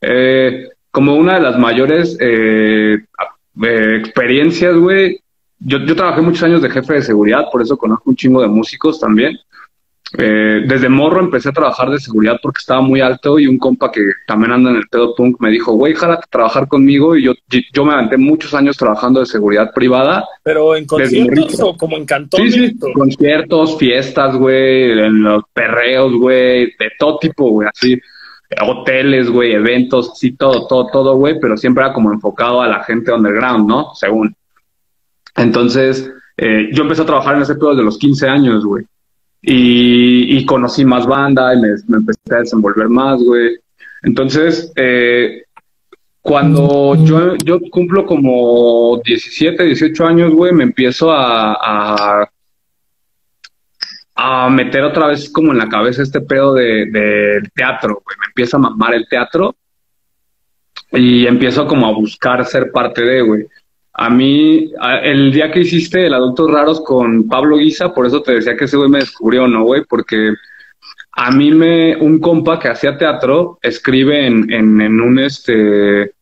Eh, 0.00 0.68
como 0.92 1.16
una 1.16 1.34
de 1.34 1.40
las 1.40 1.58
mayores 1.58 2.16
eh, 2.20 3.00
experiencias, 3.60 4.76
güey. 4.76 5.20
Yo, 5.58 5.78
yo 5.78 5.96
trabajé 5.96 6.20
muchos 6.20 6.44
años 6.44 6.62
de 6.62 6.70
jefe 6.70 6.94
de 6.94 7.02
seguridad, 7.02 7.46
por 7.50 7.60
eso 7.60 7.76
conozco 7.76 8.08
un 8.08 8.14
chingo 8.14 8.40
de 8.40 8.46
músicos 8.46 9.00
también. 9.00 9.36
Eh, 10.18 10.64
desde 10.66 10.88
morro 10.88 11.20
empecé 11.20 11.50
a 11.50 11.52
trabajar 11.52 11.88
de 11.88 12.00
seguridad 12.00 12.40
porque 12.42 12.58
estaba 12.58 12.80
muy 12.80 13.00
alto 13.00 13.38
y 13.38 13.46
un 13.46 13.58
compa 13.58 13.92
que 13.92 14.00
también 14.26 14.52
anda 14.52 14.70
en 14.70 14.76
el 14.76 14.88
pedo 14.88 15.14
punk 15.14 15.40
me 15.40 15.50
dijo, 15.50 15.72
güey, 15.72 15.94
jálate 15.94 16.26
trabajar 16.28 16.66
conmigo 16.66 17.16
y 17.16 17.24
yo, 17.24 17.32
yo 17.72 17.84
me 17.84 17.94
aventé 17.94 18.16
muchos 18.16 18.52
años 18.54 18.76
trabajando 18.76 19.20
de 19.20 19.26
seguridad 19.26 19.72
privada. 19.72 20.24
¿Pero 20.42 20.74
en 20.74 20.86
conciertos 20.86 21.60
o 21.60 21.76
como 21.76 21.96
en 21.96 22.06
cantones? 22.06 22.52
Sí, 22.52 22.68
sí, 22.70 22.92
conciertos, 22.92 23.78
fiestas, 23.78 24.34
güey, 24.36 24.98
en 24.98 25.22
los 25.22 25.44
perreos, 25.52 26.12
güey, 26.14 26.66
de 26.66 26.90
todo 26.98 27.18
tipo, 27.18 27.48
güey, 27.48 27.68
así, 27.72 27.96
hoteles, 28.60 29.30
güey, 29.30 29.52
eventos, 29.52 30.10
así, 30.12 30.32
todo, 30.32 30.66
todo, 30.66 30.88
todo, 30.92 31.16
güey, 31.16 31.38
pero 31.38 31.56
siempre 31.56 31.84
era 31.84 31.92
como 31.92 32.12
enfocado 32.12 32.60
a 32.60 32.66
la 32.66 32.82
gente 32.82 33.12
underground, 33.12 33.68
¿no? 33.68 33.94
Según. 33.94 34.34
Entonces, 35.36 36.10
eh, 36.36 36.68
yo 36.72 36.82
empecé 36.82 37.02
a 37.02 37.06
trabajar 37.06 37.36
en 37.36 37.42
ese 37.42 37.54
pedo 37.54 37.70
desde 37.70 37.84
los 37.84 37.96
15 37.96 38.28
años, 38.28 38.64
güey. 38.64 38.84
Y, 39.42 40.44
conocí 40.44 40.84
más 40.84 41.06
banda 41.06 41.54
y 41.54 41.60
me, 41.60 41.68
empecé 41.96 42.20
a 42.30 42.40
desenvolver 42.40 42.88
más, 42.88 43.22
güey. 43.22 43.58
Entonces, 44.02 44.72
eh, 44.76 45.44
cuando 46.22 46.94
yo, 47.04 47.36
yo 47.36 47.58
cumplo 47.70 48.04
como 48.04 49.00
17, 49.04 49.64
18 49.64 50.06
años, 50.06 50.32
güey, 50.32 50.52
me 50.52 50.64
empiezo 50.64 51.10
a, 51.10 52.28
a, 54.14 54.50
meter 54.50 54.84
otra 54.84 55.06
vez 55.06 55.30
como 55.30 55.52
en 55.52 55.58
la 55.58 55.68
cabeza 55.68 56.02
este 56.02 56.20
pedo 56.20 56.54
del 56.54 56.92
de, 56.92 57.42
teatro, 57.54 58.02
güey. 58.04 58.16
Me 58.18 58.26
empieza 58.26 58.58
a 58.58 58.60
mamar 58.60 58.94
el 58.94 59.08
teatro 59.08 59.56
y 60.92 61.26
empiezo 61.26 61.66
como 61.66 61.86
a 61.86 61.92
buscar 61.92 62.44
ser 62.44 62.70
parte 62.70 63.02
de, 63.02 63.22
güey. 63.22 63.46
A 64.00 64.08
mí, 64.08 64.72
el 65.02 65.30
día 65.30 65.52
que 65.52 65.60
hiciste 65.60 66.06
el 66.06 66.14
Adultos 66.14 66.50
Raros 66.50 66.80
con 66.80 67.28
Pablo 67.28 67.58
Guisa, 67.58 67.92
por 67.92 68.06
eso 68.06 68.22
te 68.22 68.32
decía 68.32 68.56
que 68.56 68.64
ese 68.64 68.78
güey 68.78 68.88
me 68.88 69.00
descubrió, 69.00 69.46
¿no, 69.46 69.64
güey? 69.64 69.84
Porque 69.84 70.32
a 71.12 71.30
mí 71.30 71.50
me, 71.50 71.96
un 71.96 72.18
compa 72.18 72.58
que 72.58 72.68
hacía 72.68 72.96
teatro, 72.96 73.58
escribe 73.60 74.26
en, 74.26 74.50
en, 74.50 75.00
un, 75.02 75.18
este, 75.18 76.12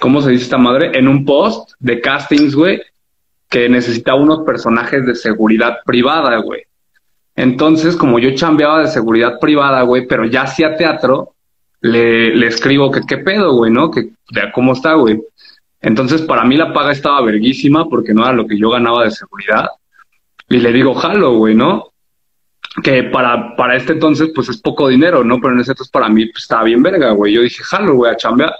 ¿cómo 0.00 0.20
se 0.20 0.30
dice 0.32 0.42
esta 0.42 0.58
madre? 0.58 0.98
En 0.98 1.06
un 1.06 1.24
post 1.24 1.74
de 1.78 2.00
castings, 2.00 2.56
güey, 2.56 2.82
que 3.48 3.68
necesitaba 3.68 4.18
unos 4.18 4.44
personajes 4.44 5.06
de 5.06 5.14
seguridad 5.14 5.78
privada, 5.86 6.38
güey. 6.38 6.62
Entonces, 7.36 7.94
como 7.94 8.18
yo 8.18 8.34
chambeaba 8.34 8.80
de 8.80 8.88
seguridad 8.88 9.38
privada, 9.38 9.82
güey, 9.82 10.08
pero 10.08 10.24
ya 10.24 10.42
hacía 10.42 10.76
teatro, 10.76 11.34
le, 11.82 12.34
le 12.34 12.48
escribo 12.48 12.90
que 12.90 13.02
qué 13.06 13.18
pedo, 13.18 13.54
güey, 13.54 13.70
¿no? 13.70 13.92
Que, 13.92 14.10
¿cómo 14.52 14.72
está, 14.72 14.94
güey? 14.94 15.20
Entonces, 15.86 16.22
para 16.22 16.44
mí 16.44 16.56
la 16.56 16.72
paga 16.72 16.90
estaba 16.90 17.22
verguísima 17.22 17.88
porque 17.88 18.12
no 18.12 18.24
era 18.24 18.32
lo 18.32 18.44
que 18.44 18.58
yo 18.58 18.70
ganaba 18.70 19.04
de 19.04 19.12
seguridad. 19.12 19.68
Y 20.48 20.58
le 20.58 20.72
digo, 20.72 20.94
jalo, 20.94 21.34
güey, 21.34 21.54
¿no? 21.54 21.92
Que 22.82 23.04
para, 23.04 23.54
para 23.54 23.76
este 23.76 23.92
entonces, 23.92 24.32
pues 24.34 24.48
es 24.48 24.60
poco 24.60 24.88
dinero, 24.88 25.22
¿no? 25.22 25.40
Pero 25.40 25.54
en 25.54 25.60
ese 25.60 25.70
entonces 25.70 25.92
para 25.92 26.08
mí 26.08 26.26
pues, 26.26 26.42
estaba 26.42 26.64
bien 26.64 26.82
verga, 26.82 27.12
güey. 27.12 27.34
Yo 27.34 27.42
dije, 27.42 27.62
jalo, 27.62 27.94
güey, 27.94 28.10
a 28.10 28.16
chambear. 28.16 28.52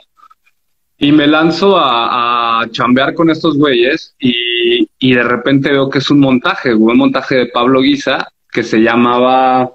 Y 0.98 1.10
me 1.10 1.26
lanzo 1.26 1.76
a, 1.76 2.60
a 2.60 2.70
chambear 2.70 3.12
con 3.12 3.28
estos 3.28 3.58
güeyes 3.58 4.14
y, 4.20 4.88
y, 4.96 5.14
de 5.14 5.24
repente 5.24 5.72
veo 5.72 5.90
que 5.90 5.98
es 5.98 6.08
un 6.12 6.20
montaje, 6.20 6.72
un 6.72 6.96
montaje 6.96 7.34
de 7.34 7.46
Pablo 7.46 7.80
Guisa 7.80 8.28
que 8.52 8.62
se 8.62 8.78
llamaba... 8.78 9.72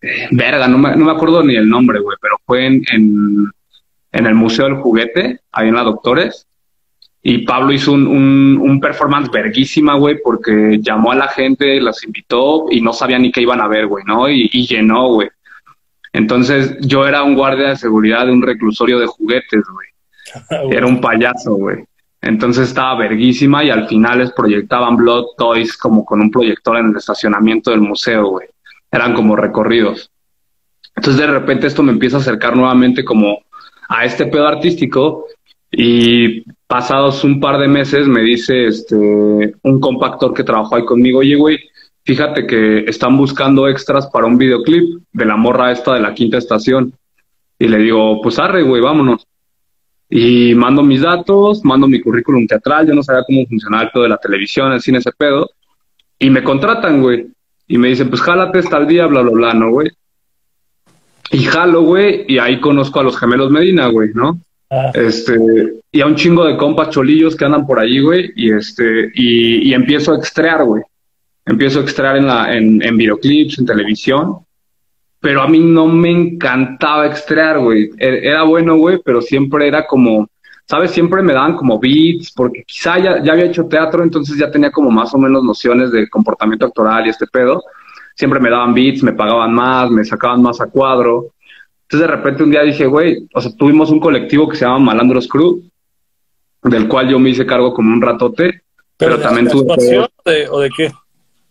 Eh, 0.00 0.26
verga, 0.32 0.66
no 0.66 0.78
me, 0.78 0.96
no 0.96 1.04
me 1.04 1.12
acuerdo 1.12 1.44
ni 1.44 1.54
el 1.54 1.68
nombre, 1.68 2.00
güey, 2.00 2.16
pero 2.20 2.38
fue 2.44 2.66
en, 2.66 2.82
en, 2.92 3.52
en 4.10 4.26
el 4.26 4.34
Museo 4.34 4.64
del 4.64 4.78
Juguete, 4.78 5.42
ahí 5.52 5.68
en 5.68 5.76
la 5.76 5.84
Doctores. 5.84 6.46
Y 7.22 7.38
Pablo 7.38 7.72
hizo 7.72 7.92
un, 7.92 8.06
un, 8.06 8.80
performance 8.80 9.30
verguísima, 9.32 9.96
güey, 9.96 10.18
porque 10.22 10.78
llamó 10.80 11.10
a 11.10 11.16
la 11.16 11.26
gente, 11.26 11.80
las 11.80 12.04
invitó 12.04 12.66
y 12.70 12.80
no 12.80 12.92
sabía 12.92 13.18
ni 13.18 13.32
qué 13.32 13.40
iban 13.40 13.60
a 13.60 13.66
ver, 13.66 13.86
güey, 13.86 14.04
¿no? 14.04 14.28
Y, 14.28 14.48
llenó, 14.66 15.08
güey. 15.08 15.28
Entonces 16.12 16.76
yo 16.80 17.06
era 17.06 17.24
un 17.24 17.34
guardia 17.34 17.70
de 17.70 17.76
seguridad 17.76 18.26
de 18.26 18.32
un 18.32 18.42
reclusorio 18.42 19.00
de 19.00 19.06
juguetes, 19.06 19.64
güey. 19.72 20.72
Era 20.72 20.86
un 20.86 21.00
payaso, 21.00 21.54
güey. 21.54 21.84
Entonces 22.20 22.68
estaba 22.68 22.94
verguísima 22.96 23.64
y 23.64 23.70
al 23.70 23.88
final 23.88 24.18
les 24.18 24.32
proyectaban 24.32 24.96
Blood 24.96 25.26
Toys 25.36 25.76
como 25.76 26.04
con 26.04 26.20
un 26.20 26.30
proyector 26.30 26.76
en 26.76 26.90
el 26.90 26.96
estacionamiento 26.96 27.70
del 27.70 27.80
museo, 27.80 28.28
güey. 28.28 28.48
Eran 28.90 29.14
como 29.14 29.36
recorridos. 29.36 30.10
Entonces 30.94 31.20
de 31.20 31.26
repente 31.26 31.66
esto 31.66 31.82
me 31.82 31.92
empieza 31.92 32.16
a 32.16 32.20
acercar 32.20 32.56
nuevamente 32.56 33.04
como 33.04 33.38
a 33.88 34.04
este 34.04 34.26
pedo 34.26 34.48
artístico 34.48 35.26
y 35.78 36.40
pasados 36.66 37.22
un 37.22 37.38
par 37.38 37.58
de 37.58 37.68
meses 37.68 38.08
me 38.08 38.22
dice 38.22 38.64
este 38.64 38.96
un 38.96 39.78
compactor 39.78 40.32
que 40.32 40.42
trabajó 40.42 40.76
ahí 40.76 40.86
conmigo, 40.86 41.18
oye, 41.18 41.36
güey, 41.36 41.58
fíjate 42.02 42.46
que 42.46 42.78
están 42.88 43.14
buscando 43.18 43.68
extras 43.68 44.06
para 44.06 44.24
un 44.24 44.38
videoclip 44.38 45.02
de 45.12 45.24
la 45.26 45.36
morra 45.36 45.72
esta 45.72 45.92
de 45.92 46.00
la 46.00 46.14
quinta 46.14 46.38
estación. 46.38 46.94
Y 47.58 47.68
le 47.68 47.76
digo, 47.76 48.22
pues 48.22 48.38
arre, 48.38 48.62
güey, 48.62 48.80
vámonos. 48.80 49.26
Y 50.08 50.54
mando 50.54 50.82
mis 50.82 51.02
datos, 51.02 51.62
mando 51.62 51.86
mi 51.86 52.00
currículum 52.00 52.46
teatral, 52.46 52.86
yo 52.86 52.94
no 52.94 53.02
sabía 53.02 53.24
cómo 53.26 53.44
funcionaba 53.46 53.82
el 53.82 53.90
pedo 53.90 54.04
de 54.04 54.08
la 54.08 54.16
televisión, 54.16 54.72
el 54.72 54.80
cine, 54.80 54.98
ese 54.98 55.12
pedo. 55.12 55.50
Y 56.18 56.30
me 56.30 56.42
contratan, 56.42 57.02
güey. 57.02 57.26
Y 57.66 57.76
me 57.76 57.88
dicen, 57.88 58.08
pues 58.08 58.22
jálate 58.22 58.60
hasta 58.60 58.78
el 58.78 58.86
día, 58.86 59.06
bla, 59.06 59.20
bla, 59.20 59.32
bla, 59.32 59.52
¿no, 59.52 59.70
güey? 59.72 59.90
Y 61.32 61.44
jalo, 61.44 61.82
güey, 61.82 62.24
y 62.28 62.38
ahí 62.38 62.60
conozco 62.60 63.00
a 63.00 63.02
los 63.02 63.18
gemelos 63.18 63.50
Medina, 63.50 63.88
güey, 63.88 64.12
¿no? 64.14 64.40
Ah. 64.70 64.90
Este, 64.94 65.36
y 65.92 66.00
a 66.00 66.06
un 66.06 66.16
chingo 66.16 66.44
de 66.44 66.56
compas 66.56 66.90
cholillos 66.90 67.36
que 67.36 67.44
andan 67.44 67.66
por 67.66 67.78
allí, 67.78 68.00
güey, 68.00 68.32
y 68.34 68.52
este, 68.52 69.10
y, 69.14 69.68
y 69.68 69.74
empiezo 69.74 70.12
a 70.12 70.16
extrear, 70.16 70.64
güey. 70.64 70.82
empiezo 71.44 71.78
a 71.78 71.82
extraer 71.82 72.16
en, 72.16 72.26
la, 72.26 72.52
en, 72.52 72.82
en 72.82 72.96
videoclips, 72.96 73.58
en 73.58 73.66
televisión, 73.66 74.38
pero 75.20 75.42
a 75.42 75.48
mí 75.48 75.58
no 75.60 75.86
me 75.86 76.10
encantaba 76.10 77.06
extraer, 77.06 77.58
güey. 77.58 77.90
E, 77.98 78.28
era 78.28 78.42
bueno, 78.42 78.76
güey, 78.76 79.00
pero 79.04 79.20
siempre 79.20 79.68
era 79.68 79.86
como, 79.86 80.28
¿sabes? 80.66 80.90
Siempre 80.90 81.22
me 81.22 81.32
daban 81.32 81.56
como 81.56 81.78
beats, 81.78 82.32
porque 82.32 82.64
quizá 82.66 82.98
ya, 82.98 83.22
ya 83.22 83.32
había 83.32 83.46
hecho 83.46 83.66
teatro, 83.66 84.02
entonces 84.02 84.36
ya 84.36 84.50
tenía 84.50 84.70
como 84.72 84.90
más 84.90 85.14
o 85.14 85.18
menos 85.18 85.42
nociones 85.44 85.92
de 85.92 86.08
comportamiento 86.08 86.66
actoral 86.66 87.06
y 87.06 87.10
este 87.10 87.26
pedo. 87.26 87.62
Siempre 88.14 88.40
me 88.40 88.50
daban 88.50 88.74
beats, 88.74 89.02
me 89.02 89.12
pagaban 89.12 89.52
más, 89.52 89.90
me 89.90 90.04
sacaban 90.04 90.42
más 90.42 90.60
a 90.60 90.66
cuadro. 90.66 91.32
Entonces 91.88 92.08
de 92.08 92.16
repente 92.16 92.42
un 92.42 92.50
día 92.50 92.62
dije, 92.62 92.86
güey, 92.86 93.28
o 93.32 93.40
sea, 93.40 93.52
tuvimos 93.56 93.90
un 93.90 94.00
colectivo 94.00 94.48
que 94.48 94.56
se 94.56 94.64
llama 94.64 94.80
Malandros 94.80 95.28
Crew, 95.28 95.62
del 96.62 96.88
cual 96.88 97.08
yo 97.08 97.18
me 97.18 97.30
hice 97.30 97.46
cargo 97.46 97.72
como 97.72 97.92
un 97.92 98.02
ratote, 98.02 98.62
pero, 98.96 99.20
también 99.20 99.48
tuve... 99.48 100.08
¿O 100.50 100.60
de 100.60 100.70
qué? 100.76 100.90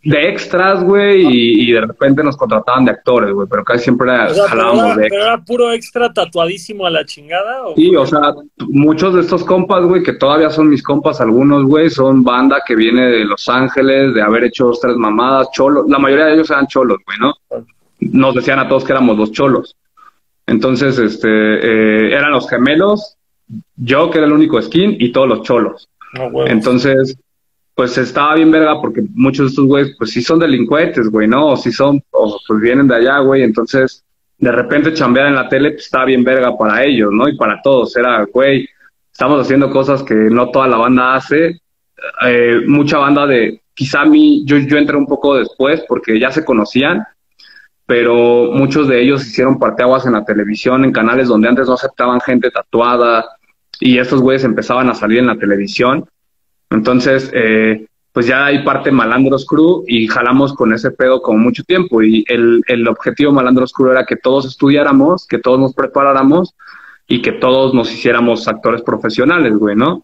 de 0.06 0.30
extras, 0.30 0.84
güey, 0.84 1.26
y, 1.68 1.72
de 1.72 1.82
repente 1.82 2.24
nos 2.24 2.38
contrataban 2.38 2.86
de 2.86 2.92
actores, 2.92 3.34
güey, 3.34 3.48
pero 3.50 3.64
casi 3.64 3.86
siempre 3.86 4.12
jalábamos 4.12 4.98
de 4.98 5.08
¿Pero 5.10 5.24
era 5.24 5.44
puro 5.44 5.72
extra 5.72 6.14
tatuadísimo 6.14 6.86
a 6.86 6.92
la 6.92 7.04
chingada? 7.06 7.64
sí, 7.76 7.96
o 7.96 8.06
sea, 8.06 8.36
muchos 8.68 9.16
de 9.16 9.22
estos 9.22 9.44
compas, 9.44 9.84
güey, 9.84 10.04
que 10.04 10.14
todavía 10.14 10.52
son 10.52 10.70
mis 10.70 10.84
compas, 10.84 11.20
algunos, 11.22 11.66
güey, 11.66 11.90
son 11.90 12.24
banda 12.24 12.62
que 12.66 12.76
viene 12.76 13.08
de 13.08 13.26
Los 13.26 13.50
Ángeles, 13.50 14.14
de 14.14 14.22
haber 14.22 14.44
hecho 14.44 14.68
dos, 14.68 14.80
tres 14.80 14.96
mamadas, 14.96 15.50
cholos, 15.52 15.86
la 15.90 15.98
mayoría 15.98 16.26
de 16.26 16.36
ellos 16.36 16.52
eran 16.52 16.68
cholos, 16.68 17.00
güey, 17.04 17.18
¿no? 17.20 17.34
Nos 18.00 18.36
decían 18.36 18.60
a 18.60 18.70
todos 18.70 18.84
que 18.84 18.92
éramos 18.92 19.18
los 19.18 19.32
cholos. 19.32 19.76
Entonces, 20.48 20.98
este, 21.00 21.28
eh, 21.30 22.14
eran 22.14 22.32
los 22.32 22.50
gemelos, 22.50 23.18
yo 23.76 24.10
que 24.10 24.20
era 24.20 24.28
el 24.28 24.34
único 24.34 24.62
skin 24.62 24.96
y 25.00 25.12
todos 25.12 25.28
los 25.28 25.41
cholos. 25.43 25.89
Entonces, 26.48 27.18
pues 27.74 27.98
estaba 27.98 28.36
bien 28.36 28.52
verga 28.52 28.80
porque 28.80 29.04
muchos 29.14 29.46
de 29.46 29.50
estos 29.50 29.66
güeyes, 29.66 29.96
pues 29.98 30.12
sí 30.12 30.22
son 30.22 30.39
delincuentes, 30.39 31.10
güey, 31.10 31.28
¿no? 31.28 31.48
O 31.50 31.58
si 31.58 31.72
son, 31.72 32.02
o 32.12 32.39
pues 32.48 32.62
vienen 32.62 32.88
de 32.88 32.96
allá, 32.96 33.20
güey, 33.20 33.43
entonces 33.43 34.04
de 34.38 34.52
repente 34.52 34.93
chambear 34.93 35.28
en 35.28 35.36
la 35.36 35.50
tele, 35.50 35.72
pues 35.72 35.86
estaba 35.86 36.06
bien 36.06 36.24
verga 36.24 36.58
para 36.58 36.84
ellos, 36.84 37.12
¿no? 37.12 37.28
Y 37.28 37.38
para 37.38 37.62
todos, 37.62 37.96
era, 37.98 38.26
güey, 38.32 38.68
estamos 39.12 39.41
haciendo 39.41 39.70
cosas 39.70 40.04
que 40.04 40.14
no 40.14 40.52
toda 40.52 40.68
la 40.68 40.78
banda 40.78 41.16
hace, 41.16 41.60
eh, 42.26 42.62
mucha 42.66 42.98
banda 42.98 43.26
de, 43.26 43.62
quizá 43.74 44.02
a 44.02 44.06
mí, 44.06 44.43
yo, 44.46 44.58
yo 44.58 44.78
entré 44.78 44.96
un 44.96 45.08
poco 45.08 45.36
después 45.36 45.84
porque 45.88 46.20
ya 46.20 46.32
se 46.32 46.46
conocían, 46.46 47.04
pero 47.86 48.52
muchos 48.52 48.88
de 48.88 49.02
ellos 49.02 49.26
hicieron 49.26 49.60
parteaguas 49.60 50.06
en 50.06 50.14
la 50.14 50.26
televisión, 50.26 50.84
en 50.84 50.92
canales 50.92 51.28
donde 51.28 51.50
antes 51.50 51.68
no 51.68 51.74
aceptaban 51.74 52.22
gente 52.22 52.52
tatuada, 52.52 53.26
y 53.80 53.98
estos 53.98 54.22
güeyes 54.22 54.44
empezaban 54.44 54.90
a 54.90 54.96
salir 54.96 55.20
en 55.20 55.28
la 55.28 55.38
televisión 55.38 56.08
entonces, 56.70 57.32
eh, 57.34 57.88
pues 58.12 58.28
ya 58.28 58.46
hay 58.46 58.64
parte 58.64 58.92
Malandros 58.92 59.46
Crew 59.46 59.84
y 59.88 60.08
jalamos 60.08 60.54
con 60.54 60.74
ese 60.74 60.92
pedo 60.92 61.22
como 61.22 61.38
mucho 61.38 61.64
tiempo. 61.64 62.02
Y 62.02 62.24
el, 62.28 62.62
el 62.68 62.88
objetivo 62.88 63.32
Malandros 63.32 63.74
Crew 63.74 63.92
era 63.92 64.06
que 64.06 64.16
todos 64.16 64.46
estudiáramos, 64.46 65.28
que 65.28 65.40
todos 65.40 65.60
nos 65.60 65.74
preparáramos 65.74 66.54
y 67.08 67.22
que 67.22 67.34
todos 67.34 67.74
nos 67.74 67.92
hiciéramos 67.92 68.48
actores 68.48 68.82
profesionales, 68.82 69.58
güey, 69.58 69.76
¿no? 69.76 70.04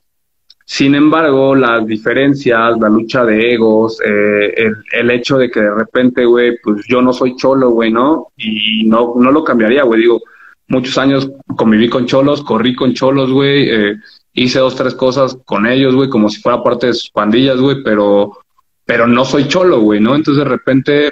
Sin 0.66 0.96
embargo, 0.96 1.56
las 1.56 1.86
diferencias, 1.86 2.80
la 2.80 2.90
lucha 2.90 3.26
de 3.26 3.54
egos, 3.54 4.00
eh, 4.06 4.72
el, 4.94 5.12
hecho 5.12 5.38
de 5.38 5.50
que 5.50 5.60
de 5.60 5.74
repente, 5.74 6.26
güey, 6.26 6.58
pues 6.64 6.86
yo 6.88 7.02
no 7.02 7.12
soy 7.14 7.36
cholo, 7.36 7.72
güey, 7.72 7.92
¿no? 7.92 8.28
Y 8.38 8.84
no, 8.86 9.14
no 9.18 9.32
lo 9.32 9.44
cambiaría, 9.44 9.84
güey. 9.84 10.02
Digo, 10.02 10.22
muchos 10.68 10.98
años 10.98 11.30
conviví 11.58 11.90
con 11.90 12.06
cholos, 12.06 12.44
corrí 12.44 12.76
con 12.76 12.94
cholos, 12.94 13.32
güey. 13.32 13.70
Eh, 13.70 13.96
hice 14.34 14.60
dos, 14.60 14.76
tres 14.76 14.96
cosas 14.96 15.38
con 15.46 15.66
ellos, 15.66 15.94
güey, 15.96 16.10
como 16.10 16.30
si 16.30 16.42
fuera 16.42 16.64
parte 16.64 16.88
de 16.88 16.94
sus 16.94 17.10
pandillas, 17.10 17.60
güey, 17.60 17.84
pero, 17.84 18.38
pero 18.86 19.08
no 19.08 19.26
soy 19.26 19.48
cholo, 19.48 19.82
güey, 19.82 20.00
¿no? 20.00 20.16
Entonces 20.16 20.44
de 20.44 20.50
repente 20.50 21.08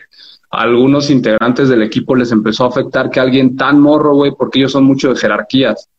a 0.51 0.61
algunos 0.61 1.09
integrantes 1.09 1.69
del 1.69 1.83
equipo 1.83 2.15
les 2.15 2.31
empezó 2.31 2.65
a 2.65 2.69
afectar 2.69 3.09
que 3.09 3.19
alguien 3.19 3.55
tan 3.55 3.79
morro, 3.79 4.13
güey, 4.15 4.31
porque 4.37 4.59
ellos 4.59 4.71
son 4.71 4.85
mucho 4.85 5.09
de 5.09 5.19
jerarquías. 5.19 5.89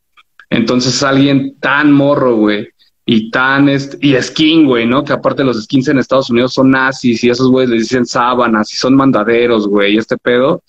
Entonces 0.49 1.03
alguien 1.03 1.57
tan 1.61 1.93
morro, 1.93 2.37
güey, 2.37 2.69
y 3.13 3.29
tan, 3.29 3.69
y 3.69 4.15
skin, 4.23 4.67
güey, 4.67 4.87
¿no? 4.87 5.03
Que 5.03 5.13
aparte 5.13 5.43
los 5.43 5.65
skins 5.65 5.89
en 5.89 5.99
Estados 5.99 6.31
Unidos 6.31 6.55
son 6.55 6.71
nazis 6.71 7.25
y 7.25 7.29
esos 7.29 7.51
güeyes 7.51 7.69
les 7.69 7.81
dicen 7.81 8.07
sábanas 8.07 8.73
y 8.73 8.77
son 8.77 8.95
mandaderos, 8.95 9.67
güey, 9.67 9.95
y 9.95 9.99
este 9.99 10.17
pedo 10.17 10.63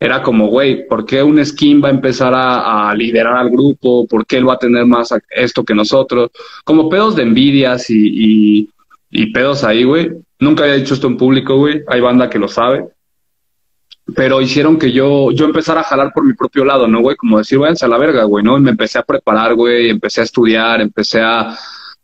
era 0.00 0.20
como, 0.20 0.48
güey, 0.48 0.88
¿por 0.88 1.06
qué 1.06 1.22
un 1.22 1.44
skin 1.46 1.80
va 1.80 1.86
a 1.86 1.92
empezar 1.92 2.32
a, 2.34 2.92
liderar 2.96 3.36
al 3.36 3.48
grupo? 3.48 4.08
¿Por 4.08 4.26
qué 4.26 4.38
él 4.38 4.48
va 4.48 4.54
a 4.54 4.58
tener 4.58 4.84
más 4.84 5.14
esto 5.30 5.64
que 5.64 5.72
nosotros? 5.72 6.32
Como 6.64 6.88
pedos 6.88 7.14
de 7.14 7.22
envidias 7.22 7.86
y, 7.88 8.68
pedos 9.32 9.62
ahí, 9.62 9.84
güey. 9.84 10.10
Nunca 10.40 10.64
había 10.64 10.74
dicho 10.74 10.94
esto 10.94 11.06
en 11.06 11.16
público, 11.16 11.58
güey. 11.58 11.84
Hay 11.86 12.00
banda 12.00 12.28
que 12.28 12.40
lo 12.40 12.48
sabe. 12.48 12.88
Pero 14.16 14.40
hicieron 14.40 14.78
que 14.78 14.90
yo, 14.90 15.30
yo 15.30 15.44
empezara 15.44 15.82
a 15.82 15.84
jalar 15.84 16.12
por 16.12 16.24
mi 16.24 16.34
propio 16.34 16.64
lado, 16.64 16.88
¿no, 16.88 17.00
güey? 17.00 17.14
Como 17.14 17.38
decir, 17.38 17.58
váyanse 17.58 17.84
a 17.84 17.88
la 17.88 17.98
verga, 17.98 18.24
güey, 18.24 18.44
¿no? 18.44 18.58
Y 18.58 18.60
me 18.62 18.70
empecé 18.72 18.98
a 18.98 19.04
preparar, 19.04 19.54
güey, 19.54 19.90
empecé 19.90 20.22
a 20.22 20.24
estudiar, 20.24 20.80
empecé 20.80 21.20
a, 21.22 21.56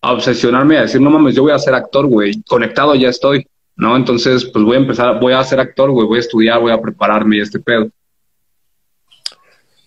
a 0.03 0.13
obsesionarme, 0.13 0.79
a 0.79 0.83
decir, 0.83 1.01
no 1.01 1.11
mames, 1.11 1.35
yo 1.35 1.43
voy 1.43 1.53
a 1.53 1.59
ser 1.59 1.75
actor, 1.75 2.07
güey. 2.07 2.43
Conectado 2.43 2.95
ya 2.95 3.09
estoy. 3.09 3.47
¿no? 3.81 3.97
Entonces, 3.97 4.45
pues 4.45 4.63
voy 4.63 4.77
a 4.77 4.81
empezar, 4.81 5.19
voy 5.19 5.33
a 5.33 5.43
ser 5.43 5.59
actor, 5.59 5.91
güey, 5.91 6.07
voy 6.07 6.19
a 6.19 6.21
estudiar, 6.21 6.61
voy 6.61 6.71
a 6.71 6.81
prepararme 6.81 7.39
y 7.39 7.41
este 7.41 7.59
pedo. 7.59 7.89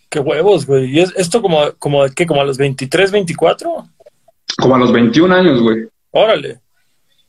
Qué 0.10 0.20
huevos, 0.20 0.66
güey. 0.66 0.86
¿Y 0.86 1.00
es 1.00 1.14
esto 1.16 1.42
como, 1.42 1.72
como, 1.78 2.04
¿qué? 2.16 2.26
¿Como 2.26 2.42
a 2.42 2.44
los 2.44 2.58
23, 2.58 3.12
24? 3.12 3.88
Como 4.58 4.76
a 4.76 4.80
los 4.80 4.92
21 4.92 5.34
años, 5.34 5.62
güey. 5.62 5.88
Órale. 6.10 6.60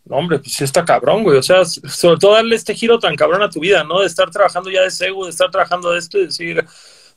No, 0.06 0.16
hombre, 0.16 0.38
pues 0.38 0.54
sí 0.54 0.64
está 0.64 0.84
cabrón, 0.84 1.22
güey. 1.22 1.38
O 1.38 1.42
sea, 1.42 1.66
sobre 1.66 2.18
todo 2.18 2.32
darle 2.32 2.56
este 2.56 2.74
giro 2.74 2.98
tan 2.98 3.14
cabrón 3.14 3.42
a 3.42 3.50
tu 3.50 3.60
vida, 3.60 3.84
¿no? 3.84 4.00
De 4.00 4.06
estar 4.06 4.30
trabajando 4.30 4.70
ya 4.70 4.82
de 4.82 4.90
seguro, 4.90 5.26
de 5.26 5.32
estar 5.32 5.50
trabajando 5.50 5.90
de 5.90 5.98
esto 5.98 6.18
y 6.18 6.26
decir, 6.26 6.64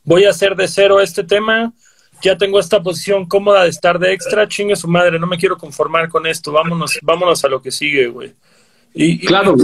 voy 0.04 0.24
a 0.24 0.30
hacer 0.30 0.56
de 0.56 0.68
cero 0.68 1.00
este 1.00 1.24
tema, 1.24 1.72
ya 2.22 2.36
tengo 2.36 2.58
esta 2.58 2.82
posición 2.82 3.26
cómoda 3.26 3.64
de 3.64 3.70
estar 3.70 3.98
de 3.98 4.12
extra, 4.12 4.48
chingue 4.48 4.76
su 4.76 4.88
madre, 4.88 5.18
no 5.18 5.26
me 5.26 5.38
quiero 5.38 5.56
conformar 5.56 6.08
con 6.08 6.26
esto, 6.26 6.52
vámonos, 6.52 6.98
vámonos 7.02 7.44
a 7.44 7.48
lo 7.48 7.62
que 7.62 7.70
sigue, 7.70 8.08
güey. 8.08 8.34
Y, 8.94 9.18
claro, 9.26 9.54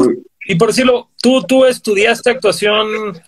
y, 0.47 0.55
por 0.55 0.69
decirlo, 0.69 1.09
tú, 1.21 1.43
tú 1.43 1.65
estudiaste 1.65 2.31
actuación 2.31 3.21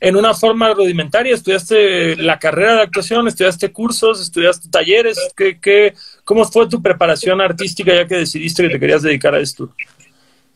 en 0.00 0.16
una 0.16 0.32
forma 0.32 0.72
rudimentaria, 0.72 1.34
estudiaste 1.34 2.16
la 2.16 2.38
carrera 2.38 2.76
de 2.76 2.82
actuación, 2.82 3.28
estudiaste 3.28 3.70
cursos, 3.70 4.20
estudiaste 4.20 4.70
talleres, 4.70 5.18
¿qué, 5.36 5.58
qué, 5.60 5.94
¿cómo 6.24 6.44
fue 6.46 6.68
tu 6.68 6.80
preparación 6.80 7.40
artística 7.40 7.94
ya 7.94 8.06
que 8.06 8.16
decidiste 8.16 8.62
que 8.62 8.70
te 8.70 8.80
querías 8.80 9.02
dedicar 9.02 9.34
a 9.34 9.40
esto? 9.40 9.74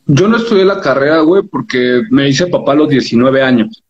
Yo 0.07 0.29
no 0.29 0.37
estudié 0.37 0.65
la 0.65 0.81
carrera, 0.81 1.21
güey, 1.21 1.43
porque 1.43 2.03
me 2.11 2.29
hice 2.29 2.47
papá 2.47 2.73
a 2.73 2.77
los 2.77 2.89
19 2.89 3.43
años. 3.43 3.83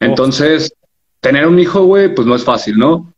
Entonces, 0.00 0.72
tener 1.20 1.46
un 1.46 1.58
hijo, 1.58 1.84
güey, 1.84 2.14
pues 2.14 2.26
no 2.26 2.34
es 2.34 2.44
fácil, 2.44 2.78
¿no? 2.78 3.11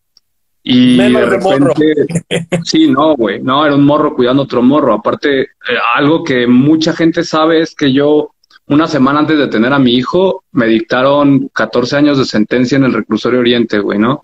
Y 0.67 0.97
de 0.97 1.27
repente, 1.27 1.95
sí, 2.65 2.89
no, 2.89 3.15
güey, 3.17 3.43
no, 3.43 3.67
era 3.67 3.75
un 3.75 3.85
morro 3.85 4.15
cuidando 4.17 4.45
otro 4.45 4.63
morro. 4.63 4.95
Aparte, 4.95 5.43
eh, 5.43 5.47
algo 5.95 6.25
que 6.25 6.47
mucha 6.47 6.95
gente 6.95 7.23
sabe 7.23 7.61
es 7.61 7.75
que 7.75 7.93
yo, 7.93 8.31
una 8.69 8.89
semana 8.89 9.19
antes 9.19 9.37
de 9.37 9.49
tener 9.49 9.75
a 9.75 9.79
mi 9.79 9.95
hijo, 9.95 10.45
me 10.53 10.67
dictaron 10.67 11.51
14 11.53 11.97
años 11.97 12.17
de 12.17 12.25
sentencia 12.25 12.77
en 12.77 12.85
el 12.85 12.95
reclusorio 12.95 13.41
Oriente, 13.41 13.79
güey, 13.79 13.99
¿no? 13.99 14.23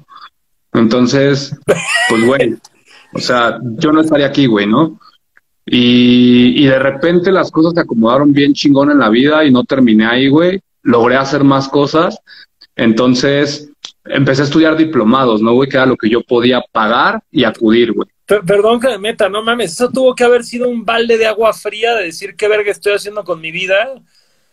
Entonces, 0.72 1.54
pues, 2.08 2.24
güey, 2.24 2.56
o 3.12 3.18
sea, 3.18 3.58
yo 3.62 3.92
no 3.92 4.00
estaría 4.00 4.26
aquí, 4.26 4.46
güey, 4.46 4.66
¿no? 4.66 4.98
Y, 5.66 6.54
y 6.56 6.64
de 6.64 6.78
repente 6.78 7.30
las 7.30 7.50
cosas 7.50 7.74
se 7.74 7.80
acomodaron 7.80 8.32
bien 8.32 8.54
chingón 8.54 8.90
en 8.90 8.98
la 8.98 9.10
vida 9.10 9.44
y 9.44 9.50
no 9.50 9.64
terminé 9.64 10.06
ahí, 10.06 10.28
güey. 10.28 10.58
Logré 10.82 11.16
hacer 11.16 11.44
más 11.44 11.68
cosas. 11.68 12.18
Entonces, 12.76 13.69
empecé 14.12 14.42
a 14.42 14.44
estudiar 14.44 14.76
diplomados, 14.76 15.40
¿no, 15.40 15.52
güey? 15.52 15.68
Que 15.68 15.76
era 15.76 15.86
lo 15.86 15.96
que 15.96 16.08
yo 16.08 16.22
podía 16.22 16.60
pagar 16.72 17.22
y 17.30 17.44
acudir, 17.44 17.92
güey. 17.92 18.08
Perdón 18.26 18.78
que 18.78 18.88
me 18.88 18.98
meta, 18.98 19.28
no 19.28 19.42
mames, 19.42 19.72
eso 19.72 19.90
tuvo 19.90 20.14
que 20.14 20.22
haber 20.22 20.44
sido 20.44 20.68
un 20.68 20.84
balde 20.84 21.18
de 21.18 21.26
agua 21.26 21.52
fría 21.52 21.96
de 21.96 22.04
decir 22.04 22.36
qué 22.36 22.46
verga 22.46 22.70
estoy 22.70 22.92
haciendo 22.92 23.24
con 23.24 23.40
mi 23.40 23.50
vida, 23.50 23.88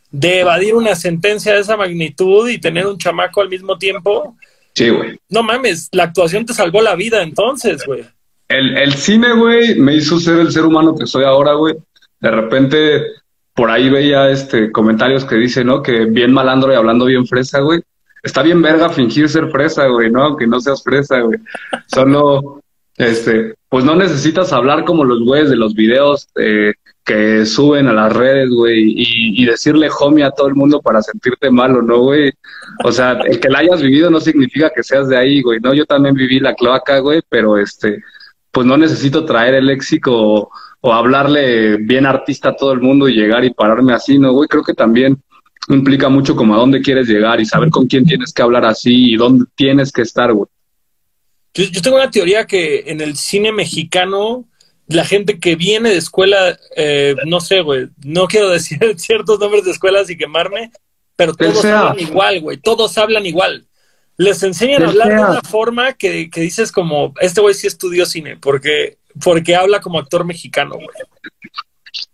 de 0.10 0.40
evadir 0.40 0.74
una 0.74 0.96
sentencia 0.96 1.54
de 1.54 1.60
esa 1.60 1.78
magnitud 1.78 2.50
y 2.50 2.58
tener 2.58 2.88
un 2.88 2.98
chamaco 2.98 3.42
al 3.42 3.50
mismo 3.50 3.78
tiempo. 3.78 4.36
Sí, 4.74 4.90
güey. 4.90 5.20
No 5.30 5.44
mames, 5.44 5.90
la 5.92 6.06
actuación 6.06 6.46
te 6.46 6.54
salvó 6.54 6.82
la 6.82 6.96
vida 6.96 7.22
entonces, 7.22 7.86
güey. 7.86 8.04
El, 8.48 8.78
el 8.78 8.94
cine, 8.94 9.34
güey, 9.34 9.76
me 9.76 9.96
hizo 9.96 10.20
ser 10.20 10.40
el 10.40 10.52
ser 10.52 10.64
humano 10.64 10.96
que 10.96 11.06
soy 11.06 11.26
ahora, 11.26 11.54
güey. 11.54 11.76
De 12.20 12.32
repente, 12.32 13.02
por 13.54 13.70
ahí 13.70 13.90
veía 13.90 14.32
este 14.32 14.72
comentarios 14.72 15.26
que 15.26 15.36
dicen, 15.36 15.68
¿no? 15.68 15.84
Que 15.84 16.06
bien 16.06 16.34
malandro 16.34 16.72
y 16.72 16.76
hablando 16.76 17.06
bien 17.06 17.28
fresa, 17.28 17.60
güey 17.60 17.82
está 18.28 18.44
bien 18.44 18.62
verga 18.62 18.90
fingir 18.90 19.30
ser 19.30 19.50
fresa, 19.50 19.88
güey, 19.88 20.12
¿no? 20.12 20.24
Aunque 20.24 20.46
no 20.46 20.60
seas 20.60 20.84
fresa, 20.84 21.22
güey. 21.22 21.40
Solo, 21.88 22.62
este, 22.96 23.56
pues 23.70 23.84
no 23.86 23.96
necesitas 23.96 24.54
hablar 24.54 24.86
como 24.86 25.04
los 25.04 25.24
güeyes 25.24 25.50
de 25.50 25.56
los 25.56 25.74
videos 25.74 26.28
eh, 26.36 26.74
que 27.04 27.46
suben 27.46 27.88
a 27.88 27.94
las 27.94 28.14
redes, 28.14 28.50
güey, 28.50 28.84
y, 28.96 29.42
y, 29.42 29.46
decirle 29.46 29.90
homie 29.98 30.26
a 30.26 30.32
todo 30.32 30.48
el 30.48 30.56
mundo 30.56 30.82
para 30.82 31.02
sentirte 31.02 31.50
malo, 31.50 31.82
¿no, 31.82 32.00
güey? 32.00 32.34
O 32.84 32.92
sea, 32.92 33.14
el 33.26 33.40
que 33.40 33.50
la 33.50 33.60
hayas 33.60 33.82
vivido 33.82 34.10
no 34.10 34.20
significa 34.20 34.70
que 34.76 34.84
seas 34.84 35.08
de 35.08 35.18
ahí, 35.18 35.42
güey, 35.42 35.60
¿no? 35.62 35.74
Yo 35.74 35.86
también 35.86 36.16
viví 36.16 36.40
la 36.42 36.54
cloaca, 36.54 37.00
güey, 37.00 37.22
pero 37.30 37.58
este, 37.58 38.04
pues 38.52 38.68
no 38.68 38.76
necesito 38.76 39.24
traer 39.24 39.54
el 39.54 39.68
léxico 39.68 40.50
o 40.82 40.94
hablarle 40.94 41.78
bien 41.78 42.06
artista 42.06 42.50
a 42.50 42.56
todo 42.56 42.74
el 42.74 42.82
mundo 42.82 43.08
y 43.08 43.16
llegar 43.16 43.46
y 43.46 43.54
pararme 43.54 43.94
así, 43.94 44.20
¿no, 44.20 44.34
güey? 44.34 44.50
Creo 44.50 44.64
que 44.64 44.74
también 44.74 45.18
implica 45.70 46.10
mucho 46.10 46.36
como 46.36 46.56
a 46.56 46.58
dónde 46.58 46.82
quieres 46.82 47.08
llegar 47.08 47.42
y 47.42 47.46
saber 47.46 47.70
con 47.70 47.88
quién 47.88 48.06
tienes 48.06 48.34
que 48.34 48.42
hablar 48.42 48.66
así 48.66 49.14
y 49.14 49.16
dónde 49.16 49.46
tienes 49.56 49.92
que 49.92 50.02
estar, 50.02 50.32
güey. 50.34 50.48
Yo, 51.54 51.82
tengo 51.82 51.98
una 51.98 52.12
teoría 52.12 52.46
que 52.46 52.84
en 52.88 53.02
el 53.02 53.18
cine 53.18 53.52
mexicano, 53.52 54.46
la 54.88 55.04
gente 55.04 55.40
que 55.40 55.56
viene 55.56 55.90
de 55.90 55.98
escuela, 55.98 56.58
eh, 56.76 57.16
no 57.26 57.40
sé, 57.40 57.62
güey, 57.62 57.88
no 58.04 58.28
quiero 58.28 58.50
decir 58.50 58.80
ciertos 58.98 59.40
nombres 59.40 59.66
de 59.66 59.72
escuelas 59.72 60.10
y 60.10 60.18
quemarme, 60.18 60.72
pero 61.16 61.34
todos 61.34 61.66
hablan 61.66 62.00
igual, 62.00 62.42
güey, 62.42 62.58
todos 62.58 62.98
hablan 62.98 63.26
igual. 63.26 63.66
Les 64.18 64.42
enseñan 64.44 64.84
a 64.84 64.88
hablar 64.88 65.10
de 65.10 65.14
una 65.16 65.42
forma 65.42 65.94
que, 65.94 66.30
que 66.30 66.42
dices 66.42 66.72
como, 66.72 67.14
este 67.22 67.42
güey 67.42 67.54
sí 67.54 67.68
estudió 67.68 68.06
cine, 68.06 68.38
porque, 68.38 68.98
porque 69.24 69.56
habla 69.56 69.80
como 69.80 70.00
actor 70.00 70.26
mexicano, 70.26 70.76
güey. 70.76 70.88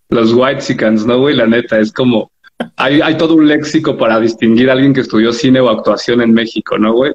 Los 0.10 0.34
White 0.34 0.62
Sicans, 0.62 1.06
¿no, 1.06 1.20
güey? 1.20 1.36
La 1.36 1.47
neta, 1.47 1.80
es 1.80 1.91
como, 1.91 2.32
hay, 2.76 3.01
hay 3.01 3.18
todo 3.18 3.36
un 3.36 3.47
léxico 3.47 3.97
para 3.97 4.20
distinguir 4.20 4.70
a 4.70 4.74
alguien 4.74 4.93
que 4.93 5.01
estudió 5.01 5.34
cine 5.34 5.60
o 5.60 5.70
actuación 5.70 6.22
en 6.22 6.34
México, 6.34 6.78
¿no, 6.78 6.93
güey? 6.93 7.14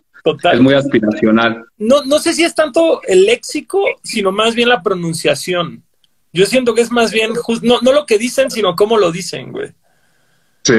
Es 0.53 0.61
muy 0.61 0.74
aspiracional. 0.74 1.64
No, 1.78 2.05
no 2.05 2.18
sé 2.18 2.32
si 2.34 2.45
es 2.45 2.55
tanto 2.55 3.01
el 3.05 3.24
léxico, 3.24 3.82
sino 4.03 4.32
más 4.32 4.55
bien 4.55 4.68
la 4.68 4.82
pronunciación. 4.82 5.82
Yo 6.32 6.45
siento 6.45 6.74
que 6.74 6.82
es 6.82 6.91
más 6.91 7.12
bien, 7.12 7.32
no, 7.62 7.80
no 7.80 7.93
lo 7.93 8.05
que 8.05 8.18
dicen, 8.18 8.51
sino 8.51 8.76
cómo 8.76 8.99
lo 8.99 9.11
dicen, 9.11 9.53
güey. 9.53 9.68
Sí. 10.62 10.74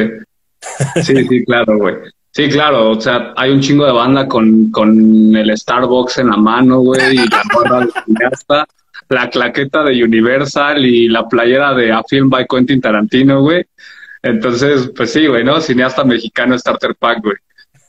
Sí, 1.03 1.27
sí, 1.27 1.45
claro, 1.45 1.77
güey. 1.77 1.95
Sí, 2.31 2.47
claro, 2.47 2.91
o 2.91 3.01
sea, 3.01 3.33
hay 3.35 3.51
un 3.51 3.59
chingo 3.59 3.85
de 3.85 3.91
banda 3.91 4.27
con, 4.27 4.69
con 4.71 5.35
el 5.35 5.57
Starbucks 5.57 6.19
en 6.19 6.29
la 6.29 6.37
mano, 6.37 6.79
güey, 6.79 7.15
y 7.15 7.27
la 7.27 7.41
gorra 7.51 7.79
de 7.85 7.91
cineasta, 8.05 8.67
la 9.09 9.29
claqueta 9.29 9.83
de 9.83 10.03
Universal 10.03 10.85
y 10.85 11.09
la 11.09 11.27
playera 11.27 11.73
de 11.73 11.91
A 11.91 12.03
Film 12.03 12.29
by 12.29 12.45
Quentin 12.47 12.79
Tarantino, 12.79 13.41
güey. 13.41 13.65
Entonces, 14.21 14.91
pues 14.95 15.11
sí, 15.11 15.27
güey, 15.27 15.43
¿no? 15.43 15.61
Cineasta 15.61 16.03
mexicano 16.03 16.57
Starter 16.57 16.95
Pack, 16.95 17.23
güey. 17.23 17.35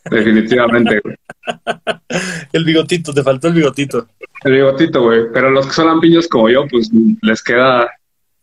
Definitivamente, 0.05 1.01
güey. 1.01 1.17
El 2.53 2.65
bigotito, 2.65 3.13
te 3.13 3.23
faltó 3.23 3.49
el 3.49 3.55
bigotito. 3.55 4.09
El 4.45 4.53
bigotito, 4.53 5.03
güey. 5.03 5.25
Pero 5.33 5.51
los 5.51 5.67
que 5.67 5.73
son 5.73 5.87
lampiños 5.87 6.29
como 6.29 6.49
yo, 6.49 6.67
pues 6.69 6.91
les 7.23 7.43
queda. 7.43 7.85
O 7.85 7.89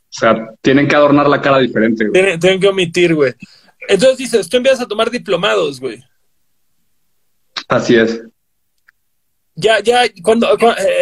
sea, 0.09 0.49
tienen 0.61 0.87
que 0.87 0.95
adornar 0.95 1.27
la 1.27 1.41
cara 1.41 1.59
diferente, 1.59 2.07
güey. 2.07 2.39
Tienen, 2.39 2.59
que 2.59 2.67
omitir, 2.67 3.15
güey. 3.15 3.33
Entonces 3.87 4.17
dices, 4.17 4.49
tú 4.49 4.57
empiezas 4.57 4.81
a 4.81 4.87
tomar 4.87 5.09
diplomados, 5.09 5.79
güey. 5.79 6.03
Así 7.67 7.95
es. 7.95 8.21
Ya, 9.55 9.79
ya, 9.79 10.03
cuando. 10.21 10.47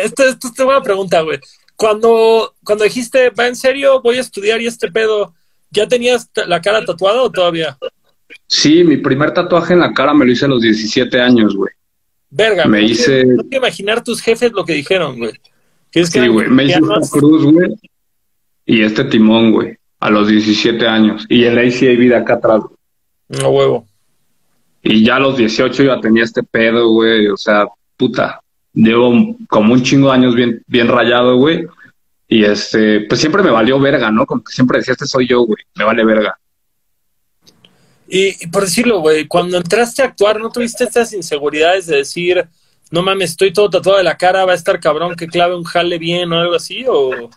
esto, 0.04 0.24
esto 0.24 0.48
es 0.54 0.60
una 0.60 0.82
pregunta, 0.82 1.22
güey. 1.22 1.40
Cuando, 1.76 2.56
cuando 2.64 2.86
dijiste, 2.86 3.30
va 3.32 3.48
en 3.48 3.56
serio, 3.56 4.02
voy 4.02 4.18
a 4.18 4.22
estudiar 4.22 4.62
y 4.62 4.68
este 4.68 4.92
pedo, 4.92 5.36
¿ya 5.76 5.88
tenías 5.88 6.30
la 6.48 6.62
cara 6.62 6.84
tatuada 6.86 7.22
o 7.22 7.32
todavía? 7.32 7.78
Sí, 8.48 8.84
mi 8.84 8.98
primer 8.98 9.34
tatuaje 9.34 9.74
en 9.74 9.80
la 9.80 9.94
cara 9.94 10.14
me 10.14 10.26
lo 10.26 10.32
hice 10.32 10.46
a 10.46 10.50
los 10.50 10.62
17 10.62 11.22
años, 11.22 11.56
güey. 11.56 11.72
Verga, 12.30 12.66
me 12.66 12.82
hice. 12.82 13.26
No 13.26 13.48
que 13.50 13.58
imaginar 13.58 14.04
tus 14.04 14.22
jefes 14.22 14.52
lo 14.52 14.66
que 14.66 14.74
dijeron, 14.74 15.18
güey. 15.18 15.34
sí, 15.92 16.28
güey. 16.28 16.50
Me 16.50 16.66
hice 16.66 16.80
esta 16.80 17.10
cruz, 17.10 17.44
güey. 17.46 17.76
Y 18.66 18.82
este 18.82 19.06
timón, 19.06 19.52
güey. 19.52 19.78
A 20.00 20.10
los 20.10 20.28
17 20.28 20.88
años. 20.88 21.26
Y 21.30 21.44
el 21.44 21.58
ACAB 21.58 22.10
de 22.10 22.16
acá 22.16 22.34
atrás. 22.36 22.62
No 23.30 23.50
huevo. 23.50 23.88
Y 24.84 25.04
ya 25.04 25.16
a 25.16 25.20
los 25.20 25.38
18 25.38 25.84
ya 25.84 26.00
tenía 26.00 26.24
este 26.24 26.44
pedo, 26.44 26.90
güey. 26.90 27.28
O 27.28 27.38
sea, 27.38 27.68
puta. 27.98 28.42
Llevo 28.74 29.38
como 29.48 29.74
un 29.74 29.82
chingo 29.82 30.10
de 30.10 30.16
años 30.16 30.36
bien, 30.36 30.62
bien 30.68 30.88
rayado, 30.88 31.38
güey. 31.38 31.66
Y 32.28 32.44
este, 32.44 33.02
pues 33.02 33.22
siempre 33.22 33.44
me 33.44 33.52
valió 33.52 33.80
verga, 33.80 34.12
¿no? 34.12 34.26
Como 34.26 34.44
que 34.44 34.52
siempre 34.52 34.80
decía, 34.80 34.94
este 34.94 35.06
soy 35.06 35.28
yo, 35.28 35.42
güey. 35.42 35.60
Me 35.76 35.84
vale 35.84 36.04
verga. 36.04 36.40
Y, 38.08 38.48
por 38.48 38.64
decirlo, 38.64 39.00
güey, 39.00 39.28
cuando 39.28 39.58
entraste 39.58 40.02
a 40.02 40.06
actuar, 40.06 40.40
¿no 40.40 40.52
tuviste 40.52 40.84
estas 40.84 41.14
inseguridades 41.14 41.88
de 41.88 41.98
decir, 41.98 42.48
no 42.92 43.02
mames, 43.02 43.32
estoy 43.32 43.52
todo 43.52 43.70
tatuado 43.70 43.98
de 43.98 44.04
la 44.04 44.18
cara, 44.18 44.46
va 44.46 44.52
a 44.52 44.56
estar 44.56 44.80
cabrón 44.80 45.16
que 45.16 45.28
clave 45.28 45.56
un 45.56 45.64
jale 45.64 45.98
bien 45.98 46.32
o 46.32 46.40
algo 46.40 46.56
así? 46.56 46.86
O... 46.88 47.30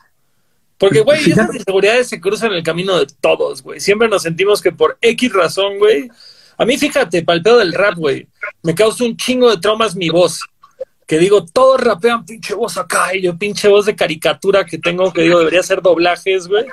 Porque, 0.76 1.00
güey, 1.00 1.30
esas 1.30 1.54
inseguridades 1.54 2.08
se 2.08 2.20
cruzan 2.20 2.52
en 2.52 2.58
el 2.58 2.62
camino 2.62 2.98
de 2.98 3.06
todos, 3.20 3.62
güey. 3.62 3.80
Siempre 3.80 4.08
nos 4.08 4.22
sentimos 4.22 4.62
que 4.62 4.72
por 4.72 4.98
X 5.00 5.32
razón, 5.32 5.78
güey. 5.78 6.08
A 6.56 6.64
mí, 6.64 6.76
fíjate, 6.76 7.22
para 7.22 7.36
el 7.36 7.42
pedo 7.42 7.58
del 7.58 7.72
rap, 7.72 7.96
güey, 7.96 8.28
me 8.62 8.74
causa 8.74 9.04
un 9.04 9.16
chingo 9.16 9.50
de 9.50 9.58
traumas 9.58 9.96
mi 9.96 10.10
voz. 10.10 10.44
Que 11.08 11.18
digo, 11.18 11.46
todos 11.46 11.80
rapean 11.80 12.26
pinche 12.26 12.54
voz 12.54 12.76
acá 12.76 13.16
y 13.16 13.22
yo 13.22 13.36
pinche 13.36 13.66
voz 13.66 13.86
de 13.86 13.96
caricatura 13.96 14.66
que 14.66 14.76
tengo, 14.76 15.10
que 15.10 15.22
digo, 15.22 15.38
debería 15.38 15.62
ser 15.62 15.80
doblajes, 15.80 16.46
güey. 16.46 16.66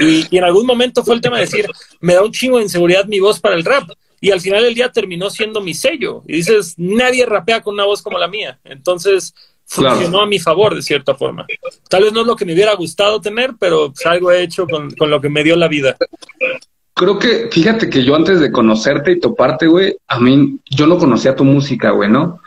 Y, 0.00 0.34
en 0.34 0.44
algún 0.44 0.64
momento 0.64 1.04
fue 1.04 1.14
el 1.14 1.20
tema 1.20 1.36
de 1.36 1.42
decir, 1.42 1.66
me 2.00 2.14
da 2.14 2.22
un 2.22 2.32
chingo 2.32 2.56
de 2.56 2.64
inseguridad 2.64 3.04
mi 3.04 3.20
voz 3.20 3.38
para 3.38 3.54
el 3.54 3.64
rap. 3.64 3.90
Y 4.18 4.30
al 4.30 4.40
final 4.40 4.62
del 4.62 4.74
día 4.74 4.90
terminó 4.90 5.28
siendo 5.28 5.60
mi 5.60 5.74
sello. 5.74 6.22
Y 6.26 6.36
dices, 6.36 6.74
nadie 6.78 7.26
rapea 7.26 7.60
con 7.60 7.74
una 7.74 7.84
voz 7.84 8.00
como 8.00 8.18
la 8.18 8.28
mía. 8.28 8.58
Entonces 8.64 9.34
funcionó 9.66 10.22
a 10.22 10.26
mi 10.26 10.38
favor 10.38 10.74
de 10.74 10.80
cierta 10.80 11.14
forma. 11.14 11.46
Tal 11.90 12.04
vez 12.04 12.14
no 12.14 12.22
es 12.22 12.26
lo 12.26 12.34
que 12.34 12.46
me 12.46 12.54
hubiera 12.54 12.74
gustado 12.74 13.20
tener, 13.20 13.56
pero 13.60 13.92
pues, 13.92 14.06
algo 14.06 14.32
he 14.32 14.42
hecho 14.42 14.66
con, 14.66 14.90
con 14.92 15.10
lo 15.10 15.20
que 15.20 15.28
me 15.28 15.44
dio 15.44 15.54
la 15.54 15.68
vida. 15.68 15.98
Creo 16.94 17.18
que, 17.18 17.50
fíjate 17.52 17.90
que 17.90 18.02
yo 18.02 18.16
antes 18.16 18.40
de 18.40 18.50
conocerte 18.50 19.12
y 19.12 19.20
toparte, 19.20 19.66
güey, 19.66 19.94
a 20.08 20.18
mí, 20.18 20.58
yo 20.70 20.86
no 20.86 20.96
conocía 20.96 21.36
tu 21.36 21.44
música, 21.44 21.90
güey, 21.90 22.08
¿no? 22.08 22.40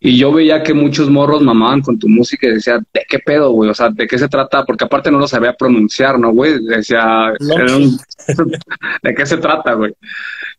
Y 0.00 0.18
yo 0.18 0.32
veía 0.32 0.62
que 0.62 0.74
muchos 0.74 1.10
morros 1.10 1.42
mamaban 1.42 1.80
con 1.80 1.98
tu 1.98 2.08
música 2.08 2.46
y 2.46 2.54
decía, 2.54 2.78
¿de 2.92 3.04
qué 3.08 3.18
pedo, 3.18 3.50
güey? 3.50 3.70
O 3.70 3.74
sea, 3.74 3.90
¿de 3.90 4.06
qué 4.06 4.18
se 4.18 4.28
trata? 4.28 4.64
Porque 4.64 4.84
aparte 4.84 5.10
no 5.10 5.18
lo 5.18 5.28
sabía 5.28 5.54
pronunciar, 5.54 6.18
¿no, 6.18 6.32
güey? 6.32 6.64
Decía, 6.64 7.32
¿de 9.02 9.14
qué 9.14 9.26
se 9.26 9.36
trata, 9.38 9.74
güey? 9.74 9.92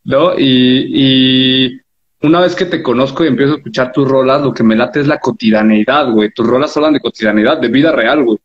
¿No? 0.03 0.37
Y, 0.37 0.87
y 0.93 1.81
una 2.21 2.39
vez 2.39 2.55
que 2.55 2.65
te 2.65 2.81
conozco 2.81 3.23
y 3.23 3.27
empiezo 3.27 3.53
a 3.53 3.57
escuchar 3.57 3.91
tus 3.91 4.07
rolas, 4.07 4.41
lo 4.41 4.53
que 4.53 4.63
me 4.63 4.75
late 4.75 5.01
es 5.01 5.07
la 5.07 5.19
cotidianeidad, 5.19 6.09
güey. 6.09 6.31
Tus 6.31 6.47
rolas 6.47 6.75
hablan 6.77 6.93
de 6.93 7.01
cotidianeidad, 7.01 7.57
de 7.57 7.67
vida 7.67 7.91
real, 7.91 8.23
güey. 8.23 8.37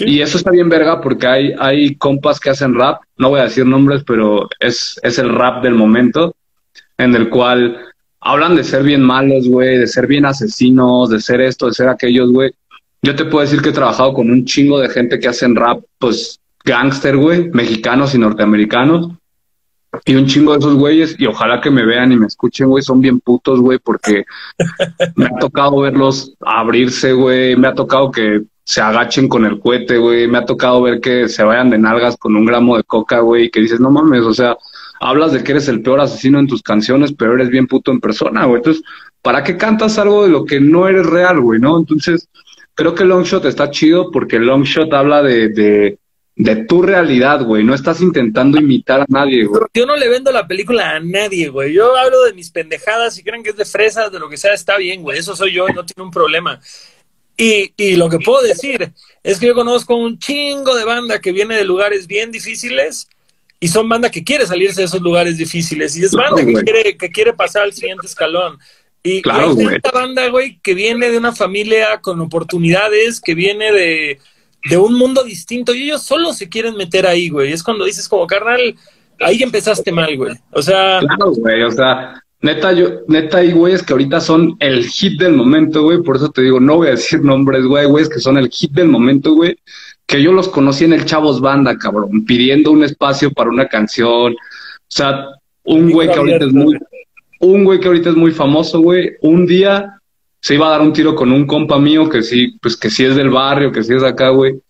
Y 0.00 0.20
eso 0.20 0.38
está 0.38 0.50
bien 0.50 0.68
verga 0.68 1.00
porque 1.00 1.26
hay, 1.26 1.54
hay 1.58 1.94
compas 1.96 2.40
que 2.40 2.50
hacen 2.50 2.74
rap, 2.74 3.02
no 3.16 3.30
voy 3.30 3.40
a 3.40 3.44
decir 3.44 3.64
nombres, 3.64 4.02
pero 4.06 4.48
es, 4.58 4.98
es 5.02 5.18
el 5.18 5.32
rap 5.32 5.62
del 5.62 5.74
momento, 5.74 6.34
en 6.98 7.14
el 7.14 7.28
cual 7.28 7.78
hablan 8.26 8.56
de 8.56 8.64
ser 8.64 8.82
bien 8.82 9.02
malos, 9.02 9.48
güey, 9.48 9.78
de 9.78 9.86
ser 9.86 10.08
bien 10.08 10.26
asesinos, 10.26 11.10
de 11.10 11.20
ser 11.20 11.40
esto, 11.40 11.66
de 11.66 11.74
ser 11.74 11.88
aquellos, 11.88 12.32
güey. 12.32 12.50
Yo 13.00 13.14
te 13.14 13.24
puedo 13.24 13.44
decir 13.44 13.62
que 13.62 13.68
he 13.68 13.72
trabajado 13.72 14.12
con 14.14 14.30
un 14.30 14.44
chingo 14.44 14.80
de 14.80 14.88
gente 14.88 15.20
que 15.20 15.28
hacen 15.28 15.54
rap, 15.54 15.80
pues, 15.98 16.40
gangster, 16.64 17.16
güey, 17.16 17.48
mexicanos 17.50 18.16
y 18.16 18.18
norteamericanos. 18.18 19.12
Y 20.04 20.16
un 20.16 20.26
chingo 20.26 20.52
de 20.52 20.58
esos 20.58 20.74
güeyes, 20.74 21.14
y 21.18 21.26
ojalá 21.26 21.60
que 21.60 21.70
me 21.70 21.86
vean 21.86 22.10
y 22.10 22.16
me 22.16 22.26
escuchen, 22.26 22.68
güey, 22.68 22.82
son 22.82 23.00
bien 23.00 23.20
putos, 23.20 23.60
güey, 23.60 23.78
porque 23.78 24.24
me 25.14 25.26
ha 25.26 25.38
tocado 25.38 25.80
verlos 25.80 26.34
abrirse, 26.40 27.12
güey, 27.12 27.54
me 27.54 27.68
ha 27.68 27.74
tocado 27.74 28.10
que 28.10 28.42
se 28.64 28.80
agachen 28.80 29.28
con 29.28 29.46
el 29.46 29.60
cohete, 29.60 29.98
güey, 29.98 30.26
me 30.26 30.38
ha 30.38 30.44
tocado 30.44 30.82
ver 30.82 31.00
que 31.00 31.28
se 31.28 31.44
vayan 31.44 31.70
de 31.70 31.78
nalgas 31.78 32.16
con 32.16 32.34
un 32.34 32.44
gramo 32.44 32.76
de 32.76 32.82
coca, 32.82 33.20
güey, 33.20 33.44
y 33.44 33.50
que 33.50 33.60
dices, 33.60 33.78
no 33.78 33.90
mames, 33.90 34.22
o 34.22 34.34
sea, 34.34 34.56
hablas 35.00 35.32
de 35.32 35.42
que 35.42 35.52
eres 35.52 35.68
el 35.68 35.82
peor 35.82 36.00
asesino 36.00 36.38
en 36.38 36.46
tus 36.46 36.62
canciones, 36.62 37.12
pero 37.12 37.34
eres 37.34 37.48
bien 37.48 37.66
puto 37.66 37.90
en 37.90 38.00
persona, 38.00 38.44
güey. 38.44 38.58
Entonces, 38.58 38.82
¿para 39.22 39.42
qué 39.44 39.56
cantas 39.56 39.98
algo 39.98 40.24
de 40.24 40.30
lo 40.30 40.44
que 40.44 40.60
no 40.60 40.88
eres 40.88 41.06
real, 41.06 41.40
güey, 41.40 41.60
no? 41.60 41.78
Entonces, 41.78 42.28
creo 42.74 42.94
que 42.94 43.04
Longshot 43.04 43.44
está 43.44 43.70
chido 43.70 44.10
porque 44.10 44.38
Longshot 44.38 44.92
habla 44.92 45.22
de, 45.22 45.48
de, 45.48 45.98
de 46.36 46.56
tu 46.64 46.82
realidad, 46.82 47.42
güey. 47.42 47.64
No 47.64 47.74
estás 47.74 48.00
intentando 48.00 48.58
imitar 48.58 49.00
a 49.00 49.06
nadie, 49.08 49.44
güey. 49.44 49.62
Yo 49.74 49.86
no 49.86 49.96
le 49.96 50.08
vendo 50.08 50.30
la 50.30 50.46
película 50.46 50.96
a 50.96 51.00
nadie, 51.00 51.48
güey. 51.48 51.72
Yo 51.72 51.96
hablo 51.96 52.22
de 52.24 52.34
mis 52.34 52.50
pendejadas 52.50 53.18
y 53.18 53.22
creen 53.22 53.42
que 53.42 53.50
es 53.50 53.56
de 53.56 53.64
fresas, 53.64 54.12
de 54.12 54.18
lo 54.18 54.28
que 54.28 54.36
sea, 54.36 54.54
está 54.54 54.76
bien, 54.76 55.02
güey. 55.02 55.18
Eso 55.18 55.34
soy 55.34 55.52
yo 55.52 55.68
y 55.68 55.72
no 55.72 55.84
tiene 55.84 56.04
un 56.04 56.10
problema. 56.10 56.60
Y, 57.38 57.72
y 57.76 57.96
lo 57.96 58.08
que 58.08 58.18
puedo 58.18 58.42
decir 58.42 58.92
es 59.22 59.38
que 59.38 59.46
yo 59.46 59.54
conozco 59.54 59.94
un 59.94 60.18
chingo 60.18 60.74
de 60.74 60.84
banda 60.84 61.20
que 61.20 61.32
viene 61.32 61.56
de 61.56 61.64
lugares 61.64 62.06
bien 62.06 62.30
difíciles 62.30 63.08
y 63.58 63.68
son 63.68 63.88
banda 63.88 64.10
que 64.10 64.22
quiere 64.22 64.46
salirse 64.46 64.82
de 64.82 64.86
esos 64.86 65.00
lugares 65.00 65.38
difíciles 65.38 65.96
y 65.96 66.04
es 66.04 66.12
banda 66.12 66.44
que, 66.44 66.52
quiere, 66.52 66.96
que 66.96 67.10
quiere 67.10 67.32
pasar 67.32 67.62
al 67.62 67.72
siguiente 67.72 68.06
escalón. 68.06 68.58
Y 69.02 69.22
claro, 69.22 69.56
esta 69.58 69.92
banda, 69.92 70.28
güey, 70.28 70.58
que 70.62 70.74
viene 70.74 71.10
de 71.10 71.18
una 71.18 71.32
familia 71.32 72.00
con 72.00 72.20
oportunidades, 72.20 73.20
que 73.20 73.34
viene 73.34 73.72
de, 73.72 74.18
de 74.68 74.76
un 74.76 74.94
mundo 74.94 75.22
distinto 75.22 75.74
y 75.74 75.84
ellos 75.84 76.02
solo 76.02 76.32
se 76.32 76.48
quieren 76.48 76.76
meter 76.76 77.06
ahí, 77.06 77.28
güey. 77.28 77.52
Es 77.52 77.62
cuando 77.62 77.84
dices 77.84 78.08
como, 78.08 78.26
carnal, 78.26 78.74
ahí 79.20 79.42
empezaste 79.42 79.92
mal, 79.92 80.16
güey. 80.16 80.34
O 80.50 80.60
sea... 80.60 80.98
Claro, 81.00 81.30
güey, 81.32 81.62
o 81.62 81.70
sea, 81.70 82.20
neta, 82.40 82.72
yo, 82.72 82.88
neta 83.06 83.38
hay 83.38 83.52
güeyes 83.52 83.84
que 83.84 83.92
ahorita 83.92 84.20
son 84.20 84.56
el 84.58 84.84
hit 84.88 85.20
del 85.20 85.34
momento, 85.34 85.84
güey. 85.84 86.02
Por 86.02 86.16
eso 86.16 86.30
te 86.30 86.42
digo, 86.42 86.58
no 86.58 86.78
voy 86.78 86.88
a 86.88 86.92
decir 86.92 87.22
nombres, 87.22 87.64
güey, 87.64 87.86
güeyes 87.86 88.08
que 88.08 88.18
son 88.18 88.36
el 88.36 88.50
hit 88.50 88.72
del 88.72 88.88
momento, 88.88 89.34
güey 89.34 89.56
que 90.06 90.22
yo 90.22 90.32
los 90.32 90.48
conocí 90.48 90.84
en 90.84 90.92
el 90.92 91.04
Chavos 91.04 91.40
Banda, 91.40 91.76
cabrón, 91.76 92.24
pidiendo 92.24 92.70
un 92.70 92.84
espacio 92.84 93.32
para 93.32 93.50
una 93.50 93.66
canción. 93.66 94.32
O 94.32 94.88
sea, 94.88 95.26
un 95.64 95.90
güey 95.90 96.08
que 96.10 96.18
ahorita 96.18 96.44
es 96.44 96.52
muy, 96.52 96.78
un 97.40 97.64
güey 97.64 97.80
que 97.80 97.88
ahorita 97.88 98.10
es 98.10 98.16
muy 98.16 98.30
famoso, 98.30 98.80
güey, 98.80 99.12
un 99.20 99.46
día 99.46 100.00
se 100.40 100.54
iba 100.54 100.68
a 100.68 100.70
dar 100.70 100.82
un 100.82 100.92
tiro 100.92 101.14
con 101.14 101.32
un 101.32 101.46
compa 101.46 101.78
mío 101.78 102.08
que 102.08 102.22
sí, 102.22 102.56
pues 102.62 102.76
que 102.76 102.88
sí 102.88 103.04
es 103.04 103.16
del 103.16 103.30
barrio, 103.30 103.72
que 103.72 103.82
sí 103.82 103.94
es 103.94 104.02
acá, 104.04 104.28
güey. 104.28 104.60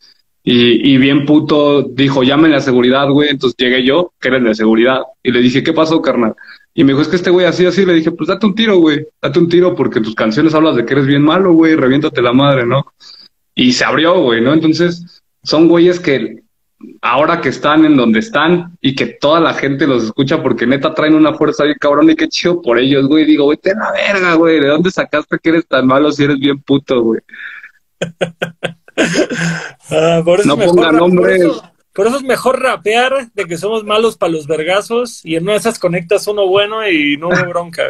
Y, 0.42 0.92
y 0.92 0.96
bien 0.96 1.26
puto 1.26 1.82
dijo, 1.82 2.22
llamen 2.22 2.54
a 2.54 2.60
seguridad, 2.60 3.10
güey. 3.10 3.28
Entonces 3.28 3.56
llegué 3.58 3.84
yo, 3.84 4.12
que 4.18 4.28
era 4.28 4.38
el 4.38 4.44
de 4.44 4.54
seguridad, 4.54 5.00
y 5.22 5.32
le 5.32 5.40
dije, 5.40 5.62
¿qué 5.62 5.72
pasó, 5.72 6.00
carnal? 6.00 6.34
Y 6.72 6.84
me 6.84 6.92
dijo, 6.92 7.02
es 7.02 7.08
que 7.08 7.16
este 7.16 7.30
güey 7.30 7.46
así, 7.46 7.66
así. 7.66 7.84
Le 7.84 7.94
dije, 7.94 8.10
pues 8.10 8.28
date 8.28 8.46
un 8.46 8.54
tiro, 8.54 8.78
güey. 8.78 9.06
Date 9.20 9.38
un 9.38 9.48
tiro 9.48 9.74
porque 9.74 9.98
en 9.98 10.04
tus 10.04 10.14
canciones 10.14 10.54
hablas 10.54 10.76
de 10.76 10.84
que 10.84 10.92
eres 10.94 11.06
bien 11.06 11.22
malo, 11.22 11.52
güey. 11.52 11.74
Reviéntate 11.74 12.22
la 12.22 12.32
madre, 12.32 12.64
¿no? 12.64 12.86
Y 13.54 13.72
se 13.72 13.84
abrió, 13.84 14.20
güey, 14.20 14.40
¿no? 14.40 14.52
Entonces, 14.52 15.15
son 15.46 15.68
güeyes 15.68 16.00
que 16.00 16.42
ahora 17.00 17.40
que 17.40 17.48
están 17.48 17.84
en 17.84 17.96
donde 17.96 18.18
están 18.18 18.76
y 18.80 18.94
que 18.94 19.06
toda 19.06 19.40
la 19.40 19.54
gente 19.54 19.86
los 19.86 20.04
escucha 20.04 20.42
porque 20.42 20.66
neta 20.66 20.92
traen 20.92 21.14
una 21.14 21.34
fuerza 21.34 21.64
bien 21.64 21.76
cabrón 21.80 22.10
y 22.10 22.16
qué 22.16 22.28
chido 22.28 22.60
por 22.60 22.78
ellos, 22.78 23.06
güey. 23.06 23.24
Digo, 23.24 23.44
güey, 23.44 23.56
te 23.56 23.74
la 23.74 23.92
verga, 23.92 24.34
güey. 24.34 24.60
¿De 24.60 24.68
dónde 24.68 24.90
sacaste 24.90 25.38
que 25.38 25.48
eres 25.50 25.66
tan 25.66 25.86
malo 25.86 26.10
si 26.12 26.24
eres 26.24 26.38
bien 26.38 26.60
puto, 26.60 27.02
güey? 27.02 27.20
Ah, 29.90 30.22
por 30.24 30.40
eso 30.40 30.48
No 30.48 30.56
mejor 30.56 30.74
ponga 30.74 30.90
nombres. 30.90 31.44
Por 31.44 31.50
eso, 31.50 31.72
por 31.92 32.06
eso 32.06 32.16
es 32.16 32.22
mejor 32.22 32.62
rapear 32.62 33.30
de 33.34 33.44
que 33.44 33.58
somos 33.58 33.84
malos 33.84 34.16
para 34.16 34.32
los 34.32 34.46
vergazos 34.46 35.22
y 35.22 35.36
en 35.36 35.42
una 35.42 35.52
de 35.52 35.58
esas 35.58 35.78
conectas 35.78 36.26
uno 36.26 36.46
bueno 36.46 36.88
y 36.88 37.18
no 37.18 37.28
hubo 37.28 37.36
bronca. 37.50 37.82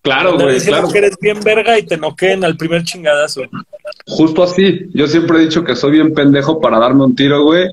Claro, 0.00 0.38
güey, 0.38 0.58
claro. 0.60 0.88
que 0.88 0.96
eres 0.96 1.18
bien 1.20 1.40
verga 1.42 1.78
y 1.78 1.84
te 1.84 1.98
noqueen 1.98 2.42
al 2.42 2.56
primer 2.56 2.84
chingadazo. 2.84 3.42
Justo 4.06 4.42
así. 4.42 4.88
Yo 4.92 5.06
siempre 5.06 5.38
he 5.38 5.42
dicho 5.42 5.64
que 5.64 5.76
soy 5.76 5.92
bien 5.92 6.14
pendejo 6.14 6.60
para 6.60 6.78
darme 6.78 7.04
un 7.04 7.14
tiro, 7.14 7.42
güey. 7.44 7.68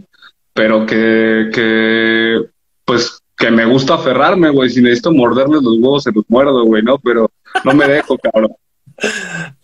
Pero 0.54 0.86
que, 0.86 1.50
que, 1.54 2.42
pues, 2.86 3.22
que 3.38 3.52
me 3.52 3.66
gusta 3.66 3.96
aferrarme, 3.96 4.50
güey. 4.50 4.70
Si 4.70 4.82
necesito 4.82 5.12
morderles 5.12 5.62
los 5.62 5.78
huevos, 5.78 6.04
se 6.04 6.12
los 6.12 6.26
muerdo, 6.28 6.64
güey, 6.66 6.84
¿no? 6.84 6.98
Pero 7.00 7.32
no 7.64 7.74
me 7.74 7.88
dejo, 7.88 8.18
cabrón. 8.24 8.52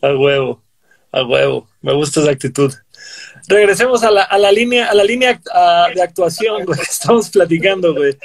A 0.02 0.16
huevo, 0.16 0.62
a 1.12 1.24
huevo. 1.24 1.68
Me 1.82 1.94
gusta 1.94 2.22
esa 2.22 2.32
actitud. 2.32 2.72
Regresemos 3.48 4.04
a 4.04 4.12
la, 4.12 4.24
a 4.24 4.38
la 4.38 4.52
línea, 4.52 4.90
a 4.90 4.94
la 4.94 5.04
línea 5.04 5.42
de 5.94 6.02
actuación, 6.02 6.66
güey, 6.66 6.80
que 6.80 6.86
estamos 6.86 7.30
platicando, 7.30 7.94
güey. 7.94 8.16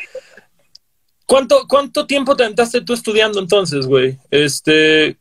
¿Cuánto, 1.26 1.66
¿Cuánto 1.68 2.06
tiempo 2.06 2.36
te 2.36 2.44
aventaste 2.44 2.80
tú 2.80 2.94
estudiando 2.94 3.38
entonces, 3.38 3.86
güey? 3.86 4.18
Este, 4.30 5.18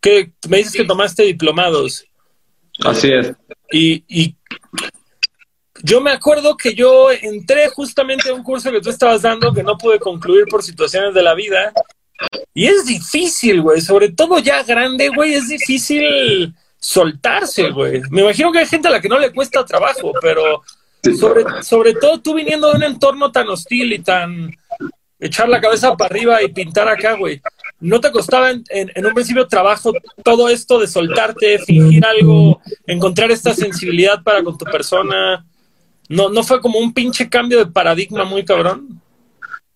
¿qué? 0.00 0.32
Me 0.48 0.58
dices 0.58 0.72
que 0.72 0.84
tomaste 0.84 1.24
diplomados. 1.24 2.07
Así 2.84 3.12
es. 3.12 3.32
Y, 3.70 4.04
y 4.08 4.36
yo 5.82 6.00
me 6.00 6.10
acuerdo 6.10 6.56
que 6.56 6.74
yo 6.74 7.10
entré 7.10 7.68
justamente 7.68 8.30
a 8.30 8.34
un 8.34 8.42
curso 8.42 8.70
que 8.70 8.80
tú 8.80 8.90
estabas 8.90 9.22
dando 9.22 9.52
que 9.52 9.62
no 9.62 9.76
pude 9.76 9.98
concluir 9.98 10.44
por 10.50 10.62
situaciones 10.62 11.14
de 11.14 11.22
la 11.22 11.34
vida. 11.34 11.72
Y 12.52 12.66
es 12.66 12.86
difícil, 12.86 13.62
güey. 13.62 13.80
Sobre 13.80 14.10
todo 14.10 14.38
ya 14.38 14.62
grande, 14.62 15.08
güey, 15.08 15.34
es 15.34 15.48
difícil 15.48 16.52
soltarse, 16.78 17.70
güey. 17.70 18.02
Me 18.10 18.22
imagino 18.22 18.50
que 18.52 18.60
hay 18.60 18.66
gente 18.66 18.88
a 18.88 18.92
la 18.92 19.00
que 19.00 19.08
no 19.08 19.18
le 19.18 19.32
cuesta 19.32 19.64
trabajo, 19.64 20.12
pero 20.20 20.62
sobre, 21.18 21.62
sobre 21.62 21.94
todo 21.94 22.20
tú 22.20 22.34
viniendo 22.34 22.70
de 22.70 22.76
un 22.76 22.82
entorno 22.82 23.30
tan 23.30 23.48
hostil 23.48 23.92
y 23.92 23.98
tan 24.00 24.50
echar 25.20 25.48
la 25.48 25.60
cabeza 25.60 25.96
para 25.96 26.14
arriba 26.14 26.42
y 26.42 26.48
pintar 26.48 26.88
acá, 26.88 27.14
güey. 27.14 27.40
¿No 27.80 28.00
te 28.00 28.10
costaba 28.10 28.50
en, 28.50 28.64
en- 28.70 28.90
en 28.94 29.06
un 29.06 29.14
principio 29.14 29.46
trabajo 29.46 29.92
todo 30.24 30.48
esto 30.48 30.78
de 30.80 30.86
soltarte, 30.88 31.58
fingir 31.60 32.04
algo, 32.04 32.60
encontrar 32.86 33.30
esta 33.30 33.54
sensibilidad 33.54 34.22
para 34.22 34.42
con 34.42 34.58
tu 34.58 34.64
persona? 34.64 35.44
¿No, 36.08 36.28
no 36.28 36.42
fue 36.42 36.60
como 36.60 36.78
un 36.78 36.92
pinche 36.92 37.28
cambio 37.28 37.58
de 37.58 37.66
paradigma 37.66 38.24
muy 38.24 38.44
cabrón? 38.44 39.00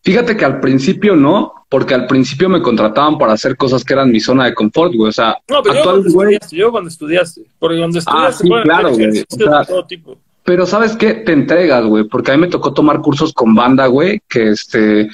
Fíjate 0.05 0.37
que 0.37 0.45
al 0.45 0.59
principio 0.59 1.15
no, 1.15 1.53
porque 1.69 1.95
al 1.95 2.09
principio 2.09 2.49
me 2.49 2.61
contrataban 2.61 3.19
para 3.19 3.35
hacer 3.35 3.57
cosas 3.57 3.85
que 3.85 3.93
eran 3.93 4.11
mi 4.11 4.19
zona 4.19 4.47
de 4.47 4.55
confort, 4.55 4.93
güey. 4.95 5.11
O 5.11 5.13
sea, 5.13 5.37
No, 5.49 5.63
pero 5.63 5.75
yo 5.75 5.81
actual, 5.81 6.01
cuando, 6.01 6.13
güey, 6.13 6.35
estudiaste, 6.35 6.57
yo 6.57 6.71
cuando 6.73 6.89
estudiaste. 6.91 7.43
Porque 7.61 7.79
cuando 7.79 7.99
estudiaste, 8.01 8.43
sí, 8.43 8.49
pueden 8.49 8.65
claro, 8.65 8.89
güey. 8.91 9.01
ejercicios 9.03 9.27
O 9.31 9.37
sea, 9.51 9.59
de 9.61 9.67
todo 9.67 9.87
tipo. 9.87 10.19
Pero 10.45 10.67
¿sabes 10.67 10.97
qué? 10.97 11.15
Te 11.15 11.31
entregas, 11.33 11.85
güey, 11.85 12.03
porque 12.03 12.33
a 12.33 12.35
mí 12.35 12.41
me 12.41 12.49
tocó 12.49 12.75
tomar 12.75 13.01
cursos 13.01 13.33
con 13.33 13.55
banda, 13.55 13.87
güey, 13.87 14.21
que 14.29 14.49
este, 14.49 15.09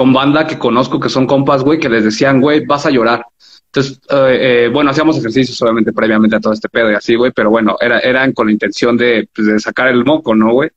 con 0.00 0.14
banda 0.14 0.46
que 0.46 0.58
conozco 0.58 0.98
que 0.98 1.10
son 1.10 1.26
compas, 1.26 1.62
güey, 1.62 1.78
que 1.78 1.90
les 1.90 2.02
decían, 2.02 2.40
güey, 2.40 2.64
vas 2.64 2.86
a 2.86 2.90
llorar. 2.90 3.26
Entonces, 3.66 4.00
eh, 4.08 4.38
eh, 4.40 4.70
bueno, 4.72 4.92
hacíamos 4.92 5.18
ejercicios 5.18 5.60
obviamente 5.60 5.92
previamente 5.92 6.36
a 6.36 6.40
todo 6.40 6.54
este 6.54 6.70
pedo 6.70 6.90
y 6.90 6.94
así, 6.94 7.16
güey, 7.16 7.32
pero 7.32 7.50
bueno, 7.50 7.76
era, 7.78 7.98
eran 7.98 8.32
con 8.32 8.46
la 8.46 8.52
intención 8.54 8.96
de, 8.96 9.28
pues, 9.34 9.62
sacar 9.62 9.88
el 9.88 10.02
moco, 10.06 10.34
¿no, 10.34 10.54
güey? 10.54 10.70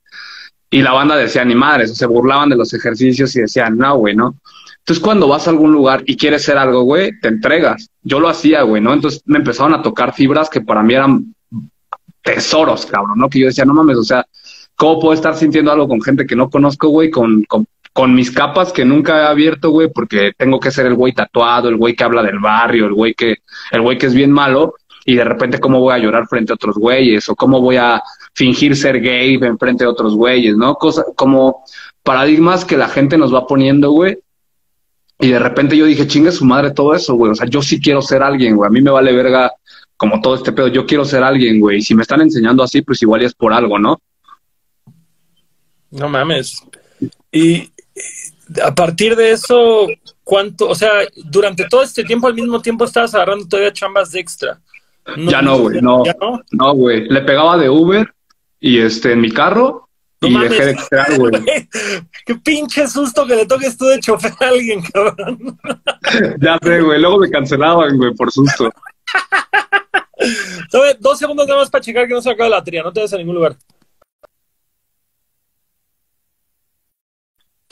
Y 0.68 0.82
la 0.82 0.92
banda 0.92 1.16
decía, 1.16 1.42
ni 1.42 1.54
madres, 1.54 1.96
se 1.96 2.04
burlaban 2.04 2.50
de 2.50 2.56
los 2.56 2.74
ejercicios 2.74 3.34
y 3.34 3.40
decían, 3.40 3.78
no, 3.78 3.96
güey, 3.96 4.14
¿no? 4.14 4.36
Entonces, 4.80 5.02
cuando 5.02 5.26
vas 5.26 5.46
a 5.46 5.52
algún 5.52 5.72
lugar 5.72 6.02
y 6.04 6.18
quieres 6.18 6.42
ser 6.42 6.58
algo, 6.58 6.82
güey, 6.82 7.18
te 7.18 7.28
entregas. 7.28 7.88
Yo 8.02 8.20
lo 8.20 8.28
hacía, 8.28 8.60
güey, 8.60 8.82
¿no? 8.82 8.92
Entonces 8.92 9.22
me 9.24 9.38
empezaron 9.38 9.72
a 9.72 9.80
tocar 9.80 10.12
fibras 10.12 10.50
que 10.50 10.60
para 10.60 10.82
mí 10.82 10.92
eran 10.92 11.34
tesoros, 12.22 12.84
cabrón, 12.84 13.18
¿no? 13.18 13.30
Que 13.30 13.38
yo 13.38 13.46
decía, 13.46 13.64
no 13.64 13.72
mames, 13.72 13.96
o 13.96 14.04
sea, 14.04 14.26
¿cómo 14.76 15.00
puedo 15.00 15.14
estar 15.14 15.34
sintiendo 15.34 15.72
algo 15.72 15.88
con 15.88 16.02
gente 16.02 16.26
que 16.26 16.36
no 16.36 16.50
conozco, 16.50 16.88
güey? 16.88 17.10
Con, 17.10 17.46
con 17.94 18.12
mis 18.12 18.32
capas 18.32 18.72
que 18.72 18.84
nunca 18.84 19.22
he 19.22 19.26
abierto, 19.26 19.70
güey, 19.70 19.88
porque 19.88 20.32
tengo 20.36 20.58
que 20.58 20.72
ser 20.72 20.86
el 20.86 20.96
güey 20.96 21.12
tatuado, 21.12 21.68
el 21.68 21.76
güey 21.76 21.94
que 21.94 22.02
habla 22.02 22.24
del 22.24 22.40
barrio, 22.40 22.86
el 22.86 22.92
güey 22.92 23.14
que, 23.14 23.36
el 23.70 23.80
güey 23.82 23.96
que 23.96 24.06
es 24.06 24.14
bien 24.14 24.32
malo, 24.32 24.74
y 25.06 25.14
de 25.14 25.22
repente 25.22 25.60
cómo 25.60 25.78
voy 25.78 25.94
a 25.94 25.98
llorar 25.98 26.26
frente 26.26 26.52
a 26.52 26.56
otros 26.56 26.76
güeyes, 26.76 27.28
o 27.28 27.36
cómo 27.36 27.60
voy 27.60 27.76
a 27.76 28.02
fingir 28.34 28.74
ser 28.74 29.00
gay 29.00 29.38
en 29.40 29.58
frente 29.60 29.84
a 29.84 29.88
otros 29.88 30.16
güeyes, 30.16 30.56
¿no? 30.56 30.74
Cosas 30.74 31.06
como 31.14 31.62
paradigmas 32.02 32.64
que 32.64 32.76
la 32.76 32.88
gente 32.88 33.16
nos 33.16 33.32
va 33.32 33.46
poniendo, 33.46 33.92
güey. 33.92 34.18
Y 35.20 35.28
de 35.28 35.38
repente 35.38 35.76
yo 35.76 35.86
dije, 35.86 36.08
chingue 36.08 36.32
su 36.32 36.44
madre 36.44 36.72
todo 36.72 36.96
eso, 36.96 37.14
güey. 37.14 37.30
O 37.30 37.34
sea, 37.36 37.46
yo 37.46 37.62
sí 37.62 37.80
quiero 37.80 38.02
ser 38.02 38.24
alguien, 38.24 38.56
güey. 38.56 38.66
A 38.66 38.72
mí 38.72 38.82
me 38.82 38.90
vale 38.90 39.12
verga 39.12 39.52
como 39.96 40.20
todo 40.20 40.34
este 40.34 40.50
pedo. 40.50 40.66
Yo 40.66 40.84
quiero 40.84 41.04
ser 41.04 41.22
alguien, 41.22 41.60
güey. 41.60 41.78
Y 41.78 41.82
si 41.82 41.94
me 41.94 42.02
están 42.02 42.20
enseñando 42.22 42.64
así, 42.64 42.82
pues 42.82 43.00
igual 43.02 43.22
es 43.22 43.34
por 43.34 43.52
algo, 43.52 43.78
¿no? 43.78 44.00
No 45.92 46.08
mames. 46.08 46.60
Y 47.30 47.70
a 48.62 48.74
partir 48.74 49.16
de 49.16 49.32
eso, 49.32 49.86
¿cuánto? 50.22 50.68
O 50.68 50.74
sea, 50.74 50.90
durante 51.24 51.66
todo 51.68 51.82
este 51.82 52.04
tiempo, 52.04 52.26
al 52.26 52.34
mismo 52.34 52.60
tiempo, 52.60 52.84
estabas 52.84 53.14
agarrando 53.14 53.46
todavía 53.46 53.72
chambas 53.72 54.10
de 54.12 54.20
extra. 54.20 54.60
Ya 55.18 55.42
no, 55.42 55.58
güey, 55.58 55.80
no. 55.82 56.04
¿Ya 56.04 56.16
no? 56.20 56.40
No, 56.52 56.74
güey. 56.74 57.08
Le 57.08 57.20
pegaba 57.22 57.58
de 57.58 57.68
Uber 57.68 58.12
y 58.60 58.78
este 58.80 59.12
en 59.12 59.20
mi 59.20 59.30
carro 59.30 59.88
No 60.22 60.28
y 60.28 60.30
mames. 60.32 60.50
dejé 60.50 60.64
de 60.64 60.70
extraer, 60.72 61.18
güey. 61.18 61.32
Qué 62.24 62.34
pinche 62.36 62.88
susto 62.88 63.26
que 63.26 63.36
le 63.36 63.46
toques 63.46 63.76
tú 63.76 63.84
de 63.84 64.00
chofer 64.00 64.32
a 64.40 64.48
alguien, 64.48 64.82
cabrón. 64.82 65.58
ya 66.40 66.58
sé, 66.62 66.80
güey. 66.80 67.00
Luego 67.00 67.18
me 67.18 67.30
cancelaban, 67.30 67.96
güey, 67.98 68.14
por 68.14 68.32
susto. 68.32 68.70
¿Sabes? 70.70 70.96
Dos 71.00 71.18
segundos 71.18 71.46
nada 71.46 71.60
más 71.60 71.70
para 71.70 71.84
checar 71.84 72.06
que 72.08 72.14
no 72.14 72.22
se 72.22 72.30
acabe 72.30 72.48
la 72.50 72.56
batería. 72.56 72.82
No 72.82 72.92
te 72.92 73.00
vayas 73.00 73.12
a 73.12 73.18
ningún 73.18 73.34
lugar. 73.34 73.56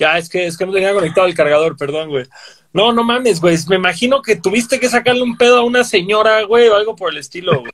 Ya, 0.03 0.19
es 0.19 0.29
que, 0.29 0.47
es 0.47 0.57
que 0.59 0.67
no 0.67 0.73
tenía 0.73 0.93
conectado 0.93 1.29
el 1.29 1.35
cargador, 1.35 1.77
perdón, 1.77 2.09
güey. 2.09 2.25
No, 2.73 2.93
no 2.93 3.05
mames, 3.05 3.41
güey. 3.41 3.57
Me 3.69 3.77
imagino 3.77 4.21
que 4.21 4.35
tuviste 4.35 4.81
que 4.81 4.89
sacarle 4.89 5.23
un 5.23 5.37
pedo 5.37 5.59
a 5.59 5.65
una 5.65 5.85
señora, 5.85 6.43
güey, 6.43 6.67
o 6.67 6.75
algo 6.75 6.97
por 6.97 7.13
el 7.13 7.19
estilo, 7.19 7.61
güey. 7.61 7.71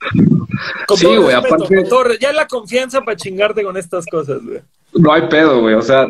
Con 0.87 0.99
Sí, 0.99 1.07
güey, 1.07 1.35
aparte- 1.35 1.75
con 1.75 1.89
todo 1.89 2.13
ya 2.21 2.31
la 2.35 2.47
confianza 2.47 3.01
para 3.01 3.17
chingarte 3.17 3.63
con 3.63 3.79
estas 3.79 4.05
cosas, 4.05 4.43
güey. 4.45 4.61
No 4.93 5.11
hay 5.11 5.23
pedo, 5.29 5.63
güey. 5.63 5.75
O 5.75 5.81
sea, 5.81 6.07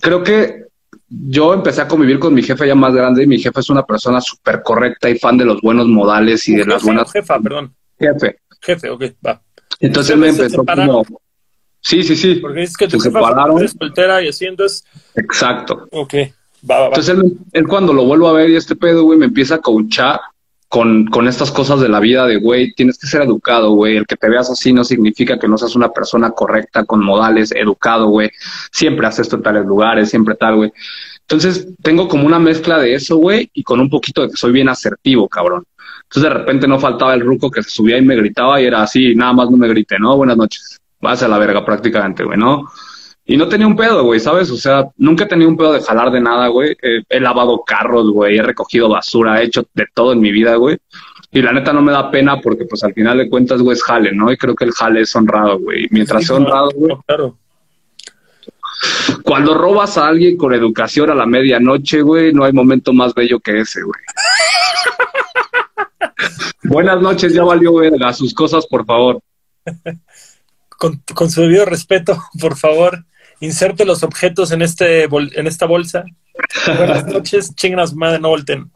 creo 0.00 0.22
que 0.22 0.64
yo 1.10 1.52
empecé 1.52 1.82
a 1.82 1.88
convivir 1.88 2.18
con 2.18 2.32
mi 2.32 2.42
jefe 2.42 2.66
ya 2.66 2.74
más 2.74 2.94
grande 2.94 3.24
y 3.24 3.26
mi 3.26 3.38
jefe 3.38 3.60
es 3.60 3.68
una 3.68 3.84
persona 3.84 4.22
súper 4.22 4.62
correcta 4.62 5.10
y 5.10 5.18
fan 5.18 5.36
de 5.36 5.44
los 5.44 5.60
buenos 5.60 5.88
modales 5.88 6.48
y 6.48 6.54
de 6.54 6.64
las 6.64 6.76
Jefe 6.76 6.86
buenas... 6.86 7.12
jefa, 7.12 7.38
perdón. 7.38 7.74
Jefe. 7.98 8.38
Jefe, 8.62 8.88
ok, 8.88 9.04
va. 9.26 9.42
Entonces 9.78 10.16
me 10.16 10.28
empezó 10.30 10.64
como... 10.64 11.04
Sí, 11.80 12.02
sí, 12.02 12.14
sí. 12.16 12.36
Porque 12.36 12.60
dices 12.60 12.76
que 12.76 12.88
tu 12.88 13.00
Se 13.00 13.08
jefa 13.08 13.20
separaron. 13.20 13.58
fue 13.58 13.68
soltera 13.68 14.22
y 14.22 14.28
así, 14.28 14.46
entonces, 14.46 14.84
Exacto. 15.14 15.88
ok, 15.90 16.14
va, 16.68 16.74
va, 16.74 16.80
va. 16.80 16.86
Entonces 16.88 17.14
él, 17.16 17.38
él 17.52 17.66
cuando 17.68 17.92
lo 17.92 18.04
vuelvo 18.04 18.28
a 18.28 18.32
ver 18.32 18.50
y 18.50 18.56
este 18.56 18.76
pedo, 18.76 19.04
güey, 19.04 19.18
me 19.18 19.26
empieza 19.26 19.56
a 19.56 19.58
coachar 19.58 20.20
con, 20.68 21.06
con 21.06 21.26
estas 21.26 21.50
cosas 21.50 21.80
de 21.80 21.88
la 21.88 21.98
vida 21.98 22.26
de, 22.26 22.36
güey, 22.36 22.72
tienes 22.74 22.96
que 22.96 23.06
ser 23.08 23.22
educado, 23.22 23.72
güey. 23.72 23.96
El 23.96 24.06
que 24.06 24.16
te 24.16 24.28
veas 24.28 24.50
así 24.50 24.72
no 24.72 24.84
significa 24.84 25.38
que 25.38 25.48
no 25.48 25.58
seas 25.58 25.74
una 25.74 25.88
persona 25.88 26.30
correcta, 26.30 26.84
con 26.84 27.04
modales, 27.04 27.50
educado, 27.52 28.06
güey. 28.08 28.30
Siempre 28.70 29.06
haces 29.06 29.20
esto 29.26 29.36
en 29.36 29.42
tales 29.42 29.66
lugares, 29.66 30.10
siempre 30.10 30.36
tal, 30.36 30.56
güey. 30.56 30.72
Entonces 31.22 31.68
tengo 31.82 32.08
como 32.08 32.26
una 32.26 32.38
mezcla 32.38 32.78
de 32.78 32.94
eso, 32.94 33.16
güey, 33.16 33.50
y 33.54 33.62
con 33.62 33.80
un 33.80 33.88
poquito 33.88 34.22
de 34.22 34.30
que 34.30 34.36
soy 34.36 34.52
bien 34.52 34.68
asertivo, 34.68 35.28
cabrón. 35.28 35.64
Entonces 36.04 36.22
de 36.24 36.38
repente 36.38 36.66
no 36.68 36.78
faltaba 36.78 37.14
el 37.14 37.20
ruco 37.20 37.50
que 37.50 37.62
se 37.62 37.70
subía 37.70 37.98
y 37.98 38.02
me 38.02 38.16
gritaba 38.16 38.60
y 38.60 38.66
era 38.66 38.82
así, 38.82 39.14
nada 39.14 39.32
más 39.32 39.48
no 39.50 39.56
me 39.56 39.68
grite, 39.68 39.98
¿no? 39.98 40.16
Buenas 40.16 40.36
noches. 40.36 40.79
Vas 41.00 41.22
a 41.22 41.28
la 41.28 41.38
verga 41.38 41.64
prácticamente, 41.64 42.24
güey, 42.24 42.38
¿no? 42.38 42.70
Y 43.24 43.36
no 43.36 43.48
tenía 43.48 43.66
un 43.66 43.76
pedo, 43.76 44.02
güey, 44.04 44.18
¿sabes? 44.18 44.50
O 44.50 44.56
sea, 44.56 44.88
nunca 44.96 45.24
he 45.24 45.28
tenido 45.28 45.48
un 45.48 45.56
pedo 45.56 45.72
de 45.72 45.82
jalar 45.82 46.10
de 46.10 46.20
nada, 46.20 46.48
güey. 46.48 46.76
Eh, 46.82 47.02
he 47.08 47.20
lavado 47.20 47.62
carros, 47.64 48.10
güey, 48.10 48.38
he 48.38 48.42
recogido 48.42 48.88
basura, 48.88 49.40
he 49.40 49.44
hecho 49.44 49.62
de 49.74 49.86
todo 49.94 50.12
en 50.12 50.20
mi 50.20 50.32
vida, 50.32 50.56
güey. 50.56 50.78
Y 51.30 51.40
la 51.42 51.52
neta 51.52 51.72
no 51.72 51.80
me 51.80 51.92
da 51.92 52.10
pena 52.10 52.40
porque, 52.40 52.64
pues, 52.64 52.82
al 52.82 52.92
final 52.92 53.18
de 53.18 53.30
cuentas, 53.30 53.62
güey, 53.62 53.76
es 53.76 53.84
jale, 53.84 54.12
¿no? 54.12 54.32
Y 54.32 54.36
creo 54.36 54.56
que 54.56 54.64
el 54.64 54.72
jale 54.72 55.02
es 55.02 55.14
honrado, 55.14 55.60
güey. 55.60 55.86
Mientras 55.90 56.22
Sí, 56.22 56.28
sea 56.28 56.36
honrado, 56.36 56.70
güey. 56.74 56.96
claro. 57.06 57.36
Cuando 59.22 59.54
robas 59.54 59.96
a 59.98 60.08
alguien 60.08 60.36
con 60.36 60.52
educación 60.54 61.10
a 61.10 61.14
la 61.14 61.26
medianoche, 61.26 62.02
güey, 62.02 62.32
no 62.32 62.44
hay 62.44 62.52
momento 62.52 62.92
más 62.92 63.14
bello 63.14 63.38
que 63.38 63.60
ese, 63.60 63.82
güey. 63.82 64.00
Buenas 66.64 67.00
noches, 67.00 67.32
ya 67.32 67.44
valió 67.44 67.74
verga. 67.74 68.12
Sus 68.12 68.34
cosas, 68.34 68.66
por 68.66 68.84
favor. 68.84 69.20
con, 70.80 71.02
con 71.14 71.30
su 71.30 71.42
debido 71.42 71.66
respeto, 71.66 72.18
por 72.40 72.56
favor, 72.56 73.04
inserte 73.40 73.84
los 73.84 74.02
objetos 74.02 74.50
en, 74.50 74.62
este 74.62 75.04
en 75.04 75.46
esta 75.46 75.66
bolsa. 75.66 76.04
Buenas 76.78 77.04
noches, 77.14 77.54
chingas 77.54 77.92
madre, 77.94 78.18
no 78.18 78.30
volten. 78.30 78.70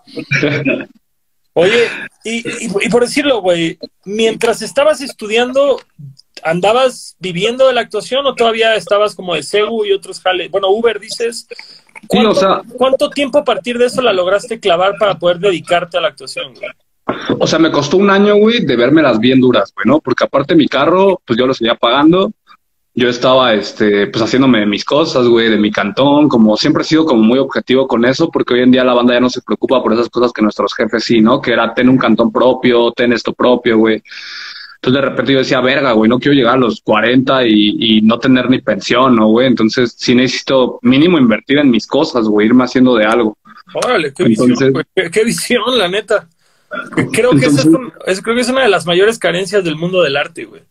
Oye, 1.55 1.89
y, 2.25 2.67
y, 2.67 2.89
por 2.91 3.03
decirlo, 3.03 3.41
güey, 3.41 3.79
mientras 4.05 4.61
estabas 4.61 5.01
estudiando, 5.01 5.81
¿andabas 6.43 7.17
viviendo 7.21 7.69
de 7.69 7.73
la 7.73 7.81
actuación 7.81 8.27
o 8.27 8.35
todavía 8.35 8.75
estabas 8.75 9.15
como 9.15 9.35
de 9.35 9.43
Segu 9.43 9.85
y 9.87 9.93
otros 9.93 10.21
jales? 10.21 10.51
Bueno, 10.51 10.69
Uber 10.69 10.99
dices. 11.01 11.47
¿Cuánto, 12.09 12.35
Sí, 12.35 12.39
o 12.39 12.41
sea- 12.41 12.63
¿Cuánto 12.77 13.09
tiempo 13.09 13.39
a 13.39 13.45
partir 13.45 13.79
de 13.79 13.87
eso 13.87 14.03
la 14.03 14.13
lograste 14.13 14.61
clavar 14.61 14.97
para 14.99 15.19
poder 15.19 15.39
dedicarte 15.39 15.97
a 15.97 16.01
la 16.03 16.09
actuación, 16.09 16.53
güey? 16.55 16.69
O 17.39 17.47
sea, 17.47 17.59
me 17.59 17.71
costó 17.71 17.97
un 17.99 18.11
año, 18.11 18.37
güey, 18.37 18.65
de 18.65 18.77
vérmelas 18.77 19.19
bien 19.21 19.41
duras, 19.41 19.73
güey, 19.75 19.85
¿no? 19.87 20.01
Porque 20.01 20.25
aparte 20.25 20.55
mi 20.55 20.67
carro, 20.69 21.21
pues 21.25 21.39
yo 21.39 21.47
lo 21.47 21.55
seguía 21.55 21.75
pagando. 21.75 22.33
Yo 22.97 23.09
estaba, 23.09 23.53
este, 23.55 24.07
pues 24.07 24.23
haciéndome 24.23 24.65
mis 24.67 24.85
cosas, 24.85 25.27
güey, 25.27 25.51
de 25.51 25.57
mi 25.59 25.73
cantón, 25.73 26.29
como 26.29 26.57
siempre 26.57 26.83
he 26.83 26.87
sido 26.87 27.05
como 27.05 27.23
muy 27.23 27.39
objetivo 27.41 27.89
con 27.89 28.05
eso, 28.05 28.31
porque 28.31 28.55
hoy 28.55 28.61
en 28.61 28.71
día 28.71 28.85
la 28.85 28.95
banda 28.95 29.15
ya 29.15 29.21
no 29.21 29.29
se 29.29 29.43
preocupa 29.43 29.83
por 29.83 29.93
esas 29.93 30.09
cosas 30.09 30.33
que 30.33 30.43
nuestros 30.43 30.73
jefes 30.75 31.03
sí, 31.03 31.21
¿no? 31.21 31.41
Que 31.41 31.53
era 31.53 31.75
ten 31.75 31.89
un 31.89 31.99
cantón 31.99 32.31
propio, 32.31 32.93
ten 32.93 33.13
esto 33.13 33.33
propio, 33.33 33.79
güey. 33.79 34.01
Entonces 34.77 35.03
de 35.03 35.09
repente 35.09 35.33
yo 35.33 35.39
decía, 35.39 35.61
verga, 35.61 35.91
güey, 35.93 36.09
no 36.09 36.21
quiero 36.21 36.35
llegar 36.37 36.55
a 36.55 36.59
los 36.59 36.81
40 36.83 37.45
y, 37.49 37.77
y 37.99 38.03
no 38.03 38.19
tener 38.21 38.49
ni 38.49 38.61
pensión, 38.61 39.17
¿no, 39.17 39.27
güey? 39.27 39.49
Entonces 39.49 39.95
sí 39.99 40.15
necesito 40.15 40.79
mínimo 40.83 41.19
invertir 41.19 41.59
en 41.59 41.71
mis 41.71 41.87
cosas, 41.89 42.27
güey, 42.29 42.47
irme 42.47 42.63
haciendo 42.65 42.95
de 42.95 43.07
algo. 43.07 43.37
Órale, 43.75 44.13
qué 44.15 44.23
Entonces- 44.25 44.51
visión, 44.51 44.73
güey. 44.73 44.85
Qué, 44.95 45.11
qué 45.11 45.25
visión, 45.25 45.79
la 45.79 45.89
neta. 45.89 46.29
Creo 47.13 47.31
que, 47.33 47.47
es, 47.47 47.59
Entonces- 47.59 47.67
un- 47.67 47.93
es- 48.07 48.21
creo 48.23 48.35
que 48.35 48.43
es 48.43 48.49
una 48.49 48.63
de 48.63 48.69
las 48.69 48.87
mayores 48.87 49.19
carencias 49.19 49.63
del 49.65 49.77
mundo 49.77 50.03
del 50.03 50.17
arte, 50.17 50.45
güey. 50.45 50.63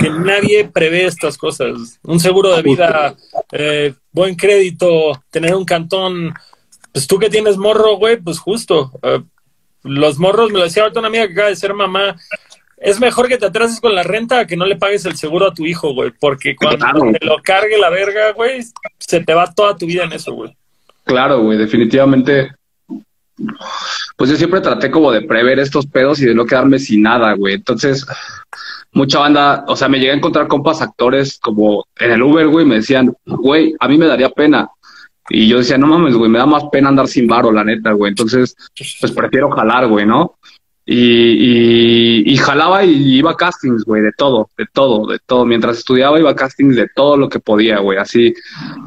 Que 0.00 0.10
nadie 0.10 0.68
prevé 0.72 1.04
estas 1.06 1.36
cosas. 1.38 1.98
Un 2.02 2.20
seguro 2.20 2.54
de 2.56 2.62
vida, 2.62 3.14
eh, 3.52 3.94
buen 4.12 4.34
crédito, 4.34 5.22
tener 5.30 5.54
un 5.54 5.64
cantón. 5.64 6.34
Pues 6.92 7.06
tú 7.06 7.18
que 7.18 7.30
tienes 7.30 7.56
morro, 7.56 7.96
güey, 7.96 8.16
pues 8.18 8.38
justo. 8.38 8.90
eh, 9.02 9.20
los 9.84 10.18
morros, 10.18 10.50
me 10.52 10.58
lo 10.58 10.64
decía 10.64 10.82
ahorita 10.84 11.00
una 11.00 11.08
amiga 11.08 11.26
que 11.26 11.32
acaba 11.32 11.48
de 11.48 11.56
ser 11.56 11.74
mamá. 11.74 12.16
Es 12.76 13.00
mejor 13.00 13.28
que 13.28 13.38
te 13.38 13.46
atrases 13.46 13.80
con 13.80 13.94
la 13.94 14.02
renta 14.02 14.40
a 14.40 14.46
que 14.46 14.56
no 14.56 14.64
le 14.66 14.76
pagues 14.76 15.04
el 15.06 15.16
seguro 15.16 15.46
a 15.48 15.54
tu 15.54 15.64
hijo, 15.66 15.92
güey. 15.94 16.12
Porque 16.20 16.54
cuando 16.56 16.78
Claro. 16.78 17.00
te 17.18 17.24
lo 17.26 17.36
cargue 17.42 17.78
la 17.78 17.90
verga, 17.90 18.32
güey, 18.32 18.60
se 18.98 19.20
te 19.20 19.34
va 19.34 19.52
toda 19.52 19.76
tu 19.76 19.86
vida 19.86 20.04
en 20.04 20.12
eso, 20.12 20.32
güey. 20.32 20.56
Claro, 21.04 21.42
güey, 21.42 21.58
definitivamente. 21.58 22.52
Pues 24.16 24.30
yo 24.30 24.36
siempre 24.36 24.60
traté 24.60 24.90
como 24.90 25.10
de 25.10 25.22
prever 25.22 25.58
estos 25.58 25.86
pedos 25.86 26.20
y 26.20 26.26
de 26.26 26.34
no 26.34 26.44
quedarme 26.44 26.78
sin 26.78 27.02
nada, 27.02 27.32
güey. 27.34 27.54
Entonces, 27.54 28.06
mucha 28.92 29.18
banda, 29.18 29.64
o 29.66 29.76
sea, 29.76 29.88
me 29.88 29.98
llegué 29.98 30.12
a 30.12 30.16
encontrar 30.16 30.48
compas 30.48 30.82
actores 30.82 31.38
como 31.38 31.86
en 31.98 32.12
el 32.12 32.22
Uber, 32.22 32.48
güey, 32.48 32.66
me 32.66 32.76
decían, 32.76 33.14
güey, 33.24 33.74
a 33.80 33.88
mí 33.88 33.96
me 33.98 34.06
daría 34.06 34.30
pena. 34.30 34.68
Y 35.28 35.48
yo 35.48 35.58
decía, 35.58 35.78
no 35.78 35.86
mames, 35.86 36.14
güey, 36.14 36.30
me 36.30 36.38
da 36.38 36.46
más 36.46 36.64
pena 36.70 36.88
andar 36.88 37.08
sin 37.08 37.26
varo, 37.26 37.52
la 37.52 37.64
neta, 37.64 37.92
güey. 37.92 38.10
Entonces, 38.10 38.54
pues 39.00 39.12
prefiero 39.12 39.50
jalar, 39.50 39.86
güey, 39.86 40.04
¿no? 40.04 40.36
Y, 40.84 40.96
y, 40.96 42.32
y 42.32 42.36
jalaba 42.38 42.84
y 42.84 43.18
iba 43.18 43.36
castings, 43.36 43.84
güey, 43.84 44.02
de 44.02 44.10
todo, 44.12 44.50
de 44.58 44.66
todo, 44.72 45.06
de 45.06 45.20
todo. 45.20 45.44
Mientras 45.44 45.78
estudiaba 45.78 46.18
iba 46.18 46.34
castings 46.34 46.74
de 46.74 46.88
todo 46.94 47.16
lo 47.16 47.28
que 47.28 47.38
podía, 47.38 47.78
güey, 47.78 47.98
así, 47.98 48.34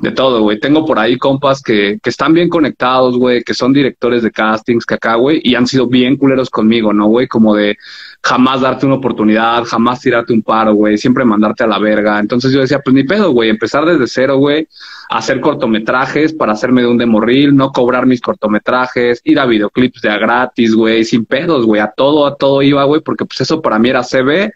de 0.01 0.11
todo, 0.11 0.41
güey. 0.41 0.59
Tengo 0.59 0.85
por 0.85 0.99
ahí 0.99 1.17
compas 1.17 1.61
que, 1.61 1.97
que 2.03 2.09
están 2.09 2.33
bien 2.33 2.49
conectados, 2.49 3.17
güey, 3.17 3.43
que 3.43 3.53
son 3.53 3.71
directores 3.71 4.23
de 4.23 4.31
castings 4.31 4.85
que 4.85 4.95
acá, 4.95 5.15
güey, 5.15 5.39
y 5.43 5.55
han 5.55 5.67
sido 5.67 5.87
bien 5.87 6.17
culeros 6.17 6.49
conmigo, 6.49 6.91
¿no, 6.91 7.07
güey? 7.07 7.27
Como 7.27 7.55
de 7.55 7.77
jamás 8.25 8.61
darte 8.61 8.87
una 8.87 8.95
oportunidad, 8.95 9.65
jamás 9.65 10.01
tirarte 10.01 10.33
un 10.33 10.41
paro, 10.41 10.73
güey, 10.73 10.97
siempre 10.97 11.23
mandarte 11.23 11.63
a 11.63 11.67
la 11.67 11.77
verga. 11.77 12.19
Entonces 12.19 12.51
yo 12.51 12.59
decía, 12.59 12.79
pues 12.79 12.95
ni 12.95 13.03
pedo, 13.03 13.29
güey, 13.29 13.51
empezar 13.51 13.85
desde 13.85 14.07
cero, 14.07 14.37
güey, 14.37 14.67
hacer 15.11 15.39
cortometrajes 15.39 16.33
para 16.33 16.53
hacerme 16.53 16.81
de 16.81 16.87
un 16.87 16.97
demo 16.97 17.21
reel, 17.21 17.55
no 17.55 17.71
cobrar 17.71 18.07
mis 18.07 18.21
cortometrajes, 18.21 19.21
ir 19.25 19.39
a 19.39 19.45
videoclips 19.45 20.01
de 20.01 20.09
a 20.09 20.17
gratis, 20.17 20.73
güey, 20.73 21.05
sin 21.05 21.25
pedos, 21.25 21.67
güey, 21.67 21.79
a 21.79 21.93
todo, 21.95 22.25
a 22.25 22.35
todo 22.35 22.63
iba, 22.63 22.83
güey, 22.85 22.99
porque 23.01 23.25
pues 23.25 23.41
eso 23.41 23.61
para 23.61 23.77
mí 23.77 23.89
era 23.89 24.01
CB 24.01 24.51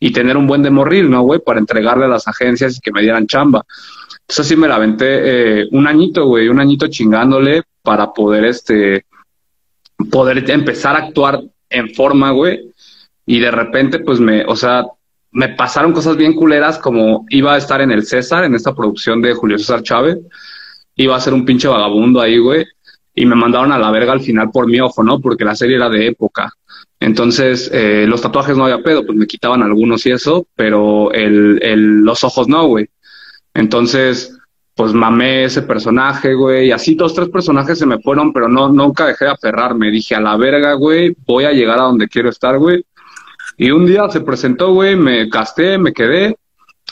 y 0.00 0.12
tener 0.12 0.36
un 0.36 0.46
buen 0.46 0.62
demo 0.62 0.84
reel, 0.84 1.08
¿no, 1.08 1.22
güey? 1.22 1.40
Para 1.40 1.60
entregarle 1.60 2.04
a 2.04 2.08
las 2.08 2.28
agencias 2.28 2.76
y 2.76 2.80
que 2.80 2.92
me 2.92 3.00
dieran 3.00 3.26
chamba. 3.26 3.64
Eso 4.28 4.44
sí 4.44 4.54
me 4.54 4.68
la 4.68 4.76
aventé 4.76 5.62
eh, 5.62 5.68
un 5.70 5.86
añito, 5.86 6.26
güey, 6.26 6.48
un 6.48 6.60
añito 6.60 6.88
chingándole 6.88 7.62
para 7.80 8.12
poder, 8.12 8.44
este, 8.44 9.06
poder 10.10 10.50
empezar 10.50 10.94
a 10.94 11.06
actuar 11.06 11.40
en 11.70 11.94
forma, 11.94 12.30
güey. 12.32 12.73
Y 13.26 13.40
de 13.40 13.50
repente, 13.50 14.00
pues 14.00 14.20
me, 14.20 14.44
o 14.44 14.56
sea, 14.56 14.84
me 15.32 15.48
pasaron 15.50 15.92
cosas 15.92 16.16
bien 16.16 16.34
culeras 16.34 16.78
como 16.78 17.26
iba 17.28 17.54
a 17.54 17.58
estar 17.58 17.80
en 17.80 17.90
el 17.90 18.04
César, 18.04 18.44
en 18.44 18.54
esta 18.54 18.74
producción 18.74 19.20
de 19.20 19.34
Julio 19.34 19.58
César 19.58 19.82
Chávez. 19.82 20.18
Iba 20.96 21.16
a 21.16 21.20
ser 21.20 21.34
un 21.34 21.44
pinche 21.44 21.66
vagabundo 21.66 22.20
ahí, 22.20 22.38
güey. 22.38 22.64
Y 23.14 23.26
me 23.26 23.34
mandaron 23.34 23.72
a 23.72 23.78
la 23.78 23.90
verga 23.90 24.12
al 24.12 24.20
final 24.20 24.50
por 24.50 24.68
mi 24.68 24.80
ojo, 24.80 25.02
¿no? 25.02 25.20
Porque 25.20 25.44
la 25.44 25.56
serie 25.56 25.76
era 25.76 25.88
de 25.88 26.06
época. 26.06 26.52
Entonces, 27.00 27.70
eh, 27.72 28.06
los 28.08 28.22
tatuajes 28.22 28.56
no 28.56 28.64
había 28.64 28.82
pedo, 28.82 29.04
pues 29.04 29.18
me 29.18 29.26
quitaban 29.26 29.62
algunos 29.62 30.06
y 30.06 30.12
eso, 30.12 30.46
pero 30.54 31.12
el, 31.12 31.58
el, 31.62 32.04
los 32.04 32.24
ojos 32.24 32.48
no, 32.48 32.66
güey. 32.66 32.88
Entonces, 33.52 34.38
pues 34.74 34.92
mamé 34.92 35.44
ese 35.44 35.62
personaje, 35.62 36.34
güey, 36.34 36.68
y 36.68 36.72
así 36.72 36.94
dos, 36.94 37.14
tres 37.14 37.28
personajes 37.28 37.78
se 37.78 37.86
me 37.86 38.00
fueron, 38.00 38.32
pero 38.32 38.48
no, 38.48 38.68
nunca 38.68 39.06
dejé 39.06 39.26
de 39.26 39.32
aferrarme. 39.32 39.90
Dije, 39.90 40.14
a 40.14 40.20
la 40.20 40.36
verga, 40.36 40.74
güey, 40.74 41.16
voy 41.26 41.44
a 41.44 41.52
llegar 41.52 41.78
a 41.78 41.84
donde 41.84 42.08
quiero 42.08 42.30
estar, 42.30 42.58
güey. 42.58 42.84
Y 43.56 43.70
un 43.70 43.86
día 43.86 44.08
se 44.10 44.20
presentó, 44.20 44.72
güey, 44.72 44.96
me 44.96 45.28
casté, 45.28 45.78
me 45.78 45.92
quedé, 45.92 46.36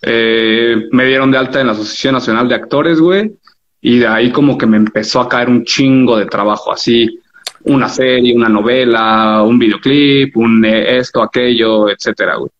eh, 0.02 0.88
me 0.92 1.04
dieron 1.06 1.30
de 1.30 1.38
alta 1.38 1.60
en 1.60 1.66
la 1.66 1.72
Asociación 1.72 2.14
Nacional 2.14 2.48
de 2.48 2.54
Actores, 2.54 3.00
güey, 3.00 3.32
y 3.80 3.98
de 3.98 4.06
ahí 4.06 4.30
como 4.30 4.56
que 4.56 4.66
me 4.66 4.76
empezó 4.76 5.20
a 5.20 5.28
caer 5.28 5.48
un 5.48 5.64
chingo 5.64 6.16
de 6.16 6.26
trabajo, 6.26 6.72
así, 6.72 7.18
una 7.64 7.88
serie, 7.88 8.34
una 8.34 8.48
novela, 8.48 9.42
un 9.42 9.58
videoclip, 9.58 10.36
un 10.36 10.64
eh, 10.64 10.98
esto, 10.98 11.22
aquello, 11.22 11.88
etcétera, 11.88 12.36
güey. 12.36 12.50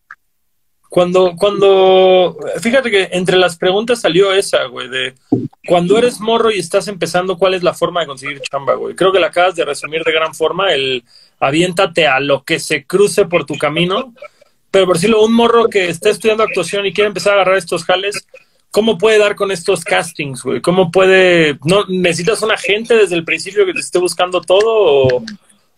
Cuando, 0.93 1.33
cuando, 1.35 2.37
fíjate 2.61 2.91
que 2.91 3.09
entre 3.13 3.35
las 3.35 3.57
preguntas 3.57 3.99
salió 3.99 4.31
esa, 4.31 4.65
güey, 4.65 4.89
de 4.89 5.15
cuando 5.67 5.97
eres 5.97 6.19
morro 6.19 6.51
y 6.51 6.59
estás 6.59 6.87
empezando, 6.87 7.35
¿cuál 7.35 7.55
es 7.55 7.63
la 7.63 7.73
forma 7.73 8.01
de 8.01 8.05
conseguir 8.05 8.39
chamba, 8.41 8.75
güey? 8.75 8.93
Creo 8.93 9.11
que 9.11 9.19
la 9.19 9.25
acabas 9.25 9.55
de 9.55 9.65
resumir 9.65 10.03
de 10.03 10.11
gran 10.11 10.35
forma, 10.35 10.71
el 10.71 11.03
aviéntate 11.39 12.05
a 12.05 12.19
lo 12.19 12.43
que 12.43 12.59
se 12.59 12.85
cruce 12.85 13.25
por 13.25 13.47
tu 13.47 13.57
camino, 13.57 14.13
pero 14.69 14.85
por 14.85 14.97
decirlo, 14.97 15.23
un 15.23 15.33
morro 15.33 15.67
que 15.67 15.89
está 15.89 16.11
estudiando 16.11 16.43
actuación 16.43 16.85
y 16.85 16.93
quiere 16.93 17.07
empezar 17.07 17.31
a 17.31 17.35
agarrar 17.37 17.57
estos 17.57 17.85
jales, 17.85 18.27
¿cómo 18.69 18.99
puede 18.99 19.17
dar 19.17 19.35
con 19.35 19.49
estos 19.49 19.83
castings, 19.83 20.43
güey? 20.43 20.61
¿Cómo 20.61 20.91
puede, 20.91 21.57
no, 21.63 21.85
necesitas 21.87 22.43
un 22.43 22.51
agente 22.51 22.95
desde 22.95 23.15
el 23.15 23.25
principio 23.25 23.65
que 23.65 23.73
te 23.73 23.79
esté 23.79 23.97
buscando 23.97 24.41
todo 24.41 25.07
o, 25.07 25.23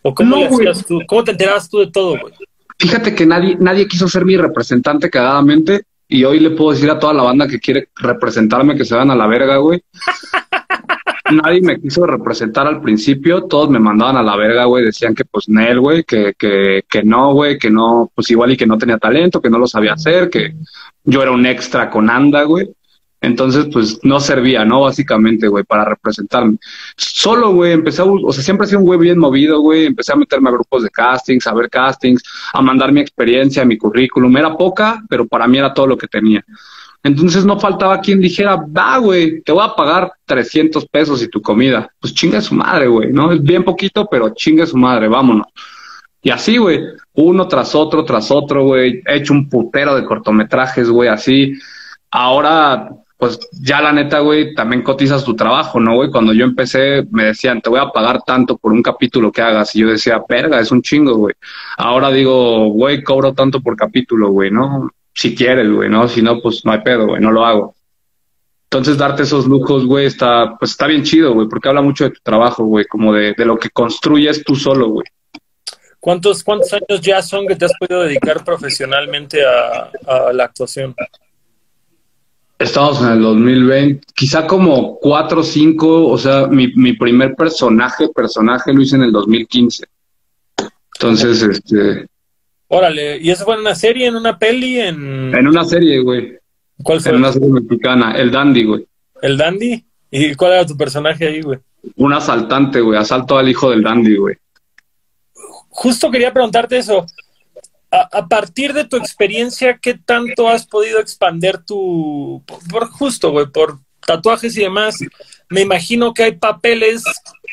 o 0.01 0.13
cómo 0.13 0.36
No, 0.36 0.41
le 0.41 0.47
güey. 0.49 0.68
hacías 0.68 0.86
tú? 0.86 0.99
¿Cómo 1.07 1.24
te 1.24 1.32
enterabas 1.32 1.70
tú 1.70 1.80
de 1.80 1.88
todo, 1.89 2.20
güey? 2.20 2.34
Fíjate 2.78 3.15
que 3.15 3.26
nadie, 3.26 3.57
nadie 3.59 3.88
quiso 3.88 4.07
ser 4.07 4.26
mi 4.26 4.38
representante 4.38 5.09
cagadamente 5.09 5.84
y 6.07 6.23
hoy 6.23 6.39
le 6.39 6.51
puedo 6.51 6.71
decir 6.71 6.89
a 6.89 6.99
toda 6.99 7.13
la 7.13 7.23
banda 7.23 7.47
que 7.47 7.59
quiere 7.59 7.89
representarme 7.95 8.76
que 8.76 8.86
se 8.86 8.95
van 8.95 9.11
a 9.11 9.15
la 9.15 9.28
verga, 9.28 9.57
güey. 9.57 9.82
Nadie 11.32 11.59
me 11.61 11.82
quiso 11.82 12.05
representar 12.05 12.67
al 12.67 12.82
principio, 12.82 13.45
todos 13.45 13.67
me 13.71 13.80
mandaban 13.80 14.15
a 14.15 14.21
la 14.21 14.36
verga, 14.36 14.65
güey, 14.65 14.86
decían 14.86 15.15
que 15.15 15.26
pues 15.26 15.49
Nel, 15.49 15.80
güey, 15.80 16.03
que, 16.03 16.34
que, 16.38 16.84
que 16.88 17.01
no, 17.01 17.34
güey, 17.34 17.57
que 17.57 17.71
no, 17.71 18.11
pues 18.13 18.30
igual 18.30 18.51
y 18.51 18.57
que 18.57 18.67
no 18.67 18.78
tenía 18.78 18.99
talento, 18.99 19.41
que 19.41 19.49
no 19.49 19.57
lo 19.57 19.65
sabía 19.65 19.93
hacer, 19.93 20.30
que 20.30 20.53
yo 21.03 21.23
era 21.23 21.32
un 21.32 21.47
extra 21.47 21.89
con 21.89 22.11
anda, 22.11 22.43
güey. 22.43 22.69
Entonces, 23.22 23.68
pues 23.72 23.99
no 24.03 24.20
servía, 24.20 24.66
¿no? 24.66 24.82
Básicamente, 24.82 25.47
güey, 25.47 25.63
para 25.63 25.86
representarme. 25.86 26.57
Solo, 26.95 27.53
güey, 27.53 27.72
empecé 27.72 28.01
a, 28.01 28.05
o 28.05 28.32
sea, 28.32 28.43
siempre 28.43 28.66
he 28.66 28.70
sido 28.70 28.80
un 28.80 28.86
güey 28.86 28.99
bien 28.99 29.18
movido, 29.18 29.59
güey, 29.61 29.86
empecé 29.86 30.13
a 30.13 30.16
meterme 30.16 30.49
a 30.49 30.53
grupos 30.53 30.84
de 30.84 30.89
castings, 30.89 31.47
a 31.47 31.53
ver 31.53 31.70
castings, 31.70 32.22
a 32.53 32.61
mandar 32.61 32.91
mi 32.91 33.01
experiencia, 33.01 33.66
mi 33.66 33.78
currículum. 33.78 34.36
Era 34.38 34.55
poca, 34.55 35.03
pero 35.09 35.26
para 35.26 35.47
mí 35.47 35.57
era 35.57 35.74
todo 35.74 35.88
lo 35.88 35.97
que 35.97 36.07
tenía. 36.07 36.43
Entonces 37.05 37.45
no 37.45 37.59
faltaba 37.59 37.99
quien 37.99 38.20
dijera, 38.20 38.55
va, 38.55 38.97
güey, 38.97 39.41
te 39.41 39.51
voy 39.51 39.63
a 39.63 39.76
pagar 39.76 40.11
300 40.26 40.88
pesos 40.88 41.22
y 41.22 41.28
tu 41.28 41.39
comida. 41.39 41.88
Pues 41.99 42.16
chinga 42.16 42.41
su 42.41 42.55
madre, 42.55 42.88
güey, 42.88 43.11
¿no? 43.11 43.32
Es 43.32 43.43
bien 43.43 43.63
poquito, 43.63 44.07
pero 44.09 44.34
chinga 44.34 44.66
su 44.66 44.76
madre, 44.76 45.07
vámonos. 45.07 45.45
Y 46.24 46.32
así, 46.32 46.57
güey, 46.57 46.80
uno 47.13 47.47
tras 47.47 47.76
otro, 47.76 48.03
tras 48.03 48.32
otro, 48.32 48.66
güey. 48.66 49.03
He 49.05 49.18
hecho 49.18 49.34
un 49.34 49.47
putero 49.47 49.95
de 49.95 50.03
cortometrajes, 50.03 50.89
güey, 50.89 51.07
así. 51.07 51.53
Ahora, 52.09 52.89
pues 53.18 53.39
ya 53.51 53.82
la 53.82 53.93
neta, 53.93 54.20
güey, 54.20 54.53
también 54.53 54.82
cotizas 54.82 55.24
tu 55.24 55.36
trabajo, 55.36 55.80
¿no, 55.80 55.95
güey? 55.95 56.11
Cuando 56.11 56.34
yo 56.34 56.43
empecé, 56.43 57.05
me 57.11 57.26
decían, 57.26 57.61
te 57.61 57.70
voy 57.70 57.80
a 57.80 57.89
pagar 57.89 58.22
tanto 58.24 58.57
por 58.57 58.74
un 58.74 58.84
capítulo 58.84 59.32
que 59.32 59.41
hagas. 59.41 59.74
Y 59.76 59.80
yo 59.80 59.88
decía, 59.88 60.22
verga, 60.28 60.59
es 60.59 60.72
un 60.72 60.82
chingo, 60.82 61.16
güey. 61.16 61.34
Ahora 61.78 62.11
digo, 62.11 62.68
güey, 62.68 63.03
cobro 63.03 63.34
tanto 63.34 63.61
por 63.61 63.78
capítulo, 63.78 64.32
güey, 64.32 64.51
¿no? 64.51 64.91
Si 65.13 65.34
quieres, 65.34 65.72
güey, 65.72 65.89
¿no? 65.89 66.09
Si 66.09 66.22
no, 66.22 66.41
pues 66.41 66.66
no 66.66 66.74
hay 66.74 66.82
pedo, 66.82 67.07
güey, 67.07 67.22
no 67.22 67.32
lo 67.32 67.45
hago. 67.45 67.76
Entonces, 68.66 68.97
darte 68.97 69.24
esos 69.24 69.45
lujos, 69.45 69.86
güey, 69.86 70.07
está, 70.07 70.57
pues 70.59 70.72
está 70.72 70.86
bien 70.88 71.03
chido, 71.03 71.34
güey, 71.34 71.47
porque 71.47 71.70
habla 71.70 71.82
mucho 71.82 72.03
de 72.03 72.09
tu 72.09 72.20
trabajo, 72.22 72.66
güey, 72.66 72.84
como 72.86 73.13
de, 73.13 73.34
de 73.34 73.45
lo 73.45 73.57
que 73.57 73.70
construyes 73.70 74.43
tú 74.43 74.57
solo, 74.57 74.89
güey. 74.89 75.05
¿Cuántos, 76.01 76.43
¿Cuántos 76.43 76.74
años 76.74 77.01
ya 77.01 77.22
son 77.22 77.47
que 77.47 77.55
te 77.55 77.66
has 77.66 77.74
podido 77.80 78.03
dedicar 78.03 78.43
profesionalmente 78.43 79.39
a, 79.45 79.89
a 80.05 80.34
la 80.34 80.43
actuación? 80.43 80.93
Estamos 82.58 83.01
en 83.01 83.10
el 83.10 83.22
2020, 83.22 84.08
quizá 84.14 84.47
como 84.47 84.97
cuatro 84.99 85.41
o 85.41 85.43
cinco, 85.43 86.08
o 86.08 86.18
sea, 86.18 86.47
mi, 86.47 86.72
mi 86.76 86.93
primer 86.93 87.36
personaje, 87.36 88.08
personaje 88.08 88.74
lo 88.74 88.82
hice 88.82 88.95
en 88.95 89.03
el 89.03 89.12
2015. 89.12 89.86
Entonces, 90.95 91.41
este... 91.41 92.08
Órale, 92.70 93.18
¿y 93.18 93.30
eso 93.30 93.43
fue 93.43 93.56
en 93.56 93.62
una 93.62 93.76
serie, 93.76 94.08
en 94.08 94.16
una 94.16 94.39
peli, 94.39 94.80
en...? 94.80 95.36
En 95.36 95.47
una 95.47 95.66
serie, 95.66 95.99
güey. 95.99 96.38
¿Cuál 96.82 97.01
fue? 97.01 97.12
En 97.12 97.18
una 97.18 97.34
serie 97.34 97.49
mexicana, 97.49 98.14
El 98.14 98.32
Dandy, 98.32 98.64
güey. 98.64 98.88
¿El 99.22 99.38
Dandy? 99.38 99.86
¿Y 100.10 100.34
cuál 100.36 100.53
era 100.53 100.66
tu 100.66 100.78
personaje 100.78 101.28
ahí, 101.28 101.41
güey? 101.41 101.60
Un 101.97 102.14
asaltante, 102.14 102.80
güey, 102.80 102.97
asalto 102.97 103.38
al 103.38 103.49
hijo 103.49 103.70
del 103.70 103.84
Dandy, 103.84 104.16
güey. 104.16 104.36
Justo 105.68 106.10
quería 106.10 106.32
preguntarte 106.32 106.78
eso 106.78 107.06
a, 108.11 108.27
partir 108.27 108.73
de 108.73 108.85
tu 108.85 108.97
experiencia, 108.97 109.77
¿qué 109.81 109.93
tanto 109.93 110.49
has 110.49 110.65
podido 110.65 110.99
expander 110.99 111.59
tu, 111.59 112.43
por, 112.69 112.87
justo, 112.89 113.31
güey, 113.31 113.47
por 113.47 113.79
tatuajes 114.05 114.55
y 114.57 114.61
demás? 114.61 114.97
Me 115.49 115.61
imagino 115.61 116.13
que 116.13 116.23
hay 116.23 116.31
papeles 116.33 117.03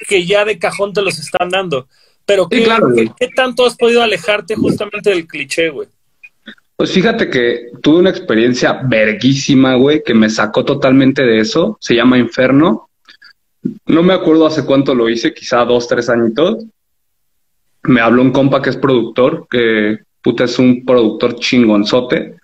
que 0.09 0.24
ya 0.26 0.45
de 0.45 0.59
cajón 0.59 0.93
te 0.93 1.03
los 1.03 1.18
están 1.18 1.51
dando, 1.51 1.86
pero 2.26 2.49
¿qué, 2.49 2.66
¿qué, 3.18 3.28
tanto 3.34 3.66
has 3.66 3.76
podido 3.76 4.03
alejarte 4.03 4.57
justamente 4.57 5.11
del 5.11 5.26
cliché, 5.26 5.70
güey? 5.70 5.88
Pues 6.76 6.93
fíjate 6.93 7.30
que 7.30 7.70
tuve 7.80 7.99
una 7.99 8.11
experiencia 8.11 8.80
verguísima, 8.84 9.76
güey, 9.76 10.03
que 10.03 10.14
me 10.14 10.28
sacó 10.28 10.64
totalmente 10.64 11.22
de 11.22 11.38
eso. 11.38 11.78
Se 11.80 11.95
llama 11.95 12.18
Inferno. 12.18 12.88
No 13.86 14.03
me 14.03 14.14
acuerdo 14.14 14.47
hace 14.47 14.64
cuánto 14.64 14.95
lo 14.95 15.09
hice, 15.09 15.32
quizá 15.32 15.64
dos, 15.64 15.86
tres 15.86 16.09
añitos. 16.09 16.64
Me 17.84 18.01
habló 18.01 18.22
un 18.22 18.32
compa 18.32 18.61
que 18.61 18.70
es 18.70 18.76
productor, 18.76 19.47
que 19.49 20.01
puta, 20.23 20.45
es 20.45 20.59
un 20.59 20.85
productor 20.85 21.37
chingonzote, 21.37 22.37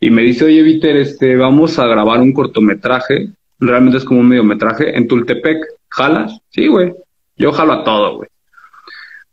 y 0.00 0.10
me 0.10 0.22
dice, 0.22 0.46
oye, 0.46 0.62
Viter, 0.62 0.96
este, 0.96 1.36
vamos 1.36 1.78
a 1.78 1.86
grabar 1.86 2.20
un 2.20 2.32
cortometraje, 2.32 3.28
realmente 3.58 3.98
es 3.98 4.04
como 4.04 4.20
un 4.20 4.28
mediometraje, 4.28 4.96
en 4.96 5.06
Tultepec, 5.06 5.58
¿jalas? 5.90 6.40
Sí, 6.48 6.66
güey, 6.68 6.94
yo 7.36 7.52
jalo 7.52 7.74
a 7.74 7.84
todo, 7.84 8.16
güey. 8.16 8.28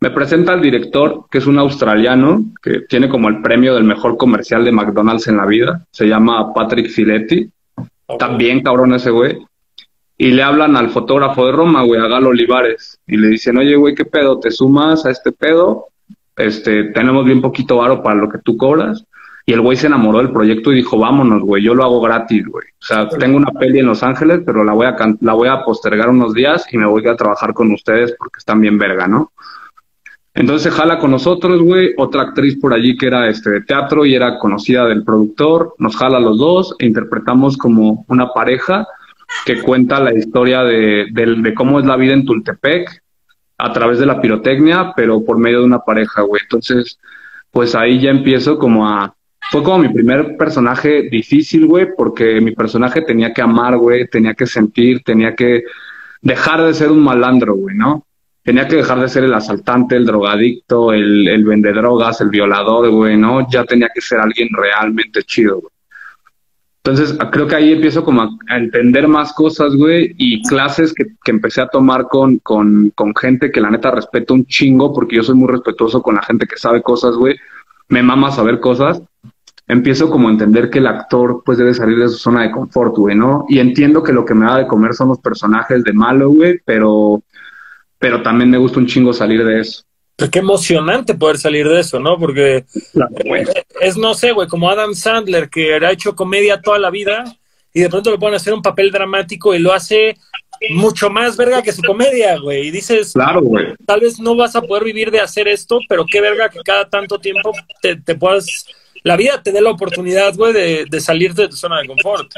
Me 0.00 0.10
presenta 0.10 0.52
al 0.52 0.60
director, 0.60 1.24
que 1.30 1.38
es 1.38 1.46
un 1.46 1.58
australiano, 1.58 2.44
que 2.62 2.80
tiene 2.82 3.08
como 3.08 3.28
el 3.28 3.40
premio 3.40 3.74
del 3.74 3.84
mejor 3.84 4.16
comercial 4.16 4.64
de 4.64 4.70
McDonald's 4.70 5.26
en 5.26 5.38
la 5.38 5.46
vida, 5.46 5.86
se 5.90 6.06
llama 6.06 6.52
Patrick 6.52 6.90
Filetti, 6.90 7.50
también 8.18 8.62
cabrón 8.62 8.94
ese 8.94 9.10
güey, 9.10 9.38
y 10.18 10.32
le 10.32 10.42
hablan 10.42 10.76
al 10.76 10.90
fotógrafo 10.90 11.46
de 11.46 11.52
Roma, 11.52 11.82
güey, 11.84 12.00
a 12.00 12.08
Galo 12.08 12.28
Olivares, 12.28 13.00
y 13.06 13.16
le 13.16 13.28
dicen, 13.28 13.56
oye, 13.56 13.74
güey, 13.76 13.94
¿qué 13.94 14.04
pedo? 14.04 14.38
¿Te 14.38 14.50
sumas 14.50 15.06
a 15.06 15.10
este 15.10 15.32
pedo? 15.32 15.86
Este, 16.38 16.84
tenemos 16.84 17.24
bien 17.24 17.40
poquito 17.40 17.76
varo 17.76 18.02
para 18.02 18.16
lo 18.16 18.28
que 18.28 18.38
tú 18.38 18.56
cobras. 18.56 19.04
Y 19.44 19.54
el 19.54 19.62
güey 19.62 19.78
se 19.78 19.86
enamoró 19.86 20.18
del 20.18 20.30
proyecto 20.30 20.72
y 20.72 20.76
dijo, 20.76 20.98
vámonos, 20.98 21.40
güey, 21.42 21.62
yo 21.62 21.74
lo 21.74 21.82
hago 21.82 22.02
gratis, 22.02 22.46
güey. 22.46 22.66
O 22.82 22.84
sea, 22.84 23.08
tengo 23.08 23.38
una 23.38 23.50
peli 23.52 23.78
en 23.78 23.86
Los 23.86 24.02
Ángeles, 24.02 24.42
pero 24.44 24.62
la 24.62 24.74
voy 24.74 24.86
a, 24.86 24.96
la 25.20 25.32
voy 25.32 25.48
a 25.48 25.62
postergar 25.64 26.10
unos 26.10 26.34
días 26.34 26.66
y 26.70 26.76
me 26.76 26.84
voy 26.84 27.06
a 27.06 27.16
trabajar 27.16 27.54
con 27.54 27.72
ustedes 27.72 28.14
porque 28.18 28.38
están 28.38 28.60
bien 28.60 28.76
verga, 28.76 29.08
¿no? 29.08 29.32
Entonces 30.34 30.70
se 30.70 30.78
jala 30.78 30.98
con 30.98 31.10
nosotros, 31.10 31.60
güey, 31.62 31.94
otra 31.96 32.22
actriz 32.22 32.60
por 32.60 32.74
allí 32.74 32.96
que 32.96 33.06
era 33.06 33.28
este 33.28 33.50
de 33.50 33.60
teatro 33.62 34.04
y 34.04 34.14
era 34.14 34.38
conocida 34.38 34.84
del 34.84 35.02
productor, 35.02 35.74
nos 35.78 35.96
jala 35.96 36.20
los 36.20 36.38
dos 36.38 36.76
e 36.78 36.86
interpretamos 36.86 37.56
como 37.56 38.04
una 38.06 38.28
pareja 38.28 38.86
que 39.44 39.60
cuenta 39.62 39.98
la 39.98 40.14
historia 40.14 40.62
de, 40.62 41.06
de 41.10 41.54
cómo 41.54 41.80
es 41.80 41.86
la 41.86 41.96
vida 41.96 42.12
en 42.12 42.24
Tultepec, 42.24 43.02
a 43.58 43.72
través 43.72 43.98
de 43.98 44.06
la 44.06 44.20
pirotecnia, 44.20 44.92
pero 44.96 45.24
por 45.24 45.38
medio 45.38 45.60
de 45.60 45.66
una 45.66 45.80
pareja, 45.80 46.22
güey. 46.22 46.40
Entonces, 46.42 46.98
pues 47.50 47.74
ahí 47.74 48.00
ya 48.00 48.10
empiezo 48.10 48.58
como 48.58 48.88
a... 48.88 49.14
Fue 49.50 49.62
como 49.62 49.78
mi 49.78 49.88
primer 49.88 50.36
personaje 50.36 51.08
difícil, 51.10 51.66
güey, 51.66 51.88
porque 51.96 52.40
mi 52.40 52.52
personaje 52.52 53.02
tenía 53.02 53.32
que 53.32 53.42
amar, 53.42 53.76
güey, 53.76 54.06
tenía 54.08 54.34
que 54.34 54.46
sentir, 54.46 55.02
tenía 55.02 55.34
que 55.34 55.64
dejar 56.20 56.62
de 56.62 56.74
ser 56.74 56.90
un 56.90 57.02
malandro, 57.02 57.54
güey, 57.54 57.74
¿no? 57.74 58.04
Tenía 58.42 58.68
que 58.68 58.76
dejar 58.76 59.00
de 59.00 59.08
ser 59.08 59.24
el 59.24 59.34
asaltante, 59.34 59.96
el 59.96 60.06
drogadicto, 60.06 60.92
el, 60.92 61.28
el 61.28 61.44
vendedrogas, 61.44 62.20
el 62.20 62.30
violador, 62.30 62.90
güey, 62.90 63.16
¿no? 63.16 63.48
Ya 63.50 63.64
tenía 63.64 63.88
que 63.92 64.00
ser 64.00 64.20
alguien 64.20 64.48
realmente 64.52 65.22
chido, 65.22 65.60
güey. 65.60 65.72
Entonces, 66.88 67.18
creo 67.30 67.46
que 67.46 67.54
ahí 67.54 67.72
empiezo 67.72 68.02
como 68.02 68.22
a, 68.22 68.56
entender 68.56 69.08
más 69.08 69.34
cosas, 69.34 69.74
güey, 69.76 70.14
y 70.16 70.42
clases 70.44 70.94
que, 70.94 71.04
que 71.22 71.30
empecé 71.30 71.60
a 71.60 71.68
tomar 71.68 72.08
con, 72.08 72.38
con, 72.38 72.90
con, 72.94 73.14
gente 73.14 73.52
que 73.52 73.60
la 73.60 73.70
neta 73.70 73.90
respeto 73.90 74.32
un 74.32 74.46
chingo, 74.46 74.94
porque 74.94 75.16
yo 75.16 75.22
soy 75.22 75.34
muy 75.34 75.48
respetuoso 75.48 76.02
con 76.02 76.14
la 76.14 76.22
gente 76.22 76.46
que 76.46 76.56
sabe 76.56 76.80
cosas, 76.80 77.14
güey. 77.16 77.36
Me 77.88 78.02
mama 78.02 78.30
saber 78.30 78.58
cosas. 78.58 79.02
Empiezo 79.66 80.08
como 80.08 80.28
a 80.28 80.32
entender 80.32 80.70
que 80.70 80.78
el 80.78 80.86
actor, 80.86 81.42
pues, 81.44 81.58
debe 81.58 81.74
salir 81.74 81.98
de 81.98 82.08
su 82.08 82.16
zona 82.16 82.44
de 82.44 82.52
confort, 82.52 82.96
güey, 82.96 83.14
¿no? 83.14 83.44
Y 83.50 83.58
entiendo 83.58 84.02
que 84.02 84.14
lo 84.14 84.24
que 84.24 84.34
me 84.34 84.46
da 84.46 84.56
de 84.56 84.66
comer 84.66 84.94
son 84.94 85.08
los 85.08 85.18
personajes 85.18 85.84
de 85.84 85.92
malo, 85.92 86.30
güey, 86.30 86.58
pero, 86.64 87.22
pero 87.98 88.22
también 88.22 88.48
me 88.48 88.56
gusta 88.56 88.78
un 88.78 88.86
chingo 88.86 89.12
salir 89.12 89.44
de 89.44 89.60
eso. 89.60 89.82
Pues 90.18 90.32
qué 90.32 90.40
emocionante 90.40 91.14
poder 91.14 91.38
salir 91.38 91.68
de 91.68 91.78
eso, 91.78 92.00
¿no? 92.00 92.18
Porque 92.18 92.64
es, 93.80 93.96
no 93.96 94.14
sé, 94.14 94.32
güey, 94.32 94.48
como 94.48 94.68
Adam 94.68 94.92
Sandler, 94.92 95.48
que 95.48 95.74
ha 95.74 95.92
hecho 95.92 96.16
comedia 96.16 96.60
toda 96.60 96.80
la 96.80 96.90
vida 96.90 97.36
y 97.72 97.82
de 97.82 97.88
pronto 97.88 98.10
le 98.10 98.18
pueden 98.18 98.34
hacer 98.34 98.52
un 98.52 98.60
papel 98.60 98.90
dramático 98.90 99.54
y 99.54 99.60
lo 99.60 99.72
hace 99.72 100.16
mucho 100.70 101.08
más 101.08 101.36
verga 101.36 101.62
que 101.62 101.70
su 101.70 101.82
comedia, 101.82 102.36
güey. 102.36 102.66
Y 102.66 102.70
dices, 102.72 103.12
claro, 103.12 103.42
güey. 103.42 103.76
Tal 103.86 104.00
vez 104.00 104.18
no 104.18 104.34
vas 104.34 104.56
a 104.56 104.62
poder 104.62 104.82
vivir 104.82 105.12
de 105.12 105.20
hacer 105.20 105.46
esto, 105.46 105.78
pero 105.88 106.04
qué 106.04 106.20
verga 106.20 106.48
que 106.48 106.58
cada 106.64 106.88
tanto 106.88 107.20
tiempo 107.20 107.52
te, 107.80 107.94
te 107.94 108.16
puedas, 108.16 108.66
la 109.04 109.16
vida 109.16 109.40
te 109.40 109.52
dé 109.52 109.60
la 109.60 109.70
oportunidad, 109.70 110.34
güey, 110.34 110.52
de, 110.52 110.86
de 110.90 111.00
salirte 111.00 111.42
de 111.42 111.48
tu 111.50 111.56
zona 111.56 111.80
de 111.80 111.86
confort. 111.86 112.32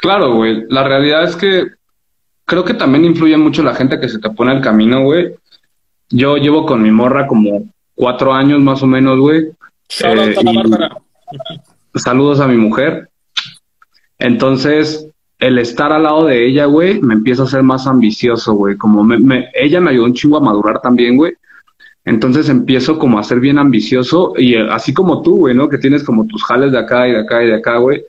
Claro, 0.00 0.36
güey. 0.36 0.64
La 0.70 0.84
realidad 0.84 1.24
es 1.24 1.36
que 1.36 1.66
creo 2.46 2.64
que 2.64 2.72
también 2.72 3.04
influye 3.04 3.36
mucho 3.36 3.62
la 3.62 3.74
gente 3.74 4.00
que 4.00 4.08
se 4.08 4.20
te 4.20 4.30
pone 4.30 4.52
al 4.52 4.62
camino, 4.62 5.02
güey 5.02 5.34
yo 6.10 6.36
llevo 6.36 6.66
con 6.66 6.82
mi 6.82 6.90
morra 6.90 7.26
como 7.26 7.64
cuatro 7.94 8.32
años 8.32 8.60
más 8.60 8.82
o 8.82 8.86
menos, 8.86 9.18
güey. 9.18 9.50
Eh, 10.00 10.34
saludos 11.94 12.40
a 12.40 12.46
mi 12.46 12.56
mujer. 12.56 13.08
Entonces, 14.18 15.08
el 15.38 15.58
estar 15.58 15.92
al 15.92 16.04
lado 16.04 16.24
de 16.26 16.46
ella, 16.46 16.66
güey, 16.66 17.00
me 17.00 17.14
empieza 17.14 17.42
a 17.42 17.46
ser 17.46 17.62
más 17.62 17.86
ambicioso, 17.86 18.54
güey. 18.54 18.76
Como 18.76 19.04
me, 19.04 19.50
ella 19.54 19.80
me 19.80 19.90
ayudó 19.90 20.06
un 20.06 20.14
chingo 20.14 20.36
a 20.36 20.40
madurar 20.40 20.80
también, 20.80 21.16
güey. 21.16 21.34
Entonces 22.06 22.48
empiezo 22.50 22.98
como 22.98 23.18
a 23.18 23.24
ser 23.24 23.40
bien 23.40 23.58
ambicioso 23.58 24.34
y 24.36 24.54
eh, 24.54 24.68
así 24.70 24.92
como 24.92 25.22
tú, 25.22 25.38
güey, 25.38 25.54
¿no? 25.54 25.68
Que 25.68 25.78
tienes 25.78 26.04
como 26.04 26.26
tus 26.26 26.44
jales 26.44 26.70
de 26.72 26.78
acá 26.78 27.08
y 27.08 27.12
de 27.12 27.20
acá 27.20 27.42
y 27.42 27.46
de 27.46 27.54
acá, 27.54 27.78
güey 27.78 28.04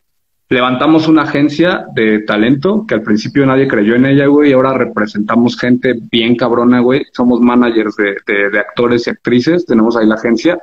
levantamos 0.50 1.08
una 1.08 1.24
agencia 1.24 1.88
de 1.94 2.20
talento 2.20 2.86
que 2.88 2.96
al 2.96 3.02
principio 3.02 3.46
nadie 3.46 3.68
creyó 3.68 3.96
en 3.96 4.06
ella, 4.06 4.28
güey, 4.28 4.52
y 4.52 4.54
ahora 4.54 4.78
representamos 4.78 5.58
gente 5.58 5.96
bien 6.12 6.36
cabrona, 6.36 6.80
güey. 6.82 7.06
Somos 7.14 7.42
managers 7.42 7.96
de, 7.96 8.18
de, 8.28 8.60
actores 8.60 9.08
y 9.08 9.10
actrices, 9.10 9.66
tenemos 9.66 9.98
ahí 9.98 10.06
la 10.06 10.16
agencia 10.16 10.60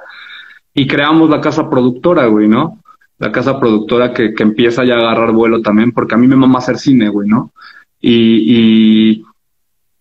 y 0.72 0.86
creamos 0.86 1.28
la 1.30 1.40
casa 1.40 1.68
productora, 1.68 2.26
güey, 2.26 2.48
¿no? 2.48 2.78
La 3.18 3.32
casa 3.32 3.58
productora 3.58 4.12
que, 4.12 4.34
que 4.34 4.42
empieza 4.42 4.84
ya 4.84 4.94
a 4.94 4.98
agarrar 4.98 5.32
vuelo 5.32 5.60
también, 5.62 5.92
porque 5.92 6.14
a 6.14 6.18
mí 6.18 6.26
me 6.26 6.36
mama 6.36 6.60
hacer 6.60 6.78
cine, 6.78 7.08
güey, 7.08 7.28
¿no? 7.28 7.52
Y, 8.00 8.56
y 8.56 9.24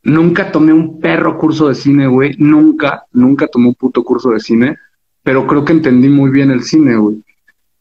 nunca 0.03 0.51
tomé 0.51 0.73
un 0.73 0.99
perro 0.99 1.38
curso 1.38 1.69
de 1.69 1.75
cine, 1.75 2.07
güey, 2.07 2.36
nunca, 2.38 3.05
nunca 3.13 3.47
tomé 3.47 3.67
un 3.67 3.75
puto 3.75 4.03
curso 4.03 4.32
de 4.32 4.39
cine, 4.39 4.77
pero 5.23 5.45
creo 5.45 5.65
que 5.65 5.73
entendí 5.73 6.09
muy 6.09 6.32
bien 6.32 6.51
el 6.51 6.63
cine, 6.63 6.95
güey 6.95 7.23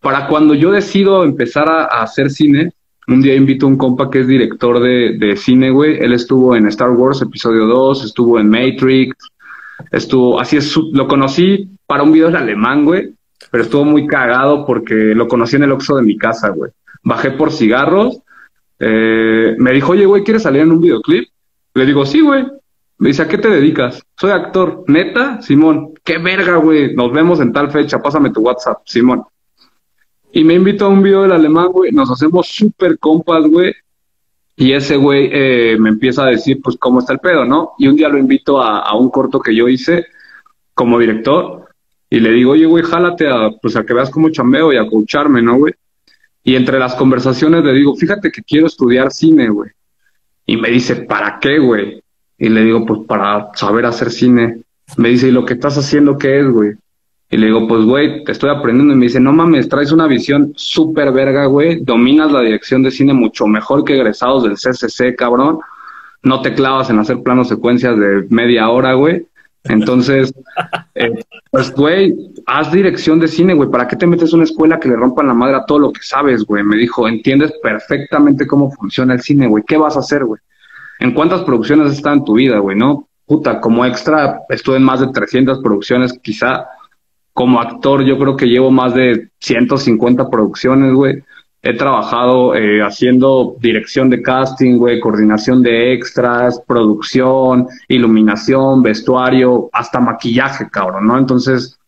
para 0.00 0.26
cuando 0.26 0.54
yo 0.54 0.70
decido 0.70 1.24
empezar 1.24 1.68
a, 1.68 1.84
hacer 2.02 2.30
cine, 2.30 2.72
un 3.06 3.22
día 3.22 3.34
invito 3.34 3.66
a 3.66 3.68
un 3.68 3.76
compa 3.76 4.10
que 4.10 4.20
es 4.20 4.26
director 4.26 4.80
de, 4.80 5.36
cine, 5.36 5.70
güey. 5.70 5.98
Él 5.98 6.12
estuvo 6.12 6.56
en 6.56 6.66
Star 6.68 6.90
Wars 6.90 7.22
Episodio 7.22 7.66
2, 7.66 8.04
estuvo 8.04 8.38
en 8.38 8.48
Matrix, 8.48 9.16
estuvo, 9.90 10.40
así 10.40 10.56
es, 10.56 10.76
lo 10.92 11.06
conocí 11.06 11.68
para 11.86 12.02
un 12.02 12.12
video 12.12 12.28
en 12.28 12.36
alemán, 12.36 12.84
güey, 12.84 13.12
pero 13.50 13.64
estuvo 13.64 13.84
muy 13.84 14.06
cagado 14.06 14.64
porque 14.64 14.94
lo 15.14 15.28
conocí 15.28 15.56
en 15.56 15.64
el 15.64 15.72
Oxxo 15.72 15.96
de 15.96 16.02
mi 16.02 16.16
casa, 16.16 16.50
güey. 16.50 16.70
Bajé 17.02 17.32
por 17.32 17.52
cigarros, 17.52 18.22
eh, 18.78 19.54
me 19.58 19.72
dijo, 19.72 19.92
oye, 19.92 20.06
güey, 20.06 20.24
¿quieres 20.24 20.42
salir 20.42 20.62
en 20.62 20.72
un 20.72 20.80
videoclip? 20.80 21.28
Le 21.74 21.86
digo, 21.86 22.06
sí, 22.06 22.20
güey. 22.20 22.46
Me 22.98 23.08
dice, 23.08 23.22
¿a 23.22 23.28
qué 23.28 23.38
te 23.38 23.48
dedicas? 23.48 24.02
Soy 24.18 24.30
actor. 24.30 24.84
¿Neta? 24.86 25.40
Simón. 25.40 25.94
¿Qué 26.04 26.18
verga, 26.18 26.56
güey? 26.56 26.94
Nos 26.94 27.12
vemos 27.12 27.40
en 27.40 27.52
tal 27.52 27.70
fecha. 27.70 28.02
Pásame 28.02 28.30
tu 28.30 28.40
WhatsApp, 28.40 28.78
Simón. 28.84 29.24
Y 30.32 30.44
me 30.44 30.54
invitó 30.54 30.86
a 30.86 30.88
un 30.88 31.02
video 31.02 31.22
del 31.22 31.32
alemán, 31.32 31.68
güey. 31.72 31.92
Nos 31.92 32.10
hacemos 32.10 32.48
súper 32.48 32.98
compas, 32.98 33.44
güey. 33.44 33.74
Y 34.56 34.72
ese 34.72 34.96
güey 34.96 35.30
eh, 35.32 35.76
me 35.78 35.88
empieza 35.88 36.24
a 36.24 36.30
decir, 36.30 36.60
pues, 36.62 36.76
cómo 36.78 37.00
está 37.00 37.12
el 37.12 37.18
pedo, 37.18 37.44
¿no? 37.44 37.72
Y 37.78 37.88
un 37.88 37.96
día 37.96 38.08
lo 38.08 38.18
invito 38.18 38.60
a, 38.62 38.94
un 38.96 39.10
corto 39.10 39.40
que 39.40 39.54
yo 39.54 39.68
hice 39.68 40.06
como 40.74 40.98
director. 40.98 41.68
Y 42.08 42.20
le 42.20 42.30
digo, 42.32 42.52
oye, 42.52 42.66
güey, 42.66 42.84
jálate 42.84 43.28
a, 43.28 43.50
pues, 43.60 43.76
a 43.76 43.84
que 43.84 43.94
veas 43.94 44.10
cómo 44.10 44.30
chambeo 44.30 44.72
y 44.72 44.76
a 44.76 44.86
coacharme, 44.86 45.42
¿no, 45.42 45.56
güey? 45.56 45.74
Y 46.42 46.56
entre 46.56 46.78
las 46.78 46.94
conversaciones 46.94 47.64
le 47.64 47.72
digo, 47.72 47.96
fíjate 47.96 48.30
que 48.30 48.42
quiero 48.42 48.66
estudiar 48.66 49.12
cine, 49.12 49.48
güey. 49.48 49.70
Y 50.46 50.56
me 50.56 50.70
dice, 50.70 50.96
¿para 50.96 51.38
qué, 51.40 51.58
güey? 51.58 52.02
Y 52.38 52.48
le 52.48 52.64
digo, 52.64 52.84
pues 52.86 53.00
para 53.06 53.50
saber 53.54 53.86
hacer 53.86 54.10
cine. 54.10 54.62
Me 54.96 55.10
dice, 55.10 55.28
¿y 55.28 55.32
lo 55.32 55.44
que 55.44 55.54
estás 55.54 55.76
haciendo 55.78 56.18
qué 56.18 56.40
es, 56.40 56.48
güey? 56.48 56.72
Y 57.32 57.36
le 57.36 57.46
digo, 57.46 57.68
pues, 57.68 57.84
güey, 57.84 58.24
te 58.24 58.32
estoy 58.32 58.50
aprendiendo. 58.50 58.92
Y 58.92 58.96
me 58.96 59.06
dice, 59.06 59.20
no 59.20 59.32
mames, 59.32 59.68
traes 59.68 59.92
una 59.92 60.08
visión 60.08 60.52
súper 60.56 61.12
verga, 61.12 61.46
güey. 61.46 61.80
Dominas 61.80 62.32
la 62.32 62.40
dirección 62.40 62.82
de 62.82 62.90
cine 62.90 63.12
mucho 63.12 63.46
mejor 63.46 63.84
que 63.84 63.94
egresados 63.94 64.42
del 64.42 64.56
CCC, 64.56 65.14
cabrón. 65.14 65.60
No 66.24 66.42
te 66.42 66.52
clavas 66.54 66.90
en 66.90 66.98
hacer 66.98 67.22
planos 67.22 67.48
secuencias 67.48 67.96
de 67.98 68.26
media 68.30 68.68
hora, 68.68 68.94
güey. 68.94 69.26
Entonces, 69.64 70.34
eh, 70.96 71.22
pues, 71.52 71.72
güey, 71.72 72.16
haz 72.46 72.72
dirección 72.72 73.20
de 73.20 73.28
cine, 73.28 73.54
güey. 73.54 73.70
¿Para 73.70 73.86
qué 73.86 73.94
te 73.94 74.08
metes 74.08 74.32
a 74.32 74.36
una 74.36 74.44
escuela 74.44 74.80
que 74.80 74.88
le 74.88 74.96
rompan 74.96 75.28
la 75.28 75.34
madre 75.34 75.56
a 75.56 75.64
todo 75.64 75.78
lo 75.78 75.92
que 75.92 76.02
sabes, 76.02 76.44
güey? 76.44 76.64
Me 76.64 76.76
dijo, 76.76 77.06
entiendes 77.06 77.52
perfectamente 77.62 78.44
cómo 78.44 78.72
funciona 78.72 79.14
el 79.14 79.20
cine, 79.20 79.46
güey. 79.46 79.62
¿Qué 79.64 79.76
vas 79.76 79.96
a 79.96 80.00
hacer, 80.00 80.24
güey? 80.24 80.40
¿En 80.98 81.14
cuántas 81.14 81.42
producciones 81.42 81.86
has 81.86 81.92
estado 81.92 82.16
en 82.16 82.24
tu 82.24 82.34
vida, 82.34 82.58
güey? 82.58 82.76
No, 82.76 83.06
puta, 83.24 83.60
como 83.60 83.84
extra 83.86 84.40
estuve 84.48 84.78
en 84.78 84.82
más 84.82 84.98
de 84.98 85.12
300 85.12 85.60
producciones, 85.60 86.12
quizá 86.20 86.66
como 87.32 87.60
actor 87.60 88.04
yo 88.04 88.18
creo 88.18 88.36
que 88.36 88.46
llevo 88.46 88.70
más 88.70 88.94
de 88.94 89.28
150 89.40 90.28
producciones, 90.30 90.92
güey. 90.92 91.22
He 91.62 91.74
trabajado 91.74 92.54
eh, 92.54 92.80
haciendo 92.82 93.56
dirección 93.60 94.08
de 94.08 94.22
casting, 94.22 94.78
güey, 94.78 94.98
coordinación 94.98 95.62
de 95.62 95.92
extras, 95.92 96.62
producción, 96.66 97.68
iluminación, 97.86 98.82
vestuario, 98.82 99.68
hasta 99.72 100.00
maquillaje, 100.00 100.70
cabrón, 100.70 101.06
¿no? 101.06 101.18
Entonces, 101.18 101.78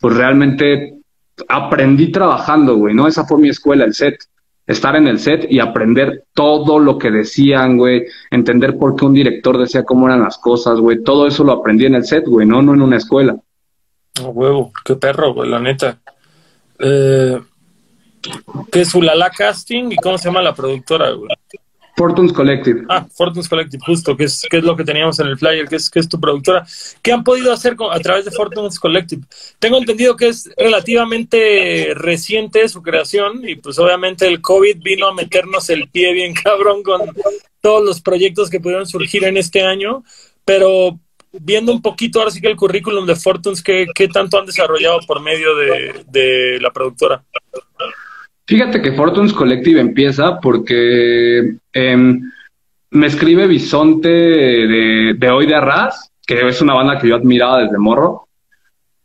pues 0.00 0.16
realmente 0.16 0.94
aprendí 1.48 2.10
trabajando, 2.10 2.76
güey, 2.76 2.94
¿no? 2.94 3.06
Esa 3.06 3.24
fue 3.24 3.38
mi 3.38 3.48
escuela, 3.48 3.84
el 3.84 3.94
set. 3.94 4.18
Estar 4.66 4.94
en 4.96 5.08
el 5.08 5.18
set 5.18 5.46
y 5.50 5.58
aprender 5.58 6.24
todo 6.34 6.78
lo 6.78 6.98
que 6.98 7.10
decían, 7.10 7.76
güey. 7.76 8.04
Entender 8.30 8.78
por 8.78 8.96
qué 8.96 9.04
un 9.04 9.14
director 9.14 9.58
decía 9.58 9.84
cómo 9.84 10.06
eran 10.06 10.22
las 10.22 10.38
cosas, 10.38 10.78
güey. 10.80 11.02
Todo 11.02 11.26
eso 11.26 11.44
lo 11.44 11.52
aprendí 11.52 11.86
en 11.86 11.94
el 11.94 12.04
set, 12.04 12.26
güey, 12.26 12.46
no, 12.46 12.62
no 12.62 12.74
en 12.74 12.82
una 12.82 12.96
escuela. 12.96 13.36
Huevo, 14.28 14.72
qué 14.84 14.96
perro, 14.96 15.34
güey, 15.34 15.48
la 15.48 15.58
neta. 15.58 15.98
Eh, 16.78 17.40
¿Qué 18.70 18.80
es 18.80 18.94
Ulala 18.94 19.30
Casting 19.30 19.92
y 19.92 19.96
cómo 19.96 20.18
se 20.18 20.28
llama 20.28 20.42
la 20.42 20.54
productora, 20.54 21.10
güey? 21.10 21.30
Fortunes 22.00 22.32
Collective. 22.32 22.84
Ah, 22.88 23.06
Fortunes 23.14 23.46
Collective, 23.46 23.82
justo, 23.84 24.16
que 24.16 24.24
es, 24.24 24.46
que 24.48 24.56
es 24.56 24.64
lo 24.64 24.74
que 24.74 24.84
teníamos 24.84 25.18
en 25.20 25.26
el 25.26 25.36
flyer, 25.36 25.68
que 25.68 25.76
es, 25.76 25.90
que 25.90 25.98
es 25.98 26.08
tu 26.08 26.18
productora. 26.18 26.64
¿Qué 27.02 27.12
han 27.12 27.22
podido 27.22 27.52
hacer 27.52 27.76
a 27.90 28.00
través 28.00 28.24
de 28.24 28.30
Fortunes 28.30 28.78
Collective? 28.78 29.22
Tengo 29.58 29.76
entendido 29.76 30.16
que 30.16 30.28
es 30.28 30.48
relativamente 30.56 31.92
reciente 31.94 32.66
su 32.70 32.82
creación 32.82 33.46
y 33.46 33.56
pues 33.56 33.78
obviamente 33.78 34.26
el 34.26 34.40
COVID 34.40 34.82
vino 34.82 35.08
a 35.08 35.14
meternos 35.14 35.68
el 35.68 35.90
pie 35.90 36.14
bien 36.14 36.32
cabrón 36.42 36.82
con 36.82 37.02
todos 37.60 37.84
los 37.84 38.00
proyectos 38.00 38.48
que 38.48 38.60
pudieron 38.60 38.86
surgir 38.86 39.24
en 39.24 39.36
este 39.36 39.62
año, 39.62 40.02
pero 40.46 40.98
viendo 41.32 41.72
un 41.72 41.82
poquito 41.82 42.18
ahora 42.18 42.30
sí 42.30 42.40
que 42.40 42.48
el 42.48 42.56
currículum 42.56 43.06
de 43.06 43.16
Fortunes, 43.16 43.62
¿qué, 43.62 43.86
qué 43.94 44.08
tanto 44.08 44.38
han 44.38 44.46
desarrollado 44.46 45.00
por 45.06 45.20
medio 45.20 45.54
de, 45.56 46.04
de 46.08 46.58
la 46.60 46.70
productora? 46.70 47.22
Fíjate 48.46 48.82
que 48.82 48.92
Fortunes 48.92 49.32
Collective 49.32 49.80
empieza 49.80 50.40
porque 50.40 51.54
em, 51.72 52.20
me 52.90 53.06
escribe 53.06 53.46
Bisonte 53.46 54.08
de, 54.08 55.14
de, 55.16 55.30
Hoy 55.30 55.46
de 55.46 55.54
Arras, 55.54 56.10
que 56.26 56.48
es 56.48 56.60
una 56.60 56.74
banda 56.74 56.98
que 56.98 57.08
yo 57.08 57.14
admiraba 57.14 57.62
desde 57.62 57.78
morro, 57.78 58.26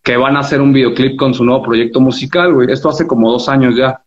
que 0.02 0.18
van 0.18 0.36
a 0.36 0.40
hacer 0.40 0.62
un 0.62 0.74
videoclip 0.74 1.16
con 1.16 1.34
su 1.34 1.44
nuevo 1.44 1.64
proyecto 1.64 2.00
musical, 2.00 2.54
güey. 2.54 2.72
Esto 2.72 2.90
hace 2.90 3.06
como 3.06 3.32
dos 3.32 3.48
años 3.48 3.76
ya. 3.76 4.02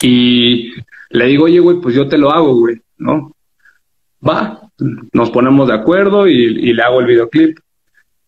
Y 0.00 0.72
le 1.10 1.26
digo, 1.26 1.44
oye, 1.44 1.60
güey, 1.60 1.78
pues 1.78 1.94
yo 1.94 2.08
te 2.08 2.16
lo 2.16 2.30
hago, 2.30 2.54
güey, 2.54 2.80
¿no? 2.96 3.32
Va, 4.26 4.61
nos 5.12 5.30
ponemos 5.30 5.68
de 5.68 5.74
acuerdo 5.74 6.26
y, 6.26 6.72
le 6.72 6.82
hago 6.82 7.00
el 7.00 7.06
videoclip. 7.06 7.58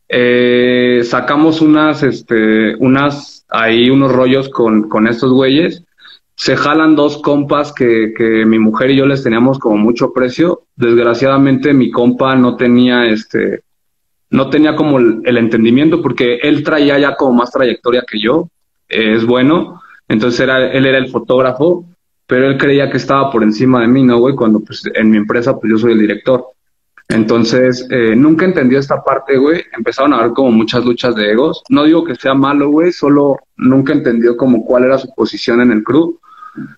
Eh, 0.08 1.00
sacamos 1.04 1.60
unas, 1.60 2.02
este, 2.02 2.76
unas, 2.76 3.44
ahí 3.48 3.90
unos 3.90 4.12
rollos 4.12 4.48
con, 4.48 4.88
con 4.88 5.06
estos 5.06 5.32
güeyes. 5.32 5.84
Se 6.36 6.56
jalan 6.56 6.96
dos 6.96 7.18
compas 7.18 7.72
que, 7.72 8.12
que 8.16 8.44
mi 8.44 8.58
mujer 8.58 8.90
y 8.90 8.96
yo 8.96 9.06
les 9.06 9.22
teníamos 9.22 9.58
como 9.58 9.76
mucho 9.76 10.12
precio. 10.12 10.62
Desgraciadamente 10.76 11.72
mi 11.72 11.90
compa 11.90 12.34
no 12.34 12.56
tenía 12.56 13.06
este, 13.06 13.62
no 14.34 14.50
tenía 14.50 14.74
como 14.74 14.98
el, 14.98 15.36
entendimiento 15.38 16.02
porque 16.02 16.36
él 16.42 16.64
traía 16.64 16.98
ya 16.98 17.14
como 17.14 17.34
más 17.34 17.52
trayectoria 17.52 18.04
que 18.06 18.20
yo. 18.20 18.48
es 18.88 19.24
bueno. 19.24 19.80
Entonces 20.08 20.40
era, 20.40 20.72
él 20.72 20.86
era 20.86 20.98
el 20.98 21.08
fotógrafo 21.08 21.86
pero 22.26 22.48
él 22.48 22.58
creía 22.58 22.90
que 22.90 22.96
estaba 22.96 23.30
por 23.30 23.42
encima 23.42 23.80
de 23.80 23.88
mí, 23.88 24.02
¿no, 24.02 24.18
güey? 24.18 24.34
Cuando 24.34 24.60
pues 24.60 24.82
en 24.94 25.10
mi 25.10 25.16
empresa 25.16 25.58
pues 25.58 25.70
yo 25.70 25.78
soy 25.78 25.92
el 25.92 26.00
director. 26.00 26.46
Entonces, 27.08 27.86
eh, 27.90 28.16
nunca 28.16 28.46
entendió 28.46 28.78
esta 28.78 29.02
parte, 29.04 29.36
güey. 29.36 29.62
Empezaron 29.76 30.14
a 30.14 30.18
haber 30.18 30.32
como 30.32 30.50
muchas 30.50 30.84
luchas 30.84 31.14
de 31.14 31.32
egos. 31.32 31.62
No 31.68 31.84
digo 31.84 32.02
que 32.02 32.14
sea 32.14 32.34
malo, 32.34 32.70
güey, 32.70 32.92
solo 32.92 33.36
nunca 33.56 33.92
entendió 33.92 34.36
como 34.36 34.64
cuál 34.64 34.84
era 34.84 34.98
su 34.98 35.12
posición 35.14 35.60
en 35.60 35.70
el 35.70 35.84
crew. 35.84 36.18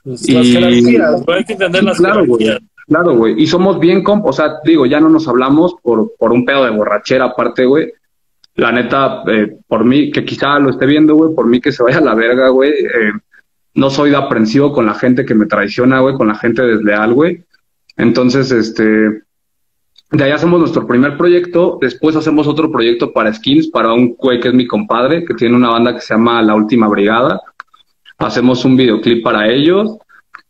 Pues, 0.02 0.28
y... 0.28 0.36
hay 0.36 1.44
que 1.44 1.52
entender 1.52 1.84
las 1.84 1.98
claro, 1.98 2.26
güey. 2.26 2.58
Claro, 2.88 3.16
güey. 3.16 3.40
Y 3.40 3.46
somos 3.46 3.80
bien 3.80 4.02
comp, 4.02 4.24
o 4.26 4.32
sea, 4.32 4.58
digo, 4.64 4.86
ya 4.86 5.00
no 5.00 5.08
nos 5.08 5.26
hablamos 5.26 5.74
por, 5.82 6.12
por 6.16 6.32
un 6.32 6.44
pedo 6.44 6.64
de 6.64 6.70
borrachera 6.70 7.26
aparte, 7.26 7.64
güey. 7.64 7.92
La 8.54 8.72
neta, 8.72 9.22
eh, 9.26 9.56
por 9.66 9.84
mí, 9.84 10.10
que 10.10 10.24
quizá 10.24 10.58
lo 10.58 10.70
esté 10.70 10.86
viendo, 10.86 11.14
güey, 11.14 11.34
por 11.34 11.46
mí 11.46 11.60
que 11.60 11.72
se 11.72 11.82
vaya 11.82 11.98
a 11.98 12.02
la 12.02 12.14
verga, 12.14 12.48
güey. 12.48 12.70
Eh, 12.70 13.12
no 13.76 13.90
soy 13.90 14.10
de 14.10 14.16
aprensivo 14.16 14.72
con 14.72 14.86
la 14.86 14.94
gente 14.94 15.24
que 15.24 15.34
me 15.34 15.46
traiciona, 15.46 16.00
güey, 16.00 16.16
con 16.16 16.28
la 16.28 16.34
gente 16.34 16.62
desleal, 16.62 17.12
güey. 17.12 17.44
Entonces, 17.96 18.50
este, 18.50 18.82
de 20.10 20.24
ahí 20.24 20.30
hacemos 20.30 20.58
nuestro 20.58 20.86
primer 20.86 21.18
proyecto, 21.18 21.78
después 21.80 22.16
hacemos 22.16 22.46
otro 22.46 22.72
proyecto 22.72 23.12
para 23.12 23.32
skins, 23.32 23.68
para 23.68 23.92
un 23.92 24.14
güey 24.14 24.40
que 24.40 24.48
es 24.48 24.54
mi 24.54 24.66
compadre, 24.66 25.24
que 25.26 25.34
tiene 25.34 25.54
una 25.54 25.70
banda 25.70 25.94
que 25.94 26.00
se 26.00 26.14
llama 26.14 26.42
La 26.42 26.54
Última 26.54 26.88
Brigada. 26.88 27.40
Hacemos 28.18 28.64
un 28.64 28.76
videoclip 28.76 29.22
para 29.22 29.48
ellos. 29.48 29.98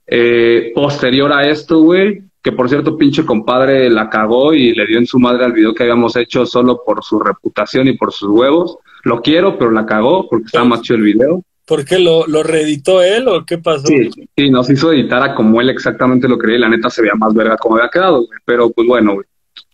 Eh, 0.07 0.71
posterior 0.73 1.33
a 1.33 1.49
esto, 1.49 1.81
güey, 1.81 2.23
que 2.41 2.53
por 2.53 2.69
cierto, 2.69 2.97
pinche 2.97 3.27
compadre 3.27 3.91
la 3.91 4.09
cagó 4.09 4.55
y 4.55 4.73
le 4.73 4.87
dio 4.87 4.99
en 4.99 5.07
su 5.07 5.19
madre 5.19 5.45
al 5.45 5.53
video 5.53 5.75
que 5.75 5.83
habíamos 5.83 6.15
hecho 6.15 6.47
solo 6.47 6.81
por 6.87 7.03
su 7.03 7.19
reputación 7.19 7.89
y 7.89 7.97
por 7.97 8.13
sus 8.13 8.29
huevos. 8.29 8.79
Lo 9.03 9.21
quiero, 9.21 9.59
pero 9.59 9.73
la 9.73 9.85
cagó 9.85 10.29
porque 10.29 10.47
estaba 10.47 10.65
más 10.65 10.83
chido 10.83 10.99
el 10.99 11.03
video. 11.03 11.43
¿Por 11.67 11.85
qué 11.85 11.99
lo, 11.99 12.27
lo 12.27 12.43
reeditó 12.45 13.03
él 13.03 13.27
o 13.27 13.45
qué 13.45 13.59
pasó? 13.59 13.87
Sí, 13.87 14.09
sí, 14.37 14.51
nos 14.51 14.71
hizo 14.71 14.93
editar 14.93 15.23
a 15.23 15.35
como 15.35 15.61
él 15.61 15.69
exactamente 15.69 16.29
lo 16.29 16.39
quería 16.39 16.57
y 16.57 16.61
la 16.61 16.69
neta 16.69 16.89
se 16.89 17.03
veía 17.03 17.15
más 17.17 17.35
verga 17.35 17.57
como 17.57 17.77
había 17.77 17.91
quedado, 17.91 18.19
güey. 18.19 18.39
Pero 18.45 18.71
pues 18.71 18.87
bueno, 18.87 19.19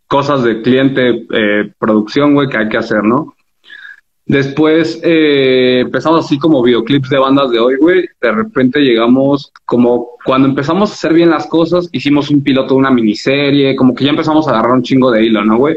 cosas 0.06 0.42
de 0.42 0.62
cliente, 0.62 1.26
eh, 1.32 1.70
producción, 1.78 2.34
güey, 2.34 2.48
que 2.48 2.56
hay 2.56 2.68
que 2.70 2.78
hacer, 2.78 3.04
¿no? 3.04 3.34
Después 4.24 5.00
eh, 5.02 5.80
empezamos 5.80 6.24
así 6.24 6.38
como 6.38 6.62
videoclips 6.62 7.10
de 7.10 7.18
bandas 7.18 7.50
de 7.50 7.58
hoy, 7.58 7.76
güey. 7.76 8.08
De 8.20 8.32
repente 8.32 8.80
llegamos, 8.80 9.52
como 9.66 10.12
cuando 10.24 10.48
empezamos 10.48 10.90
a 10.90 10.94
hacer 10.94 11.12
bien 11.12 11.28
las 11.28 11.46
cosas, 11.46 11.90
hicimos 11.92 12.30
un 12.30 12.42
piloto 12.42 12.74
de 12.74 12.80
una 12.80 12.90
miniserie, 12.90 13.76
como 13.76 13.94
que 13.94 14.04
ya 14.04 14.10
empezamos 14.10 14.46
a 14.46 14.52
agarrar 14.52 14.72
un 14.72 14.82
chingo 14.82 15.10
de 15.10 15.24
hilo, 15.24 15.44
¿no, 15.44 15.58
güey? 15.58 15.76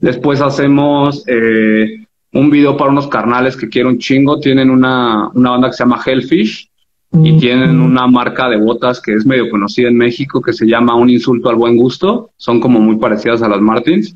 Después 0.00 0.40
hacemos 0.40 1.22
eh, 1.28 2.06
un 2.32 2.50
video 2.50 2.76
para 2.76 2.90
unos 2.90 3.08
carnales 3.08 3.56
que 3.56 3.68
quiero 3.68 3.88
un 3.88 3.98
chingo. 3.98 4.38
Tienen 4.40 4.70
una, 4.70 5.28
una 5.34 5.50
banda 5.50 5.68
que 5.68 5.76
se 5.76 5.84
llama 5.84 6.00
Hellfish 6.04 6.70
y 7.12 7.38
tienen 7.38 7.80
una 7.80 8.06
marca 8.06 8.48
de 8.48 8.56
botas 8.56 9.00
que 9.00 9.14
es 9.14 9.26
medio 9.26 9.50
conocida 9.50 9.88
en 9.88 9.96
México 9.96 10.40
que 10.40 10.52
se 10.52 10.66
llama 10.66 10.94
Un 10.94 11.10
Insulto 11.10 11.50
al 11.50 11.56
Buen 11.56 11.76
Gusto. 11.76 12.30
Son 12.36 12.60
como 12.60 12.78
muy 12.78 12.96
parecidas 12.96 13.42
a 13.42 13.48
las 13.48 13.60
Martins. 13.60 14.14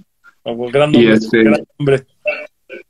y 0.93 1.07
este, 1.09 1.45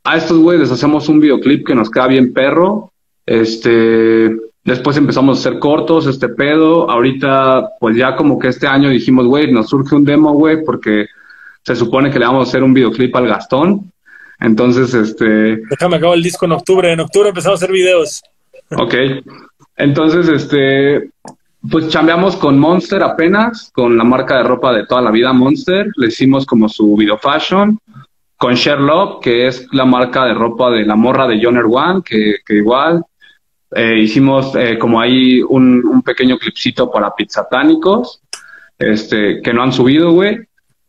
A 0.05 0.17
estos 0.17 0.39
güeyes 0.39 0.71
hacemos 0.71 1.09
un 1.09 1.21
videoclip 1.21 1.67
que 1.67 1.75
nos 1.75 1.91
queda 1.91 2.07
bien 2.07 2.35
perro. 2.35 2.93
Este, 3.25 4.37
después 4.63 4.99
empezamos 4.99 5.39
a 5.39 5.41
hacer 5.41 5.59
cortos, 5.59 6.07
este 6.07 6.29
pedo. 6.29 6.91
Ahorita, 6.91 7.71
pues 7.81 7.97
ya 7.97 8.15
como 8.15 8.39
que 8.39 8.49
este 8.49 8.67
año 8.67 8.91
dijimos, 8.91 9.27
güey, 9.27 9.51
nos 9.51 9.71
surge 9.71 9.95
un 9.95 10.05
demo, 10.05 10.35
güey, 10.35 10.63
porque 10.65 11.07
se 11.63 11.75
supone 11.75 12.11
que 12.11 12.19
le 12.19 12.27
vamos 12.27 12.47
a 12.47 12.51
hacer 12.51 12.63
un 12.63 12.75
videoclip 12.75 13.17
al 13.17 13.27
Gastón. 13.27 13.91
Entonces, 14.45 14.93
este... 14.93 15.57
Déjame 15.71 15.97
acabo 15.97 16.13
el 16.13 16.23
disco 16.23 16.45
en 16.45 16.53
octubre. 16.53 16.93
En 16.93 17.01
octubre 17.01 17.31
empezamos 17.31 17.61
a 17.61 17.65
hacer 17.65 17.73
videos. 17.73 18.23
Ok. 18.77 18.95
Entonces, 19.77 20.29
este... 20.29 21.11
Pues 21.71 21.89
chambeamos 21.89 22.37
con 22.37 22.59
Monster 22.59 23.03
apenas, 23.03 23.71
con 23.73 23.97
la 23.97 24.05
marca 24.05 24.37
de 24.37 24.43
ropa 24.43 24.71
de 24.75 24.85
toda 24.85 25.01
la 25.01 25.11
vida 25.11 25.33
Monster. 25.33 25.87
Le 25.97 26.09
hicimos 26.09 26.45
como 26.45 26.69
su 26.69 26.95
video 26.95 27.17
fashion. 27.17 27.79
Con 28.37 28.55
Sherlock, 28.55 29.23
que 29.23 29.47
es 29.47 29.67
la 29.73 29.87
marca 29.87 30.27
de 30.27 30.35
ropa 30.35 30.71
de 30.71 30.85
la 30.85 30.95
morra 30.95 31.27
de 31.27 31.43
Joner 31.43 31.65
One, 31.65 32.03
que, 32.05 32.37
que 32.45 32.57
igual. 32.57 33.03
Eh, 33.75 33.99
hicimos 34.01 34.55
eh, 34.57 34.79
como 34.79 35.01
ahí 35.01 35.41
un, 35.41 35.83
un, 35.87 36.03
pequeño 36.03 36.37
clipcito 36.37 36.91
para 36.91 37.15
Pizzatánicos, 37.15 38.21
este, 38.79 39.41
que 39.41 39.55
no 39.55 39.63
han 39.63 39.73
subido, 39.73 40.13
güey. 40.13 40.41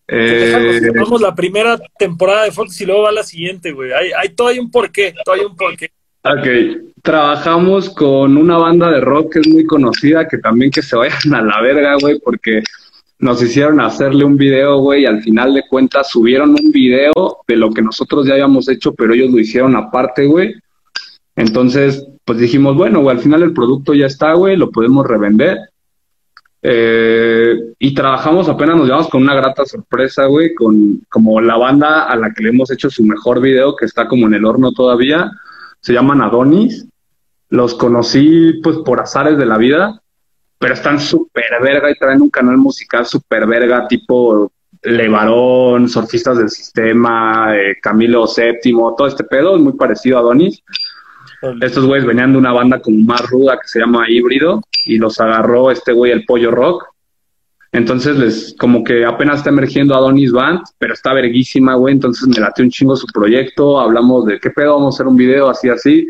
Eh, 0.08 0.92
Vamos 0.96 1.22
la 1.22 1.34
primera 1.34 1.78
temporada 1.98 2.44
de 2.44 2.52
Fox 2.52 2.80
y 2.82 2.86
luego 2.86 3.04
va 3.04 3.12
la 3.12 3.24
siguiente, 3.24 3.72
güey. 3.72 3.92
Hay, 3.92 4.12
hay 4.12 4.30
todo 4.30 4.50
hay 4.50 4.60
un 4.60 4.70
porqué, 4.70 5.14
todo 5.24 5.36
hay 5.36 5.42
un 5.42 5.56
porqué. 5.56 5.92
Ok, 6.24 6.84
trabajamos 7.04 7.90
con 7.92 8.38
una 8.38 8.58
banda 8.58 8.90
de 8.90 9.00
rock 9.00 9.34
que 9.34 9.40
es 9.40 9.48
muy 9.48 9.66
conocida, 9.66 10.28
que 10.28 10.40
también 10.40 10.72
que 10.72 10.82
se 10.82 10.96
vayan 10.96 11.34
a 11.36 11.42
la 11.42 11.62
verga, 11.62 11.98
güey, 12.02 12.20
porque 12.20 12.64
nos 13.20 13.42
hicieron 13.42 13.80
hacerle 13.80 14.26
un 14.26 14.36
video, 14.36 14.80
güey, 14.80 15.04
y 15.04 15.06
al 15.06 15.22
final 15.22 15.54
de 15.54 15.64
cuentas 15.70 16.10
subieron 16.10 16.52
un 16.52 16.72
video 16.72 17.12
de 17.48 17.56
lo 17.56 17.72
que 17.72 17.82
nosotros 17.82 18.26
ya 18.26 18.34
habíamos 18.34 18.68
hecho, 18.70 18.94
pero 18.94 19.14
ellos 19.14 19.32
lo 19.32 19.40
hicieron 19.40 19.76
aparte, 19.76 20.26
güey. 20.26 20.56
Entonces, 21.36 22.06
pues 22.24 22.40
dijimos, 22.40 22.76
bueno, 22.76 23.02
güey, 23.02 23.16
al 23.16 23.22
final 23.22 23.44
el 23.44 23.54
producto 23.54 23.94
ya 23.94 24.08
está, 24.08 24.34
güey, 24.34 24.58
lo 24.58 24.72
podemos 24.72 25.06
revender. 25.06 25.58
Eh, 26.68 27.74
y 27.78 27.94
trabajamos, 27.94 28.50
apenas 28.50 28.76
nos 28.76 28.88
llevamos 28.88 29.08
con 29.10 29.22
una 29.22 29.36
grata 29.36 29.66
sorpresa, 29.66 30.26
güey, 30.26 30.56
con 30.56 31.00
como 31.12 31.40
la 31.40 31.58
banda 31.58 32.06
a 32.06 32.16
la 32.16 32.34
que 32.34 32.42
le 32.42 32.50
hemos 32.50 32.72
hecho 32.72 32.90
su 32.90 33.04
mejor 33.04 33.40
video, 33.40 33.76
que 33.76 33.86
está 33.86 34.08
como 34.08 34.26
en 34.26 34.34
el 34.34 34.46
horno 34.46 34.72
todavía, 34.72 35.32
se 35.80 35.94
llaman 35.94 36.24
Adonis. 36.24 36.88
Los 37.50 37.76
conocí, 37.76 38.54
pues, 38.64 38.78
por 38.78 39.00
azares 39.00 39.38
de 39.38 39.46
la 39.46 39.60
vida, 39.60 40.02
pero 40.58 40.74
están 40.74 41.00
súper 41.00 41.46
verga 41.62 41.92
y 41.92 42.00
traen 42.00 42.24
un 42.24 42.32
canal 42.32 42.58
musical 42.58 43.06
súper 43.06 43.46
verga, 43.46 43.88
tipo 43.88 44.52
Levarón, 44.82 45.88
Surfistas 45.88 46.40
del 46.40 46.50
Sistema, 46.50 47.56
eh, 47.56 47.78
Camilo 47.80 48.26
VII, 48.26 48.74
todo 48.98 49.06
este 49.06 49.24
pedo, 49.24 49.56
es 49.56 49.62
muy 49.62 49.74
parecido 49.74 50.18
a 50.18 50.22
Adonis. 50.22 50.64
Estos 51.62 51.86
güeyes 51.86 52.06
venían 52.06 52.34
de 52.34 52.38
una 52.38 52.52
banda 52.52 52.80
como 52.80 52.98
más 53.00 53.22
ruda 53.30 53.60
que 53.62 53.68
se 53.68 53.80
llama 53.80 54.10
Híbrido 54.10 54.62
y 54.86 54.98
los 54.98 55.20
agarró 55.20 55.72
este 55.72 55.94
güey 55.94 56.12
el 56.12 56.26
Pollo 56.26 56.52
Rock. 56.52 56.86
Entonces 57.72 58.18
les 58.18 58.56
como 58.58 58.84
que 58.84 59.06
apenas 59.06 59.40
está 59.40 59.50
emergiendo 59.50 59.96
Adonis 59.96 60.32
Band, 60.32 60.62
pero 60.78 60.94
está 60.94 61.14
verguísima, 61.14 61.76
güey. 61.76 61.94
Entonces 61.94 62.28
me 62.28 62.40
late 62.40 62.64
un 62.64 62.70
chingo 62.70 62.96
su 62.96 63.08
proyecto, 63.08 63.80
hablamos 63.80 64.26
de 64.26 64.40
qué 64.40 64.50
pedo, 64.50 64.76
vamos 64.76 64.96
a 64.96 64.98
hacer 64.98 65.08
un 65.08 65.18
video 65.18 65.50
así 65.50 65.70
así. 65.70 66.08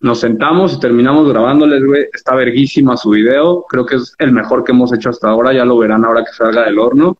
Nos 0.00 0.20
sentamos 0.20 0.74
y 0.74 0.80
terminamos 0.80 1.28
grabándoles, 1.28 1.84
güey. 1.84 2.06
Está 2.12 2.34
verguísima 2.34 2.96
su 2.96 3.10
video. 3.10 3.66
Creo 3.68 3.84
que 3.84 3.96
es 3.96 4.14
el 4.18 4.32
mejor 4.32 4.64
que 4.64 4.72
hemos 4.72 4.92
hecho 4.94 5.10
hasta 5.10 5.28
ahora. 5.28 5.52
Ya 5.52 5.64
lo 5.64 5.76
verán 5.76 6.04
ahora 6.04 6.24
que 6.24 6.32
salga 6.32 6.64
del 6.64 6.78
horno. 6.78 7.18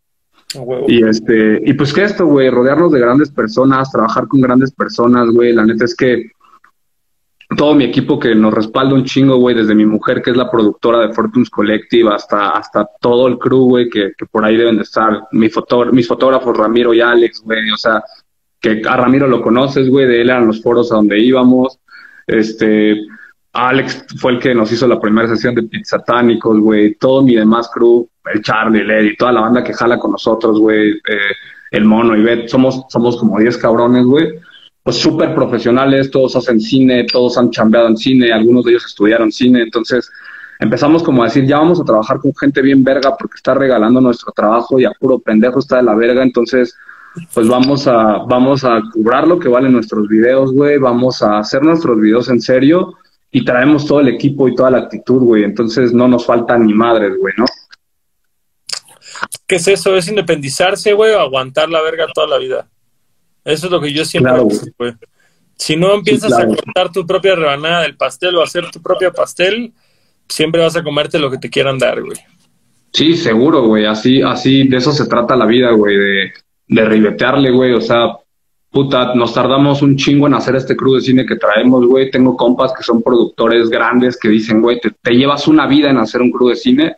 Y 0.89 1.05
este, 1.05 1.61
y 1.65 1.75
pues 1.75 1.93
que 1.93 2.05
esto, 2.05 2.27
güey, 2.27 2.49
rodearnos 2.49 2.91
de 2.91 3.01
grandes 3.01 3.31
personas, 3.31 3.93
trabajar 3.93 4.27
con 4.29 4.41
grandes 4.41 4.73
personas, 4.73 5.29
güey. 5.31 5.53
La 5.53 5.65
neta 5.65 5.85
es 5.85 5.95
que 5.95 6.31
todo 7.57 7.75
mi 7.75 7.85
equipo 7.85 8.19
que 8.19 8.35
nos 8.35 8.55
respalda 8.55 8.95
un 8.95 9.05
chingo, 9.05 9.37
güey, 9.37 9.57
desde 9.57 9.75
mi 9.75 9.85
mujer, 9.85 10.23
que 10.23 10.31
es 10.31 10.37
la 10.37 10.51
productora 10.51 11.01
de 11.01 11.13
Fortunes 11.13 11.51
Collective, 11.51 12.13
hasta, 12.15 12.51
hasta 12.51 12.89
todo 13.01 13.27
el 13.27 13.39
crew, 13.39 13.65
güey, 13.65 13.91
que, 13.91 14.13
que 14.17 14.27
por 14.27 14.45
ahí 14.45 14.57
deben 14.57 14.77
de 14.77 14.83
estar. 14.83 15.27
Mi 15.33 15.49
fotor 15.49 15.93
mis 15.93 16.07
fotógrafos, 16.07 16.57
Ramiro 16.57 16.95
y 16.95 17.01
Alex, 17.01 17.43
güey, 17.43 17.71
o 17.71 17.77
sea, 17.77 18.03
que 18.61 18.83
a 18.87 18.97
Ramiro 18.97 19.27
lo 19.27 19.43
conoces, 19.43 19.89
güey, 19.89 20.07
de 20.07 20.21
él 20.21 20.31
eran 20.31 20.47
los 20.47 20.63
foros 20.63 20.93
a 20.93 20.97
donde 20.97 21.19
íbamos. 21.19 21.81
Este, 22.27 23.01
Alex 23.53 24.07
fue 24.19 24.33
el 24.33 24.39
que 24.39 24.55
nos 24.55 24.71
hizo 24.71 24.87
la 24.87 25.01
primera 25.01 25.27
sesión 25.27 25.55
de 25.57 25.65
Pizzatánicos, 25.65 26.59
güey, 26.61 26.95
todo 26.95 27.23
mi 27.23 27.35
demás 27.35 27.69
crew, 27.75 28.09
el 28.33 28.43
Charlie, 28.43 28.83
el 28.83 28.91
Eddie, 28.91 29.17
toda 29.17 29.33
la 29.33 29.41
banda 29.41 29.65
que 29.65 29.75
jala 29.75 29.99
con 29.99 30.13
nosotros, 30.13 30.61
güey, 30.61 30.91
eh, 30.91 31.35
el 31.73 31.85
Mono 31.85 32.17
y 32.17 32.23
Bet, 32.23 32.49
somos, 32.49 32.85
somos 32.89 33.17
como 33.17 33.41
10 33.41 33.59
cabrones, 33.59 34.05
güey 34.05 34.39
pues 34.83 34.97
súper 34.97 35.35
profesionales, 35.35 36.11
todos 36.11 36.37
hacen 36.37 36.61
cine, 36.61 37.05
todos 37.05 37.37
han 37.39 37.51
chambeado 37.51 37.89
en 37.89 37.97
cine, 37.97 38.33
algunos 38.33 38.65
de 38.65 38.73
ellos 38.73 38.87
estudiaron 38.87 39.31
cine, 39.31 39.63
entonces 39.63 40.11
empezamos 40.59 41.03
como 41.03 41.23
a 41.23 41.27
decir, 41.27 41.47
ya 41.47 41.59
vamos 41.59 41.81
a 41.81 41.85
trabajar 41.85 42.19
con 42.19 42.35
gente 42.35 42.63
bien 42.63 42.83
verga 42.83 43.17
porque 43.17 43.37
está 43.37 43.55
regalando 43.55 44.01
nuestro 44.01 44.33
trabajo 44.33 44.81
y 44.81 44.85
a 44.85 44.93
puro 44.93 45.19
pendejo 45.19 45.59
está 45.59 45.77
de 45.77 45.83
la 45.83 45.95
verga, 45.95 46.23
entonces 46.23 46.75
pues 47.35 47.49
vamos 47.49 47.87
a, 47.87 48.19
vamos 48.29 48.65
a 48.65 48.81
cobrar 48.93 49.27
lo 49.27 49.39
que 49.39 49.49
valen 49.49 49.73
nuestros 49.73 50.09
videos, 50.09 50.53
güey, 50.53 50.79
vamos 50.79 51.23
a 51.23 51.39
hacer 51.39 51.63
nuestros 51.63 52.01
videos 52.01 52.29
en 52.29 52.41
serio 52.41 52.95
y 53.33 53.45
traemos 53.45 53.87
todo 53.87 54.01
el 54.01 54.09
equipo 54.09 54.49
y 54.49 54.55
toda 54.55 54.71
la 54.71 54.79
actitud, 54.79 55.21
güey, 55.23 55.45
entonces 55.45 55.93
no 55.93 56.09
nos 56.09 56.25
falta 56.25 56.57
ni 56.57 56.73
madres, 56.73 57.17
güey, 57.19 57.35
¿no? 57.37 57.45
¿Qué 59.47 59.57
es 59.57 59.69
eso? 59.69 59.95
¿Es 59.97 60.09
independizarse, 60.09 60.93
güey, 60.93 61.13
o 61.13 61.21
aguantar 61.21 61.69
la 61.69 61.83
verga 61.83 62.07
toda 62.15 62.27
la 62.27 62.39
vida? 62.39 62.67
Eso 63.45 63.67
es 63.67 63.73
lo 63.73 63.81
que 63.81 63.93
yo 63.93 64.05
siempre 64.05 64.33
hago, 64.33 64.49
Si 65.57 65.77
no 65.77 65.95
empiezas 65.95 66.33
a 66.33 66.47
cortar 66.47 66.93
tu 66.93 67.07
propia 67.07 67.35
rebanada 67.35 67.83
del 67.83 67.97
pastel 67.97 68.37
o 68.37 68.43
hacer 68.43 68.71
tu 68.71 68.81
propio 68.81 69.13
pastel, 69.13 69.73
siempre 70.29 70.61
vas 70.61 70.77
a 70.77 70.83
comerte 70.83 71.19
lo 71.19 71.31
que 71.31 71.39
te 71.39 71.51
quieran 71.51 71.79
dar, 71.79 72.03
güey. 72.03 72.19
Sí, 72.93 73.17
seguro, 73.17 73.67
güey. 73.67 73.87
Así, 73.87 74.23
así, 74.23 74.67
de 74.67 74.77
eso 74.77 74.93
se 74.93 75.07
trata 75.07 75.37
la 75.37 75.47
vida, 75.47 75.71
güey, 75.73 75.97
de, 75.97 76.33
de 76.69 76.85
ribetearle, 76.85 77.51
güey. 77.51 77.73
O 77.73 77.81
sea, 77.81 78.17
puta, 78.71 79.15
nos 79.15 79.35
tardamos 79.35 79.83
un 79.83 79.97
chingo 79.97 80.27
en 80.27 80.35
hacer 80.35 80.57
este 80.57 80.77
crew 80.77 80.95
de 80.95 81.01
cine 81.01 81.27
que 81.27 81.37
traemos, 81.37 81.87
güey. 81.87 82.11
Tengo 82.11 82.37
compas 82.37 82.73
que 82.73 82.83
son 82.83 83.03
productores 83.03 83.69
grandes 83.69 84.19
que 84.19 84.29
dicen, 84.29 84.61
güey, 84.61 84.81
te, 84.81 84.91
te, 84.91 85.13
llevas 85.13 85.47
una 85.49 85.67
vida 85.67 85.91
en 85.91 85.99
hacer 85.99 86.23
un 86.23 86.31
crew 86.31 86.49
de 86.49 86.57
cine. 86.57 86.97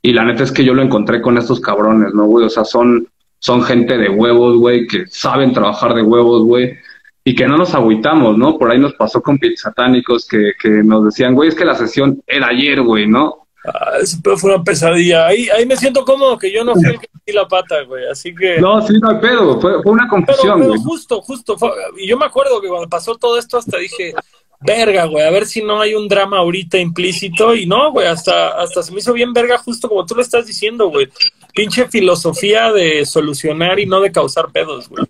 Y 0.00 0.12
la 0.12 0.24
neta 0.24 0.44
es 0.44 0.52
que 0.52 0.64
yo 0.64 0.74
lo 0.74 0.82
encontré 0.82 1.20
con 1.20 1.36
estos 1.36 1.60
cabrones, 1.60 2.14
¿no, 2.14 2.24
güey? 2.26 2.46
O 2.46 2.50
sea, 2.50 2.64
son, 2.64 3.08
son 3.38 3.62
gente 3.62 3.96
de 3.96 4.08
huevos, 4.08 4.56
güey, 4.58 4.86
que 4.86 5.06
saben 5.06 5.52
trabajar 5.52 5.94
de 5.94 6.02
huevos, 6.02 6.42
güey, 6.44 6.76
y 7.24 7.34
que 7.34 7.46
no 7.46 7.56
nos 7.56 7.74
agüitamos, 7.74 8.38
¿no? 8.38 8.58
Por 8.58 8.70
ahí 8.70 8.78
nos 8.78 8.94
pasó 8.94 9.20
con 9.22 9.38
satánicos 9.56 10.26
que, 10.26 10.52
que 10.60 10.68
nos 10.68 11.04
decían, 11.04 11.34
güey, 11.34 11.50
es 11.50 11.54
que 11.54 11.64
la 11.64 11.74
sesión 11.74 12.22
era 12.26 12.48
ayer, 12.48 12.82
güey, 12.82 13.06
¿no? 13.06 13.48
Ah, 13.64 13.98
eso 14.00 14.18
fue 14.36 14.54
una 14.54 14.62
pesadilla. 14.62 15.26
Ahí, 15.26 15.48
ahí 15.50 15.66
me 15.66 15.76
siento 15.76 16.04
cómodo 16.04 16.38
que 16.38 16.52
yo 16.52 16.64
no 16.64 16.74
fui 16.74 16.86
el 16.86 16.98
que 16.98 17.08
metí 17.12 17.32
la 17.32 17.46
pata, 17.46 17.82
güey. 17.82 18.08
Así 18.08 18.34
que. 18.34 18.60
No, 18.60 18.80
sí, 18.86 18.94
no 19.00 19.10
hay 19.10 19.18
pedo. 19.18 19.60
Fue, 19.60 19.82
fue 19.82 19.92
una 19.92 20.08
confusión, 20.08 20.60
pero, 20.60 20.72
pero 20.72 20.82
justo, 20.82 21.20
justo. 21.20 21.56
y 21.98 22.06
yo 22.06 22.16
me 22.16 22.24
acuerdo 22.24 22.60
que 22.60 22.68
cuando 22.68 22.88
pasó 22.88 23.16
todo 23.16 23.38
esto, 23.38 23.58
hasta 23.58 23.78
dije, 23.78 24.14
verga, 24.60 25.04
güey, 25.04 25.24
a 25.24 25.30
ver 25.30 25.46
si 25.46 25.62
no 25.62 25.80
hay 25.80 25.94
un 25.94 26.08
drama 26.08 26.38
ahorita 26.38 26.78
implícito. 26.78 27.54
Y 27.54 27.66
no, 27.66 27.92
güey, 27.92 28.06
hasta, 28.06 28.60
hasta 28.60 28.82
se 28.82 28.92
me 28.92 28.98
hizo 28.98 29.12
bien 29.12 29.32
verga, 29.32 29.58
justo 29.58 29.88
como 29.88 30.04
tú 30.06 30.14
lo 30.14 30.22
estás 30.22 30.46
diciendo, 30.46 30.88
güey. 30.88 31.08
Pinche 31.54 31.88
filosofía 31.88 32.72
de 32.72 33.04
solucionar 33.04 33.78
y 33.78 33.86
no 33.86 34.00
de 34.00 34.12
causar 34.12 34.50
pedos, 34.50 34.88
güey. 34.88 35.04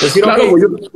Decir, 0.00 0.24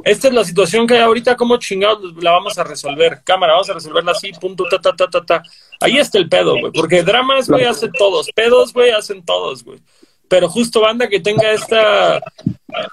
esta 0.04 0.26
es 0.26 0.34
la 0.34 0.44
situación 0.44 0.84
que 0.84 0.94
hay 0.94 1.02
ahorita, 1.02 1.36
¿cómo 1.36 1.56
chingados 1.58 2.20
la 2.20 2.32
vamos 2.32 2.58
a 2.58 2.64
resolver? 2.64 3.20
Cámara, 3.22 3.52
vamos 3.52 3.70
a 3.70 3.74
resolverla 3.74 4.10
así, 4.10 4.32
punto, 4.32 4.64
ta, 4.68 4.80
ta, 4.80 4.92
ta, 4.96 5.08
ta, 5.08 5.24
ta. 5.24 5.42
Ahí 5.80 5.98
está 5.98 6.18
el 6.18 6.28
pedo, 6.28 6.58
güey. 6.58 6.72
Porque 6.72 7.04
dramas, 7.04 7.48
güey, 7.48 7.64
hacen 7.64 7.92
todos. 7.92 8.28
Pedos, 8.34 8.72
güey, 8.72 8.90
hacen 8.90 9.24
todos, 9.24 9.62
güey. 9.62 9.78
Pero 10.28 10.48
justo 10.48 10.80
banda 10.80 11.08
que 11.08 11.20
tenga 11.20 11.52
esta... 11.52 12.20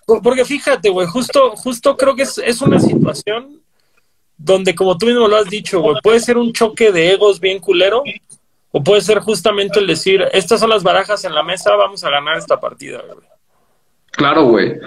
Porque 0.05 0.45
fíjate, 0.45 0.89
güey, 0.89 1.07
justo, 1.07 1.55
justo 1.55 1.97
creo 1.97 2.15
que 2.15 2.21
es, 2.21 2.37
es 2.37 2.61
una 2.61 2.79
situación 2.79 3.64
donde, 4.37 4.75
como 4.75 4.97
tú 4.97 5.05
mismo 5.05 5.27
lo 5.27 5.37
has 5.37 5.49
dicho, 5.49 5.81
güey, 5.81 5.97
puede 6.03 6.19
ser 6.19 6.37
un 6.37 6.51
choque 6.51 6.91
de 6.91 7.13
egos 7.13 7.39
bien 7.39 7.59
culero, 7.59 8.03
o 8.71 8.83
puede 8.83 9.01
ser 9.01 9.19
justamente 9.19 9.79
el 9.79 9.87
decir, 9.87 10.25
estas 10.33 10.59
son 10.59 10.69
las 10.69 10.83
barajas 10.83 11.23
en 11.23 11.33
la 11.33 11.43
mesa, 11.43 11.75
vamos 11.75 12.03
a 12.03 12.09
ganar 12.09 12.37
esta 12.37 12.59
partida, 12.59 13.01
güey. 13.07 13.25
Claro, 14.11 14.43
güey. 14.45 14.79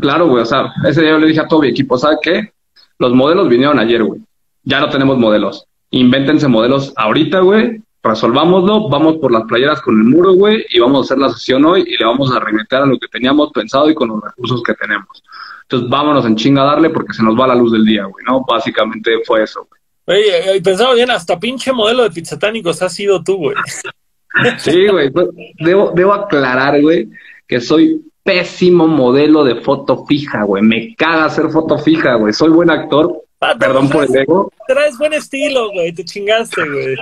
Claro, 0.00 0.28
güey. 0.28 0.42
O 0.42 0.46
sea, 0.46 0.72
ese 0.86 1.02
día 1.02 1.10
yo 1.10 1.18
le 1.18 1.28
dije 1.28 1.40
a 1.40 1.48
todo 1.48 1.60
mi 1.60 1.68
equipo, 1.68 1.98
¿sabe 1.98 2.16
qué? 2.22 2.52
Los 2.98 3.12
modelos 3.12 3.48
vinieron 3.48 3.78
ayer, 3.78 4.02
güey. 4.02 4.20
Ya 4.64 4.80
no 4.80 4.88
tenemos 4.88 5.18
modelos. 5.18 5.66
Invéntense 5.90 6.48
modelos 6.48 6.92
ahorita, 6.96 7.40
güey. 7.40 7.82
Resolvámoslo, 8.02 8.88
vamos 8.88 9.18
por 9.18 9.30
las 9.30 9.44
playeras 9.44 9.80
con 9.80 9.96
el 9.96 10.04
muro, 10.04 10.32
güey, 10.32 10.64
y 10.70 10.80
vamos 10.80 10.98
a 10.98 11.04
hacer 11.04 11.18
la 11.18 11.30
sesión 11.30 11.64
hoy 11.64 11.84
y 11.86 11.96
le 11.96 12.04
vamos 12.04 12.34
a 12.34 12.40
remeter 12.40 12.80
a 12.80 12.86
lo 12.86 12.98
que 12.98 13.06
teníamos 13.06 13.52
pensado 13.52 13.88
y 13.88 13.94
con 13.94 14.08
los 14.08 14.20
recursos 14.20 14.60
que 14.62 14.74
tenemos. 14.74 15.22
Entonces 15.62 15.88
vámonos 15.88 16.26
en 16.26 16.34
chinga 16.34 16.62
a 16.62 16.66
darle 16.66 16.90
porque 16.90 17.12
se 17.12 17.22
nos 17.22 17.38
va 17.38 17.46
la 17.46 17.54
luz 17.54 17.72
del 17.72 17.84
día, 17.84 18.04
güey, 18.04 18.24
¿no? 18.28 18.44
Básicamente 18.44 19.12
fue 19.24 19.44
eso, 19.44 19.66
güey. 19.68 19.80
Oye, 20.18 20.60
pensaba 20.60 20.94
bien, 20.94 21.10
hasta 21.12 21.38
pinche 21.38 21.72
modelo 21.72 22.02
de 22.02 22.10
pizzatánicos 22.10 22.82
has 22.82 22.92
sido 22.92 23.22
tú, 23.22 23.36
güey. 23.36 23.56
Sí, 24.58 24.88
güey. 24.88 25.10
Pues, 25.10 25.28
debo, 25.58 25.92
debo 25.94 26.14
aclarar, 26.14 26.80
güey, 26.80 27.06
que 27.46 27.60
soy 27.60 28.02
pésimo 28.22 28.86
modelo 28.86 29.44
de 29.44 29.56
foto 29.56 30.06
fija, 30.06 30.44
güey. 30.44 30.62
Me 30.62 30.94
caga 30.96 31.26
hacer 31.26 31.50
foto 31.50 31.78
fija, 31.78 32.14
güey. 32.14 32.32
Soy 32.32 32.50
buen 32.50 32.70
actor. 32.70 33.22
Ah, 33.40 33.54
Perdón 33.58 33.90
por 33.90 34.04
el 34.04 34.16
ego. 34.16 34.50
Traes 34.66 34.96
buen 34.96 35.12
estilo, 35.12 35.70
güey. 35.72 35.92
Te 35.92 36.04
chingaste, 36.04 36.66
güey. 36.66 36.96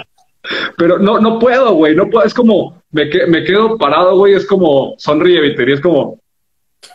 Pero 0.76 0.98
no, 0.98 1.18
no 1.18 1.38
puedo, 1.38 1.74
güey. 1.74 1.94
No 1.94 2.08
puedo. 2.08 2.24
Es 2.24 2.34
como, 2.34 2.82
me, 2.90 3.06
me 3.28 3.44
quedo 3.44 3.76
parado, 3.76 4.16
güey. 4.16 4.34
Es 4.34 4.46
como, 4.46 4.94
sonríe, 4.98 5.40
Víctor. 5.40 5.68
Y 5.68 5.72
es 5.72 5.80
como. 5.80 6.20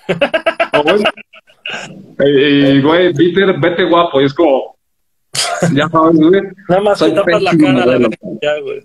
Y, 2.20 2.82
güey, 2.82 3.14
Peter, 3.14 3.60
vete 3.60 3.86
guapo. 3.86 4.22
Y 4.22 4.26
es 4.26 4.34
como, 4.34 4.76
ya 5.74 5.90
sabes, 5.90 6.18
güey. 6.18 6.42
Nada 6.70 6.82
más 6.82 7.00
te 7.00 7.12
tapas 7.12 7.42
la 7.42 7.58
cara, 7.58 7.86
ya, 8.42 8.60
güey. 8.60 8.82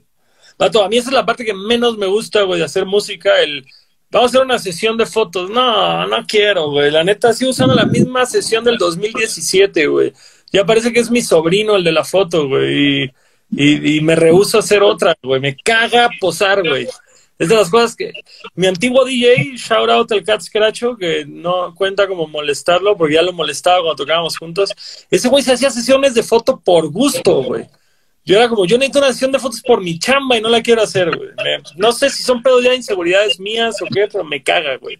a 0.59 0.89
mí 0.89 0.97
esa 0.97 1.11
es 1.11 1.15
la 1.15 1.27
parte 1.27 1.45
que 1.45 1.55
menos 1.55 1.99
me 1.99 2.07
gusta, 2.07 2.43
güey, 2.43 2.59
de 2.59 2.65
hacer 2.65 2.87
música, 2.87 3.41
el... 3.43 3.65
Vamos 4.13 4.31
a 4.31 4.31
hacer 4.31 4.45
una 4.45 4.59
sesión 4.59 4.97
de 4.97 5.07
fotos. 5.07 5.51
No, 5.51 6.05
no 6.09 6.27
quiero, 6.27 6.71
güey. 6.71 6.91
La 6.91 7.05
neta, 7.05 7.33
sigo 7.33 7.53
usando 7.53 7.77
la 7.77 7.85
misma 7.85 8.27
sesión 8.27 8.65
del 8.65 8.77
2017, 8.77 9.87
güey. 9.87 10.13
Ya 10.51 10.65
parece 10.65 10.93
que 10.93 10.99
es 10.99 11.13
mi 11.13 11.23
sobrino 11.23 11.77
el 11.77 11.85
de 11.85 11.93
la 11.93 12.03
foto, 12.03 12.49
güey. 12.49 13.05
Y, 13.05 13.11
y, 13.51 13.97
y 13.97 14.01
me 14.01 14.17
rehuso 14.17 14.57
a 14.57 14.61
hacer 14.61 14.83
otra, 14.83 15.17
güey. 15.23 15.41
Me 15.41 15.57
caga 15.57 16.09
posar, 16.21 16.67
güey. 16.67 16.87
Es 17.41 17.49
de 17.49 17.57
las 17.57 17.71
cosas 17.71 17.97
que 17.97 18.13
mi 18.55 18.67
antiguo 18.67 19.03
DJ, 19.03 19.57
shout 19.57 19.89
out 19.89 20.13
al 20.13 20.23
Cat 20.23 20.43
Scratcho, 20.43 20.95
que 20.95 21.25
no 21.27 21.75
cuenta 21.75 22.07
como 22.07 22.29
molestarlo, 22.29 22.99
porque 22.99 23.15
ya 23.15 23.23
lo 23.23 23.33
molestaba 23.33 23.79
cuando 23.79 23.97
tocábamos 23.97 24.37
juntos. 24.37 24.71
Ese 25.11 25.27
güey 25.31 25.43
se 25.43 25.55
hacía 25.55 25.71
sesiones 25.71 26.13
de 26.13 26.23
foto 26.23 26.61
por 26.61 26.91
gusto, 26.91 27.43
güey. 27.43 27.67
Yo 28.27 28.37
era 28.37 28.47
como, 28.47 28.67
yo 28.67 28.77
necesito 28.77 28.99
una 28.99 29.13
sesión 29.13 29.33
de 29.33 29.39
fotos 29.39 29.63
por 29.63 29.83
mi 29.83 29.99
chamba 29.99 30.37
y 30.37 30.43
no 30.43 30.51
la 30.51 30.61
quiero 30.61 30.83
hacer, 30.83 31.17
güey. 31.17 31.31
no 31.77 31.93
sé 31.93 32.11
si 32.11 32.23
son 32.23 32.43
pedos 32.43 32.63
ya 32.63 32.71
de 32.71 32.77
inseguridades 32.77 33.41
mías 33.41 33.81
o 33.81 33.87
qué, 33.87 34.07
pero 34.13 34.23
me 34.23 34.43
caga, 34.43 34.77
güey. 34.77 34.99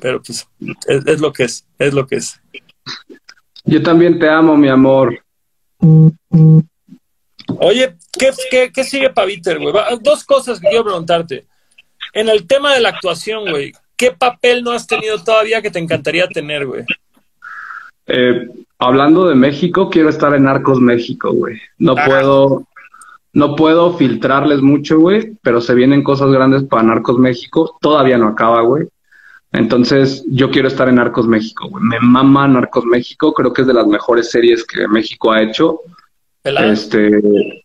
Pero 0.00 0.20
pues, 0.20 0.48
es, 0.88 1.06
es 1.06 1.20
lo 1.20 1.32
que 1.32 1.44
es, 1.44 1.64
es 1.78 1.94
lo 1.94 2.08
que 2.08 2.16
es. 2.16 2.40
Yo 3.64 3.80
también 3.84 4.18
te 4.18 4.28
amo, 4.28 4.56
mi 4.56 4.68
amor. 4.68 5.24
Oye, 7.58 7.96
¿qué, 8.18 8.70
qué, 8.72 8.84
sigue 8.84 9.10
para 9.10 9.26
Viter, 9.26 9.58
güey? 9.58 9.74
Dos 10.00 10.24
cosas 10.24 10.60
que 10.60 10.68
quiero 10.68 10.84
preguntarte. 10.84 11.46
En 12.12 12.28
el 12.28 12.46
tema 12.46 12.74
de 12.74 12.80
la 12.80 12.90
actuación, 12.90 13.50
güey, 13.50 13.72
¿qué 13.96 14.12
papel 14.12 14.62
no 14.62 14.72
has 14.72 14.86
tenido 14.86 15.22
todavía 15.22 15.62
que 15.62 15.70
te 15.70 15.78
encantaría 15.78 16.28
tener, 16.28 16.66
güey? 16.66 16.84
Eh, 18.06 18.48
hablando 18.78 19.28
de 19.28 19.34
México, 19.34 19.90
quiero 19.90 20.08
estar 20.08 20.34
en 20.34 20.46
Arcos 20.46 20.80
México, 20.80 21.32
güey. 21.32 21.60
No 21.78 21.94
ah. 21.96 22.04
puedo, 22.04 22.66
no 23.32 23.56
puedo 23.56 23.96
filtrarles 23.96 24.60
mucho, 24.60 24.98
güey, 24.98 25.36
pero 25.42 25.60
se 25.60 25.74
vienen 25.74 26.02
cosas 26.02 26.30
grandes 26.30 26.64
para 26.64 26.82
Narcos 26.82 27.18
México. 27.18 27.76
Todavía 27.80 28.18
no 28.18 28.28
acaba, 28.28 28.62
güey. 28.62 28.88
Entonces, 29.56 30.22
yo 30.28 30.50
quiero 30.50 30.68
estar 30.68 30.86
en 30.90 30.96
Narcos 30.96 31.26
México, 31.26 31.66
güey. 31.70 31.82
Me 31.82 31.98
mama 31.98 32.46
Narcos 32.46 32.84
México, 32.84 33.32
creo 33.32 33.54
que 33.54 33.62
es 33.62 33.66
de 33.66 33.72
las 33.72 33.86
mejores 33.86 34.30
series 34.30 34.62
que 34.64 34.86
México 34.86 35.32
ha 35.32 35.42
hecho. 35.42 35.80
Este, 36.44 37.64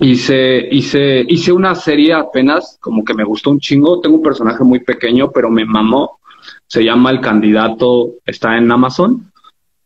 hice, 0.00 0.68
hice, 0.70 1.24
hice 1.26 1.52
una 1.52 1.74
serie 1.74 2.12
apenas, 2.12 2.76
como 2.82 3.02
que 3.02 3.14
me 3.14 3.24
gustó 3.24 3.50
un 3.50 3.60
chingo. 3.60 3.98
Tengo 4.00 4.16
un 4.16 4.22
personaje 4.22 4.62
muy 4.62 4.80
pequeño, 4.80 5.30
pero 5.32 5.48
me 5.48 5.64
mamó. 5.64 6.20
Se 6.66 6.84
llama 6.84 7.10
El 7.10 7.22
Candidato, 7.22 8.16
está 8.26 8.58
en 8.58 8.70
Amazon. 8.70 9.32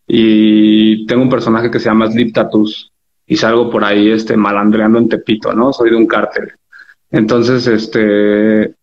Y 0.04 1.06
tengo 1.06 1.22
un 1.22 1.30
personaje 1.30 1.70
que 1.70 1.78
se 1.78 1.90
llama 1.90 2.10
Sleep 2.10 2.32
Tattoos. 2.32 2.90
Y 3.24 3.36
salgo 3.36 3.70
por 3.70 3.84
ahí 3.84 4.10
este, 4.10 4.36
malandreando 4.36 4.98
en 4.98 5.08
Tepito, 5.08 5.52
¿no? 5.52 5.72
Soy 5.72 5.90
de 5.90 5.96
un 5.96 6.08
cártel. 6.08 6.50
Entonces, 7.08 7.68
este, 7.68 8.74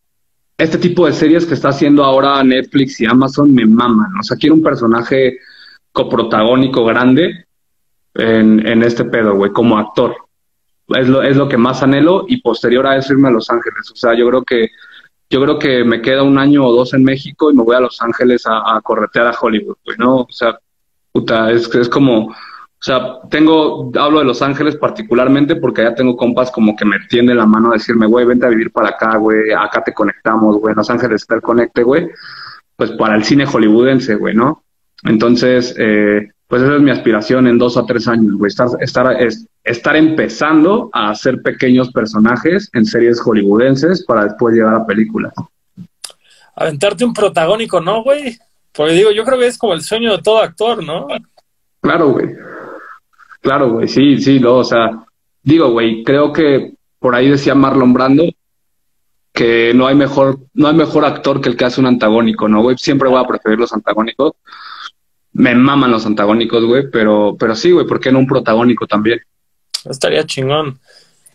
este 0.58 0.78
tipo 0.78 1.06
de 1.06 1.14
series 1.14 1.46
que 1.46 1.54
está 1.54 1.70
haciendo 1.70 2.04
ahora 2.04 2.44
Netflix 2.44 3.02
y 3.02 3.06
Amazon 3.06 3.54
me 3.54 3.66
maman. 3.66 4.12
O 4.20 4.24
sea, 4.24 4.38
quiero 4.38 4.56
un 4.56 4.64
personaje 4.64 5.38
coprotagónico 5.92 6.86
grande 6.86 7.46
en, 8.14 8.66
en 8.66 8.84
este 8.84 9.06
pedo, 9.06 9.36
güey, 9.36 9.52
como 9.52 9.78
actor. 9.78 10.16
Es 10.88 11.08
lo, 11.08 11.24
es 11.24 11.36
lo 11.36 11.50
que 11.50 11.58
más 11.58 11.82
anhelo 11.84 12.26
y 12.28 12.42
posterior 12.42 12.86
a 12.88 12.98
eso 12.98 13.14
irme 13.14 13.30
a 13.30 13.32
Los 13.32 13.50
Ángeles. 13.50 13.92
O 13.92 13.96
sea, 13.96 14.14
yo 14.14 14.28
creo 14.28 14.44
que 14.44 14.70
yo 15.30 15.42
creo 15.42 15.58
que 15.58 15.84
me 15.84 16.02
queda 16.02 16.22
un 16.22 16.38
año 16.38 16.64
o 16.64 16.72
dos 16.72 16.94
en 16.94 17.04
México 17.04 17.52
y 17.52 17.56
me 17.56 17.64
voy 17.64 17.76
a 17.76 17.80
Los 17.80 18.00
Ángeles 18.02 18.46
a, 18.46 18.78
a 18.78 18.82
corretear 18.82 19.28
a 19.28 19.36
Hollywood, 19.40 19.78
güey, 19.84 19.98
¿no? 19.98 20.18
O 20.18 20.28
sea, 20.30 20.60
puta, 21.12 21.52
es, 21.52 21.74
es 21.74 21.90
como, 21.90 22.34
sea, 22.86 23.18
tengo, 23.32 23.92
hablo 24.00 24.20
de 24.20 24.26
Los 24.26 24.44
Ángeles 24.44 24.76
particularmente 24.76 25.56
porque 25.56 25.82
allá 25.82 25.96
tengo 25.96 26.16
compas 26.16 26.52
como 26.52 26.76
que 26.76 26.86
me 26.86 27.00
tienden 27.10 27.38
la 27.38 27.48
mano 27.48 27.72
a 27.72 27.74
decirme, 27.74 28.06
güey, 28.06 28.28
vente 28.28 28.46
a 28.46 28.50
vivir 28.50 28.72
para 28.72 28.90
acá, 28.90 29.18
güey, 29.18 29.52
acá 29.52 29.84
te 29.84 29.92
conectamos, 29.92 30.58
güey, 30.58 30.76
Los 30.76 30.92
Ángeles 30.92 31.24
está 31.24 31.34
el 31.34 31.42
conecte, 31.42 31.82
güey, 31.82 32.08
pues 32.76 32.92
para 32.92 33.16
el 33.16 33.24
cine 33.24 33.48
hollywoodense, 33.48 34.14
güey, 34.16 34.36
¿no? 34.36 34.64
Entonces, 35.04 35.74
eh, 35.80 36.30
pues 36.48 36.62
esa 36.62 36.76
es 36.76 36.82
mi 36.82 36.92
aspiración 36.92 37.48
en 37.48 37.58
dos 37.58 37.76
o 37.76 37.88
tres 37.88 38.08
años, 38.08 38.36
güey, 38.36 38.50
estar, 38.50 38.68
estar, 38.80 39.18
estar 39.64 39.96
empezando 39.96 40.92
a 40.94 41.10
hacer 41.10 41.42
pequeños 41.42 41.92
personajes 41.92 42.70
en 42.74 42.86
series 42.86 43.20
hollywoodenses 43.20 44.06
para 44.06 44.26
después 44.26 44.54
llegar 44.54 44.76
a 44.76 44.86
películas. 44.86 45.34
Aventarte 46.56 47.04
un 47.04 47.16
protagónico, 47.16 47.82
¿no, 47.82 48.04
güey? 48.04 48.38
Porque 48.72 48.94
digo, 48.94 49.10
yo 49.10 49.24
creo 49.24 49.40
que 49.40 49.48
es 49.48 49.58
como 49.58 49.74
el 49.74 49.82
sueño 49.82 50.16
de 50.16 50.22
todo 50.22 50.38
actor, 50.38 50.84
¿no? 50.84 51.08
Claro, 51.82 52.10
güey. 52.10 52.28
Claro, 53.46 53.70
güey, 53.70 53.88
sí, 53.88 54.20
sí, 54.20 54.40
lo, 54.40 54.58
o 54.58 54.64
sea, 54.64 55.06
digo, 55.42 55.70
güey, 55.70 56.04
creo 56.04 56.34
que 56.34 56.74
por 57.00 57.16
ahí 57.16 57.30
decía 57.30 57.56
Marlon 57.56 57.94
Brando 57.94 58.26
que 59.32 59.74
no 59.74 59.88
hay 59.88 59.96
mejor, 59.96 60.40
no 60.54 60.68
hay 60.68 60.74
mejor 60.74 61.06
actor 61.06 61.40
que 61.40 61.50
el 61.50 61.56
que 61.56 61.66
hace 61.66 61.80
un 61.80 61.88
antagónico, 61.88 62.48
¿no, 62.48 62.62
güey? 62.62 62.78
Siempre 62.78 63.10
voy 63.10 63.22
a 63.22 63.28
preferir 63.28 63.60
los 63.60 63.72
antagónicos 63.72 64.34
me 65.36 65.54
maman 65.54 65.92
los 65.92 66.06
antagónicos, 66.06 66.64
güey, 66.64 66.90
pero, 66.90 67.36
pero 67.38 67.56
sí, 67.56 67.72
güey, 67.72 67.86
¿por 67.86 68.00
qué 68.00 68.10
no 68.10 68.20
un 68.20 68.28
protagónico 68.28 68.88
también? 68.88 69.20
Estaría 69.84 70.26
chingón. 70.26 70.80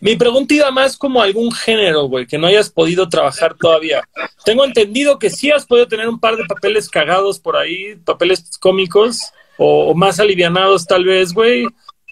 Mi 0.01 0.17
pregunta 0.17 0.71
más 0.71 0.97
como 0.97 1.21
algún 1.21 1.53
género, 1.53 2.05
güey, 2.05 2.27
que 2.27 2.39
no 2.39 2.47
hayas 2.47 2.71
podido 2.71 3.11
trabajar 3.11 3.55
todavía. 3.55 4.03
Tengo 4.43 4.65
entendido 4.65 5.19
que 5.19 5.29
sí 5.29 5.51
has 5.51 5.67
podido 5.67 5.87
tener 5.87 6.09
un 6.09 6.19
par 6.19 6.37
de 6.37 6.47
papeles 6.47 6.89
cagados 6.89 7.39
por 7.39 7.59
ahí, 7.59 7.95
papeles 8.03 8.57
cómicos 8.59 9.21
o, 9.59 9.95
más 9.95 10.19
alivianados 10.19 10.87
tal 10.87 11.05
vez, 11.05 11.35
güey. 11.35 11.67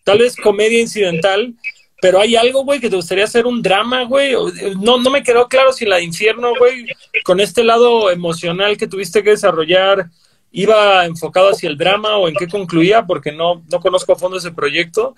Tal 0.08 0.18
vez 0.18 0.36
comedia 0.36 0.80
incidental, 0.80 1.54
pero 2.00 2.18
hay 2.18 2.34
algo, 2.34 2.64
güey, 2.64 2.80
que 2.80 2.88
te 2.88 2.96
gustaría 2.96 3.24
hacer 3.24 3.46
un 3.46 3.60
drama, 3.60 4.04
güey. 4.04 4.32
No, 4.80 4.96
no 4.96 5.10
me 5.10 5.22
quedó 5.22 5.48
claro 5.48 5.70
si 5.70 5.84
la 5.84 5.96
de 5.96 6.04
infierno, 6.04 6.52
güey, 6.58 6.86
con 7.24 7.40
este 7.40 7.62
lado 7.62 8.10
emocional 8.10 8.78
que 8.78 8.86
tuviste 8.86 9.22
que 9.22 9.30
desarrollar, 9.30 10.08
iba 10.50 11.04
enfocado 11.04 11.50
hacia 11.50 11.68
el 11.68 11.76
drama 11.76 12.16
o 12.16 12.26
en 12.26 12.34
qué 12.36 12.48
concluía, 12.48 13.04
porque 13.04 13.32
no, 13.32 13.62
no 13.70 13.80
conozco 13.80 14.12
a 14.12 14.16
fondo 14.16 14.38
ese 14.38 14.50
proyecto. 14.50 15.14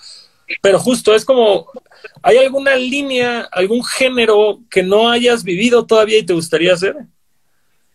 Pero 0.60 0.80
justo 0.80 1.14
es 1.14 1.24
como, 1.24 1.70
¿hay 2.20 2.38
alguna 2.38 2.74
línea, 2.74 3.46
algún 3.52 3.84
género 3.84 4.58
que 4.68 4.82
no 4.82 5.08
hayas 5.08 5.44
vivido 5.44 5.86
todavía 5.86 6.18
y 6.18 6.26
te 6.26 6.32
gustaría 6.32 6.74
hacer? 6.74 6.96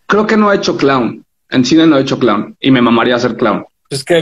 Creo 0.06 0.26
que 0.26 0.38
no 0.38 0.50
he 0.54 0.56
hecho 0.56 0.78
clown. 0.78 1.26
En 1.50 1.66
cine 1.66 1.86
no 1.86 1.98
he 1.98 2.02
hecho 2.04 2.18
clown 2.18 2.56
y 2.62 2.72
me 2.72 2.82
mamaría 2.82 3.16
hacer 3.16 3.36
clown. 3.36 3.66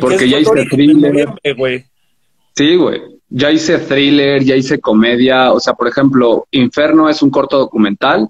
porque 0.01 0.27
ya 0.27 0.39
hice 0.39 0.65
thriller. 0.71 1.27
Sí, 2.55 2.75
güey. 2.75 3.01
Ya 3.29 3.51
hice 3.51 3.79
thriller, 3.79 4.43
ya 4.43 4.55
hice 4.55 4.79
comedia. 4.79 5.51
O 5.51 5.59
sea, 5.59 5.73
por 5.73 5.87
ejemplo, 5.87 6.47
Inferno 6.51 7.09
es 7.09 7.21
un 7.21 7.29
corto 7.29 7.57
documental, 7.57 8.29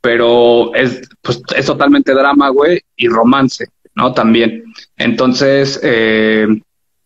pero 0.00 0.74
es, 0.74 1.02
pues, 1.20 1.42
es 1.54 1.66
totalmente 1.66 2.12
drama, 2.12 2.48
güey, 2.48 2.80
y 2.96 3.08
romance. 3.08 3.66
¿no? 3.94 4.12
También. 4.12 4.64
Entonces, 4.96 5.80
eh, 5.82 6.46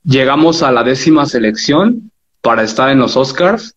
llegamos 0.04 0.62
a 0.62 0.72
la 0.72 0.84
décima 0.84 1.26
selección 1.26 2.10
para 2.40 2.62
estar 2.62 2.90
en 2.90 2.98
los 2.98 3.16
Oscars. 3.16 3.74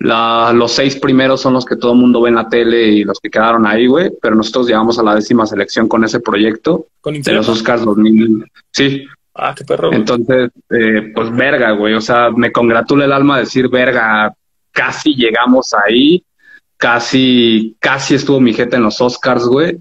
La, 0.00 0.52
los 0.54 0.72
seis 0.72 0.94
primeros 0.96 1.40
son 1.40 1.54
los 1.54 1.64
que 1.64 1.76
todo 1.76 1.92
el 1.92 1.98
mundo 1.98 2.20
ve 2.20 2.28
en 2.28 2.36
la 2.36 2.48
tele 2.48 2.84
y 2.84 3.04
los 3.04 3.18
que 3.18 3.30
quedaron 3.30 3.66
ahí, 3.66 3.88
güey, 3.88 4.12
pero 4.22 4.36
nosotros 4.36 4.68
llegamos 4.68 4.96
a 4.98 5.02
la 5.02 5.14
décima 5.14 5.44
selección 5.44 5.88
con 5.88 6.04
ese 6.04 6.20
proyecto 6.20 6.86
de 7.04 7.32
los 7.32 7.48
Oscars 7.48 7.84
2000. 7.84 8.44
Sí. 8.70 9.06
Ah, 9.40 9.54
qué 9.56 9.64
perro. 9.64 9.92
Entonces, 9.92 10.50
eh, 10.68 11.12
pues 11.14 11.34
verga, 11.34 11.70
güey, 11.70 11.94
o 11.94 12.00
sea, 12.00 12.30
me 12.30 12.50
congratula 12.50 13.04
el 13.04 13.12
alma 13.12 13.38
decir, 13.38 13.68
verga, 13.68 14.34
casi 14.72 15.14
llegamos 15.14 15.72
ahí, 15.74 16.24
casi, 16.76 17.76
casi 17.78 18.16
estuvo 18.16 18.40
mi 18.40 18.52
gente 18.52 18.76
en 18.76 18.82
los 18.82 19.00
Oscars, 19.00 19.44
güey, 19.44 19.78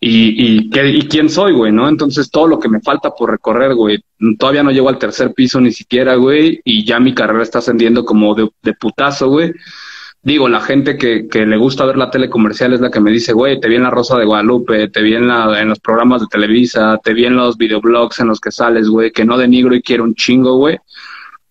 y, 0.00 0.68
y, 0.68 1.08
quién 1.08 1.28
soy, 1.28 1.52
güey, 1.52 1.70
¿no? 1.70 1.88
Entonces 1.88 2.30
todo 2.30 2.46
lo 2.46 2.58
que 2.58 2.68
me 2.68 2.80
falta 2.80 3.10
por 3.10 3.30
recorrer, 3.30 3.74
güey, 3.74 4.02
todavía 4.38 4.62
no 4.62 4.70
llego 4.70 4.88
al 4.88 4.98
tercer 4.98 5.34
piso 5.34 5.60
ni 5.60 5.72
siquiera, 5.72 6.14
güey, 6.14 6.60
y 6.64 6.84
ya 6.84 6.98
mi 6.98 7.14
carrera 7.14 7.42
está 7.42 7.58
ascendiendo 7.58 8.04
como 8.06 8.34
de 8.34 8.74
putazo, 8.74 9.28
güey. 9.28 9.52
Digo, 10.24 10.48
la 10.48 10.62
gente 10.62 10.96
que, 10.96 11.28
que, 11.28 11.44
le 11.44 11.58
gusta 11.58 11.84
ver 11.84 11.98
la 11.98 12.10
tele 12.10 12.30
comercial 12.30 12.72
es 12.72 12.80
la 12.80 12.90
que 12.90 12.98
me 12.98 13.10
dice, 13.10 13.34
güey, 13.34 13.60
te 13.60 13.68
vi 13.68 13.76
en 13.76 13.82
La 13.82 13.90
Rosa 13.90 14.18
de 14.18 14.24
Guadalupe, 14.24 14.88
te 14.88 15.02
vi 15.02 15.14
en, 15.14 15.28
la, 15.28 15.60
en 15.60 15.68
los 15.68 15.80
programas 15.80 16.22
de 16.22 16.28
Televisa, 16.28 16.98
te 17.04 17.12
vi 17.12 17.26
en 17.26 17.36
los 17.36 17.58
videoblogs 17.58 18.20
en 18.20 18.28
los 18.28 18.40
que 18.40 18.50
sales, 18.50 18.88
güey, 18.88 19.12
que 19.12 19.26
no 19.26 19.36
denigro 19.36 19.74
y 19.74 19.82
quiero 19.82 20.02
un 20.02 20.14
chingo, 20.14 20.56
güey. 20.56 20.78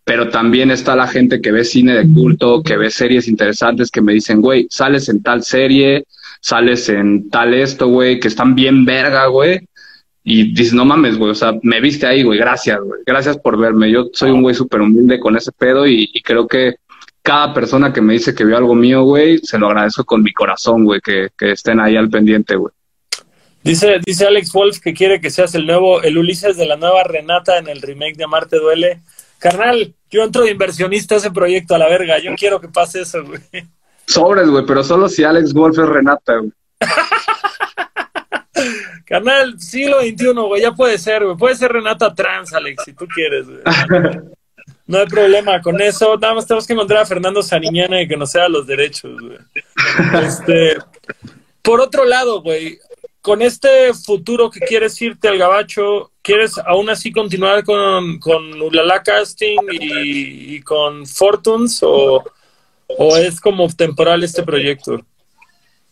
Pero 0.04 0.30
también 0.30 0.72
está 0.72 0.96
la 0.96 1.08
gente 1.08 1.40
que 1.40 1.52
ve 1.52 1.64
cine 1.64 1.94
de 1.94 2.12
culto, 2.12 2.64
que 2.64 2.76
ve 2.76 2.90
series 2.90 3.28
interesantes, 3.28 3.92
que 3.92 4.02
me 4.02 4.14
dicen, 4.14 4.42
güey, 4.42 4.66
sales 4.72 5.08
en 5.08 5.22
tal 5.22 5.44
serie, 5.44 6.06
sales 6.42 6.90
en 6.90 7.30
tal 7.30 7.54
esto, 7.54 7.88
güey, 7.88 8.20
que 8.20 8.28
están 8.28 8.56
bien 8.56 8.86
verga, 8.86 9.28
güey. 9.28 9.68
Y 10.26 10.54
dices, 10.54 10.74
no 10.74 10.86
mames, 10.86 11.18
güey, 11.18 11.32
o 11.32 11.36
sea, 11.36 11.54
me 11.64 11.82
viste 11.82 12.08
ahí, 12.08 12.24
güey, 12.24 12.40
gracias, 12.40 12.80
güey, 12.80 13.02
gracias 13.06 13.38
por 13.38 13.58
verme. 13.58 13.92
Yo 13.92 14.10
soy 14.14 14.32
un 14.32 14.42
güey 14.42 14.56
súper 14.56 14.82
humilde 14.82 15.20
con 15.20 15.36
ese 15.36 15.52
pedo 15.52 15.86
y, 15.86 16.10
creo 16.24 16.48
que 16.48 16.76
cada 17.24 17.52
persona 17.54 17.94
que 17.94 18.02
me 18.02 18.14
dice 18.14 18.36
que 18.36 18.44
vio 18.44 18.58
algo 18.58 18.76
mío, 18.76 19.04
güey, 19.04 19.38
se 19.40 19.58
lo 19.58 19.68
agradezco 19.68 20.04
con 20.04 20.22
mi 20.22 20.34
corazón, 20.34 20.84
güey, 20.84 21.00
que, 21.00 21.30
estén 21.40 21.80
ahí 21.80 21.96
al 21.96 22.10
pendiente, 22.10 22.58
güey. 22.58 22.74
Dice, 23.64 24.02
dice 24.06 24.28
Alex 24.28 24.52
Wolf 24.52 24.82
que 24.82 24.94
quiere 24.94 25.22
que 25.22 25.30
seas 25.30 25.56
el 25.56 25.66
nuevo, 25.66 26.02
el 26.02 26.18
Ulises 26.18 26.58
de 26.58 26.66
la 26.66 26.76
nueva 26.76 27.06
Renata 27.06 27.58
en 27.58 27.70
el 27.70 27.82
remake 27.82 28.18
de 28.18 28.26
Amarte 28.26 28.58
Duele. 28.58 29.00
Carnal, 29.40 29.96
yo 30.12 30.24
entro 30.24 30.44
de 30.44 30.52
inversionista 30.52 31.16
a 31.16 31.20
ese 31.20 31.32
proyecto 31.32 31.74
a 31.74 31.78
la 31.78 31.88
verga. 31.88 32.20
Yo 32.20 32.36
quiero 32.36 32.60
que 32.60 32.68
pase 32.68 33.00
eso, 33.02 33.24
güey. 33.24 33.40
Sobres, 34.06 34.50
güey, 34.50 34.66
pero 34.66 34.84
solo 34.84 35.08
si 35.08 35.24
Alex 35.24 35.54
Wolf 35.54 35.80
es 35.80 35.88
Renata, 35.88 36.40
güey. 36.40 36.52
Carnal, 39.06 39.58
siglo 39.62 40.02
XXI, 40.02 40.34
güey, 40.34 40.62
ya 40.62 40.74
puede 40.74 40.98
ser, 40.98 41.24
güey. 41.24 41.38
Puede 41.38 41.56
ser 41.56 41.72
Renata 41.72 42.14
trans, 42.14 42.54
Alex, 42.54 42.84
si 42.84 42.92
tú 42.92 43.08
quieres, 43.08 43.48
güey. 43.48 43.62
No 44.86 45.00
hay 45.00 45.06
problema 45.06 45.62
con 45.62 45.82
eso. 45.82 46.18
Nada 46.18 46.36
más 46.36 46.46
tenemos 46.46 46.68
que 46.68 46.74
encontrar 46.74 47.04
a 47.04 47.06
Fernando 47.06 47.42
Sariñana 47.42 48.02
y 48.02 48.08
que 48.08 48.18
nos 48.18 48.32
sea 48.32 48.50
los 48.50 48.68
derechos. 48.68 49.12
Este, 50.22 50.78
por 51.62 51.80
otro 51.80 52.06
lado, 52.06 52.42
güey, 52.42 52.80
con 53.22 53.42
este 53.42 53.94
futuro 53.94 54.50
que 54.50 54.60
quieres 54.60 55.02
irte 55.02 55.28
al 55.28 55.38
gabacho, 55.38 56.12
¿quieres 56.22 56.58
aún 56.66 56.90
así 56.90 57.12
continuar 57.12 57.64
con, 57.64 58.20
con 58.20 58.62
Ulala 58.62 59.02
Casting 59.02 59.60
y, 59.72 60.56
y 60.56 60.62
con 60.62 61.06
Fortunes 61.06 61.80
o, 61.82 62.24
¿O 62.98 63.18
es 63.18 63.40
como 63.40 63.68
temporal 63.70 64.24
este 64.24 64.44
proyecto? 64.44 65.00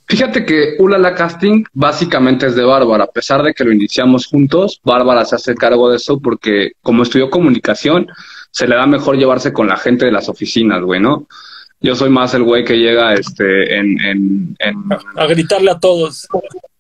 Fíjate 0.08 0.46
que 0.46 0.76
Ulala 0.80 1.16
Casting 1.16 1.64
básicamente 1.74 2.46
es 2.48 2.56
de 2.56 2.64
Bárbara. 2.64 3.06
A 3.06 3.12
pesar 3.12 3.44
de 3.44 3.54
que 3.54 3.64
lo 3.64 3.72
iniciamos 3.72 4.28
juntos, 4.28 4.80
Bárbara 4.84 5.24
se 5.24 5.36
hace 5.36 5.56
cargo 5.56 5.90
de 5.90 5.98
eso 5.98 6.20
porque 6.20 6.74
como 6.82 7.04
estudió 7.04 7.30
comunicación, 7.30 8.08
se 8.52 8.68
le 8.68 8.76
da 8.76 8.86
mejor 8.86 9.18
llevarse 9.18 9.54
con 9.54 9.68
la 9.68 9.78
gente 9.78 10.06
de 10.06 10.12
las 10.12 10.30
oficinas, 10.30 10.82
güey, 10.82 11.00
¿no? 11.00 11.28
Yo 11.80 11.96
soy 11.96 12.10
más 12.10 12.34
el 12.36 12.44
güey 12.44 12.64
que 12.64 12.78
llega 12.78 13.14
este, 13.14 13.76
en, 13.76 13.98
en, 14.04 14.56
A 15.16 15.26
gritarle 15.26 15.72
a 15.72 15.80
todos. 15.80 16.28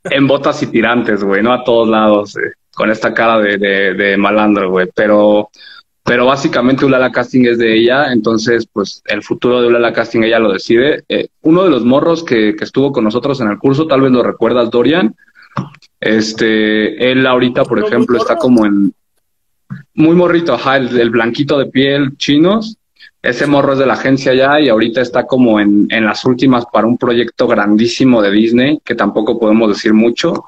En 0.03 0.27
botas 0.27 0.61
y 0.61 0.68
tirantes, 0.68 1.23
güey, 1.23 1.41
¿no? 1.41 1.53
A 1.53 1.64
todos 1.64 1.88
lados, 1.88 2.38
eh, 2.38 2.53
con 2.72 2.91
esta 2.91 3.14
cara 3.14 3.39
de, 3.39 3.57
de, 3.57 3.93
de 3.95 4.18
malandro, 4.18 4.69
güey. 4.69 4.89
Pero 4.93 5.49
pero 6.03 6.26
básicamente 6.26 6.84
Ulala 6.84 7.11
Casting 7.11 7.45
es 7.45 7.60
de 7.60 7.76
ella, 7.77 8.11
entonces 8.11 8.68
pues 8.72 9.03
el 9.06 9.22
futuro 9.22 9.61
de 9.61 9.68
Ulala 9.68 9.93
Casting 9.93 10.23
ella 10.23 10.39
lo 10.39 10.52
decide. 10.52 11.03
Eh, 11.07 11.27
uno 11.41 11.64
de 11.64 11.69
los 11.69 11.85
morros 11.85 12.23
que, 12.23 12.56
que, 12.56 12.64
estuvo 12.64 12.91
con 12.91 13.03
nosotros 13.03 13.39
en 13.39 13.49
el 13.49 13.60
curso, 13.60 13.85
tal 13.88 14.02
vez 14.02 14.11
lo 14.11 14.23
recuerdas, 14.23 14.72
Dorian, 14.72 15.15
este, 15.99 17.11
él 17.11 17.26
ahorita, 17.27 17.64
por 17.65 17.80
ejemplo, 17.80 18.18
está 18.18 18.35
como 18.35 18.65
en 18.65 18.93
muy 19.93 20.15
morrito, 20.15 20.53
ajá, 20.53 20.77
el, 20.77 21.10
blanquito 21.10 21.57
de 21.57 21.65
piel 21.68 22.18
chinos, 22.18 22.77
ese 23.22 23.45
morro 23.45 23.73
es 23.73 23.80
de 23.80 23.85
la 23.85 23.93
agencia 23.93 24.34
ya 24.34 24.60
y 24.60 24.69
ahorita 24.69 25.02
está 25.02 25.27
como 25.27 25.60
en, 25.60 25.88
en 25.89 26.06
las 26.06 26.26
últimas 26.26 26.65
para 26.72 26.88
un 26.88 26.98
proyecto 26.98 27.48
grandísimo 27.48 28.22
de 28.22 28.31
Disney, 28.31 28.80
que 28.84 28.95
tampoco 28.95 29.39
podemos 29.39 29.69
decir 29.69 29.93
mucho. 29.93 30.45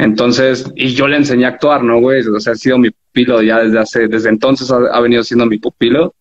Entonces, 0.00 0.64
y 0.76 0.94
yo 0.94 1.06
le 1.06 1.18
enseñé 1.18 1.44
a 1.44 1.48
actuar, 1.48 1.84
¿no, 1.84 2.00
güey? 2.00 2.26
O 2.26 2.40
sea, 2.40 2.54
ha 2.54 2.56
sido 2.56 2.78
mi 2.78 2.88
pupilo 2.90 3.42
ya 3.42 3.58
desde 3.58 3.78
hace, 3.78 4.08
desde 4.08 4.30
entonces 4.30 4.70
ha, 4.70 5.00
venido 5.00 5.22
siendo 5.22 5.44
mi 5.44 5.58
pupilo. 5.58 6.14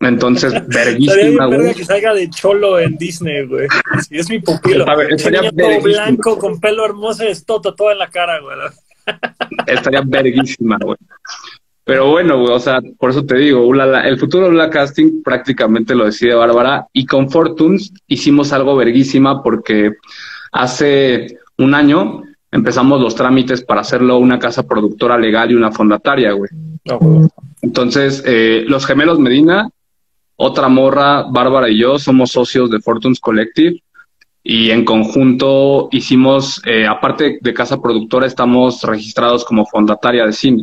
Entonces, 0.00 0.54
verguísima, 0.66 1.44
güey. 1.44 1.74
que 1.74 1.84
salga 1.84 2.14
de 2.14 2.30
cholo 2.30 2.80
en 2.80 2.96
Disney, 2.96 3.46
güey. 3.46 3.68
Sí, 4.08 4.16
es 4.16 4.30
mi 4.30 4.38
pupilo. 4.38 4.86
Estaría 5.10 5.50
todo 5.50 5.80
blanco, 5.82 6.38
con 6.38 6.58
pelo 6.58 6.86
hermoso 6.86 7.22
y 7.24 7.34
todo 7.44 7.92
en 7.92 7.98
la 7.98 8.08
cara, 8.08 8.40
güey. 8.40 8.56
Estaría 9.66 10.02
verguísima, 10.04 10.78
güey. 10.82 10.96
Pero 11.84 12.10
bueno, 12.10 12.40
güey, 12.40 12.52
o 12.52 12.58
sea, 12.58 12.80
por 12.98 13.10
eso 13.10 13.24
te 13.24 13.36
digo, 13.36 13.72
el 13.72 14.18
futuro 14.18 14.48
de 14.48 14.54
la 14.54 14.70
casting 14.70 15.22
prácticamente 15.22 15.94
lo 15.94 16.06
decide 16.06 16.34
Bárbara 16.34 16.88
y 16.92 17.06
con 17.06 17.30
Fortunes 17.30 17.92
hicimos 18.08 18.52
algo 18.52 18.74
verguísima 18.74 19.40
porque 19.40 19.92
hace 20.50 21.38
un 21.58 21.74
año 21.74 22.22
empezamos 22.50 23.00
los 23.00 23.14
trámites 23.14 23.62
para 23.62 23.82
hacerlo 23.82 24.18
una 24.18 24.40
casa 24.40 24.66
productora 24.66 25.16
legal 25.16 25.52
y 25.52 25.54
una 25.54 25.70
fondataria, 25.70 26.32
güey. 26.32 26.50
Ah, 26.90 26.98
Entonces, 27.62 28.20
eh, 28.26 28.64
los 28.66 28.84
gemelos 28.84 29.20
Medina, 29.20 29.68
otra 30.34 30.68
morra, 30.68 31.22
Bárbara 31.30 31.68
y 31.68 31.78
yo 31.78 32.00
somos 32.00 32.32
socios 32.32 32.68
de 32.68 32.80
Fortunes 32.80 33.20
Collective 33.20 33.80
y 34.48 34.70
en 34.70 34.84
conjunto 34.84 35.88
hicimos, 35.90 36.62
eh, 36.64 36.86
aparte 36.86 37.38
de 37.40 37.52
casa 37.52 37.82
productora, 37.82 38.28
estamos 38.28 38.80
registrados 38.84 39.44
como 39.44 39.66
fondataria 39.66 40.24
de 40.24 40.32
cine. 40.32 40.62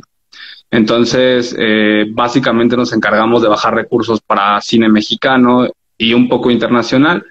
Entonces, 0.72 1.53
eh, 1.60 2.05
básicamente 2.10 2.77
nos 2.77 2.93
encargamos 2.93 3.41
de 3.41 3.49
bajar 3.49 3.76
recursos 3.76 4.22
para 4.22 4.61
cine 4.61 4.88
mexicano 4.88 5.68
y 5.97 6.14
un 6.14 6.30
poco 6.30 6.49
internacional. 6.49 7.26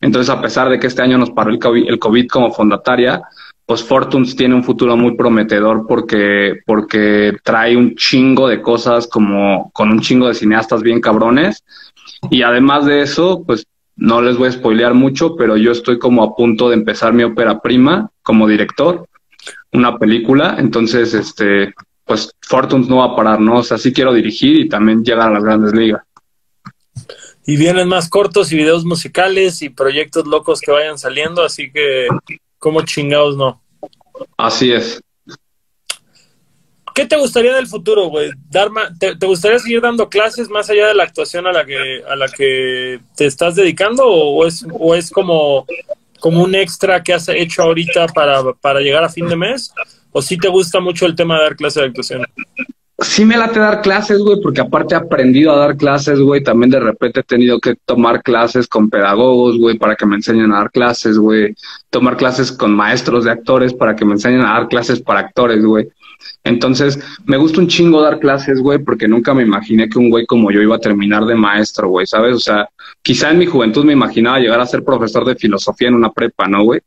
Entonces, 0.00 0.30
a 0.30 0.40
pesar 0.40 0.68
de 0.68 0.78
que 0.78 0.86
este 0.86 1.02
año 1.02 1.18
nos 1.18 1.32
paró 1.32 1.50
el 1.50 1.98
COVID, 1.98 2.28
como 2.28 2.52
fondataria, 2.52 3.20
pues 3.66 3.82
Fortunes 3.82 4.36
tiene 4.36 4.54
un 4.54 4.62
futuro 4.62 4.96
muy 4.96 5.16
prometedor 5.16 5.84
porque, 5.88 6.60
porque 6.64 7.36
trae 7.42 7.76
un 7.76 7.96
chingo 7.96 8.46
de 8.46 8.62
cosas 8.62 9.08
como 9.08 9.72
con 9.72 9.90
un 9.90 10.00
chingo 10.00 10.28
de 10.28 10.34
cineastas 10.34 10.80
bien 10.80 11.00
cabrones. 11.00 11.64
Y 12.30 12.42
además 12.42 12.86
de 12.86 13.02
eso, 13.02 13.42
pues 13.44 13.66
no 13.98 14.22
les 14.22 14.36
voy 14.36 14.48
a 14.48 14.52
spoilear 14.52 14.94
mucho, 14.94 15.36
pero 15.36 15.56
yo 15.56 15.72
estoy 15.72 15.98
como 15.98 16.22
a 16.22 16.34
punto 16.34 16.68
de 16.68 16.76
empezar 16.76 17.12
mi 17.12 17.24
ópera 17.24 17.60
prima 17.60 18.10
como 18.22 18.48
director, 18.48 19.06
una 19.72 19.98
película. 19.98 20.56
Entonces, 20.58 21.12
este, 21.12 21.74
pues 22.04 22.30
Fortunes 22.40 22.88
no 22.88 22.96
va 22.96 23.12
a 23.12 23.16
parar, 23.16 23.40
¿no? 23.40 23.58
O 23.58 23.62
sea, 23.62 23.76
sí 23.76 23.92
quiero 23.92 24.14
dirigir 24.14 24.58
y 24.58 24.68
también 24.68 25.04
llegar 25.04 25.28
a 25.28 25.34
las 25.34 25.44
grandes 25.44 25.74
ligas. 25.74 26.02
Y 27.46 27.56
vienen 27.56 27.88
más 27.88 28.08
cortos 28.08 28.50
y 28.52 28.56
videos 28.56 28.84
musicales 28.84 29.62
y 29.62 29.68
proyectos 29.68 30.26
locos 30.26 30.60
que 30.60 30.70
vayan 30.70 30.98
saliendo, 30.98 31.44
así 31.44 31.70
que 31.70 32.08
¿Cómo 32.58 32.82
chingados 32.82 33.36
no? 33.36 33.62
Así 34.36 34.72
es. 34.72 35.00
¿Qué 36.98 37.06
te 37.06 37.16
gustaría 37.16 37.54
del 37.54 37.68
futuro, 37.68 38.08
güey? 38.08 38.32
te, 38.98 39.14
te, 39.14 39.24
gustaría 39.24 39.60
seguir 39.60 39.80
dando 39.80 40.08
clases 40.08 40.50
más 40.50 40.68
allá 40.68 40.88
de 40.88 40.94
la 40.94 41.04
actuación 41.04 41.46
a 41.46 41.52
la 41.52 41.64
que, 41.64 42.02
a 42.04 42.16
la 42.16 42.26
que 42.26 42.98
te 43.14 43.26
estás 43.26 43.54
dedicando 43.54 44.04
o, 44.04 44.44
es, 44.44 44.66
o 44.72 44.96
es 44.96 45.08
como, 45.08 45.64
como 46.18 46.42
un 46.42 46.56
extra 46.56 47.00
que 47.00 47.14
has 47.14 47.28
hecho 47.28 47.62
ahorita 47.62 48.08
para, 48.08 48.42
para 48.54 48.80
llegar 48.80 49.04
a 49.04 49.08
fin 49.08 49.28
de 49.28 49.36
mes? 49.36 49.72
¿O 50.10 50.20
sí 50.20 50.38
te 50.38 50.48
gusta 50.48 50.80
mucho 50.80 51.06
el 51.06 51.14
tema 51.14 51.36
de 51.36 51.42
dar 51.44 51.54
clases 51.54 51.82
de 51.82 51.88
actuación? 51.88 52.26
sí 53.00 53.24
me 53.24 53.36
late 53.36 53.60
dar 53.60 53.80
clases, 53.80 54.18
güey, 54.18 54.40
porque 54.42 54.60
aparte 54.60 54.94
he 54.94 54.98
aprendido 54.98 55.52
a 55.52 55.58
dar 55.58 55.76
clases, 55.76 56.18
güey. 56.18 56.42
También 56.42 56.70
de 56.70 56.80
repente 56.80 57.20
he 57.20 57.22
tenido 57.22 57.60
que 57.60 57.76
tomar 57.84 58.22
clases 58.22 58.66
con 58.66 58.90
pedagogos, 58.90 59.56
güey, 59.56 59.78
para 59.78 59.94
que 59.94 60.04
me 60.04 60.16
enseñen 60.16 60.52
a 60.52 60.58
dar 60.58 60.70
clases, 60.72 61.16
güey. 61.16 61.54
Tomar 61.90 62.16
clases 62.16 62.50
con 62.50 62.74
maestros 62.74 63.24
de 63.24 63.30
actores 63.30 63.72
para 63.72 63.94
que 63.94 64.04
me 64.04 64.14
enseñen 64.14 64.40
a 64.40 64.54
dar 64.54 64.68
clases 64.68 65.00
para 65.00 65.20
actores, 65.20 65.64
güey. 65.64 65.88
Entonces, 66.44 66.98
me 67.24 67.36
gusta 67.36 67.60
un 67.60 67.68
chingo 67.68 68.00
dar 68.00 68.18
clases, 68.18 68.60
güey, 68.60 68.78
porque 68.78 69.08
nunca 69.08 69.34
me 69.34 69.42
imaginé 69.42 69.88
que 69.88 69.98
un 69.98 70.10
güey 70.10 70.26
como 70.26 70.50
yo 70.50 70.62
iba 70.62 70.76
a 70.76 70.80
terminar 70.80 71.24
de 71.26 71.34
maestro, 71.34 71.88
güey, 71.88 72.06
¿sabes? 72.06 72.34
O 72.34 72.40
sea, 72.40 72.68
quizá 73.02 73.30
en 73.30 73.38
mi 73.38 73.46
juventud 73.46 73.84
me 73.84 73.92
imaginaba 73.92 74.38
llegar 74.38 74.60
a 74.60 74.66
ser 74.66 74.84
profesor 74.84 75.24
de 75.24 75.36
filosofía 75.36 75.88
en 75.88 75.94
una 75.94 76.10
prepa, 76.10 76.48
¿no, 76.48 76.64
güey? 76.64 76.80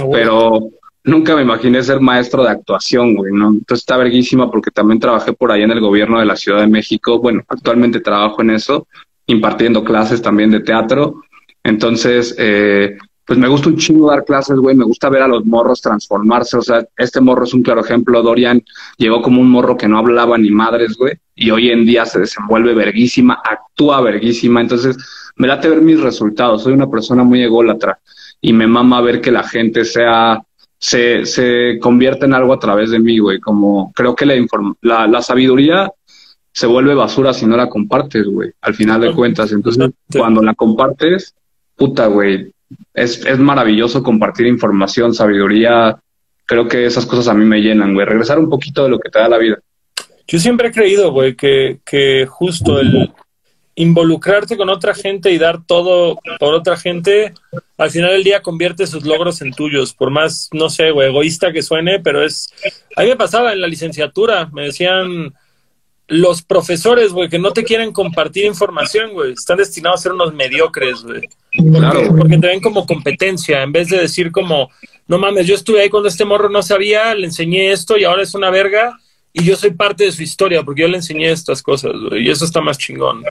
Ah, 0.00 0.04
Pero 0.10 0.70
nunca 1.04 1.36
me 1.36 1.42
imaginé 1.42 1.82
ser 1.82 2.00
maestro 2.00 2.42
de 2.42 2.50
actuación, 2.50 3.14
güey, 3.14 3.32
¿no? 3.32 3.48
Entonces 3.50 3.82
está 3.82 3.96
verguísima 3.96 4.50
porque 4.50 4.70
también 4.70 4.98
trabajé 4.98 5.32
por 5.32 5.52
ahí 5.52 5.62
en 5.62 5.70
el 5.70 5.80
gobierno 5.80 6.18
de 6.18 6.26
la 6.26 6.36
Ciudad 6.36 6.60
de 6.60 6.66
México. 6.66 7.18
Bueno, 7.18 7.42
actualmente 7.48 8.00
trabajo 8.00 8.42
en 8.42 8.50
eso, 8.50 8.88
impartiendo 9.26 9.84
clases 9.84 10.22
también 10.22 10.50
de 10.50 10.60
teatro. 10.60 11.22
Entonces, 11.62 12.34
eh, 12.38 12.96
pues 13.26 13.38
me 13.38 13.48
gusta 13.48 13.68
un 13.68 13.76
chingo 13.76 14.10
dar 14.10 14.24
clases, 14.24 14.56
güey, 14.56 14.76
me 14.76 14.84
gusta 14.84 15.08
ver 15.08 15.22
a 15.22 15.28
los 15.28 15.44
morros 15.44 15.80
transformarse, 15.80 16.56
o 16.56 16.62
sea, 16.62 16.86
este 16.96 17.20
morro 17.20 17.44
es 17.44 17.54
un 17.54 17.62
claro 17.62 17.80
ejemplo, 17.80 18.22
Dorian 18.22 18.62
llegó 18.98 19.22
como 19.22 19.40
un 19.40 19.50
morro 19.50 19.76
que 19.76 19.88
no 19.88 19.98
hablaba 19.98 20.36
ni 20.36 20.50
madres, 20.50 20.96
güey, 20.96 21.14
y 21.34 21.50
hoy 21.50 21.70
en 21.70 21.86
día 21.86 22.04
se 22.06 22.20
desenvuelve 22.20 22.74
verguísima, 22.74 23.40
actúa 23.42 24.00
verguísima, 24.00 24.60
entonces 24.60 24.96
me 25.36 25.48
late 25.48 25.68
ver 25.68 25.82
mis 25.82 26.00
resultados, 26.00 26.62
soy 26.62 26.74
una 26.74 26.90
persona 26.90 27.24
muy 27.24 27.42
ególatra 27.42 27.98
y 28.40 28.52
me 28.52 28.66
mama 28.66 29.00
ver 29.00 29.20
que 29.20 29.30
la 29.30 29.42
gente 29.42 29.84
sea 29.84 30.42
se, 30.84 31.24
se 31.24 31.78
convierte 31.80 32.26
en 32.26 32.34
algo 32.34 32.52
a 32.52 32.58
través 32.58 32.90
de 32.90 32.98
mí, 32.98 33.18
güey. 33.18 33.40
Como 33.40 33.90
creo 33.94 34.14
que 34.14 34.26
la, 34.26 34.34
la, 34.82 35.06
la 35.06 35.22
sabiduría 35.22 35.90
se 36.52 36.66
vuelve 36.66 36.94
basura 36.94 37.32
si 37.32 37.46
no 37.46 37.56
la 37.56 37.70
compartes, 37.70 38.26
güey, 38.26 38.52
al 38.60 38.74
final 38.74 39.00
de 39.00 39.14
cuentas. 39.14 39.50
Entonces, 39.52 39.90
cuando 40.14 40.42
la 40.42 40.54
compartes, 40.54 41.34
puta, 41.74 42.06
güey, 42.06 42.52
es, 42.92 43.24
es 43.24 43.38
maravilloso 43.38 44.02
compartir 44.02 44.46
información, 44.46 45.14
sabiduría. 45.14 45.98
Creo 46.46 46.68
que 46.68 46.86
esas 46.86 47.06
cosas 47.06 47.28
a 47.28 47.34
mí 47.34 47.44
me 47.44 47.60
llenan, 47.60 47.94
güey. 47.94 48.06
Regresar 48.06 48.38
un 48.38 48.50
poquito 48.50 48.84
de 48.84 48.90
lo 48.90 48.98
que 48.98 49.10
te 49.10 49.18
da 49.18 49.28
la 49.28 49.38
vida. 49.38 49.58
Yo 50.26 50.38
siempre 50.38 50.68
he 50.68 50.72
creído, 50.72 51.12
güey, 51.12 51.34
que, 51.34 51.80
que 51.84 52.26
justo 52.26 52.80
el, 52.80 53.12
involucrarte 53.76 54.56
con 54.56 54.68
otra 54.68 54.94
gente 54.94 55.32
y 55.32 55.38
dar 55.38 55.64
todo 55.66 56.18
por 56.38 56.54
otra 56.54 56.76
gente, 56.76 57.34
al 57.76 57.90
final 57.90 58.12
del 58.12 58.24
día 58.24 58.42
convierte 58.42 58.86
sus 58.86 59.04
logros 59.04 59.42
en 59.42 59.52
tuyos, 59.52 59.92
por 59.92 60.10
más, 60.10 60.48
no 60.52 60.70
sé, 60.70 60.90
güey, 60.90 61.08
egoísta 61.08 61.52
que 61.52 61.62
suene, 61.62 62.00
pero 62.00 62.24
es... 62.24 62.52
A 62.96 63.02
mí 63.02 63.08
me 63.08 63.16
pasaba 63.16 63.52
en 63.52 63.60
la 63.60 63.66
licenciatura, 63.66 64.48
me 64.52 64.64
decían 64.64 65.34
los 66.06 66.42
profesores, 66.42 67.12
güey, 67.12 67.28
que 67.28 67.38
no 67.38 67.52
te 67.52 67.64
quieren 67.64 67.92
compartir 67.92 68.44
información, 68.44 69.12
güey, 69.12 69.32
están 69.32 69.58
destinados 69.58 70.00
a 70.00 70.02
ser 70.02 70.12
unos 70.12 70.34
mediocres, 70.34 71.02
güey. 71.02 71.28
Claro, 71.50 72.00
porque 72.16 72.38
te 72.38 72.46
ven 72.46 72.60
como 72.60 72.86
competencia, 72.86 73.62
en 73.62 73.72
vez 73.72 73.88
de 73.88 73.98
decir 73.98 74.30
como, 74.30 74.70
no 75.06 75.18
mames, 75.18 75.46
yo 75.46 75.54
estuve 75.54 75.80
ahí 75.80 75.88
cuando 75.88 76.08
este 76.08 76.24
morro 76.24 76.50
no 76.50 76.62
sabía, 76.62 77.14
le 77.14 77.26
enseñé 77.26 77.72
esto 77.72 77.96
y 77.96 78.04
ahora 78.04 78.22
es 78.22 78.34
una 78.34 78.50
verga, 78.50 78.98
y 79.32 79.44
yo 79.44 79.56
soy 79.56 79.70
parte 79.70 80.04
de 80.04 80.12
su 80.12 80.22
historia 80.22 80.62
porque 80.62 80.82
yo 80.82 80.88
le 80.88 80.96
enseñé 80.96 81.30
estas 81.30 81.62
cosas, 81.62 81.92
güey, 81.92 82.26
y 82.26 82.30
eso 82.30 82.44
está 82.44 82.60
más 82.60 82.78
chingón. 82.78 83.24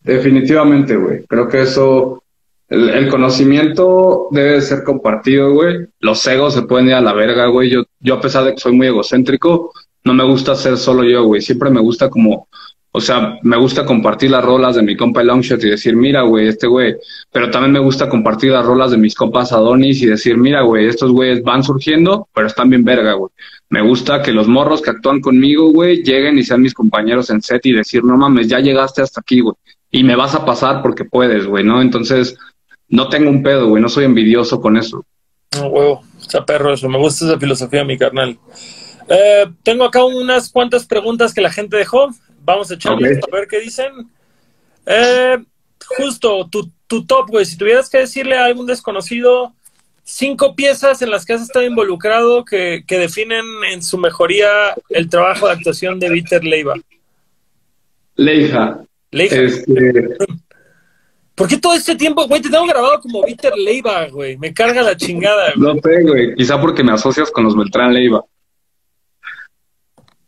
Definitivamente, 0.00 0.96
güey. 0.96 1.24
Creo 1.26 1.48
que 1.48 1.62
eso, 1.62 2.22
el, 2.68 3.08
conocimiento 3.08 4.28
debe 4.30 4.60
ser 4.60 4.84
compartido, 4.84 5.52
güey. 5.52 5.86
Los 6.00 6.26
egos 6.26 6.54
se 6.54 6.62
pueden 6.62 6.88
ir 6.88 6.94
a 6.94 7.00
la 7.00 7.12
verga, 7.12 7.46
güey. 7.46 7.70
Yo, 7.70 7.84
yo 8.00 8.14
a 8.14 8.20
pesar 8.20 8.44
de 8.44 8.54
que 8.54 8.60
soy 8.60 8.72
muy 8.72 8.86
egocéntrico, 8.86 9.72
no 10.04 10.14
me 10.14 10.24
gusta 10.24 10.54
ser 10.54 10.76
solo 10.76 11.04
yo, 11.04 11.24
güey. 11.24 11.40
Siempre 11.40 11.70
me 11.70 11.80
gusta 11.80 12.08
como, 12.08 12.48
o 12.92 13.00
sea, 13.00 13.38
me 13.42 13.56
gusta 13.56 13.84
compartir 13.84 14.30
las 14.30 14.44
rolas 14.44 14.76
de 14.76 14.82
mi 14.82 14.96
compa 14.96 15.22
Longshot 15.22 15.62
y 15.64 15.70
decir, 15.70 15.96
mira, 15.96 16.22
güey, 16.22 16.48
este 16.48 16.66
güey. 16.66 16.96
Pero 17.32 17.50
también 17.50 17.72
me 17.72 17.78
gusta 17.78 18.08
compartir 18.08 18.52
las 18.52 18.64
rolas 18.64 18.90
de 18.90 18.96
mis 18.96 19.14
compas 19.14 19.52
Adonis 19.52 20.02
y 20.02 20.06
decir, 20.06 20.36
mira, 20.36 20.62
güey, 20.62 20.86
estos 20.86 21.12
güeyes 21.12 21.42
van 21.42 21.62
surgiendo, 21.62 22.28
pero 22.34 22.46
están 22.46 22.70
bien 22.70 22.84
verga, 22.84 23.12
güey. 23.12 23.30
Me 23.70 23.82
gusta 23.82 24.22
que 24.22 24.32
los 24.32 24.48
morros 24.48 24.80
que 24.80 24.90
actúan 24.90 25.20
conmigo, 25.20 25.70
güey, 25.70 26.02
lleguen 26.02 26.38
y 26.38 26.42
sean 26.42 26.62
mis 26.62 26.74
compañeros 26.74 27.30
en 27.30 27.42
set 27.42 27.66
y 27.66 27.72
decir, 27.72 28.02
no 28.02 28.16
mames, 28.16 28.48
ya 28.48 28.60
llegaste 28.60 29.02
hasta 29.02 29.20
aquí, 29.20 29.40
güey 29.40 29.54
y 29.90 30.04
me 30.04 30.16
vas 30.16 30.34
a 30.34 30.44
pasar 30.44 30.82
porque 30.82 31.04
puedes, 31.04 31.46
güey, 31.46 31.64
¿no? 31.64 31.80
Entonces, 31.80 32.36
no 32.88 33.08
tengo 33.08 33.30
un 33.30 33.42
pedo, 33.42 33.68
güey, 33.68 33.82
no 33.82 33.88
soy 33.88 34.04
envidioso 34.04 34.60
con 34.60 34.76
eso. 34.76 35.04
No, 35.56 35.68
huevo, 35.68 36.02
está 36.20 36.44
perro 36.44 36.72
eso. 36.72 36.88
Me 36.88 36.98
gusta 36.98 37.24
esa 37.24 37.38
filosofía, 37.38 37.84
mi 37.84 37.96
carnal. 37.96 38.38
Eh, 39.08 39.46
tengo 39.62 39.84
acá 39.84 40.04
unas 40.04 40.50
cuantas 40.50 40.86
preguntas 40.86 41.32
que 41.32 41.40
la 41.40 41.50
gente 41.50 41.76
dejó. 41.76 42.10
Vamos 42.44 42.70
a 42.70 42.74
echarles 42.74 43.18
a 43.18 43.36
ver 43.36 43.48
qué 43.48 43.60
dicen. 43.60 43.92
Eh, 44.86 45.38
justo, 45.96 46.48
tu, 46.50 46.70
tu 46.86 47.06
top, 47.06 47.28
güey. 47.30 47.44
Si 47.44 47.56
tuvieras 47.56 47.88
que 47.88 47.98
decirle 47.98 48.36
a 48.36 48.44
algún 48.44 48.66
desconocido 48.66 49.54
cinco 50.02 50.54
piezas 50.54 51.02
en 51.02 51.10
las 51.10 51.26
que 51.26 51.34
has 51.34 51.42
estado 51.42 51.66
involucrado 51.66 52.44
que, 52.44 52.82
que 52.86 52.98
definen 52.98 53.44
en 53.70 53.82
su 53.82 53.98
mejoría 53.98 54.48
el 54.88 55.08
trabajo 55.08 55.46
de 55.46 55.52
actuación 55.52 55.98
de 55.98 56.08
Víctor 56.08 56.44
Leiva. 56.44 56.74
Leija. 58.16 58.82
Leija. 59.10 59.36
Este, 59.36 60.16
¿Por 61.34 61.46
qué 61.46 61.58
todo 61.58 61.74
este 61.74 61.94
tiempo, 61.94 62.26
güey? 62.26 62.40
Te 62.40 62.50
tengo 62.50 62.66
grabado 62.66 63.00
como 63.00 63.22
Víctor 63.22 63.56
Leiva, 63.56 64.08
güey. 64.08 64.36
Me 64.38 64.52
carga 64.52 64.82
la 64.82 64.96
chingada, 64.96 65.52
güey. 65.54 65.74
no 65.74 65.80
sé, 65.80 66.02
güey. 66.02 66.34
Quizá 66.34 66.60
porque 66.60 66.82
me 66.82 66.92
asocias 66.92 67.30
con 67.30 67.44
los 67.44 67.54
Beltrán 67.54 67.92
Leiva. 67.92 68.24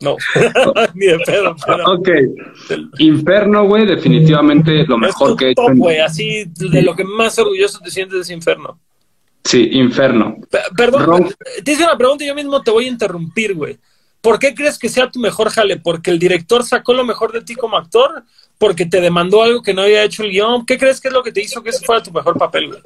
No, 0.00 0.16
ni 0.94 1.06
de 1.06 1.18
pedo, 1.18 1.54
pero 1.66 1.84
Ok. 1.92 2.08
Inferno, 2.98 3.66
güey, 3.66 3.86
definitivamente 3.86 4.84
lo 4.86 4.94
es 4.96 5.00
mejor 5.00 5.30
tu 5.30 5.36
que 5.36 5.46
he 5.46 5.50
hecho. 5.50 5.68
en-. 5.70 6.00
Así, 6.02 6.44
de 6.46 6.82
lo 6.82 6.94
que 6.96 7.04
más 7.04 7.38
orgulloso 7.38 7.78
te 7.80 7.90
sientes 7.90 8.14
de 8.14 8.20
ese 8.22 8.32
infierno. 8.34 8.78
Sí, 9.44 9.68
Inferno. 9.72 10.36
Pe- 10.50 10.58
Perdón, 10.76 11.04
Ron- 11.06 11.34
te 11.64 11.72
hice 11.72 11.84
una 11.84 11.96
pregunta 11.98 12.24
y 12.24 12.28
yo 12.28 12.34
mismo 12.34 12.62
te 12.62 12.70
voy 12.70 12.86
a 12.86 12.88
interrumpir, 12.88 13.54
güey. 13.54 13.78
¿Por 14.20 14.38
qué 14.38 14.54
crees 14.54 14.78
que 14.78 14.88
sea 14.90 15.10
tu 15.10 15.18
mejor 15.18 15.48
jale? 15.50 15.78
¿Porque 15.78 16.10
el 16.10 16.18
director 16.18 16.62
sacó 16.64 16.92
lo 16.92 17.04
mejor 17.04 17.32
de 17.32 17.40
ti 17.42 17.54
como 17.54 17.76
actor? 17.78 18.22
¿Porque 18.58 18.84
te 18.84 19.00
demandó 19.00 19.42
algo 19.42 19.62
que 19.62 19.72
no 19.72 19.82
había 19.82 20.02
hecho 20.04 20.22
el 20.22 20.30
guion? 20.30 20.66
¿Qué 20.66 20.76
crees 20.78 21.00
que 21.00 21.08
es 21.08 21.14
lo 21.14 21.22
que 21.22 21.32
te 21.32 21.40
hizo 21.42 21.62
que 21.62 21.70
ese 21.70 21.84
fuera 21.84 22.02
tu 22.02 22.10
mejor 22.12 22.36
papel, 22.38 22.68
güey? 22.68 22.80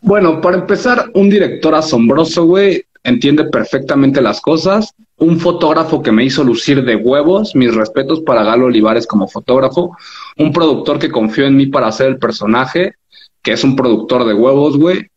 Bueno, 0.00 0.40
para 0.40 0.56
empezar, 0.58 1.10
un 1.14 1.28
director 1.28 1.74
asombroso, 1.74 2.44
güey, 2.44 2.84
entiende 3.04 3.44
perfectamente 3.44 4.20
las 4.22 4.40
cosas. 4.40 4.94
Un 5.18 5.40
fotógrafo 5.40 6.02
que 6.02 6.12
me 6.12 6.24
hizo 6.24 6.44
lucir 6.44 6.84
de 6.84 6.96
huevos, 6.96 7.54
mis 7.54 7.74
respetos 7.74 8.20
para 8.20 8.44
Galo 8.44 8.66
Olivares 8.66 9.06
como 9.06 9.28
fotógrafo. 9.28 9.96
Un 10.36 10.52
productor 10.52 10.98
que 10.98 11.10
confió 11.10 11.46
en 11.46 11.56
mí 11.56 11.66
para 11.66 11.88
hacer 11.88 12.06
el 12.06 12.18
personaje, 12.18 12.94
que 13.42 13.52
es 13.52 13.64
un 13.64 13.74
productor 13.74 14.24
de 14.24 14.34
huevos, 14.34 14.76
güey. 14.76 15.08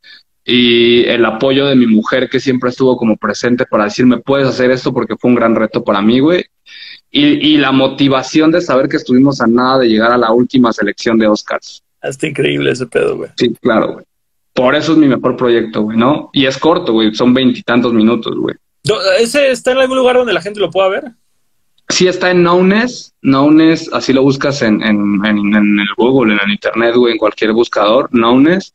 Y 0.44 1.03
el 1.03 1.23
apoyo 1.23 1.68
de 1.68 1.76
mi 1.76 1.86
mujer 1.86 2.30
que 2.30 2.40
siempre 2.40 2.72
estuvo 2.72 2.98
como 2.98 3.15
presente 3.15 3.65
para 3.65 3.84
decirme, 3.84 4.18
puedes 4.18 4.48
hacer 4.48 4.72
esto 4.72 4.91
porque 4.91 5.15
fue 5.15 5.30
un 5.30 5.36
gran 5.36 5.56
reto 5.56 5.84
para 5.84 6.02
mí, 6.02 6.19
güey. 6.19 6.45
Y, 7.11 7.53
y 7.53 7.57
la 7.57 7.72
motivación 7.72 8.52
de 8.52 8.61
saber 8.61 8.90
que 8.90 8.98
estuvimos 8.98 9.40
a 9.40 9.48
nada 9.48 9.80
de 9.80 9.88
llegar 9.88 10.11
a 10.11 10.18
la 10.18 10.32
última 10.32 10.73
selección 10.73 11.19
de 11.19 11.28
Oscars. 11.28 11.84
Está 12.02 12.28
increíble 12.28 12.72
ese 12.72 12.88
pedo, 12.88 13.18
güey. 13.18 13.30
Sí, 13.38 13.53
claro, 13.61 13.94
güey. 13.94 14.06
Por 14.53 14.76
eso 14.76 14.94
es 14.94 14.98
mi 14.98 15.07
mejor 15.07 15.38
proyecto, 15.38 15.84
güey, 15.84 15.98
¿no? 15.98 16.30
Y 16.34 16.45
es 16.45 16.57
corto, 16.57 16.94
güey, 16.94 17.14
son 17.14 17.34
veintitantos 17.34 17.94
minutos, 17.94 18.36
güey. 18.36 18.56
¿Ese 19.20 19.52
está 19.52 19.72
en 19.72 19.78
algún 19.80 19.98
lugar 19.98 20.16
donde 20.18 20.34
la 20.34 20.41
gente 20.41 20.60
lo 20.60 20.72
pueda 20.72 20.90
ver? 20.90 21.03
Sí 21.90 22.08
está 22.08 22.32
en 22.32 22.41
Knownness, 22.44 23.14
Knownness, 23.22 23.90
así 23.94 24.14
lo 24.14 24.24
buscas 24.24 24.62
en, 24.62 24.82
en, 24.82 25.20
en, 25.26 25.38
en 25.56 25.80
el 25.80 25.88
Google, 25.98 26.34
en 26.34 26.40
el 26.44 26.52
Internet, 26.52 26.95
güey, 26.95 27.14
en 27.14 27.18
cualquier 27.20 27.52
buscador, 27.52 28.10
Knownness, 28.12 28.74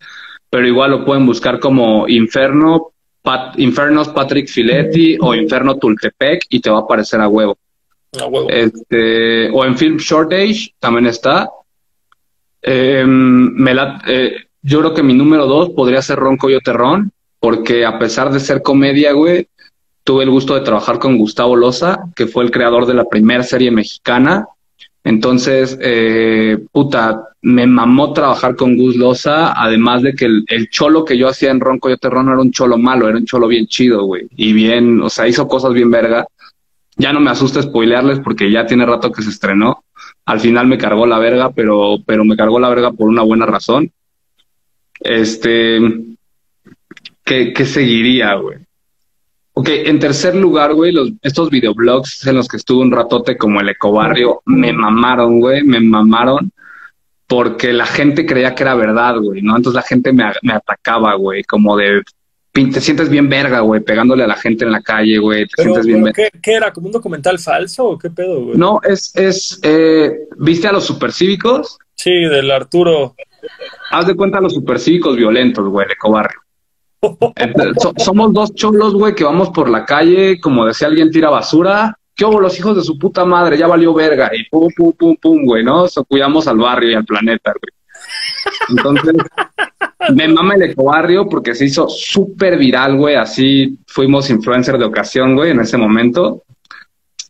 pero 0.50 0.66
igual 0.66 0.90
lo 0.90 1.04
pueden 1.04 1.24
buscar 1.24 1.58
como 1.58 2.06
Inferno, 2.08 2.92
Pat- 3.22 3.58
Infernos 3.58 4.08
Patrick 4.10 4.48
Filetti 4.48 5.16
o 5.20 5.34
Inferno 5.34 5.76
Tultepec 5.78 6.44
y 6.50 6.60
te 6.60 6.70
va 6.70 6.78
a 6.78 6.82
aparecer 6.82 7.20
a 7.20 7.28
huevo. 7.28 7.56
A 8.20 8.26
huevo. 8.26 8.48
Este, 8.50 9.50
o 9.50 9.64
en 9.64 9.76
Film 9.76 9.96
Shortage 9.96 10.74
también 10.78 11.06
está. 11.06 11.48
Eh, 12.62 13.04
me 13.06 13.74
la- 13.74 14.00
eh, 14.06 14.44
yo 14.62 14.80
creo 14.80 14.94
que 14.94 15.02
mi 15.02 15.14
número 15.14 15.46
dos 15.46 15.70
podría 15.70 16.02
ser 16.02 16.18
Ron 16.18 16.36
Coyote 16.36 16.72
Ron, 16.72 17.12
porque 17.40 17.84
a 17.84 17.98
pesar 17.98 18.30
de 18.30 18.40
ser 18.40 18.62
comedia, 18.62 19.12
güey, 19.12 19.48
tuve 20.06 20.22
el 20.22 20.30
gusto 20.30 20.54
de 20.54 20.60
trabajar 20.60 21.00
con 21.00 21.18
Gustavo 21.18 21.56
Loza, 21.56 21.98
que 22.14 22.28
fue 22.28 22.44
el 22.44 22.52
creador 22.52 22.86
de 22.86 22.94
la 22.94 23.06
primera 23.06 23.42
serie 23.42 23.72
mexicana. 23.72 24.46
Entonces, 25.02 25.76
eh, 25.82 26.58
puta, 26.70 27.30
me 27.42 27.66
mamó 27.66 28.12
trabajar 28.12 28.54
con 28.54 28.76
Gus 28.76 28.94
Loza, 28.94 29.52
además 29.60 30.02
de 30.02 30.14
que 30.14 30.26
el, 30.26 30.68
cholo 30.70 31.04
que 31.04 31.18
yo 31.18 31.28
hacía 31.28 31.50
en 31.50 31.58
Ron 31.58 31.80
Coyote 31.80 32.08
Ron 32.08 32.26
no 32.26 32.32
era 32.32 32.40
un 32.40 32.52
cholo 32.52 32.78
malo, 32.78 33.08
era 33.08 33.18
un 33.18 33.26
cholo 33.26 33.48
bien 33.48 33.66
chido, 33.66 34.04
güey, 34.04 34.28
y 34.36 34.52
bien, 34.52 35.02
o 35.02 35.10
sea, 35.10 35.26
hizo 35.26 35.48
cosas 35.48 35.72
bien 35.72 35.90
verga. 35.90 36.24
Ya 36.96 37.12
no 37.12 37.18
me 37.18 37.32
asusta 37.32 37.60
spoilearles 37.60 38.20
porque 38.20 38.48
ya 38.48 38.64
tiene 38.64 38.86
rato 38.86 39.10
que 39.10 39.22
se 39.22 39.30
estrenó. 39.30 39.82
Al 40.24 40.38
final 40.38 40.68
me 40.68 40.78
cargó 40.78 41.04
la 41.04 41.18
verga, 41.18 41.50
pero, 41.50 41.96
pero 42.06 42.24
me 42.24 42.36
cargó 42.36 42.60
la 42.60 42.68
verga 42.68 42.92
por 42.92 43.08
una 43.08 43.22
buena 43.22 43.44
razón. 43.44 43.90
Este, 45.00 45.80
¿qué, 47.24 47.52
qué 47.52 47.66
seguiría, 47.66 48.34
güey? 48.34 48.65
Ok, 49.58 49.68
en 49.70 49.98
tercer 49.98 50.34
lugar, 50.34 50.74
güey, 50.74 50.92
los, 50.92 51.12
estos 51.22 51.48
videoblogs 51.48 52.26
en 52.26 52.36
los 52.36 52.46
que 52.46 52.58
estuve 52.58 52.82
un 52.82 52.92
ratote 52.92 53.38
como 53.38 53.58
el 53.58 53.70
Ecobarrio, 53.70 54.42
me 54.44 54.70
mamaron, 54.70 55.40
güey, 55.40 55.62
me 55.62 55.80
mamaron 55.80 56.52
porque 57.26 57.72
la 57.72 57.86
gente 57.86 58.26
creía 58.26 58.54
que 58.54 58.64
era 58.64 58.74
verdad, 58.74 59.16
güey, 59.18 59.40
¿no? 59.40 59.56
Entonces 59.56 59.76
la 59.76 59.88
gente 59.88 60.12
me, 60.12 60.24
atacaba, 60.52 61.14
güey, 61.14 61.42
como 61.42 61.74
de, 61.74 62.02
"Pin- 62.52 62.70
te 62.70 62.82
sientes 62.82 63.08
bien 63.08 63.30
verga, 63.30 63.60
güey, 63.60 63.80
pegándole 63.80 64.24
a 64.24 64.26
la 64.26 64.36
gente 64.36 64.66
en 64.66 64.72
la 64.72 64.82
calle, 64.82 65.16
güey, 65.16 65.46
te 65.46 65.52
Pero, 65.56 65.70
sientes 65.70 65.86
bien 65.86 66.02
verga. 66.04 66.14
¿qué, 66.30 66.38
qué 66.38 66.52
era? 66.52 66.70
¿Como 66.70 66.88
un 66.88 66.92
documental 66.92 67.38
falso 67.38 67.86
o 67.86 67.98
qué 67.98 68.10
pedo, 68.10 68.44
güey? 68.44 68.58
No, 68.58 68.80
es, 68.84 69.10
es, 69.16 69.58
eh, 69.62 70.18
¿viste 70.36 70.68
a 70.68 70.72
los 70.72 70.84
supercívicos? 70.84 71.78
Sí, 71.94 72.10
del 72.12 72.50
Arturo. 72.50 73.14
Haz 73.90 74.06
de 74.06 74.14
cuenta 74.14 74.36
a 74.36 74.42
los 74.42 74.52
supercívicos 74.52 75.16
violentos, 75.16 75.66
güey, 75.66 75.86
el 75.86 75.92
Ecobarrio. 75.92 76.40
So- 77.80 77.94
somos 77.96 78.32
dos 78.32 78.54
cholos, 78.54 78.94
güey, 78.94 79.14
que 79.14 79.24
vamos 79.24 79.50
por 79.50 79.68
la 79.68 79.84
calle, 79.84 80.40
como 80.40 80.66
decía 80.66 80.88
alguien 80.88 81.10
tira 81.10 81.30
basura. 81.30 81.96
¿Qué 82.14 82.24
hubo 82.24 82.40
los 82.40 82.58
hijos 82.58 82.74
de 82.76 82.82
su 82.82 82.98
puta 82.98 83.24
madre? 83.24 83.58
Ya 83.58 83.66
valió 83.66 83.92
verga. 83.92 84.30
Y 84.34 84.48
pum, 84.48 84.68
pum, 84.74 84.92
pum, 84.92 85.16
pum, 85.20 85.44
güey, 85.44 85.62
¿no? 85.62 85.86
So, 85.86 86.04
cuidamos 86.04 86.48
al 86.48 86.56
barrio 86.56 86.90
y 86.90 86.94
al 86.94 87.04
planeta, 87.04 87.52
güey. 87.52 87.72
Entonces, 88.70 89.14
me 90.14 90.28
mama 90.28 90.54
el 90.54 90.62
ecobarrio 90.62 91.28
porque 91.28 91.54
se 91.54 91.66
hizo 91.66 91.88
súper 91.88 92.56
viral, 92.56 92.96
güey. 92.96 93.16
Así 93.16 93.78
fuimos 93.86 94.30
influencer 94.30 94.78
de 94.78 94.86
ocasión, 94.86 95.34
güey, 95.34 95.50
en 95.50 95.60
ese 95.60 95.76
momento. 95.76 96.42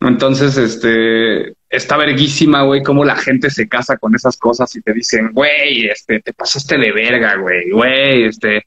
Entonces, 0.01 0.57
este, 0.57 1.55
está 1.69 1.97
verguísima, 1.97 2.63
güey, 2.63 2.83
cómo 2.83 3.05
la 3.05 3.17
gente 3.17 3.51
se 3.51 3.69
casa 3.69 3.97
con 3.97 4.15
esas 4.15 4.37
cosas 4.37 4.75
y 4.77 4.83
te 4.83 4.93
dicen, 4.93 5.31
güey, 5.33 5.87
este, 5.89 6.21
te 6.21 6.33
pasaste 6.33 6.77
de 6.79 6.93
verga, 6.93 7.37
güey, 7.37 7.71
güey, 7.71 8.25
este, 8.25 8.67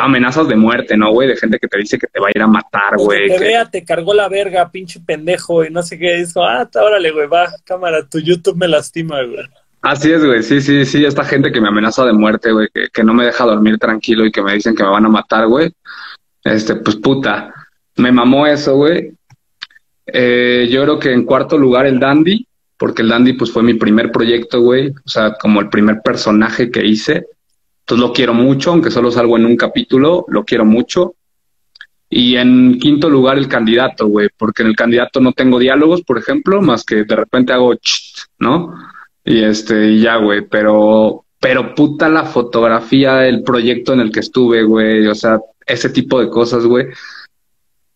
amenazas 0.00 0.48
de 0.48 0.56
muerte, 0.56 0.96
¿no, 0.96 1.10
güey? 1.12 1.28
De 1.28 1.36
gente 1.36 1.58
que 1.58 1.68
te 1.68 1.78
dice 1.78 1.98
que 1.98 2.06
te 2.06 2.20
va 2.20 2.28
a 2.28 2.32
ir 2.34 2.42
a 2.42 2.46
matar, 2.46 2.96
güey. 2.96 3.28
Te 3.28 3.36
que- 3.36 3.44
vea, 3.44 3.64
te 3.64 3.84
cargó 3.84 4.14
la 4.14 4.28
verga, 4.28 4.70
pinche 4.70 5.00
pendejo, 5.00 5.64
y 5.64 5.70
no 5.70 5.82
sé 5.82 5.98
qué. 5.98 6.16
Dijo, 6.24 6.44
ah, 6.44 6.68
órale, 6.74 7.10
güey, 7.10 7.26
va, 7.26 7.48
cámara, 7.64 8.06
tu 8.08 8.18
YouTube 8.20 8.56
me 8.56 8.68
lastima, 8.68 9.22
güey. 9.22 9.46
Así 9.80 10.10
es, 10.12 10.24
güey, 10.24 10.42
sí, 10.42 10.60
sí, 10.60 10.84
sí, 10.84 11.04
esta 11.04 11.24
gente 11.24 11.52
que 11.52 11.60
me 11.60 11.68
amenaza 11.68 12.04
de 12.04 12.12
muerte, 12.12 12.50
güey, 12.52 12.68
que, 12.72 12.88
que 12.92 13.04
no 13.04 13.14
me 13.14 13.24
deja 13.24 13.44
dormir 13.44 13.78
tranquilo 13.78 14.26
y 14.26 14.32
que 14.32 14.42
me 14.42 14.54
dicen 14.54 14.74
que 14.74 14.82
me 14.82 14.90
van 14.90 15.06
a 15.06 15.08
matar, 15.08 15.46
güey. 15.46 15.72
Este, 16.44 16.76
pues 16.76 16.96
puta, 16.96 17.52
me 17.96 18.10
mamó 18.12 18.46
eso, 18.46 18.76
güey. 18.76 19.12
Eh, 20.06 20.68
yo 20.70 20.82
creo 20.82 20.98
que 20.98 21.12
en 21.12 21.24
cuarto 21.24 21.58
lugar 21.58 21.86
el 21.86 22.00
Dandy, 22.00 22.46
porque 22.76 23.02
el 23.02 23.08
Dandy 23.08 23.34
pues 23.34 23.52
fue 23.52 23.62
mi 23.62 23.74
primer 23.74 24.10
proyecto, 24.10 24.60
güey, 24.60 24.88
o 24.88 25.08
sea, 25.08 25.34
como 25.34 25.60
el 25.60 25.68
primer 25.68 26.00
personaje 26.02 26.70
que 26.70 26.84
hice. 26.84 27.26
Entonces 27.88 28.06
lo 28.06 28.12
quiero 28.12 28.34
mucho, 28.34 28.70
aunque 28.70 28.90
solo 28.90 29.10
salgo 29.10 29.38
en 29.38 29.46
un 29.46 29.56
capítulo, 29.56 30.26
lo 30.28 30.44
quiero 30.44 30.66
mucho. 30.66 31.14
Y 32.10 32.36
en 32.36 32.78
quinto 32.78 33.08
lugar 33.08 33.38
el 33.38 33.48
candidato, 33.48 34.08
güey, 34.08 34.28
porque 34.36 34.62
en 34.62 34.68
el 34.68 34.76
candidato 34.76 35.20
no 35.20 35.32
tengo 35.32 35.58
diálogos, 35.58 36.02
por 36.02 36.18
ejemplo, 36.18 36.60
más 36.60 36.84
que 36.84 37.04
de 37.04 37.16
repente 37.16 37.54
hago 37.54 37.74
cht, 37.76 38.26
¿no? 38.40 38.74
Y 39.24 39.42
este, 39.42 39.92
y 39.92 40.00
ya, 40.02 40.16
güey, 40.16 40.42
pero, 40.46 41.24
pero 41.40 41.74
puta 41.74 42.10
la 42.10 42.24
fotografía, 42.24 43.26
el 43.26 43.42
proyecto 43.42 43.94
en 43.94 44.00
el 44.00 44.12
que 44.12 44.20
estuve, 44.20 44.64
güey, 44.64 45.06
o 45.06 45.14
sea, 45.14 45.40
ese 45.64 45.88
tipo 45.88 46.20
de 46.20 46.28
cosas, 46.28 46.66
güey. 46.66 46.88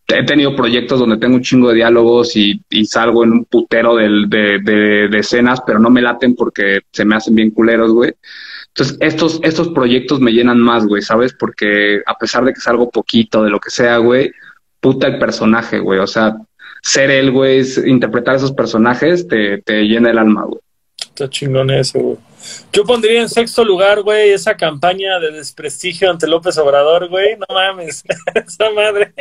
He 0.08 0.24
tenido 0.24 0.56
proyectos 0.56 1.00
donde 1.00 1.18
tengo 1.18 1.34
un 1.34 1.42
chingo 1.42 1.68
de 1.68 1.74
diálogos 1.74 2.34
y, 2.34 2.62
salgo 2.86 3.24
en 3.24 3.32
un 3.32 3.44
putero 3.44 3.96
de, 3.96 4.26
de 5.10 5.18
escenas, 5.18 5.60
pero 5.66 5.78
no 5.78 5.90
me 5.90 6.00
laten 6.00 6.34
porque 6.34 6.80
se 6.90 7.04
me 7.04 7.14
hacen 7.14 7.34
bien 7.34 7.50
culeros, 7.50 7.92
güey. 7.92 8.14
Entonces, 8.74 8.96
estos, 9.00 9.38
estos 9.42 9.68
proyectos 9.68 10.20
me 10.20 10.30
llenan 10.32 10.58
más, 10.58 10.86
güey, 10.86 11.02
¿sabes? 11.02 11.34
Porque 11.34 12.00
a 12.06 12.16
pesar 12.16 12.44
de 12.44 12.54
que 12.54 12.60
salgo 12.60 12.90
poquito, 12.90 13.42
de 13.44 13.50
lo 13.50 13.60
que 13.60 13.70
sea, 13.70 13.98
güey, 13.98 14.32
puta 14.80 15.06
el 15.08 15.18
personaje, 15.18 15.78
güey. 15.78 16.00
O 16.00 16.06
sea, 16.06 16.36
ser 16.82 17.10
él, 17.10 17.30
güey, 17.30 17.58
es- 17.58 17.78
interpretar 17.78 18.36
esos 18.36 18.52
personajes 18.52 19.28
te, 19.28 19.58
te 19.62 19.82
llena 19.82 20.10
el 20.10 20.18
alma, 20.18 20.44
güey. 20.44 20.60
Está 20.98 21.28
chingón 21.28 21.70
eso, 21.70 21.98
güey. 21.98 22.16
Yo 22.72 22.84
pondría 22.84 23.20
en 23.20 23.28
sexto 23.28 23.64
lugar, 23.64 24.02
güey, 24.02 24.30
esa 24.30 24.56
campaña 24.56 25.20
de 25.20 25.32
desprestigio 25.32 26.10
ante 26.10 26.26
López 26.26 26.56
Obrador, 26.58 27.08
güey. 27.08 27.36
No 27.36 27.46
mames, 27.54 28.02
esa 28.34 28.70
madre. 28.70 29.12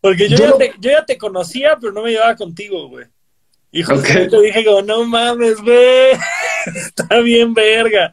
Porque 0.00 0.28
yo, 0.28 0.36
Yo 0.36 0.44
ya 0.44 0.50
no- 0.50 0.56
te, 0.56 0.72
yo 0.80 0.90
ya 0.90 1.04
te 1.04 1.18
conocía, 1.18 1.76
pero 1.80 1.92
no 1.92 2.02
me 2.02 2.10
llevaba 2.10 2.34
contigo, 2.34 2.88
güey. 2.88 3.06
Y 3.72 3.82
justo 3.82 4.00
Ok. 4.00 4.30
te 4.30 4.40
dije 4.40 4.64
como, 4.64 4.82
no 4.82 5.04
mames, 5.04 5.60
güey. 5.60 6.12
Está 6.66 7.20
bien 7.20 7.54
verga. 7.54 8.12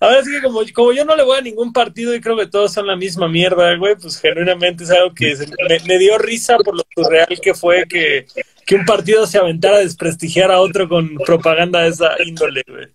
A 0.00 0.08
ver, 0.08 0.20
es 0.20 0.28
que 0.28 0.42
como, 0.42 0.60
como 0.72 0.92
yo 0.92 1.04
no 1.04 1.16
le 1.16 1.24
voy 1.24 1.38
a 1.38 1.42
ningún 1.42 1.72
partido 1.72 2.14
y 2.14 2.20
creo 2.20 2.36
que 2.36 2.46
todos 2.46 2.72
son 2.72 2.86
la 2.86 2.96
misma 2.96 3.28
mierda, 3.28 3.74
güey, 3.76 3.96
pues 3.96 4.20
genuinamente 4.20 4.84
es 4.84 4.90
algo 4.90 5.14
que 5.14 5.34
me, 5.68 5.78
me, 5.86 5.98
dio 5.98 6.18
risa 6.18 6.56
por 6.58 6.76
lo 6.76 6.82
surreal 6.94 7.40
que 7.42 7.54
fue 7.54 7.84
que, 7.88 8.26
que 8.66 8.74
un 8.74 8.84
partido 8.84 9.26
se 9.26 9.38
aventara 9.38 9.76
a 9.76 9.80
desprestigiar 9.80 10.50
a 10.50 10.60
otro 10.60 10.88
con 10.88 11.16
propaganda 11.26 11.82
de 11.82 11.88
esa 11.88 12.10
índole, 12.22 12.62
güey. 12.68 12.88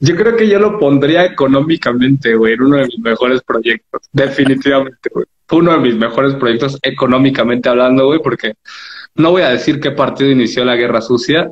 Yo 0.00 0.14
creo 0.14 0.36
que 0.36 0.48
yo 0.48 0.60
lo 0.60 0.78
pondría 0.78 1.24
económicamente, 1.24 2.34
güey, 2.34 2.54
en 2.54 2.62
uno 2.62 2.76
de 2.76 2.86
mis 2.86 2.98
mejores 3.00 3.42
proyectos. 3.42 4.02
Definitivamente, 4.12 5.10
güey. 5.12 5.26
Fue 5.48 5.60
uno 5.60 5.72
de 5.72 5.78
mis 5.78 5.96
mejores 5.96 6.34
proyectos 6.34 6.78
económicamente 6.82 7.70
hablando, 7.70 8.06
güey, 8.06 8.20
porque 8.22 8.52
no 9.14 9.30
voy 9.30 9.42
a 9.42 9.48
decir 9.48 9.80
qué 9.80 9.90
partido 9.90 10.30
inició 10.30 10.64
la 10.64 10.76
guerra 10.76 11.00
sucia, 11.00 11.50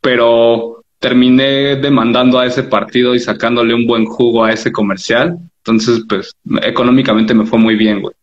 pero 0.00 0.82
terminé 0.98 1.76
demandando 1.76 2.38
a 2.38 2.46
ese 2.46 2.64
partido 2.64 3.14
y 3.14 3.20
sacándole 3.20 3.72
un 3.72 3.86
buen 3.86 4.04
jugo 4.04 4.44
a 4.44 4.52
ese 4.52 4.72
comercial. 4.72 5.38
Entonces, 5.58 6.02
pues, 6.08 6.32
económicamente 6.62 7.34
me 7.34 7.46
fue 7.46 7.58
muy 7.58 7.76
bien, 7.76 8.02
güey. 8.02 8.14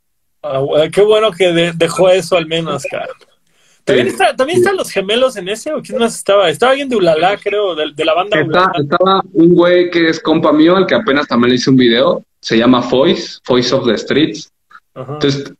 Ah, 0.43 0.61
qué 0.91 1.01
bueno 1.01 1.31
que 1.31 1.73
dejó 1.75 2.09
eso 2.09 2.35
al 2.35 2.47
menos, 2.47 2.83
cara. 2.83 3.07
¿También, 3.83 4.07
está, 4.07 4.35
¿También 4.35 4.59
están 4.59 4.75
los 4.75 4.91
gemelos 4.91 5.37
en 5.37 5.49
ese? 5.49 5.73
¿O 5.73 5.81
quién 5.81 5.99
más 5.99 6.15
estaba? 6.15 6.49
Estaba 6.49 6.73
alguien 6.73 6.89
de 6.89 6.97
Ulala, 6.97 7.37
creo, 7.37 7.75
de, 7.75 8.05
la 8.05 8.13
banda 8.13 8.39
Está, 8.39 8.71
Estaba 8.79 9.21
un 9.33 9.55
güey 9.55 9.89
que 9.89 10.09
es 10.09 10.19
compa 10.19 10.51
mío, 10.51 10.75
al 10.75 10.85
que 10.85 10.95
apenas 10.95 11.27
también 11.27 11.49
le 11.49 11.55
hice 11.55 11.69
un 11.69 11.77
video. 11.77 12.23
Se 12.41 12.57
llama 12.57 12.81
Voice, 12.81 13.39
Voice 13.47 13.73
of 13.73 13.87
the 13.87 13.97
Streets. 13.97 14.51
Entonces, 14.95 15.53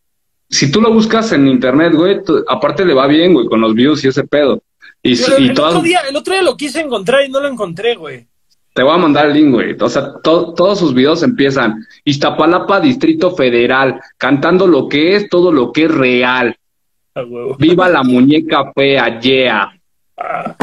si 0.49 0.71
tú 0.71 0.81
lo 0.81 0.93
buscas 0.93 1.31
en 1.31 1.47
internet, 1.47 1.93
güey, 1.93 2.19
aparte 2.47 2.85
le 2.85 2.93
va 2.93 3.07
bien, 3.07 3.33
güey, 3.33 3.47
con 3.47 3.61
los 3.61 3.73
views 3.73 4.03
y 4.03 4.09
ese 4.09 4.23
pedo. 4.25 4.61
Y, 5.01 5.13
el, 5.13 5.51
otro 5.51 5.81
día, 5.81 6.01
el 6.07 6.15
otro 6.15 6.33
día 6.33 6.43
lo 6.43 6.55
quise 6.55 6.81
encontrar 6.81 7.25
y 7.25 7.29
no 7.29 7.39
lo 7.39 7.47
encontré, 7.47 7.95
güey. 7.95 8.27
Te 8.73 8.83
voy 8.83 8.93
a 8.93 8.97
mandar 8.97 9.27
el 9.27 9.33
link, 9.33 9.51
güey. 9.51 9.75
O 9.79 9.89
sea, 9.89 10.13
todos 10.23 10.79
sus 10.79 10.93
videos 10.93 11.23
empiezan 11.23 11.85
Iztapalapa, 12.05 12.79
Distrito 12.79 13.35
Federal, 13.35 13.99
cantando 14.17 14.67
lo 14.67 14.87
que 14.87 15.15
es, 15.15 15.29
todo 15.29 15.51
lo 15.51 15.71
que 15.71 15.85
es 15.85 15.91
real. 15.91 16.55
Viva 17.57 17.89
la 17.89 18.03
muñeca 18.03 18.71
fea, 18.73 19.19
yeah. 19.19 19.73
Ah. 20.17 20.55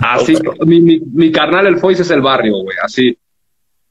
Así, 0.00 0.36
mi, 0.66 0.80
mi, 0.80 1.00
mi, 1.00 1.32
carnal 1.32 1.66
el 1.66 1.78
Foix 1.78 1.98
es 1.98 2.10
el 2.10 2.20
barrio, 2.20 2.58
güey, 2.58 2.76
así. 2.82 3.16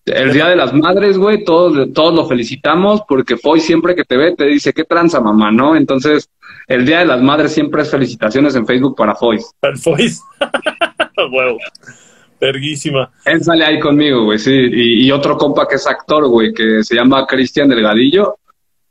El 0.08 0.32
Día 0.32 0.48
de 0.48 0.56
las 0.56 0.74
Madres, 0.74 1.18
güey, 1.18 1.44
todos, 1.44 1.92
todos 1.94 2.14
lo 2.14 2.26
felicitamos 2.26 3.02
porque 3.08 3.36
Foy 3.36 3.60
siempre 3.60 3.94
que 3.94 4.06
te 4.06 4.16
ve 4.16 4.36
te 4.36 4.46
dice, 4.46 4.74
¿qué 4.74 4.86
tranza, 4.86 5.20
mamá? 5.20 5.52
¿No? 5.52 5.76
Entonces, 5.76 6.30
el 6.68 6.86
Día 6.86 7.00
de 7.00 7.06
las 7.06 7.22
Madres 7.22 7.54
siempre 7.54 7.82
es 7.82 7.92
felicitaciones 7.92 8.56
en 8.56 8.66
Facebook 8.66 8.96
para 8.96 9.16
Foy. 9.16 9.40
Para 9.60 9.76
Foy. 9.76 10.12
Huevo. 11.32 11.58
Verguísima. 12.40 13.12
Él 13.26 13.44
sale 13.44 13.66
ahí 13.66 13.80
conmigo, 13.80 14.26
güey, 14.26 14.40
sí. 14.40 14.52
Y, 14.52 15.12
otro 15.12 15.38
compa 15.38 15.68
que 15.68 15.76
es 15.76 15.88
actor, 15.88 16.28
güey, 16.28 16.54
que 16.54 16.84
se 16.84 16.96
llama 16.96 17.26
Cristian 17.26 17.68
Delgadillo. 17.68 18.38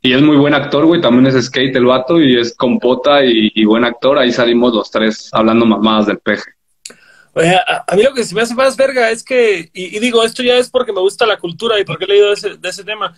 Y 0.01 0.13
es 0.13 0.21
muy 0.21 0.37
buen 0.37 0.53
actor, 0.53 0.85
güey. 0.85 1.01
También 1.01 1.25
es 1.27 1.45
skate 1.45 1.75
el 1.75 1.85
vato 1.85 2.21
y 2.21 2.37
es 2.37 2.55
compota 2.55 3.25
y, 3.25 3.51
y 3.55 3.65
buen 3.65 3.85
actor. 3.85 4.19
Ahí 4.19 4.31
salimos 4.31 4.73
los 4.73 4.91
tres 4.91 5.29
hablando 5.33 5.65
mamadas 5.65 6.07
del 6.07 6.19
peje. 6.19 6.56
A, 7.39 7.95
mí 7.95 8.03
lo 8.03 8.13
que 8.13 8.23
se 8.23 8.33
me 8.33 8.41
hace 8.41 8.55
más 8.55 8.75
verga 8.75 9.11
es 9.11 9.23
que, 9.23 9.69
y, 9.73 9.99
digo, 9.99 10.23
esto 10.23 10.41
ya 10.41 10.57
es 10.57 10.69
porque 10.69 10.93
me 10.93 11.01
gusta 11.01 11.25
la 11.25 11.37
cultura 11.37 11.79
y 11.79 11.85
porque 11.85 12.05
he 12.05 12.07
leído 12.07 12.27
de 12.27 12.33
ese, 12.33 12.55
de 12.57 12.69
ese 12.69 12.83
tema, 12.83 13.15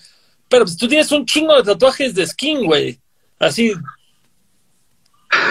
pero 0.50 0.66
pues, 0.66 0.76
tú 0.76 0.88
tienes 0.88 1.12
un 1.12 1.26
chingo 1.26 1.56
de 1.56 1.64
tatuajes 1.64 2.14
de 2.16 2.26
skin, 2.26 2.66
güey. 2.66 3.00
Así, 3.38 3.72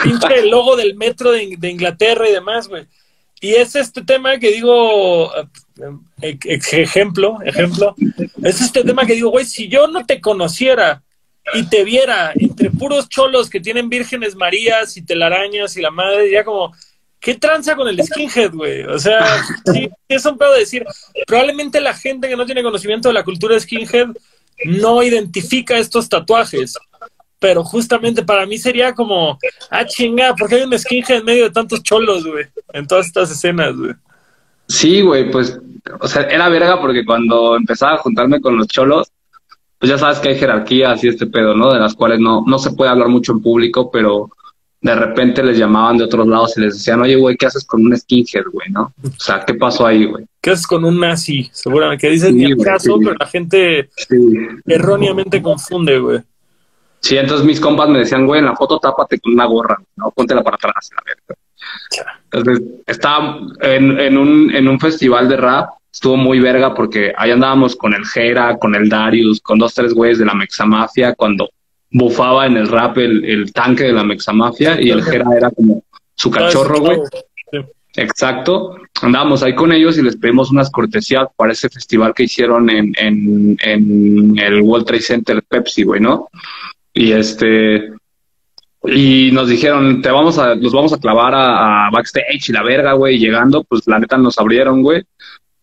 pinche 0.02 0.38
el 0.38 0.48
logo 0.50 0.76
del 0.76 0.96
metro 0.96 1.32
de, 1.32 1.44
Inglaterra 1.62 2.28
y 2.28 2.32
demás, 2.32 2.68
güey. 2.68 2.86
Y 3.40 3.54
es 3.54 3.76
este 3.76 4.02
tema 4.02 4.36
que 4.38 4.50
digo, 4.50 5.32
eh, 6.20 6.38
ejemplo, 6.42 7.38
ejemplo, 7.44 7.94
es 8.42 8.60
este 8.60 8.82
tema 8.82 9.06
que 9.06 9.14
digo, 9.14 9.30
güey, 9.30 9.44
si 9.44 9.68
yo 9.68 9.86
no 9.86 10.04
te 10.04 10.20
conociera 10.20 11.04
y 11.54 11.62
te 11.68 11.84
viera 11.84 12.32
entre 12.34 12.70
puros 12.70 13.08
cholos 13.08 13.48
que 13.48 13.60
tienen 13.60 13.88
vírgenes 13.88 14.34
marías 14.34 14.96
y 14.96 15.02
telarañas 15.02 15.76
y 15.76 15.80
la 15.80 15.92
madre, 15.92 16.32
ya 16.32 16.44
como, 16.44 16.74
¿qué 17.20 17.34
tranza 17.34 17.76
con 17.76 17.88
el 17.88 18.02
skinhead, 18.02 18.52
güey? 18.52 18.82
O 18.84 18.98
sea, 18.98 19.42
sí, 19.72 19.88
es 20.08 20.24
un 20.24 20.38
pedo 20.38 20.52
de 20.52 20.60
decir, 20.60 20.84
probablemente 21.26 21.80
la 21.80 21.94
gente 21.94 22.28
que 22.28 22.36
no 22.36 22.46
tiene 22.46 22.62
conocimiento 22.62 23.08
de 23.08 23.14
la 23.14 23.24
cultura 23.24 23.58
skinhead 23.58 24.08
no 24.64 25.02
identifica 25.02 25.78
estos 25.78 26.08
tatuajes. 26.08 26.78
Pero 27.40 27.62
justamente 27.62 28.24
para 28.24 28.46
mí 28.46 28.58
sería 28.58 28.94
como, 28.94 29.38
ah, 29.70 29.86
chinga, 29.86 30.34
porque 30.36 30.56
hay 30.56 30.62
un 30.62 30.76
skinhead 30.76 31.18
en 31.18 31.24
medio 31.24 31.44
de 31.44 31.50
tantos 31.50 31.82
cholos, 31.84 32.26
güey, 32.26 32.46
en 32.72 32.86
todas 32.86 33.06
estas 33.06 33.30
escenas, 33.30 33.76
güey. 33.76 33.92
Sí, 34.66 35.00
güey, 35.02 35.30
pues, 35.30 35.58
o 36.00 36.08
sea, 36.08 36.22
era 36.22 36.48
verga 36.48 36.80
porque 36.80 37.04
cuando 37.04 37.56
empezaba 37.56 37.94
a 37.94 37.98
juntarme 37.98 38.40
con 38.40 38.56
los 38.56 38.66
cholos, 38.66 39.08
pues 39.78 39.90
ya 39.90 39.98
sabes 39.98 40.18
que 40.18 40.30
hay 40.30 40.38
jerarquías 40.38 41.02
y 41.04 41.08
este 41.08 41.26
pedo, 41.26 41.54
¿no? 41.54 41.72
De 41.72 41.78
las 41.78 41.94
cuales 41.94 42.18
no, 42.18 42.42
no 42.44 42.58
se 42.58 42.72
puede 42.72 42.90
hablar 42.90 43.08
mucho 43.08 43.32
en 43.32 43.40
público, 43.40 43.90
pero 43.90 44.30
de 44.80 44.94
repente 44.94 45.42
les 45.42 45.58
llamaban 45.58 45.98
de 45.98 46.04
otros 46.04 46.26
lados 46.26 46.56
y 46.56 46.60
les 46.60 46.74
decían, 46.74 47.00
oye, 47.00 47.16
güey, 47.16 47.36
¿qué 47.36 47.46
haces 47.46 47.64
con 47.64 47.84
un 47.84 47.96
skinhead, 47.96 48.44
güey, 48.52 48.70
no? 48.70 48.92
O 49.02 49.10
sea, 49.18 49.44
¿qué 49.44 49.54
pasó 49.54 49.86
ahí, 49.86 50.04
güey? 50.04 50.24
¿Qué 50.40 50.50
haces 50.50 50.66
con 50.66 50.84
un 50.84 51.00
nazi? 51.00 51.48
Seguramente, 51.52 52.06
que 52.06 52.12
dicen 52.12 52.38
sí, 52.38 52.56
caso, 52.62 52.98
pero 52.98 53.16
la 53.18 53.26
gente 53.26 53.90
erróneamente 54.66 55.42
confunde, 55.42 55.98
güey. 55.98 56.20
Sí, 57.00 57.16
entonces 57.16 57.46
mis 57.46 57.60
compas 57.60 57.88
me 57.88 58.00
decían, 58.00 58.26
güey, 58.26 58.40
en 58.40 58.46
la 58.46 58.56
foto 58.56 58.78
tápate 58.78 59.20
con 59.20 59.32
una 59.32 59.46
gorra, 59.46 59.78
¿no? 59.96 60.10
Póntela 60.10 60.42
para 60.42 60.56
atrás, 60.56 60.90
a 60.96 61.02
ver. 61.04 61.38
Entonces, 62.32 62.64
estaba 62.86 63.40
en, 63.60 63.98
en, 63.98 64.18
un, 64.18 64.54
en 64.54 64.68
un 64.68 64.78
festival 64.78 65.28
de 65.28 65.36
rap, 65.36 65.70
estuvo 65.92 66.16
muy 66.16 66.40
verga 66.40 66.74
porque 66.74 67.12
ahí 67.16 67.30
andábamos 67.30 67.74
con 67.76 67.94
el 67.94 68.04
Jera, 68.06 68.58
con 68.58 68.74
el 68.74 68.88
Darius, 68.88 69.40
con 69.40 69.58
dos, 69.58 69.74
tres 69.74 69.94
güeyes 69.94 70.18
de 70.18 70.26
la 70.26 70.34
Mexamafia, 70.34 71.14
cuando 71.14 71.48
bufaba 71.90 72.46
en 72.46 72.56
el 72.56 72.68
rap 72.68 72.98
el, 72.98 73.52
tanque 73.52 73.84
de 73.84 73.92
la 73.92 74.04
Mexamafia 74.04 74.80
y 74.80 74.90
el 74.90 75.02
Jera 75.02 75.26
era 75.36 75.50
como 75.50 75.84
su 76.14 76.30
cachorro, 76.30 76.80
güey. 76.80 76.98
Exacto. 77.96 78.76
Andábamos 79.02 79.42
ahí 79.42 79.54
con 79.54 79.72
ellos 79.72 79.98
y 79.98 80.02
les 80.02 80.16
pedimos 80.16 80.50
unas 80.50 80.70
cortesías 80.70 81.26
para 81.36 81.52
ese 81.52 81.68
festival 81.68 82.14
que 82.14 82.24
hicieron 82.24 82.70
en, 82.70 82.92
en, 82.98 83.56
en 83.60 84.38
el 84.38 84.60
World 84.60 84.86
Trade 84.86 85.02
Center 85.02 85.42
Pepsi, 85.42 85.82
güey, 85.84 86.00
¿no? 86.00 86.28
Y 86.92 87.12
este, 87.12 87.90
y 88.84 89.30
nos 89.32 89.48
dijeron, 89.48 90.00
te 90.02 90.10
vamos 90.10 90.38
a, 90.38 90.54
los 90.54 90.72
vamos 90.72 90.92
a 90.92 90.98
clavar 90.98 91.34
a, 91.34 91.90
backstage 91.90 92.48
y 92.48 92.52
la 92.52 92.62
verga, 92.62 92.92
güey, 92.92 93.18
llegando, 93.18 93.64
pues 93.64 93.86
la 93.86 93.98
neta 93.98 94.16
nos 94.16 94.38
abrieron, 94.38 94.82
güey. 94.82 95.02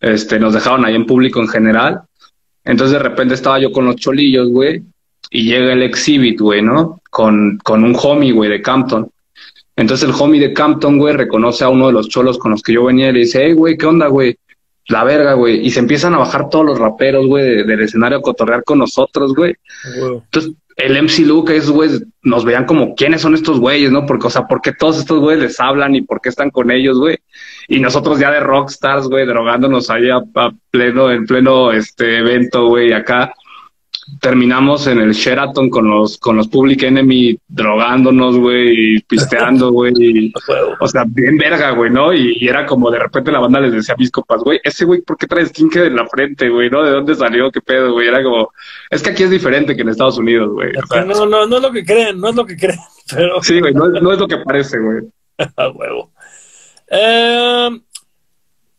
Este, 0.00 0.38
nos 0.38 0.52
dejaron 0.52 0.84
ahí 0.84 0.94
en 0.94 1.06
público 1.06 1.40
en 1.40 1.48
general. 1.48 2.02
Entonces 2.64 2.92
de 2.92 3.02
repente 3.02 3.34
estaba 3.34 3.58
yo 3.58 3.72
con 3.72 3.86
los 3.86 3.96
cholillos, 3.96 4.48
güey, 4.50 4.82
y 5.30 5.44
llega 5.44 5.72
el 5.72 5.82
exhibit, 5.82 6.40
güey, 6.40 6.62
¿no? 6.62 7.00
Con, 7.10 7.58
con 7.62 7.84
un 7.84 7.96
homie, 8.00 8.32
güey, 8.32 8.50
de 8.50 8.62
Campton. 8.62 9.10
Entonces 9.74 10.08
el 10.08 10.14
homie 10.18 10.40
de 10.40 10.52
Campton, 10.52 10.98
güey, 10.98 11.14
reconoce 11.14 11.64
a 11.64 11.68
uno 11.68 11.88
de 11.88 11.92
los 11.92 12.08
cholos 12.08 12.38
con 12.38 12.52
los 12.52 12.62
que 12.62 12.72
yo 12.72 12.84
venía 12.84 13.10
y 13.10 13.12
le 13.12 13.18
dice, 13.20 13.42
hey, 13.44 13.52
güey, 13.52 13.76
¿qué 13.76 13.86
onda, 13.86 14.06
güey? 14.06 14.38
La 14.88 15.04
verga, 15.04 15.34
güey. 15.34 15.66
Y 15.66 15.70
se 15.70 15.80
empiezan 15.80 16.14
a 16.14 16.18
bajar 16.18 16.48
todos 16.48 16.64
los 16.64 16.78
raperos, 16.78 17.26
güey, 17.26 17.66
del 17.66 17.80
escenario 17.80 18.18
a 18.18 18.22
cotorrear 18.22 18.64
con 18.64 18.78
nosotros, 18.78 19.34
güey. 19.34 19.54
Entonces 20.24 20.52
el 20.76 21.02
MC 21.02 21.20
Luke, 21.20 21.56
esos 21.56 21.70
güeyes 21.70 22.04
nos 22.22 22.44
veían 22.44 22.66
como, 22.66 22.94
¿quiénes 22.94 23.22
son 23.22 23.34
estos 23.34 23.58
güeyes, 23.58 23.90
no? 23.90 24.06
Porque, 24.06 24.26
o 24.26 24.30
sea, 24.30 24.46
¿por 24.46 24.60
qué 24.60 24.72
todos 24.72 24.98
estos 24.98 25.20
güeyes 25.20 25.42
les 25.42 25.60
hablan 25.60 25.94
y 25.94 26.02
por 26.02 26.20
qué 26.20 26.28
están 26.28 26.50
con 26.50 26.70
ellos, 26.70 26.98
güey? 26.98 27.16
Y 27.66 27.80
nosotros 27.80 28.18
ya 28.18 28.30
de 28.30 28.40
rockstars, 28.40 29.08
güey, 29.08 29.26
drogándonos 29.26 29.90
ahí 29.90 30.10
a, 30.10 30.16
a 30.16 30.52
pleno, 30.70 31.10
en 31.10 31.26
pleno 31.26 31.72
este 31.72 32.18
evento, 32.18 32.68
güey, 32.68 32.92
acá 32.92 33.32
terminamos 34.20 34.86
en 34.86 35.00
el 35.00 35.12
Sheraton 35.12 35.68
con 35.68 35.88
los, 35.88 36.18
con 36.18 36.36
los 36.36 36.48
Public 36.48 36.82
Enemy 36.84 37.38
drogándonos, 37.48 38.36
güey, 38.36 38.96
y 38.96 39.00
pisteando, 39.00 39.72
güey. 39.72 40.32
o 40.80 40.88
sea, 40.88 41.04
bien 41.06 41.36
verga, 41.36 41.70
güey, 41.70 41.90
¿no? 41.90 42.12
Y, 42.12 42.46
era 42.46 42.64
como 42.66 42.90
de 42.90 42.98
repente 42.98 43.32
la 43.32 43.40
banda 43.40 43.60
les 43.60 43.72
decía 43.72 43.94
a 43.94 43.98
mis 43.98 44.10
copas, 44.10 44.42
güey, 44.42 44.60
ese 44.62 44.84
güey, 44.84 45.00
¿por 45.02 45.16
qué 45.16 45.26
traes 45.26 45.48
skinhead 45.48 45.86
en 45.86 45.96
la 45.96 46.06
frente, 46.06 46.48
güey? 46.48 46.70
¿No? 46.70 46.82
¿De 46.82 46.90
dónde 46.90 47.14
salió? 47.14 47.50
¿Qué 47.50 47.60
pedo, 47.60 47.92
güey? 47.92 48.08
Era 48.08 48.22
como, 48.22 48.50
es 48.90 49.02
que 49.02 49.10
aquí 49.10 49.24
es 49.24 49.30
diferente 49.30 49.74
que 49.74 49.82
en 49.82 49.88
Estados 49.88 50.18
Unidos, 50.18 50.50
güey. 50.52 50.72
no, 51.06 51.26
no, 51.26 51.46
no 51.46 51.56
es 51.56 51.62
lo 51.62 51.72
que 51.72 51.84
creen, 51.84 52.20
no 52.20 52.28
es 52.28 52.36
lo 52.36 52.46
que 52.46 52.56
creen, 52.56 52.78
pero... 53.14 53.42
Sí, 53.42 53.60
güey, 53.60 53.74
no, 53.74 54.12
es 54.12 54.18
lo 54.18 54.28
que 54.28 54.38
parece, 54.38 54.78
güey. 54.78 55.02
a 55.56 55.68
huevo. 55.70 56.12
Eh, 56.88 57.80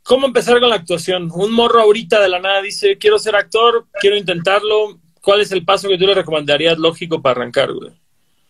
¿Cómo 0.03 0.25
empezar 0.25 0.57
con 0.61 0.69
la 0.69 0.75
actuación? 0.77 1.29
Un 1.33 1.51
morro 1.51 1.81
ahorita 1.81 2.21
de 2.21 2.29
la 2.29 2.39
nada 2.39 2.61
dice, 2.61 2.97
quiero 2.97 3.19
ser 3.19 3.35
actor, 3.35 3.87
quiero 3.99 4.15
intentarlo, 4.15 4.97
¿cuál 5.27 5.41
es 5.41 5.51
el 5.51 5.65
paso 5.65 5.89
que 5.89 5.97
tú 5.97 6.05
le 6.05 6.13
recomendarías 6.13 6.77
lógico 6.77 7.21
para 7.21 7.41
arrancar, 7.41 7.73
güey? 7.73 7.91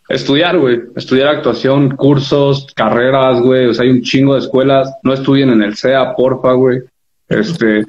Estudiar, 0.08 0.56
güey. 0.56 0.80
Estudiar 0.94 1.26
actuación, 1.26 1.96
cursos, 1.96 2.68
carreras, 2.72 3.40
güey. 3.42 3.66
O 3.66 3.74
sea, 3.74 3.82
hay 3.82 3.90
un 3.90 4.02
chingo 4.02 4.34
de 4.34 4.40
escuelas. 4.42 4.88
No 5.02 5.12
estudien 5.12 5.50
en 5.50 5.64
el 5.64 5.76
CEA, 5.76 6.14
porfa, 6.14 6.52
güey. 6.52 6.82
Este, 7.28 7.84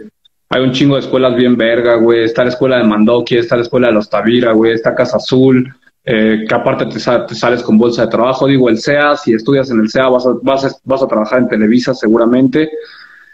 hay 0.49 0.63
un 0.63 0.71
chingo 0.71 0.95
de 0.95 1.01
escuelas 1.01 1.35
bien 1.35 1.55
verga, 1.55 1.97
güey. 1.97 2.23
Está 2.23 2.43
la 2.43 2.49
escuela 2.49 2.77
de 2.77 2.83
Mandoki, 2.83 3.37
está 3.37 3.57
la 3.57 3.61
escuela 3.61 3.89
de 3.89 3.93
los 3.93 4.09
Tavira, 4.09 4.53
güey. 4.53 4.71
Está 4.71 4.95
Casa 4.95 5.17
Azul, 5.17 5.71
eh, 6.03 6.45
que 6.49 6.55
aparte 6.55 6.87
te, 6.87 6.99
sales 6.99 7.61
con 7.61 7.77
bolsa 7.77 8.05
de 8.05 8.11
trabajo. 8.11 8.47
Digo, 8.47 8.69
el 8.69 8.79
CEA, 8.79 9.15
si 9.17 9.33
estudias 9.33 9.69
en 9.69 9.81
el 9.81 9.91
CEA 9.91 10.09
vas 10.09 10.25
a, 10.25 10.33
vas 10.41 10.81
vas 10.83 11.03
a 11.03 11.07
trabajar 11.07 11.41
en 11.41 11.47
Televisa 11.47 11.93
seguramente. 11.93 12.71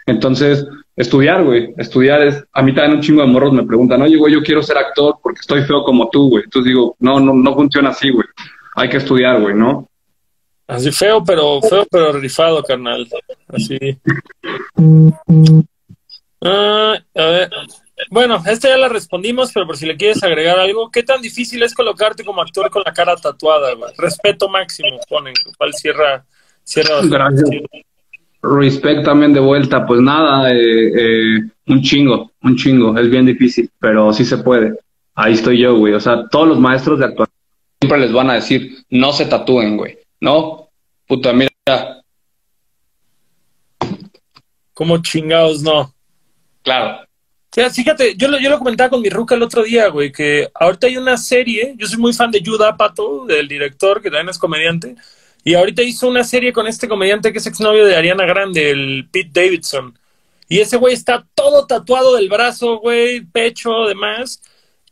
Entonces, 0.06 0.64
estudiar, 0.94 1.44
güey. 1.44 1.74
Estudiar 1.76 2.22
es, 2.22 2.44
a 2.52 2.62
mí 2.62 2.74
también 2.74 2.96
un 2.96 3.02
chingo 3.02 3.22
de 3.22 3.28
morros 3.28 3.52
me 3.52 3.64
preguntan, 3.64 4.00
oye, 4.02 4.16
güey, 4.16 4.32
yo 4.32 4.42
quiero 4.42 4.62
ser 4.62 4.78
actor 4.78 5.18
porque 5.22 5.40
estoy 5.40 5.62
feo 5.64 5.82
como 5.82 6.08
tú, 6.08 6.30
güey. 6.30 6.44
Entonces 6.44 6.68
digo, 6.68 6.96
no, 7.00 7.20
no, 7.20 7.34
no 7.34 7.54
funciona 7.54 7.90
así, 7.90 8.10
güey. 8.10 8.26
Hay 8.76 8.88
que 8.88 8.98
estudiar, 8.98 9.40
güey, 9.40 9.54
¿no? 9.54 9.88
Así 10.68 10.90
feo, 10.90 11.22
pero 11.24 11.60
feo, 11.60 11.86
pero 11.90 12.12
rifado, 12.12 12.62
carnal. 12.62 13.06
Así. 13.48 13.78
Ah, 16.42 16.94
a 17.14 17.24
ver. 17.24 17.50
Bueno, 18.10 18.40
esta 18.46 18.68
ya 18.68 18.76
la 18.76 18.90
respondimos, 18.90 19.50
pero 19.52 19.66
por 19.66 19.76
si 19.76 19.86
le 19.86 19.96
quieres 19.96 20.22
agregar 20.22 20.58
algo, 20.58 20.90
¿qué 20.90 21.02
tan 21.02 21.20
difícil 21.22 21.62
es 21.62 21.74
colocarte 21.74 22.24
como 22.24 22.42
actor 22.42 22.70
con 22.70 22.82
la 22.84 22.92
cara 22.92 23.16
tatuada? 23.16 23.74
Güey? 23.74 23.92
Respeto 23.96 24.48
máximo, 24.48 25.00
ponen, 25.08 25.34
cual 25.56 25.72
cierra, 25.72 26.24
cierra. 26.62 27.00
Gracias. 27.02 27.50
Respect 28.54 29.04
también 29.04 29.32
de 29.32 29.40
vuelta, 29.40 29.86
pues 29.86 30.00
nada, 30.00 30.52
eh, 30.52 30.92
eh, 30.94 31.40
un 31.66 31.82
chingo, 31.82 32.32
un 32.42 32.56
chingo, 32.56 32.96
es 32.98 33.10
bien 33.10 33.26
difícil, 33.26 33.70
pero 33.80 34.12
sí 34.12 34.24
se 34.24 34.38
puede. 34.38 34.78
Ahí 35.14 35.34
estoy 35.34 35.58
yo, 35.58 35.76
güey. 35.76 35.94
O 35.94 36.00
sea, 36.00 36.28
todos 36.28 36.46
los 36.46 36.60
maestros 36.60 36.98
de 36.98 37.06
actuación 37.06 37.34
siempre 37.80 38.00
les 38.00 38.12
van 38.12 38.30
a 38.30 38.34
decir, 38.34 38.84
no 38.90 39.12
se 39.12 39.26
tatúen, 39.26 39.76
güey. 39.76 39.98
No, 40.20 40.68
puta, 41.06 41.32
mira. 41.32 41.50
Como 44.72 44.98
chingados, 45.02 45.62
no. 45.62 45.92
Claro. 46.62 47.06
fíjate, 47.72 48.16
yo 48.16 48.28
lo, 48.28 48.38
yo 48.38 48.50
lo 48.50 48.58
comentaba 48.58 48.90
con 48.90 49.00
mi 49.00 49.08
ruca 49.08 49.34
el 49.34 49.42
otro 49.42 49.62
día, 49.62 49.88
güey, 49.88 50.12
que 50.12 50.48
ahorita 50.54 50.88
hay 50.88 50.96
una 50.96 51.16
serie, 51.16 51.74
yo 51.78 51.86
soy 51.86 51.98
muy 51.98 52.12
fan 52.12 52.30
de 52.30 52.42
Judah 52.44 52.76
Pato, 52.76 53.24
del 53.24 53.48
director, 53.48 54.02
que 54.02 54.10
también 54.10 54.28
es 54.28 54.38
comediante, 54.38 54.96
y 55.46 55.54
ahorita 55.54 55.80
hizo 55.84 56.08
una 56.08 56.24
serie 56.24 56.52
con 56.52 56.66
este 56.66 56.88
comediante 56.88 57.30
que 57.30 57.38
es 57.38 57.46
exnovio 57.46 57.86
de 57.86 57.94
Ariana 57.94 58.26
Grande, 58.26 58.68
el 58.68 59.08
Pete 59.12 59.30
Davidson. 59.32 59.96
Y 60.48 60.58
ese 60.58 60.76
güey 60.76 60.92
está 60.92 61.24
todo 61.36 61.68
tatuado 61.68 62.16
del 62.16 62.28
brazo, 62.28 62.78
güey, 62.78 63.20
pecho, 63.20 63.84
demás. 63.86 64.42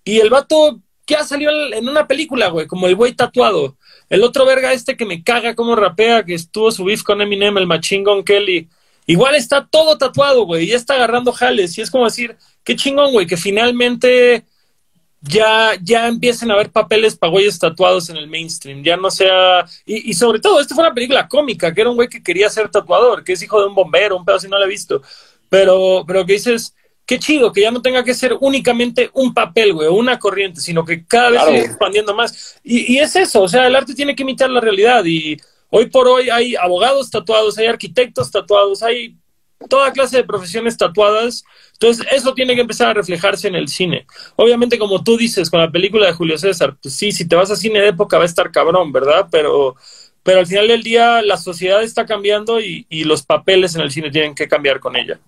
Y 0.05 0.21
el 0.21 0.31
vato 0.31 0.81
ya 1.09 1.25
salió 1.25 1.51
en 1.51 1.89
una 1.89 2.07
película, 2.07 2.51
güey, 2.51 2.69
como 2.69 2.87
el 2.87 2.95
güey 2.95 3.15
tatuado. 3.15 3.77
El 4.09 4.23
otro 4.23 4.47
verga 4.47 4.73
este 4.73 4.97
que 4.97 5.05
me 5.05 5.25
caga 5.25 5.57
como 5.57 5.75
rapea, 5.75 6.25
que 6.25 6.35
estuvo 6.35 6.71
su 6.71 6.85
beef 6.85 7.03
con 7.03 7.21
Eminem, 7.21 7.59
el 7.59 7.67
Machine 7.67 8.05
Gun 8.05 8.23
Kelly. 8.23 8.69
Igual 9.07 9.35
está 9.35 9.67
todo 9.67 9.99
tatuado, 9.99 10.45
güey, 10.45 10.67
y 10.67 10.69
ya 10.69 10.77
está 10.77 10.95
agarrando 10.95 11.33
jales. 11.33 11.77
Y 11.79 11.81
es 11.81 11.91
como 11.91 12.05
decir, 12.05 12.37
qué 12.63 12.77
chingón, 12.77 13.11
güey, 13.11 13.27
que 13.27 13.37
finalmente 13.37 14.45
ya, 15.27 15.73
ya 15.83 16.09
empiecen 16.09 16.51
a 16.51 16.55
haber 16.55 16.71
papeles 16.71 17.17
para 17.17 17.31
güeyes 17.31 17.59
tatuados 17.59 18.11
en 18.11 18.17
el 18.17 18.29
mainstream. 18.29 18.83
Ya 18.83 18.97
no 18.97 19.11
sea. 19.11 19.67
Y, 19.87 20.11
y, 20.11 20.15
sobre 20.15 20.41
todo, 20.41 20.61
esta 20.61 20.75
fue 20.75 20.85
una 20.85 20.95
película 20.95 21.27
cómica, 21.29 21.73
que 21.73 21.81
era 21.81 21.91
un 21.91 21.97
güey 21.97 22.09
que 22.09 22.23
quería 22.23 22.49
ser 22.51 22.69
tatuador, 22.69 23.25
que 23.25 23.33
es 23.33 23.43
hijo 23.43 23.61
de 23.61 23.67
un 23.67 23.75
bombero, 23.75 24.17
un 24.17 24.25
pedo 24.25 24.39
si 24.39 24.49
no 24.49 24.59
lo 24.59 24.65
he 24.65 24.69
visto. 24.69 25.03
Pero, 25.49 26.05
pero 26.07 26.27
que 26.27 26.35
dices, 26.35 26.75
qué 27.07 27.19
chido, 27.19 27.53
que 27.53 27.63
ya 27.63 27.71
no 27.71 27.83
tenga 27.83 28.05
que 28.05 28.15
ser 28.15 28.37
únicamente 28.41 29.11
un 29.15 29.33
papel, 29.33 29.73
güey, 29.73 29.89
una 29.89 30.19
corriente, 30.19 30.61
sino 30.61 30.85
que 30.85 31.07
cada 31.07 31.31
vez 31.31 31.43
sigue 31.45 31.61
expandiendo 31.61 32.15
más. 32.15 32.59
Y, 32.63 32.95
y 32.95 32.99
es 32.99 33.17
eso, 33.17 33.43
o 33.43 33.49
sea, 33.49 33.67
el 33.67 33.77
arte 33.77 33.95
tiene 33.95 34.15
que 34.15 34.23
imitar 34.23 34.51
la 34.51 34.61
realidad. 34.61 35.05
Y 35.05 35.37
Hoy 35.77 35.87
por 35.87 36.07
hoy 36.07 36.31
hay 36.31 36.55
abogados 36.55 37.11
tatuados, 37.11 37.59
hay 37.59 37.67
arquitectos 37.67 38.31
tatuados, 38.31 38.81
hay 38.85 39.17
toda 39.69 39.93
clase 39.93 40.19
de 40.19 40.25
profesiones 40.25 40.77
tatuadas. 40.77 41.45
Entonces, 41.73 42.07
eso 42.13 42.35
tiene 42.35 42.55
que 42.55 42.61
empezar 42.61 42.89
a 42.89 42.95
reflejarse 42.95 43.49
en 43.49 43.55
el 43.55 43.69
cine. 43.69 44.07
Obviamente, 44.37 44.79
como 44.79 45.03
tú 45.03 45.17
dices, 45.17 45.51
con 45.51 45.61
la 45.61 45.71
película 45.71 46.07
de 46.07 46.13
Julio 46.13 46.39
César, 46.39 46.77
pues 46.81 46.95
sí, 46.95 47.13
si 47.13 47.27
te 47.27 47.37
vas 47.37 47.51
a 47.51 47.57
cine 47.57 47.81
de 47.81 47.89
época 47.89 48.19
va 48.19 48.25
a 48.25 48.27
estar 48.27 48.51
cabrón, 48.51 48.93
¿verdad? 48.93 49.27
Pero, 49.31 49.77
pero 50.23 50.41
al 50.41 50.47
final 50.47 50.69
del 50.69 50.83
día 50.83 51.23
la 51.23 51.37
sociedad 51.37 51.83
está 51.83 52.07
cambiando 52.07 52.61
y, 52.61 52.87
y 52.89 53.05
los 53.05 53.23
papeles 53.23 53.75
en 53.75 53.83
el 53.83 53.91
cine 53.91 54.11
tienen 54.11 54.35
que 54.35 54.49
cambiar 54.49 54.81
con 54.81 54.97
ella. 54.97 55.19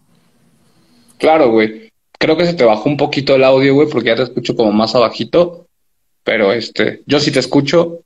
Claro, 1.18 1.50
güey. 1.50 1.90
Creo 2.18 2.36
que 2.36 2.46
se 2.46 2.54
te 2.54 2.64
bajó 2.64 2.88
un 2.88 2.96
poquito 2.96 3.34
el 3.34 3.44
audio, 3.44 3.74
güey, 3.74 3.88
porque 3.88 4.08
ya 4.08 4.16
te 4.16 4.22
escucho 4.22 4.56
como 4.56 4.72
más 4.72 4.94
abajito. 4.94 5.66
Pero 6.24 6.52
este, 6.52 7.02
yo 7.06 7.20
sí 7.20 7.30
te 7.30 7.38
escucho 7.38 8.00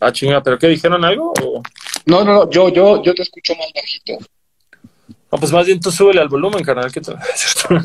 Ah, 0.00 0.10
chinga, 0.10 0.42
¿pero 0.42 0.58
qué 0.58 0.66
dijeron 0.68 1.04
algo? 1.04 1.32
No, 2.06 2.24
no, 2.24 2.32
no, 2.32 2.50
yo, 2.50 2.70
yo, 2.70 3.02
yo 3.02 3.14
te 3.14 3.22
escucho 3.22 3.54
más 3.54 3.68
bajito. 3.74 4.18
No, 5.30 5.38
pues 5.38 5.52
más 5.52 5.66
bien 5.66 5.80
tú 5.80 5.90
súbele 5.90 6.20
al 6.20 6.28
volumen, 6.28 6.64
carnal. 6.64 6.92
¿qué 6.92 7.00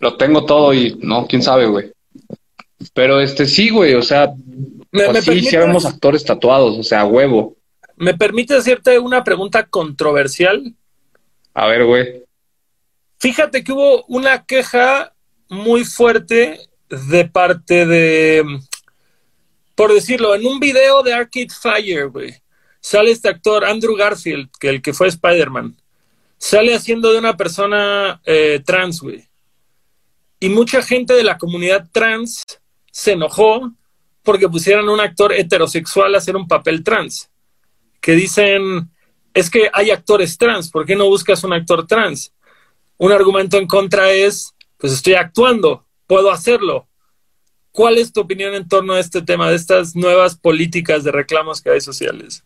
Lo 0.00 0.16
tengo 0.16 0.44
todo 0.44 0.72
y 0.72 0.96
no, 1.00 1.26
quién 1.26 1.42
sabe, 1.42 1.66
güey. 1.66 1.92
Pero 2.94 3.20
este 3.20 3.46
sí, 3.46 3.70
güey, 3.70 3.94
o 3.94 4.02
sea, 4.02 4.32
me, 4.92 5.06
pues 5.06 5.24
sí, 5.24 5.40
sí 5.40 5.56
vemos 5.56 5.84
actores 5.84 6.24
tatuados, 6.24 6.78
o 6.78 6.82
sea, 6.82 7.04
huevo. 7.04 7.56
¿Me 7.96 8.14
permite 8.14 8.54
hacerte 8.54 8.98
una 8.98 9.24
pregunta 9.24 9.66
controversial? 9.66 10.74
A 11.54 11.66
ver, 11.66 11.84
güey. 11.84 12.22
Fíjate 13.18 13.64
que 13.64 13.72
hubo 13.72 14.04
una 14.04 14.44
queja 14.44 15.12
muy 15.48 15.84
fuerte 15.84 16.60
de 16.88 17.24
parte 17.24 17.84
de 17.86 18.44
por 19.78 19.94
decirlo, 19.94 20.34
en 20.34 20.44
un 20.44 20.58
video 20.58 21.04
de 21.04 21.12
Arcade 21.12 21.50
Fire, 21.50 22.08
güey, 22.08 22.34
sale 22.80 23.12
este 23.12 23.28
actor 23.28 23.64
Andrew 23.64 23.94
Garfield, 23.94 24.50
que 24.58 24.70
el 24.70 24.82
que 24.82 24.92
fue 24.92 25.06
Spider-Man, 25.06 25.76
sale 26.38 26.74
haciendo 26.74 27.12
de 27.12 27.18
una 27.18 27.36
persona 27.36 28.20
eh, 28.24 28.62
trans, 28.64 29.00
güey. 29.00 29.28
Y 30.40 30.48
mucha 30.48 30.82
gente 30.82 31.14
de 31.14 31.24
la 31.24 31.36
comunidad 31.36 31.88
trans 31.92 32.44
se 32.92 33.12
enojó 33.12 33.72
porque 34.22 34.48
pusieran 34.48 34.88
a 34.88 34.92
un 34.92 35.00
actor 35.00 35.32
heterosexual 35.32 36.14
a 36.14 36.18
hacer 36.18 36.36
un 36.36 36.46
papel 36.46 36.84
trans. 36.84 37.30
Que 38.00 38.12
dicen, 38.12 38.90
es 39.34 39.50
que 39.50 39.68
hay 39.72 39.90
actores 39.90 40.38
trans, 40.38 40.70
¿por 40.70 40.86
qué 40.86 40.94
no 40.94 41.06
buscas 41.06 41.42
un 41.44 41.52
actor 41.52 41.86
trans? 41.86 42.32
Un 42.96 43.12
argumento 43.12 43.58
en 43.58 43.66
contra 43.66 44.10
es, 44.10 44.54
pues 44.76 44.92
estoy 44.92 45.14
actuando, 45.14 45.84
puedo 46.06 46.30
hacerlo. 46.30 46.86
¿Cuál 47.72 47.98
es 47.98 48.12
tu 48.12 48.20
opinión 48.20 48.54
en 48.54 48.66
torno 48.66 48.94
a 48.94 49.00
este 49.00 49.22
tema, 49.22 49.50
de 49.50 49.56
estas 49.56 49.94
nuevas 49.94 50.36
políticas 50.36 51.04
de 51.04 51.12
reclamos 51.12 51.60
que 51.60 51.70
hay 51.70 51.80
sociales? 51.80 52.44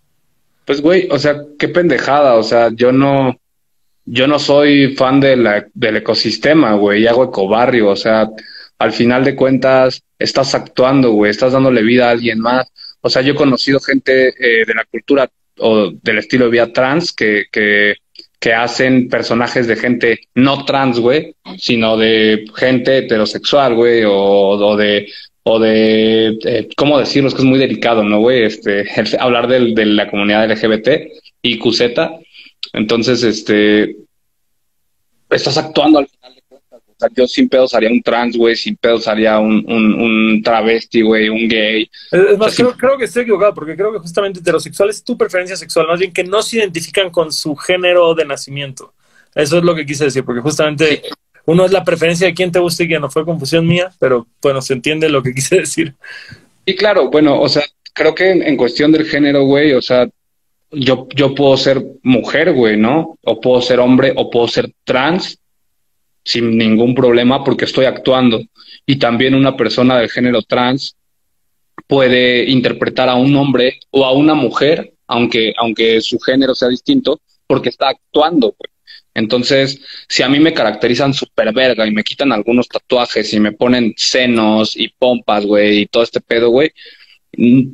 Pues, 0.66 0.81
güey, 0.81 1.09
o 1.10 1.19
sea, 1.19 1.43
qué 1.59 1.69
pendejada, 1.69 2.35
o 2.35 2.43
sea, 2.43 2.70
yo 2.74 2.93
no, 2.93 3.40
yo 4.05 4.27
no 4.27 4.39
soy 4.39 4.95
fan 4.95 5.20
de 5.20 5.37
la, 5.37 5.66
del 5.74 5.99
ecosistema, 5.99 6.74
güey, 6.74 7.03
y 7.03 7.07
hago 7.07 7.24
ecobarrio, 7.24 7.91
o 7.91 7.97
sea, 7.97 8.29
al 8.79 8.93
final 8.93 9.24
de 9.24 9.37
cuentas, 9.37 10.03
estás 10.19 10.55
actuando, 10.55 11.12
güey, 11.12 11.31
estás 11.31 11.53
dándole 11.53 11.83
vida 11.83 12.09
a 12.09 12.11
alguien 12.11 12.41
más. 12.41 12.70
O 13.01 13.09
sea, 13.09 13.23
yo 13.23 13.33
he 13.33 13.37
conocido 13.37 13.81
gente 13.81 14.29
eh, 14.29 14.65
de 14.66 14.74
la 14.74 14.85
cultura 14.85 15.31
o 15.59 15.91
del 15.91 16.19
estilo 16.19 16.47
de 16.47 16.51
vida 16.51 16.73
trans 16.73 17.12
que, 17.12 17.45
que, 17.51 17.97
que 18.41 18.53
hacen 18.53 19.09
personajes 19.09 19.66
de 19.66 19.77
gente 19.77 20.20
no 20.35 20.65
trans, 20.65 20.99
güey, 20.99 21.37
sino 21.59 21.97
de 21.97 22.45
gente 22.57 22.99
heterosexual, 22.99 23.74
güey, 23.74 24.05
o, 24.05 24.12
o, 24.12 24.77
de 24.77 25.09
o 25.45 25.59
de, 25.59 26.39
eh, 26.45 26.69
¿cómo 26.77 26.99
decirlo? 26.99 27.29
Es 27.29 27.35
que 27.35 27.43
es 27.43 27.47
muy 27.47 27.59
delicado, 27.59 28.03
¿no, 28.03 28.20
güey? 28.20 28.45
Este, 28.45 28.85
hablar 29.20 29.49
de, 29.49 29.74
de 29.74 29.87
la 29.87 30.11
comunidad 30.11 30.51
LGBT 30.51 30.89
y 31.43 31.59
QZ. 31.59 31.83
Entonces, 32.72 33.22
este, 33.22 33.97
estás 35.30 35.56
actuando 35.59 35.98
al 35.98 36.09
final 36.09 36.34
de 36.34 36.43
cuentas. 36.43 36.80
O 36.86 36.94
sea, 36.98 37.09
yo 37.14 37.26
sin 37.26 37.48
pedos 37.48 37.74
haría 37.74 37.90
un 37.90 38.02
trans, 38.02 38.36
güey, 38.36 38.56
sin 38.56 38.76
pedos 38.76 39.09
haría 39.09 39.39
un, 39.39 39.64
un, 39.68 39.94
un 39.94 40.43
travesti, 40.43 41.02
güey, 41.02 41.28
un 41.28 41.48
gay. 41.48 41.90
Es 42.10 42.39
más, 42.39 42.55
creo, 42.55 42.76
creo, 42.76 42.97
que 42.98 43.05
estoy 43.05 43.22
equivocado, 43.22 43.55
porque 43.55 43.76
creo 43.76 43.93
que 43.93 43.98
justamente 43.98 44.40
heterosexual 44.40 44.90
es 44.90 45.02
tu 45.02 45.16
preferencia 45.16 45.56
sexual, 45.56 45.89
más 45.89 45.98
bien 45.98 46.12
que 46.12 46.24
no 46.24 46.43
se 46.43 46.59
identifican 46.59 47.10
con 47.10 47.32
su 47.32 47.56
género 47.56 48.14
de 48.14 48.24
nacimiento. 48.24 48.94
Eso 49.34 49.59
es 49.59 49.64
lo 49.64 49.74
que 49.74 49.86
quise 49.86 50.05
decir, 50.05 50.24
porque 50.24 50.40
justamente 50.40 51.02
sí 51.05 51.09
uno 51.44 51.64
es 51.64 51.72
la 51.72 51.84
preferencia 51.84 52.26
de 52.26 52.34
quién 52.34 52.52
te 52.52 52.59
gusta 52.59 52.82
y 52.82 52.89
quién 52.89 53.01
no 53.01 53.10
fue 53.10 53.24
confusión 53.24 53.66
mía, 53.66 53.90
pero 53.98 54.26
bueno, 54.40 54.62
se 54.62 54.74
entiende 54.74 55.09
lo 55.09 55.22
que 55.22 55.34
quise 55.34 55.56
decir. 55.56 55.94
Y 56.64 56.76
claro, 56.76 57.10
bueno, 57.10 57.40
o 57.40 57.48
sea, 57.48 57.64
creo 57.93 58.14
que 58.14 58.30
en, 58.30 58.56
cuestión 58.56 58.93
del 58.93 59.06
género, 59.06 59.44
güey, 59.44 59.72
o 59.72 59.82
sea, 59.82 60.09
yo, 60.73 61.09
yo 61.15 61.35
puedo 61.35 61.57
ser 61.57 61.82
mujer, 62.03 62.53
güey, 62.53 62.77
¿no? 62.77 63.19
O 63.23 63.40
puedo 63.40 63.61
ser 63.61 63.81
hombre 63.81 64.12
o 64.16 64.31
puedo 64.31 64.49
ser 64.49 64.73
trans 64.85 65.39
sin 66.24 66.57
ningún 66.57 66.94
problema 66.94 67.44
porque 67.44 67.66
estoy 67.66 67.85
actuando. 67.85 68.40
Y 68.86 68.97
también 68.97 69.35
una 69.35 69.57
persona 69.57 69.99
del 69.99 70.11
género 70.11 70.43
trans 70.43 70.97
puede 71.86 72.49
interpretar 72.49 73.09
a 73.09 73.15
un 73.15 73.35
hombre 73.36 73.81
o 73.90 74.05
a 74.05 74.12
una 74.12 74.35
mujer, 74.35 74.94
aunque, 75.07 75.53
aunque 75.57 76.01
su 76.01 76.19
género 76.19 76.55
sea 76.55 76.69
distinto, 76.69 77.20
porque 77.47 77.69
está 77.69 77.90
actuando, 77.90 78.55
güey. 78.59 78.73
Entonces, 79.15 79.78
si 80.09 80.23
a 80.23 80.28
mí 80.28 80.40
me 80.40 80.55
caracterizan 80.55 81.12
super 81.12 81.53
verga 81.53 81.86
y 81.86 81.90
me 81.90 82.03
quitan 82.03 82.32
algunos 82.32 82.66
tatuajes 82.66 83.32
y 83.35 83.40
me 83.40 83.53
ponen 83.53 83.93
senos 83.97 84.74
y 84.74 84.89
pompas, 84.89 85.44
güey, 85.44 85.81
y 85.81 85.86
todo 85.86 86.03
este 86.03 86.20
pedo, 86.20 86.49
güey, 86.49 86.73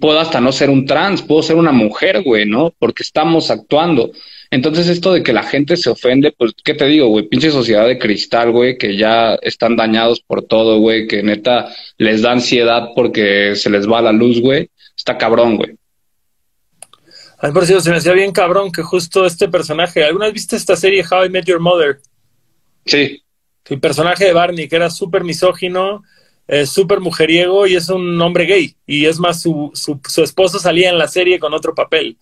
puedo 0.01 0.21
hasta 0.21 0.41
no 0.41 0.53
ser 0.53 0.71
un 0.71 0.87
trans, 0.87 1.23
puedo 1.23 1.43
ser 1.43 1.57
una 1.57 1.73
mujer, 1.73 2.23
güey, 2.23 2.47
¿no? 2.47 2.73
Porque 2.79 3.03
estamos 3.03 3.51
actuando. 3.51 4.13
Entonces, 4.51 4.89
esto 4.89 5.13
de 5.13 5.23
que 5.23 5.33
la 5.33 5.43
gente 5.43 5.77
se 5.77 5.91
ofende, 5.91 6.33
pues, 6.33 6.53
¿qué 6.65 6.75
te 6.75 6.87
digo, 6.87 7.09
güey? 7.09 7.29
Pinche 7.29 7.51
sociedad 7.51 7.87
de 7.87 7.99
cristal, 7.99 8.53
güey, 8.53 8.79
que 8.79 8.97
ya 8.97 9.35
están 9.43 9.77
dañados 9.77 10.21
por 10.21 10.43
todo, 10.43 10.79
güey, 10.79 11.07
que 11.07 11.23
neta 11.23 11.69
les 11.99 12.23
da 12.23 12.33
ansiedad 12.33 12.89
porque 12.95 13.57
se 13.57 13.69
les 13.69 13.89
va 13.89 14.01
la 14.01 14.13
luz, 14.13 14.41
güey. 14.41 14.71
Está 14.97 15.19
cabrón, 15.19 15.57
güey. 15.57 15.77
A 17.41 17.47
mí 17.47 17.53
por 17.53 17.67
cierto 17.67 17.85
se 17.85 17.91
me 17.91 17.99
hacía 17.99 18.13
bien 18.13 18.33
cabrón 18.33 18.73
que 18.73 18.83
justo 18.83 19.25
este 19.25 19.49
personaje, 19.49 20.03
¿alguna 20.03 20.27
vez 20.27 20.35
viste 20.35 20.57
esta 20.57 20.75
serie 20.75 21.05
How 21.09 21.27
I 21.27 21.31
Met 21.31 21.45
Your 21.45 21.61
Mother? 21.61 22.01
Sí. 22.85 23.23
El 23.67 23.81
personaje 23.81 24.25
de 24.25 24.33
Barney, 24.33 24.67
que 24.67 24.77
era 24.77 24.91
súper 24.91 25.23
misógino, 25.23 26.03
eh, 26.49 26.65
súper 26.65 27.01
mujeriego 27.01 27.66
y 27.66 27.77
es 27.77 27.91
un 27.91 28.20
hombre 28.20 28.47
gay. 28.47 28.75
Y 28.87 29.05
es 29.05 29.19
más, 29.19 29.43
su, 29.43 29.70
su, 29.75 30.01
su, 30.09 30.23
esposo 30.23 30.59
salía 30.59 30.89
en 30.89 30.99
la 30.99 31.07
serie 31.07 31.39
con 31.39 31.53
otro 31.53 31.75
papel. 31.75 32.16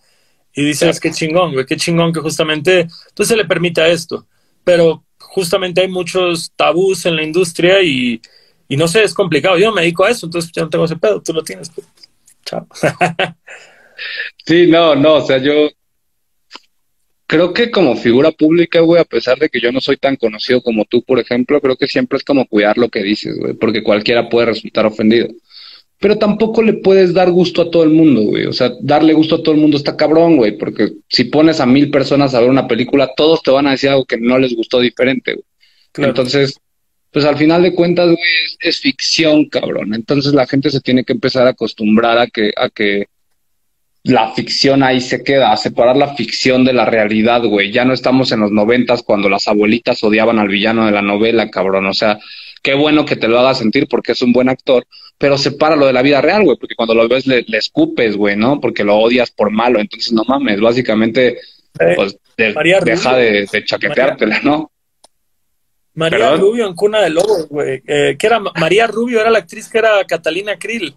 Y 0.53 0.63
dices, 0.63 0.99
qué 0.99 1.11
chingón, 1.11 1.53
güey, 1.53 1.65
qué 1.65 1.77
chingón 1.77 2.11
que 2.11 2.19
justamente 2.19 2.87
tú 3.13 3.23
se 3.23 3.37
le 3.37 3.45
permita 3.45 3.87
esto. 3.87 4.27
Pero 4.63 5.03
justamente 5.17 5.81
hay 5.81 5.87
muchos 5.87 6.51
tabús 6.55 7.05
en 7.05 7.15
la 7.15 7.23
industria 7.23 7.81
y, 7.81 8.21
y 8.67 8.75
no 8.75 8.87
sé, 8.87 9.03
es 9.03 9.13
complicado. 9.13 9.57
Yo 9.57 9.71
me 9.71 9.81
dedico 9.81 10.03
a 10.03 10.09
eso, 10.09 10.25
entonces 10.25 10.51
yo 10.51 10.63
no 10.63 10.69
tengo 10.69 10.85
ese 10.85 10.97
pedo, 10.97 11.21
tú 11.21 11.31
lo 11.31 11.43
tienes. 11.43 11.69
Pues. 11.69 11.87
Chao. 12.45 12.67
sí, 14.45 14.67
no, 14.67 14.95
no, 14.95 15.15
o 15.15 15.25
sea, 15.25 15.37
yo 15.37 15.69
creo 17.27 17.53
que 17.53 17.69
como 17.69 17.95
figura 17.95 18.31
pública, 18.31 18.79
güey, 18.79 19.01
a 19.01 19.05
pesar 19.05 19.37
de 19.37 19.49
que 19.49 19.59
yo 19.59 19.71
no 19.71 19.81
soy 19.81 19.97
tan 19.97 20.15
conocido 20.15 20.61
como 20.61 20.85
tú, 20.85 21.03
por 21.03 21.19
ejemplo, 21.19 21.61
creo 21.61 21.75
que 21.75 21.87
siempre 21.87 22.17
es 22.17 22.23
como 22.23 22.47
cuidar 22.47 22.77
lo 22.77 22.89
que 22.89 23.03
dices, 23.03 23.37
güey, 23.37 23.53
porque 23.53 23.83
cualquiera 23.83 24.29
puede 24.29 24.47
resultar 24.47 24.85
ofendido. 24.85 25.27
Pero 25.99 26.17
tampoco 26.17 26.61
le 26.61 26.73
puedes 26.73 27.13
dar 27.13 27.31
gusto 27.31 27.63
a 27.63 27.71
todo 27.71 27.83
el 27.83 27.89
mundo, 27.89 28.21
güey. 28.21 28.45
O 28.45 28.53
sea, 28.53 28.71
darle 28.81 29.13
gusto 29.13 29.35
a 29.35 29.43
todo 29.43 29.55
el 29.55 29.61
mundo 29.61 29.77
está 29.77 29.97
cabrón, 29.97 30.37
güey, 30.37 30.57
porque 30.57 30.93
si 31.09 31.25
pones 31.25 31.59
a 31.59 31.65
mil 31.65 31.89
personas 31.91 32.33
a 32.33 32.39
ver 32.39 32.49
una 32.49 32.67
película, 32.67 33.11
todos 33.15 33.41
te 33.41 33.51
van 33.51 33.67
a 33.67 33.71
decir 33.71 33.89
algo 33.89 34.05
que 34.05 34.17
no 34.17 34.39
les 34.39 34.55
gustó 34.55 34.79
diferente, 34.79 35.33
güey. 35.33 36.07
Entonces, 36.07 36.59
pues 37.11 37.25
al 37.25 37.37
final 37.37 37.63
de 37.63 37.73
cuentas, 37.73 38.05
güey, 38.05 38.19
es, 38.45 38.57
es, 38.59 38.79
ficción, 38.79 39.45
cabrón. 39.45 39.95
Entonces 39.95 40.33
la 40.33 40.45
gente 40.45 40.69
se 40.69 40.81
tiene 40.81 41.03
que 41.03 41.13
empezar 41.13 41.47
a 41.47 41.51
acostumbrar 41.51 42.19
a 42.19 42.27
que, 42.27 42.51
a 42.55 42.69
que 42.69 43.07
la 44.07 44.31
ficción 44.31 44.83
ahí 44.83 45.01
se 45.01 45.21
queda, 45.21 45.51
a 45.51 45.57
separar 45.57 45.97
la 45.97 46.15
ficción 46.15 46.63
de 46.63 46.71
la 46.71 46.85
realidad, 46.85 47.43
güey. 47.43 47.71
Ya 47.71 47.83
no 47.83 47.93
estamos 47.93 48.31
en 48.31 48.39
los 48.39 48.51
noventas 48.51 49.03
cuando 49.03 49.27
las 49.27 49.49
abuelitas 49.49 50.01
odiaban 50.01 50.39
al 50.39 50.47
villano 50.47 50.85
de 50.85 50.93
la 50.93 51.01
novela, 51.01 51.49
cabrón. 51.49 51.85
O 51.87 51.93
sea, 51.93 52.17
qué 52.63 52.73
bueno 52.73 53.05
que 53.05 53.17
te 53.17 53.27
lo 53.27 53.37
haga 53.37 53.53
sentir 53.53 53.87
porque 53.89 54.13
es 54.13 54.21
un 54.21 54.31
buen 54.31 54.47
actor, 54.47 54.87
pero 55.17 55.37
sepáralo 55.37 55.85
de 55.85 55.93
la 55.93 56.01
vida 56.01 56.21
real, 56.21 56.43
güey, 56.45 56.57
porque 56.57 56.75
cuando 56.75 56.93
lo 56.93 57.07
ves 57.09 57.27
le, 57.27 57.43
le 57.47 57.57
escupes, 57.57 58.15
güey, 58.15 58.37
¿no? 58.37 58.61
Porque 58.61 58.85
lo 58.85 58.95
odias 58.95 59.29
por 59.29 59.51
malo. 59.51 59.79
Entonces, 59.79 60.13
no 60.13 60.23
mames, 60.25 60.61
básicamente, 60.61 61.39
eh, 61.79 61.93
pues 61.95 62.17
de, 62.37 62.55
deja 62.85 63.15
de, 63.17 63.45
de, 63.51 63.65
chaqueteártela, 63.65 64.35
María. 64.35 64.49
¿no? 64.49 64.71
María 65.95 66.19
¿Perdón? 66.19 66.39
Rubio 66.39 66.67
en 66.67 66.75
Cuna 66.75 67.01
de 67.01 67.09
Lobos, 67.09 67.49
güey. 67.49 67.81
Eh, 67.85 68.15
que 68.17 68.27
era 68.27 68.39
María 68.39 68.87
Rubio, 68.87 69.19
era 69.19 69.31
la 69.31 69.39
actriz 69.39 69.67
que 69.67 69.79
era 69.79 70.05
Catalina 70.05 70.57
Krill. 70.57 70.95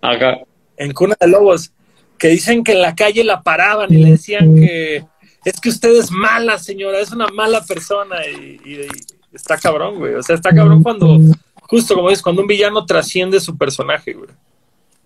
Acá. 0.00 0.38
En 0.78 0.92
Cuna 0.92 1.16
de 1.20 1.28
Lobos 1.28 1.74
que 2.20 2.28
dicen 2.28 2.62
que 2.62 2.72
en 2.72 2.82
la 2.82 2.94
calle 2.94 3.24
la 3.24 3.42
paraban 3.42 3.92
y 3.92 3.96
le 3.96 4.10
decían 4.10 4.54
que 4.54 5.04
es 5.44 5.58
que 5.60 5.70
usted 5.70 5.96
es 5.96 6.10
mala, 6.10 6.58
señora, 6.58 7.00
es 7.00 7.10
una 7.12 7.26
mala 7.28 7.64
persona 7.64 8.16
y, 8.26 8.60
y, 8.64 8.80
y 8.82 9.36
está 9.36 9.56
cabrón, 9.56 9.98
güey. 9.98 10.14
O 10.14 10.22
sea, 10.22 10.36
está 10.36 10.50
cabrón 10.50 10.82
cuando, 10.82 11.18
justo 11.62 11.94
como 11.94 12.10
dices, 12.10 12.22
cuando 12.22 12.42
un 12.42 12.48
villano 12.48 12.84
trasciende 12.84 13.40
su 13.40 13.56
personaje, 13.56 14.12
güey. 14.12 14.28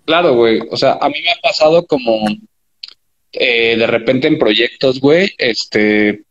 Claro, 0.04 0.34
güey. 0.34 0.60
O 0.70 0.76
sea, 0.76 0.98
a 1.00 1.08
mí 1.08 1.14
me 1.22 1.30
ha 1.30 1.40
pasado 1.40 1.86
como 1.86 2.26
eh, 3.32 3.76
de 3.76 3.86
repente 3.86 4.26
en 4.26 4.38
proyectos, 4.38 5.00
güey, 5.00 5.32
este, 5.38 6.24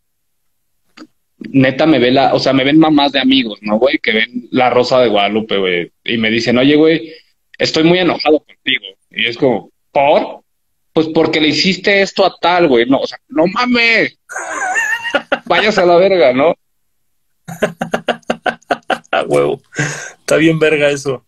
neta 1.38 1.86
me 1.86 1.98
ve 1.98 2.10
la, 2.10 2.34
o 2.34 2.38
sea, 2.38 2.52
me 2.52 2.64
ven 2.64 2.78
mamás 2.78 3.12
de 3.12 3.20
amigos, 3.20 3.58
¿no, 3.62 3.78
güey? 3.78 3.98
Que 3.98 4.12
ven 4.12 4.48
la 4.50 4.68
Rosa 4.68 5.00
de 5.00 5.08
Guadalupe, 5.08 5.56
güey. 5.56 5.90
Y 6.04 6.18
me 6.18 6.30
dicen, 6.30 6.58
oye, 6.58 6.76
güey, 6.76 7.10
estoy 7.58 7.84
muy 7.84 7.98
enojado 7.98 8.40
contigo. 8.40 8.84
Y 9.10 9.26
es 9.26 9.38
como, 9.38 9.70
¿por? 9.90 10.43
Pues 10.94 11.08
porque 11.08 11.40
le 11.40 11.48
hiciste 11.48 12.02
esto 12.02 12.24
a 12.24 12.36
tal, 12.40 12.68
güey. 12.68 12.86
No, 12.86 13.00
o 13.00 13.06
sea, 13.06 13.18
no 13.28 13.46
mames. 13.48 14.16
Vayas 15.44 15.76
a 15.76 15.84
la 15.84 15.96
verga, 15.96 16.32
¿no? 16.32 16.54
a 19.10 19.22
huevo. 19.24 19.60
Está 20.20 20.36
bien 20.36 20.60
verga 20.60 20.88
eso. 20.90 21.24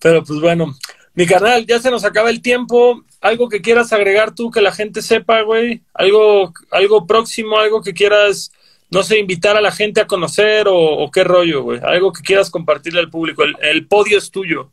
Pero 0.00 0.22
pues 0.22 0.38
bueno, 0.38 0.76
mi 1.14 1.26
canal, 1.26 1.64
ya 1.66 1.80
se 1.80 1.90
nos 1.90 2.04
acaba 2.04 2.28
el 2.28 2.42
tiempo. 2.42 3.02
Algo 3.22 3.48
que 3.48 3.62
quieras 3.62 3.90
agregar 3.94 4.34
tú 4.34 4.50
que 4.50 4.60
la 4.60 4.70
gente 4.70 5.00
sepa, 5.00 5.40
güey. 5.40 5.82
Algo, 5.94 6.52
algo 6.70 7.06
próximo, 7.06 7.58
algo 7.58 7.80
que 7.80 7.94
quieras, 7.94 8.52
no 8.90 9.02
sé, 9.02 9.18
invitar 9.18 9.56
a 9.56 9.62
la 9.62 9.72
gente 9.72 10.02
a 10.02 10.06
conocer 10.06 10.68
o, 10.68 10.76
o 10.76 11.10
qué 11.10 11.24
rollo, 11.24 11.62
güey. 11.62 11.80
Algo 11.82 12.12
que 12.12 12.20
quieras 12.20 12.50
compartirle 12.50 13.00
al 13.00 13.08
público. 13.08 13.44
El, 13.44 13.56
el 13.62 13.86
podio 13.86 14.18
es 14.18 14.30
tuyo. 14.30 14.72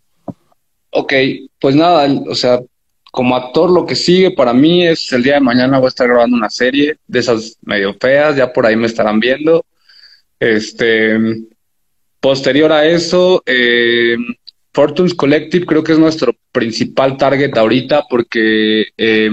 Ok, 0.90 1.14
pues 1.62 1.76
nada, 1.76 2.14
o 2.28 2.36
sea, 2.36 2.60
como 3.12 3.36
actor 3.36 3.70
lo 3.70 3.86
que 3.86 3.96
sigue 3.96 4.32
para 4.32 4.54
mí 4.54 4.88
es 4.88 5.12
el 5.12 5.22
día 5.22 5.36
de 5.36 5.42
mañana 5.42 5.78
voy 5.78 5.88
a 5.88 5.90
estar 5.90 6.08
grabando 6.08 6.38
una 6.38 6.50
serie 6.50 6.96
de 7.06 7.20
esas 7.20 7.58
medio 7.62 7.94
feas, 7.94 8.38
ya 8.38 8.52
por 8.52 8.66
ahí 8.66 8.78
me 8.78 8.88
estarán 8.88 9.20
viendo. 9.20 9.66
Este, 10.40 11.20
posterior 12.22 12.72
a 12.72 12.88
eso, 12.88 13.44
eh, 13.46 14.16
Fortunes 14.74 15.14
Collective 15.14 15.66
creo 15.66 15.84
que 15.84 15.92
es 15.92 16.00
nuestro 16.00 16.34
principal 16.54 17.18
target 17.18 17.56
ahorita 17.58 18.06
porque 18.10 18.86
eh, 18.98 19.30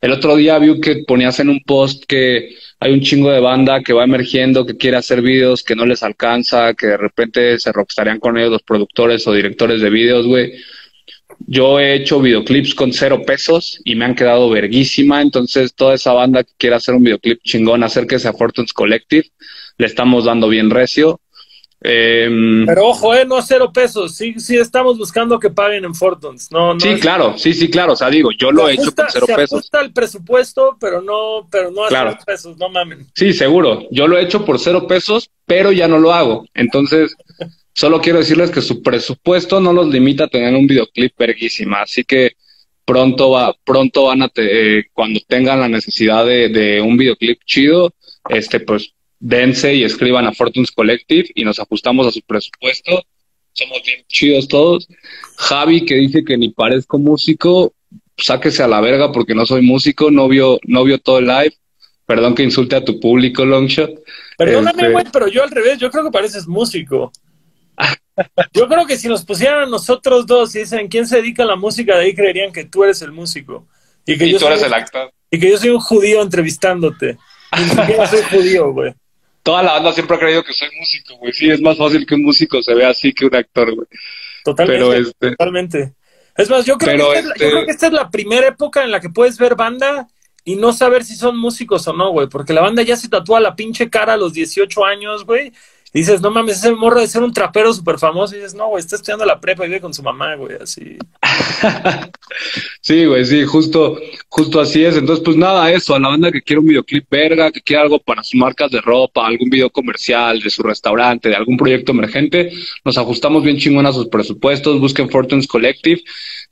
el 0.00 0.12
otro 0.12 0.34
día 0.36 0.58
vi 0.58 0.80
que 0.80 1.04
ponías 1.06 1.38
en 1.40 1.50
un 1.50 1.60
post 1.60 2.04
que 2.08 2.56
hay 2.80 2.94
un 2.94 3.02
chingo 3.02 3.30
de 3.30 3.40
banda 3.40 3.82
que 3.82 3.92
va 3.92 4.04
emergiendo, 4.04 4.64
que 4.64 4.78
quiere 4.78 4.96
hacer 4.96 5.20
videos, 5.20 5.62
que 5.62 5.76
no 5.76 5.84
les 5.84 6.02
alcanza, 6.02 6.72
que 6.72 6.86
de 6.86 6.96
repente 6.96 7.58
se 7.58 7.70
rockstarían 7.70 8.18
con 8.18 8.38
ellos 8.38 8.52
los 8.52 8.62
productores 8.62 9.26
o 9.26 9.34
directores 9.34 9.82
de 9.82 9.90
videos, 9.90 10.26
güey 10.26 10.54
yo 11.46 11.80
he 11.80 11.94
hecho 11.94 12.20
videoclips 12.20 12.74
con 12.74 12.92
cero 12.92 13.22
pesos 13.26 13.80
y 13.84 13.94
me 13.94 14.04
han 14.04 14.14
quedado 14.14 14.48
verguísima. 14.50 15.22
Entonces, 15.22 15.74
toda 15.74 15.94
esa 15.94 16.12
banda 16.12 16.44
que 16.44 16.52
quiera 16.56 16.76
hacer 16.76 16.94
un 16.94 17.02
videoclip 17.04 17.40
chingón, 17.42 17.82
acérquese 17.82 18.28
a 18.28 18.32
Fortunes 18.32 18.72
Collective. 18.72 19.26
Le 19.78 19.86
estamos 19.86 20.24
dando 20.26 20.48
bien 20.48 20.70
recio. 20.70 21.20
Eh, 21.82 22.28
Pero 22.66 22.88
ojo, 22.88 23.14
eh, 23.14 23.24
no 23.24 23.36
a 23.38 23.42
cero 23.42 23.72
pesos. 23.72 24.14
Sí, 24.14 24.34
sí 24.38 24.56
estamos 24.58 24.98
buscando 24.98 25.38
que 25.40 25.48
paguen 25.48 25.86
en 25.86 25.94
Fortunes. 25.94 26.50
No, 26.52 26.74
no 26.74 26.80
sí, 26.80 26.90
es... 26.90 27.00
claro, 27.00 27.38
sí, 27.38 27.54
sí, 27.54 27.70
claro. 27.70 27.94
O 27.94 27.96
sea, 27.96 28.10
digo, 28.10 28.30
yo 28.32 28.52
lo 28.52 28.68
he 28.68 28.74
hecho 28.74 28.92
con 28.94 29.06
cero 29.10 29.24
se 29.26 29.34
pesos. 29.34 29.52
ajusta 29.60 29.80
el 29.80 29.92
presupuesto, 29.94 30.76
pero 30.78 31.00
no, 31.00 31.48
pero 31.50 31.70
no 31.70 31.86
a 31.86 31.88
Claro. 31.88 32.10
cero 32.12 32.24
pesos, 32.26 32.56
no 32.58 32.68
mamen. 32.68 33.06
Sí, 33.14 33.32
seguro. 33.32 33.86
Yo 33.90 34.06
lo 34.06 34.18
he 34.18 34.22
hecho 34.22 34.44
por 34.44 34.58
cero 34.58 34.86
pesos, 34.86 35.30
pero 35.46 35.72
ya 35.72 35.88
no 35.88 35.98
lo 35.98 36.12
hago. 36.12 36.44
Entonces, 36.52 37.16
solo 37.72 38.00
quiero 38.00 38.18
decirles 38.18 38.50
que 38.50 38.60
su 38.62 38.82
presupuesto 38.82 39.60
no 39.60 39.72
los 39.72 39.88
limita 39.88 40.24
a 40.24 40.28
tener 40.28 40.54
un 40.54 40.66
videoclip 40.66 41.12
verguísima. 41.18 41.82
Así 41.82 42.04
que 42.04 42.32
pronto 42.84 43.30
va, 43.30 43.54
pronto 43.64 44.04
van 44.06 44.22
a, 44.22 44.28
te- 44.28 44.78
eh, 44.78 44.84
cuando 44.92 45.20
tengan 45.26 45.60
la 45.60 45.68
necesidad 45.68 46.26
de, 46.26 46.48
de 46.48 46.80
un 46.80 46.96
videoclip 46.96 47.40
chido, 47.44 47.94
este, 48.28 48.60
pues 48.60 48.92
dense 49.18 49.74
y 49.74 49.84
escriban 49.84 50.26
a 50.26 50.32
Fortunes 50.32 50.70
Collective 50.70 51.28
y 51.34 51.44
nos 51.44 51.58
ajustamos 51.60 52.06
a 52.06 52.10
su 52.10 52.20
presupuesto. 52.22 53.02
Somos 53.52 53.82
bien 53.84 54.04
chidos 54.08 54.48
todos. 54.48 54.88
Javi, 55.36 55.84
que 55.84 55.94
dice 55.96 56.24
que 56.24 56.36
ni 56.38 56.50
parezco 56.50 56.98
músico, 56.98 57.74
sáquese 58.16 58.62
a 58.62 58.68
la 58.68 58.80
verga 58.80 59.12
porque 59.12 59.34
no 59.34 59.44
soy 59.46 59.62
músico, 59.62 60.10
no 60.10 60.28
vio, 60.28 60.58
no 60.64 60.84
vio 60.84 60.98
todo 60.98 61.18
el 61.18 61.26
live. 61.26 61.54
Perdón 62.06 62.34
que 62.34 62.42
insulte 62.42 62.76
a 62.76 62.84
tu 62.84 62.98
público, 62.98 63.44
Longshot. 63.44 63.90
Perdóname, 64.36 64.82
Este- 64.82 64.92
güey, 64.92 65.04
pero 65.12 65.28
yo 65.28 65.42
al 65.44 65.50
revés, 65.50 65.78
yo 65.78 65.90
creo 65.90 66.04
que 66.04 66.10
pareces 66.10 66.46
músico. 66.48 67.12
Yo 68.52 68.68
creo 68.68 68.86
que 68.86 68.96
si 68.96 69.08
nos 69.08 69.24
pusieran 69.24 69.60
a 69.60 69.66
nosotros 69.66 70.26
dos 70.26 70.54
y 70.54 70.60
dicen 70.60 70.88
quién 70.88 71.06
se 71.06 71.16
dedica 71.16 71.42
a 71.42 71.46
la 71.46 71.56
música, 71.56 71.96
de 71.96 72.04
ahí 72.04 72.14
creerían 72.14 72.52
que 72.52 72.64
tú 72.64 72.84
eres 72.84 73.00
el 73.02 73.12
músico. 73.12 73.66
Y 74.06 74.18
que, 74.18 74.26
Y 74.26 74.32
yo, 74.32 74.38
tú 74.38 74.44
soy, 74.44 74.52
eres 74.54 74.64
el 74.64 74.74
actor. 74.74 75.12
y 75.30 75.38
que 75.38 75.50
yo 75.50 75.56
soy 75.58 75.70
un 75.70 75.80
judío 75.80 76.22
entrevistándote. 76.22 77.16
Ni 77.58 77.64
siquiera 77.64 78.06
soy 78.06 78.22
judío, 78.30 78.72
güey. 78.72 78.94
Toda 79.42 79.62
la 79.62 79.72
banda 79.74 79.92
siempre 79.92 80.16
ha 80.16 80.20
creído 80.20 80.44
que 80.44 80.52
soy 80.52 80.68
músico, 80.78 81.16
güey. 81.16 81.32
Sí, 81.32 81.48
es 81.50 81.60
más 81.62 81.78
fácil 81.78 82.04
que 82.06 82.14
un 82.14 82.22
músico 82.24 82.62
se 82.62 82.74
vea 82.74 82.90
así 82.90 83.12
que 83.12 83.24
un 83.26 83.34
actor, 83.34 83.74
güey. 83.74 83.86
Totalmente. 84.44 84.84
Pero 84.84 84.92
este, 84.94 85.30
Totalmente. 85.30 85.94
Es 86.36 86.48
más, 86.50 86.64
yo 86.66 86.76
creo, 86.78 86.96
Pero 86.96 87.12
que 87.12 87.18
esta 87.18 87.20
es 87.20 87.24
la- 87.26 87.32
este- 87.34 87.44
yo 87.44 87.50
creo 87.50 87.64
que 87.66 87.70
esta 87.72 87.86
es 87.86 87.92
la 87.92 88.10
primera 88.10 88.46
época 88.48 88.84
en 88.84 88.90
la 88.90 89.00
que 89.00 89.08
puedes 89.10 89.38
ver 89.38 89.54
banda 89.56 90.06
y 90.44 90.56
no 90.56 90.72
saber 90.72 91.04
si 91.04 91.14
son 91.16 91.38
músicos 91.38 91.86
o 91.88 91.92
no, 91.92 92.10
güey. 92.10 92.28
Porque 92.28 92.52
la 92.52 92.60
banda 92.62 92.82
ya 92.82 92.96
se 92.96 93.08
tatúa 93.08 93.40
la 93.40 93.54
pinche 93.56 93.88
cara 93.90 94.14
a 94.14 94.16
los 94.16 94.32
18 94.32 94.84
años, 94.84 95.24
güey. 95.24 95.52
Dices, 95.92 96.20
no 96.20 96.30
mames, 96.30 96.58
ese 96.58 96.72
morro 96.72 97.00
de 97.00 97.08
ser 97.08 97.22
un 97.22 97.32
trapero 97.32 97.72
súper 97.72 97.98
famoso. 97.98 98.34
Y 98.34 98.38
dices, 98.38 98.54
no, 98.54 98.68
güey, 98.68 98.80
está 98.80 98.96
estudiando 98.96 99.24
la 99.24 99.40
prepa 99.40 99.64
y 99.64 99.68
vive 99.68 99.80
con 99.80 99.92
su 99.92 100.02
mamá, 100.02 100.34
güey, 100.36 100.56
así. 100.62 100.98
sí, 102.80 103.04
güey, 103.06 103.24
sí, 103.24 103.44
justo, 103.44 103.98
justo 104.28 104.60
así 104.60 104.84
es. 104.84 104.96
Entonces, 104.96 105.24
pues 105.24 105.36
nada, 105.36 105.70
eso, 105.72 105.94
a 105.94 106.00
la 106.00 106.08
banda 106.08 106.32
que 106.32 106.42
quiere 106.42 106.60
un 106.60 106.66
videoclip 106.66 107.04
verga, 107.10 107.50
que 107.50 107.60
quiere 107.60 107.82
algo 107.82 107.98
para 107.98 108.22
sus 108.22 108.34
marcas 108.34 108.70
de 108.70 108.80
ropa, 108.80 109.26
algún 109.26 109.50
video 109.50 109.70
comercial 109.70 110.40
de 110.40 110.50
su 110.50 110.62
restaurante, 110.62 111.28
de 111.28 111.36
algún 111.36 111.56
proyecto 111.56 111.92
emergente, 111.92 112.52
nos 112.84 112.98
ajustamos 112.98 113.42
bien 113.42 113.58
chingón 113.58 113.86
a 113.86 113.92
sus 113.92 114.08
presupuestos, 114.08 114.80
busquen 114.80 115.10
Fortunes 115.10 115.46
Collective. 115.46 116.02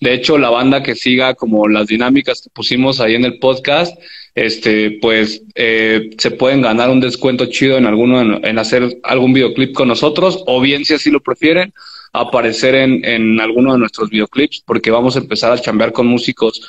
De 0.01 0.15
hecho, 0.15 0.39
la 0.39 0.51
banda 0.51 0.83
que 0.83 0.95
siga 0.95 1.35
como 1.35 1.69
las 1.69 1.89
dinámicas 1.89 2.43
que 2.43 2.51
pusimos 2.51 3.01
ahí 3.01 3.15
en 3.15 3.25
el 3.25 3.39
podcast, 3.39 3.99
este, 4.35 4.99
pues 5.03 5.43
eh, 5.57 6.11
se 6.17 6.31
pueden 6.31 6.63
ganar 6.63 6.91
un 6.91 7.01
descuento 7.01 7.47
chido 7.47 7.77
en 7.77 7.87
alguno, 7.87 8.21
en, 8.21 8.45
en 8.45 8.59
hacer 8.59 8.99
algún 9.03 9.33
videoclip 9.33 9.75
con 9.75 9.89
nosotros, 9.89 10.45
o 10.47 10.61
bien 10.61 10.85
si 10.85 10.95
así 10.95 11.11
lo 11.11 11.21
prefieren, 11.21 11.73
aparecer 12.13 12.75
en, 12.75 13.05
en 13.05 13.41
alguno 13.41 13.73
de 13.73 13.79
nuestros 13.79 14.11
videoclips, 14.11 14.63
porque 14.67 14.91
vamos 14.91 15.17
a 15.17 15.21
empezar 15.21 15.53
a 15.53 15.59
chambear 15.59 15.93
con 15.93 16.07
músicos 16.07 16.61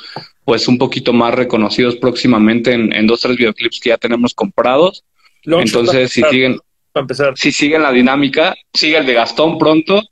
pues 0.44 0.66
un 0.68 0.78
poquito 0.78 1.12
más 1.12 1.34
reconocidos 1.34 1.96
próximamente 1.96 2.72
en, 2.72 2.92
en 2.92 3.06
dos, 3.06 3.20
tres 3.20 3.36
videoclips 3.36 3.80
que 3.80 3.90
ya 3.90 3.98
tenemos 3.98 4.34
comprados. 4.34 5.04
Entonces, 5.44 6.10
si 6.10 6.22
siguen, 6.22 6.58
para 6.92 7.02
empezar. 7.02 7.32
Sí, 7.36 7.52
sigue 7.52 7.78
la 7.78 7.92
dinámica. 7.92 8.54
Sigue 8.74 8.98
el 8.98 9.06
de 9.06 9.14
Gastón 9.14 9.58
pronto. 9.58 10.02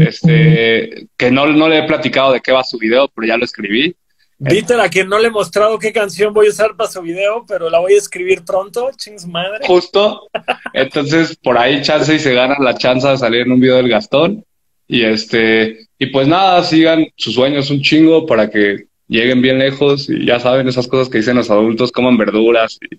Este, 0.00 1.06
que 1.16 1.30
no, 1.30 1.46
no 1.46 1.68
le 1.68 1.78
he 1.78 1.82
platicado 1.84 2.32
de 2.32 2.40
qué 2.40 2.52
va 2.52 2.62
su 2.64 2.76
video, 2.76 3.08
pero 3.14 3.26
ya 3.26 3.36
lo 3.36 3.44
escribí. 3.44 3.94
Víctor, 4.38 4.80
a 4.80 4.88
quien 4.88 5.08
no 5.08 5.18
le 5.18 5.28
he 5.28 5.30
mostrado 5.30 5.78
qué 5.78 5.92
canción 5.92 6.32
voy 6.32 6.46
a 6.46 6.50
usar 6.50 6.74
para 6.76 6.90
su 6.90 7.02
video, 7.02 7.44
pero 7.46 7.68
la 7.70 7.78
voy 7.78 7.94
a 7.94 7.98
escribir 7.98 8.42
pronto, 8.44 8.90
chings 8.96 9.26
madre. 9.26 9.66
Justo. 9.66 10.28
Entonces, 10.72 11.36
por 11.36 11.58
ahí 11.58 11.82
chance 11.82 12.14
y 12.14 12.18
se 12.18 12.34
gana 12.34 12.56
la 12.58 12.74
chance 12.74 13.06
de 13.06 13.18
salir 13.18 13.42
en 13.42 13.52
un 13.52 13.60
video 13.60 13.76
del 13.76 13.88
Gastón. 13.88 14.44
Y 14.92 15.04
este, 15.04 15.86
y 16.00 16.06
pues 16.06 16.26
nada, 16.26 16.64
sigan 16.64 17.06
sus 17.14 17.34
sueños 17.34 17.70
un 17.70 17.80
chingo 17.80 18.26
para 18.26 18.50
que 18.50 18.88
lleguen 19.06 19.40
bien 19.40 19.60
lejos 19.60 20.10
y 20.10 20.26
ya 20.26 20.40
saben 20.40 20.66
esas 20.66 20.88
cosas 20.88 21.08
que 21.08 21.18
dicen 21.18 21.36
los 21.36 21.48
adultos, 21.48 21.92
coman 21.92 22.16
verduras 22.16 22.76
y 22.82 22.98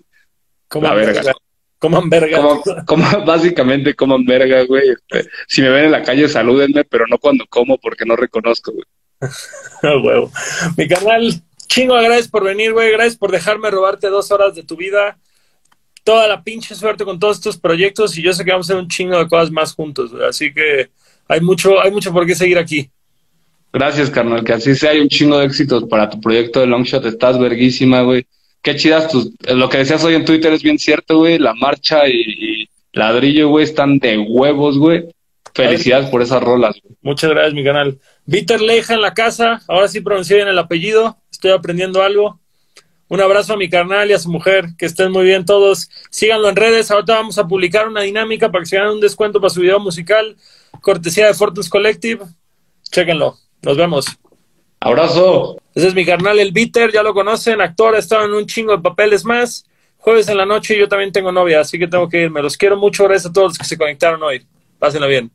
coman 0.68 0.96
verga. 0.96 1.34
Coman 1.78 2.08
verga. 2.08 2.40
básicamente 3.26 3.92
coman 3.92 4.24
verga, 4.24 4.62
güey. 4.62 4.88
Este, 4.88 5.28
si 5.46 5.60
me 5.60 5.68
ven 5.68 5.84
en 5.84 5.92
la 5.92 6.02
calle, 6.02 6.30
salúdenme, 6.30 6.84
pero 6.84 7.04
no 7.06 7.18
cuando 7.18 7.44
como 7.46 7.76
porque 7.76 8.06
no 8.06 8.16
reconozco, 8.16 8.72
güey. 8.72 8.86
huevo. 10.02 10.32
Mi 10.78 10.88
carnal, 10.88 11.30
chingo, 11.66 11.96
gracias 11.96 12.28
por 12.28 12.42
venir, 12.42 12.72
güey. 12.72 12.90
Gracias 12.92 13.18
por 13.18 13.30
dejarme 13.30 13.70
robarte 13.70 14.08
dos 14.08 14.30
horas 14.32 14.54
de 14.54 14.62
tu 14.62 14.76
vida. 14.76 15.18
Toda 16.04 16.26
la 16.26 16.42
pinche 16.42 16.74
suerte 16.74 17.04
con 17.04 17.18
todos 17.18 17.36
estos 17.36 17.58
proyectos 17.58 18.16
y 18.16 18.22
yo 18.22 18.32
sé 18.32 18.46
que 18.46 18.50
vamos 18.50 18.70
a 18.70 18.72
hacer 18.72 18.82
un 18.82 18.88
chingo 18.88 19.18
de 19.18 19.28
cosas 19.28 19.50
más 19.50 19.74
juntos, 19.74 20.10
güey. 20.10 20.26
Así 20.26 20.54
que 20.54 20.88
hay 21.28 21.40
mucho, 21.40 21.80
hay 21.80 21.90
mucho 21.90 22.12
por 22.12 22.26
qué 22.26 22.34
seguir 22.34 22.58
aquí. 22.58 22.90
Gracias, 23.72 24.10
carnal. 24.10 24.44
Que 24.44 24.52
así 24.52 24.74
sea, 24.74 24.90
hay 24.90 25.00
un 25.00 25.08
chingo 25.08 25.38
de 25.38 25.46
éxitos 25.46 25.84
para 25.84 26.10
tu 26.10 26.20
proyecto 26.20 26.60
de 26.60 26.66
Longshot. 26.66 27.04
Estás 27.06 27.38
verguísima, 27.38 28.02
güey. 28.02 28.26
Qué 28.60 28.76
chidas 28.76 29.08
tus... 29.08 29.30
Lo 29.48 29.68
que 29.68 29.78
decías 29.78 30.04
hoy 30.04 30.14
en 30.14 30.24
Twitter 30.24 30.52
es 30.52 30.62
bien 30.62 30.78
cierto, 30.78 31.18
güey. 31.18 31.38
La 31.38 31.54
marcha 31.54 32.06
y, 32.06 32.20
y 32.20 32.68
ladrillo, 32.92 33.48
güey, 33.48 33.64
están 33.64 33.98
de 33.98 34.18
huevos, 34.18 34.78
güey. 34.78 35.06
Felicidades 35.54 36.10
por 36.10 36.22
esas 36.22 36.42
rolas. 36.42 36.76
Güey. 36.82 36.96
Muchas 37.02 37.30
gracias, 37.30 37.54
mi 37.54 37.64
canal. 37.64 37.98
Víctor 38.26 38.60
Leja 38.60 38.94
en 38.94 39.00
la 39.00 39.14
casa. 39.14 39.62
Ahora 39.68 39.88
sí 39.88 40.00
pronuncié 40.00 40.36
bien 40.36 40.48
el 40.48 40.58
apellido. 40.58 41.16
Estoy 41.30 41.52
aprendiendo 41.52 42.02
algo. 42.02 42.40
Un 43.08 43.20
abrazo 43.20 43.54
a 43.54 43.56
mi 43.56 43.68
carnal 43.68 44.10
y 44.10 44.12
a 44.12 44.18
su 44.18 44.30
mujer. 44.30 44.66
Que 44.78 44.86
estén 44.86 45.10
muy 45.10 45.24
bien 45.24 45.44
todos. 45.44 45.90
Síganlo 46.10 46.48
en 46.48 46.56
redes. 46.56 46.90
Ahorita 46.90 47.14
vamos 47.14 47.38
a 47.38 47.48
publicar 47.48 47.88
una 47.88 48.02
dinámica 48.02 48.50
para 48.50 48.62
que 48.62 48.66
se 48.66 48.78
hagan 48.78 48.92
un 48.92 49.00
descuento 49.00 49.40
para 49.40 49.50
su 49.50 49.60
video 49.60 49.80
musical. 49.80 50.36
Cortesía 50.80 51.26
de 51.26 51.34
Fortus 51.34 51.68
Collective. 51.68 52.24
Chéquenlo. 52.90 53.36
Nos 53.62 53.76
vemos. 53.76 54.06
Abrazo. 54.80 55.56
Ese 55.74 55.88
es 55.88 55.94
mi 55.94 56.04
carnal, 56.04 56.38
el 56.38 56.52
Bitter. 56.52 56.92
Ya 56.92 57.02
lo 57.02 57.14
conocen. 57.14 57.60
Actor. 57.60 57.94
Ha 57.94 57.98
estado 57.98 58.24
en 58.24 58.32
un 58.32 58.46
chingo 58.46 58.76
de 58.76 58.82
papeles 58.82 59.24
más. 59.24 59.64
Jueves 59.98 60.28
en 60.28 60.36
la 60.36 60.46
noche 60.46 60.76
yo 60.76 60.88
también 60.88 61.12
tengo 61.12 61.30
novia, 61.30 61.60
así 61.60 61.78
que 61.78 61.86
tengo 61.86 62.08
que 62.08 62.22
irme. 62.22 62.42
Los 62.42 62.56
quiero 62.56 62.76
mucho. 62.76 63.04
Gracias 63.04 63.30
a 63.30 63.32
todos 63.32 63.50
los 63.50 63.58
que 63.58 63.64
se 63.64 63.78
conectaron 63.78 64.22
hoy. 64.22 64.44
Pásenlo 64.78 65.06
bien. 65.06 65.30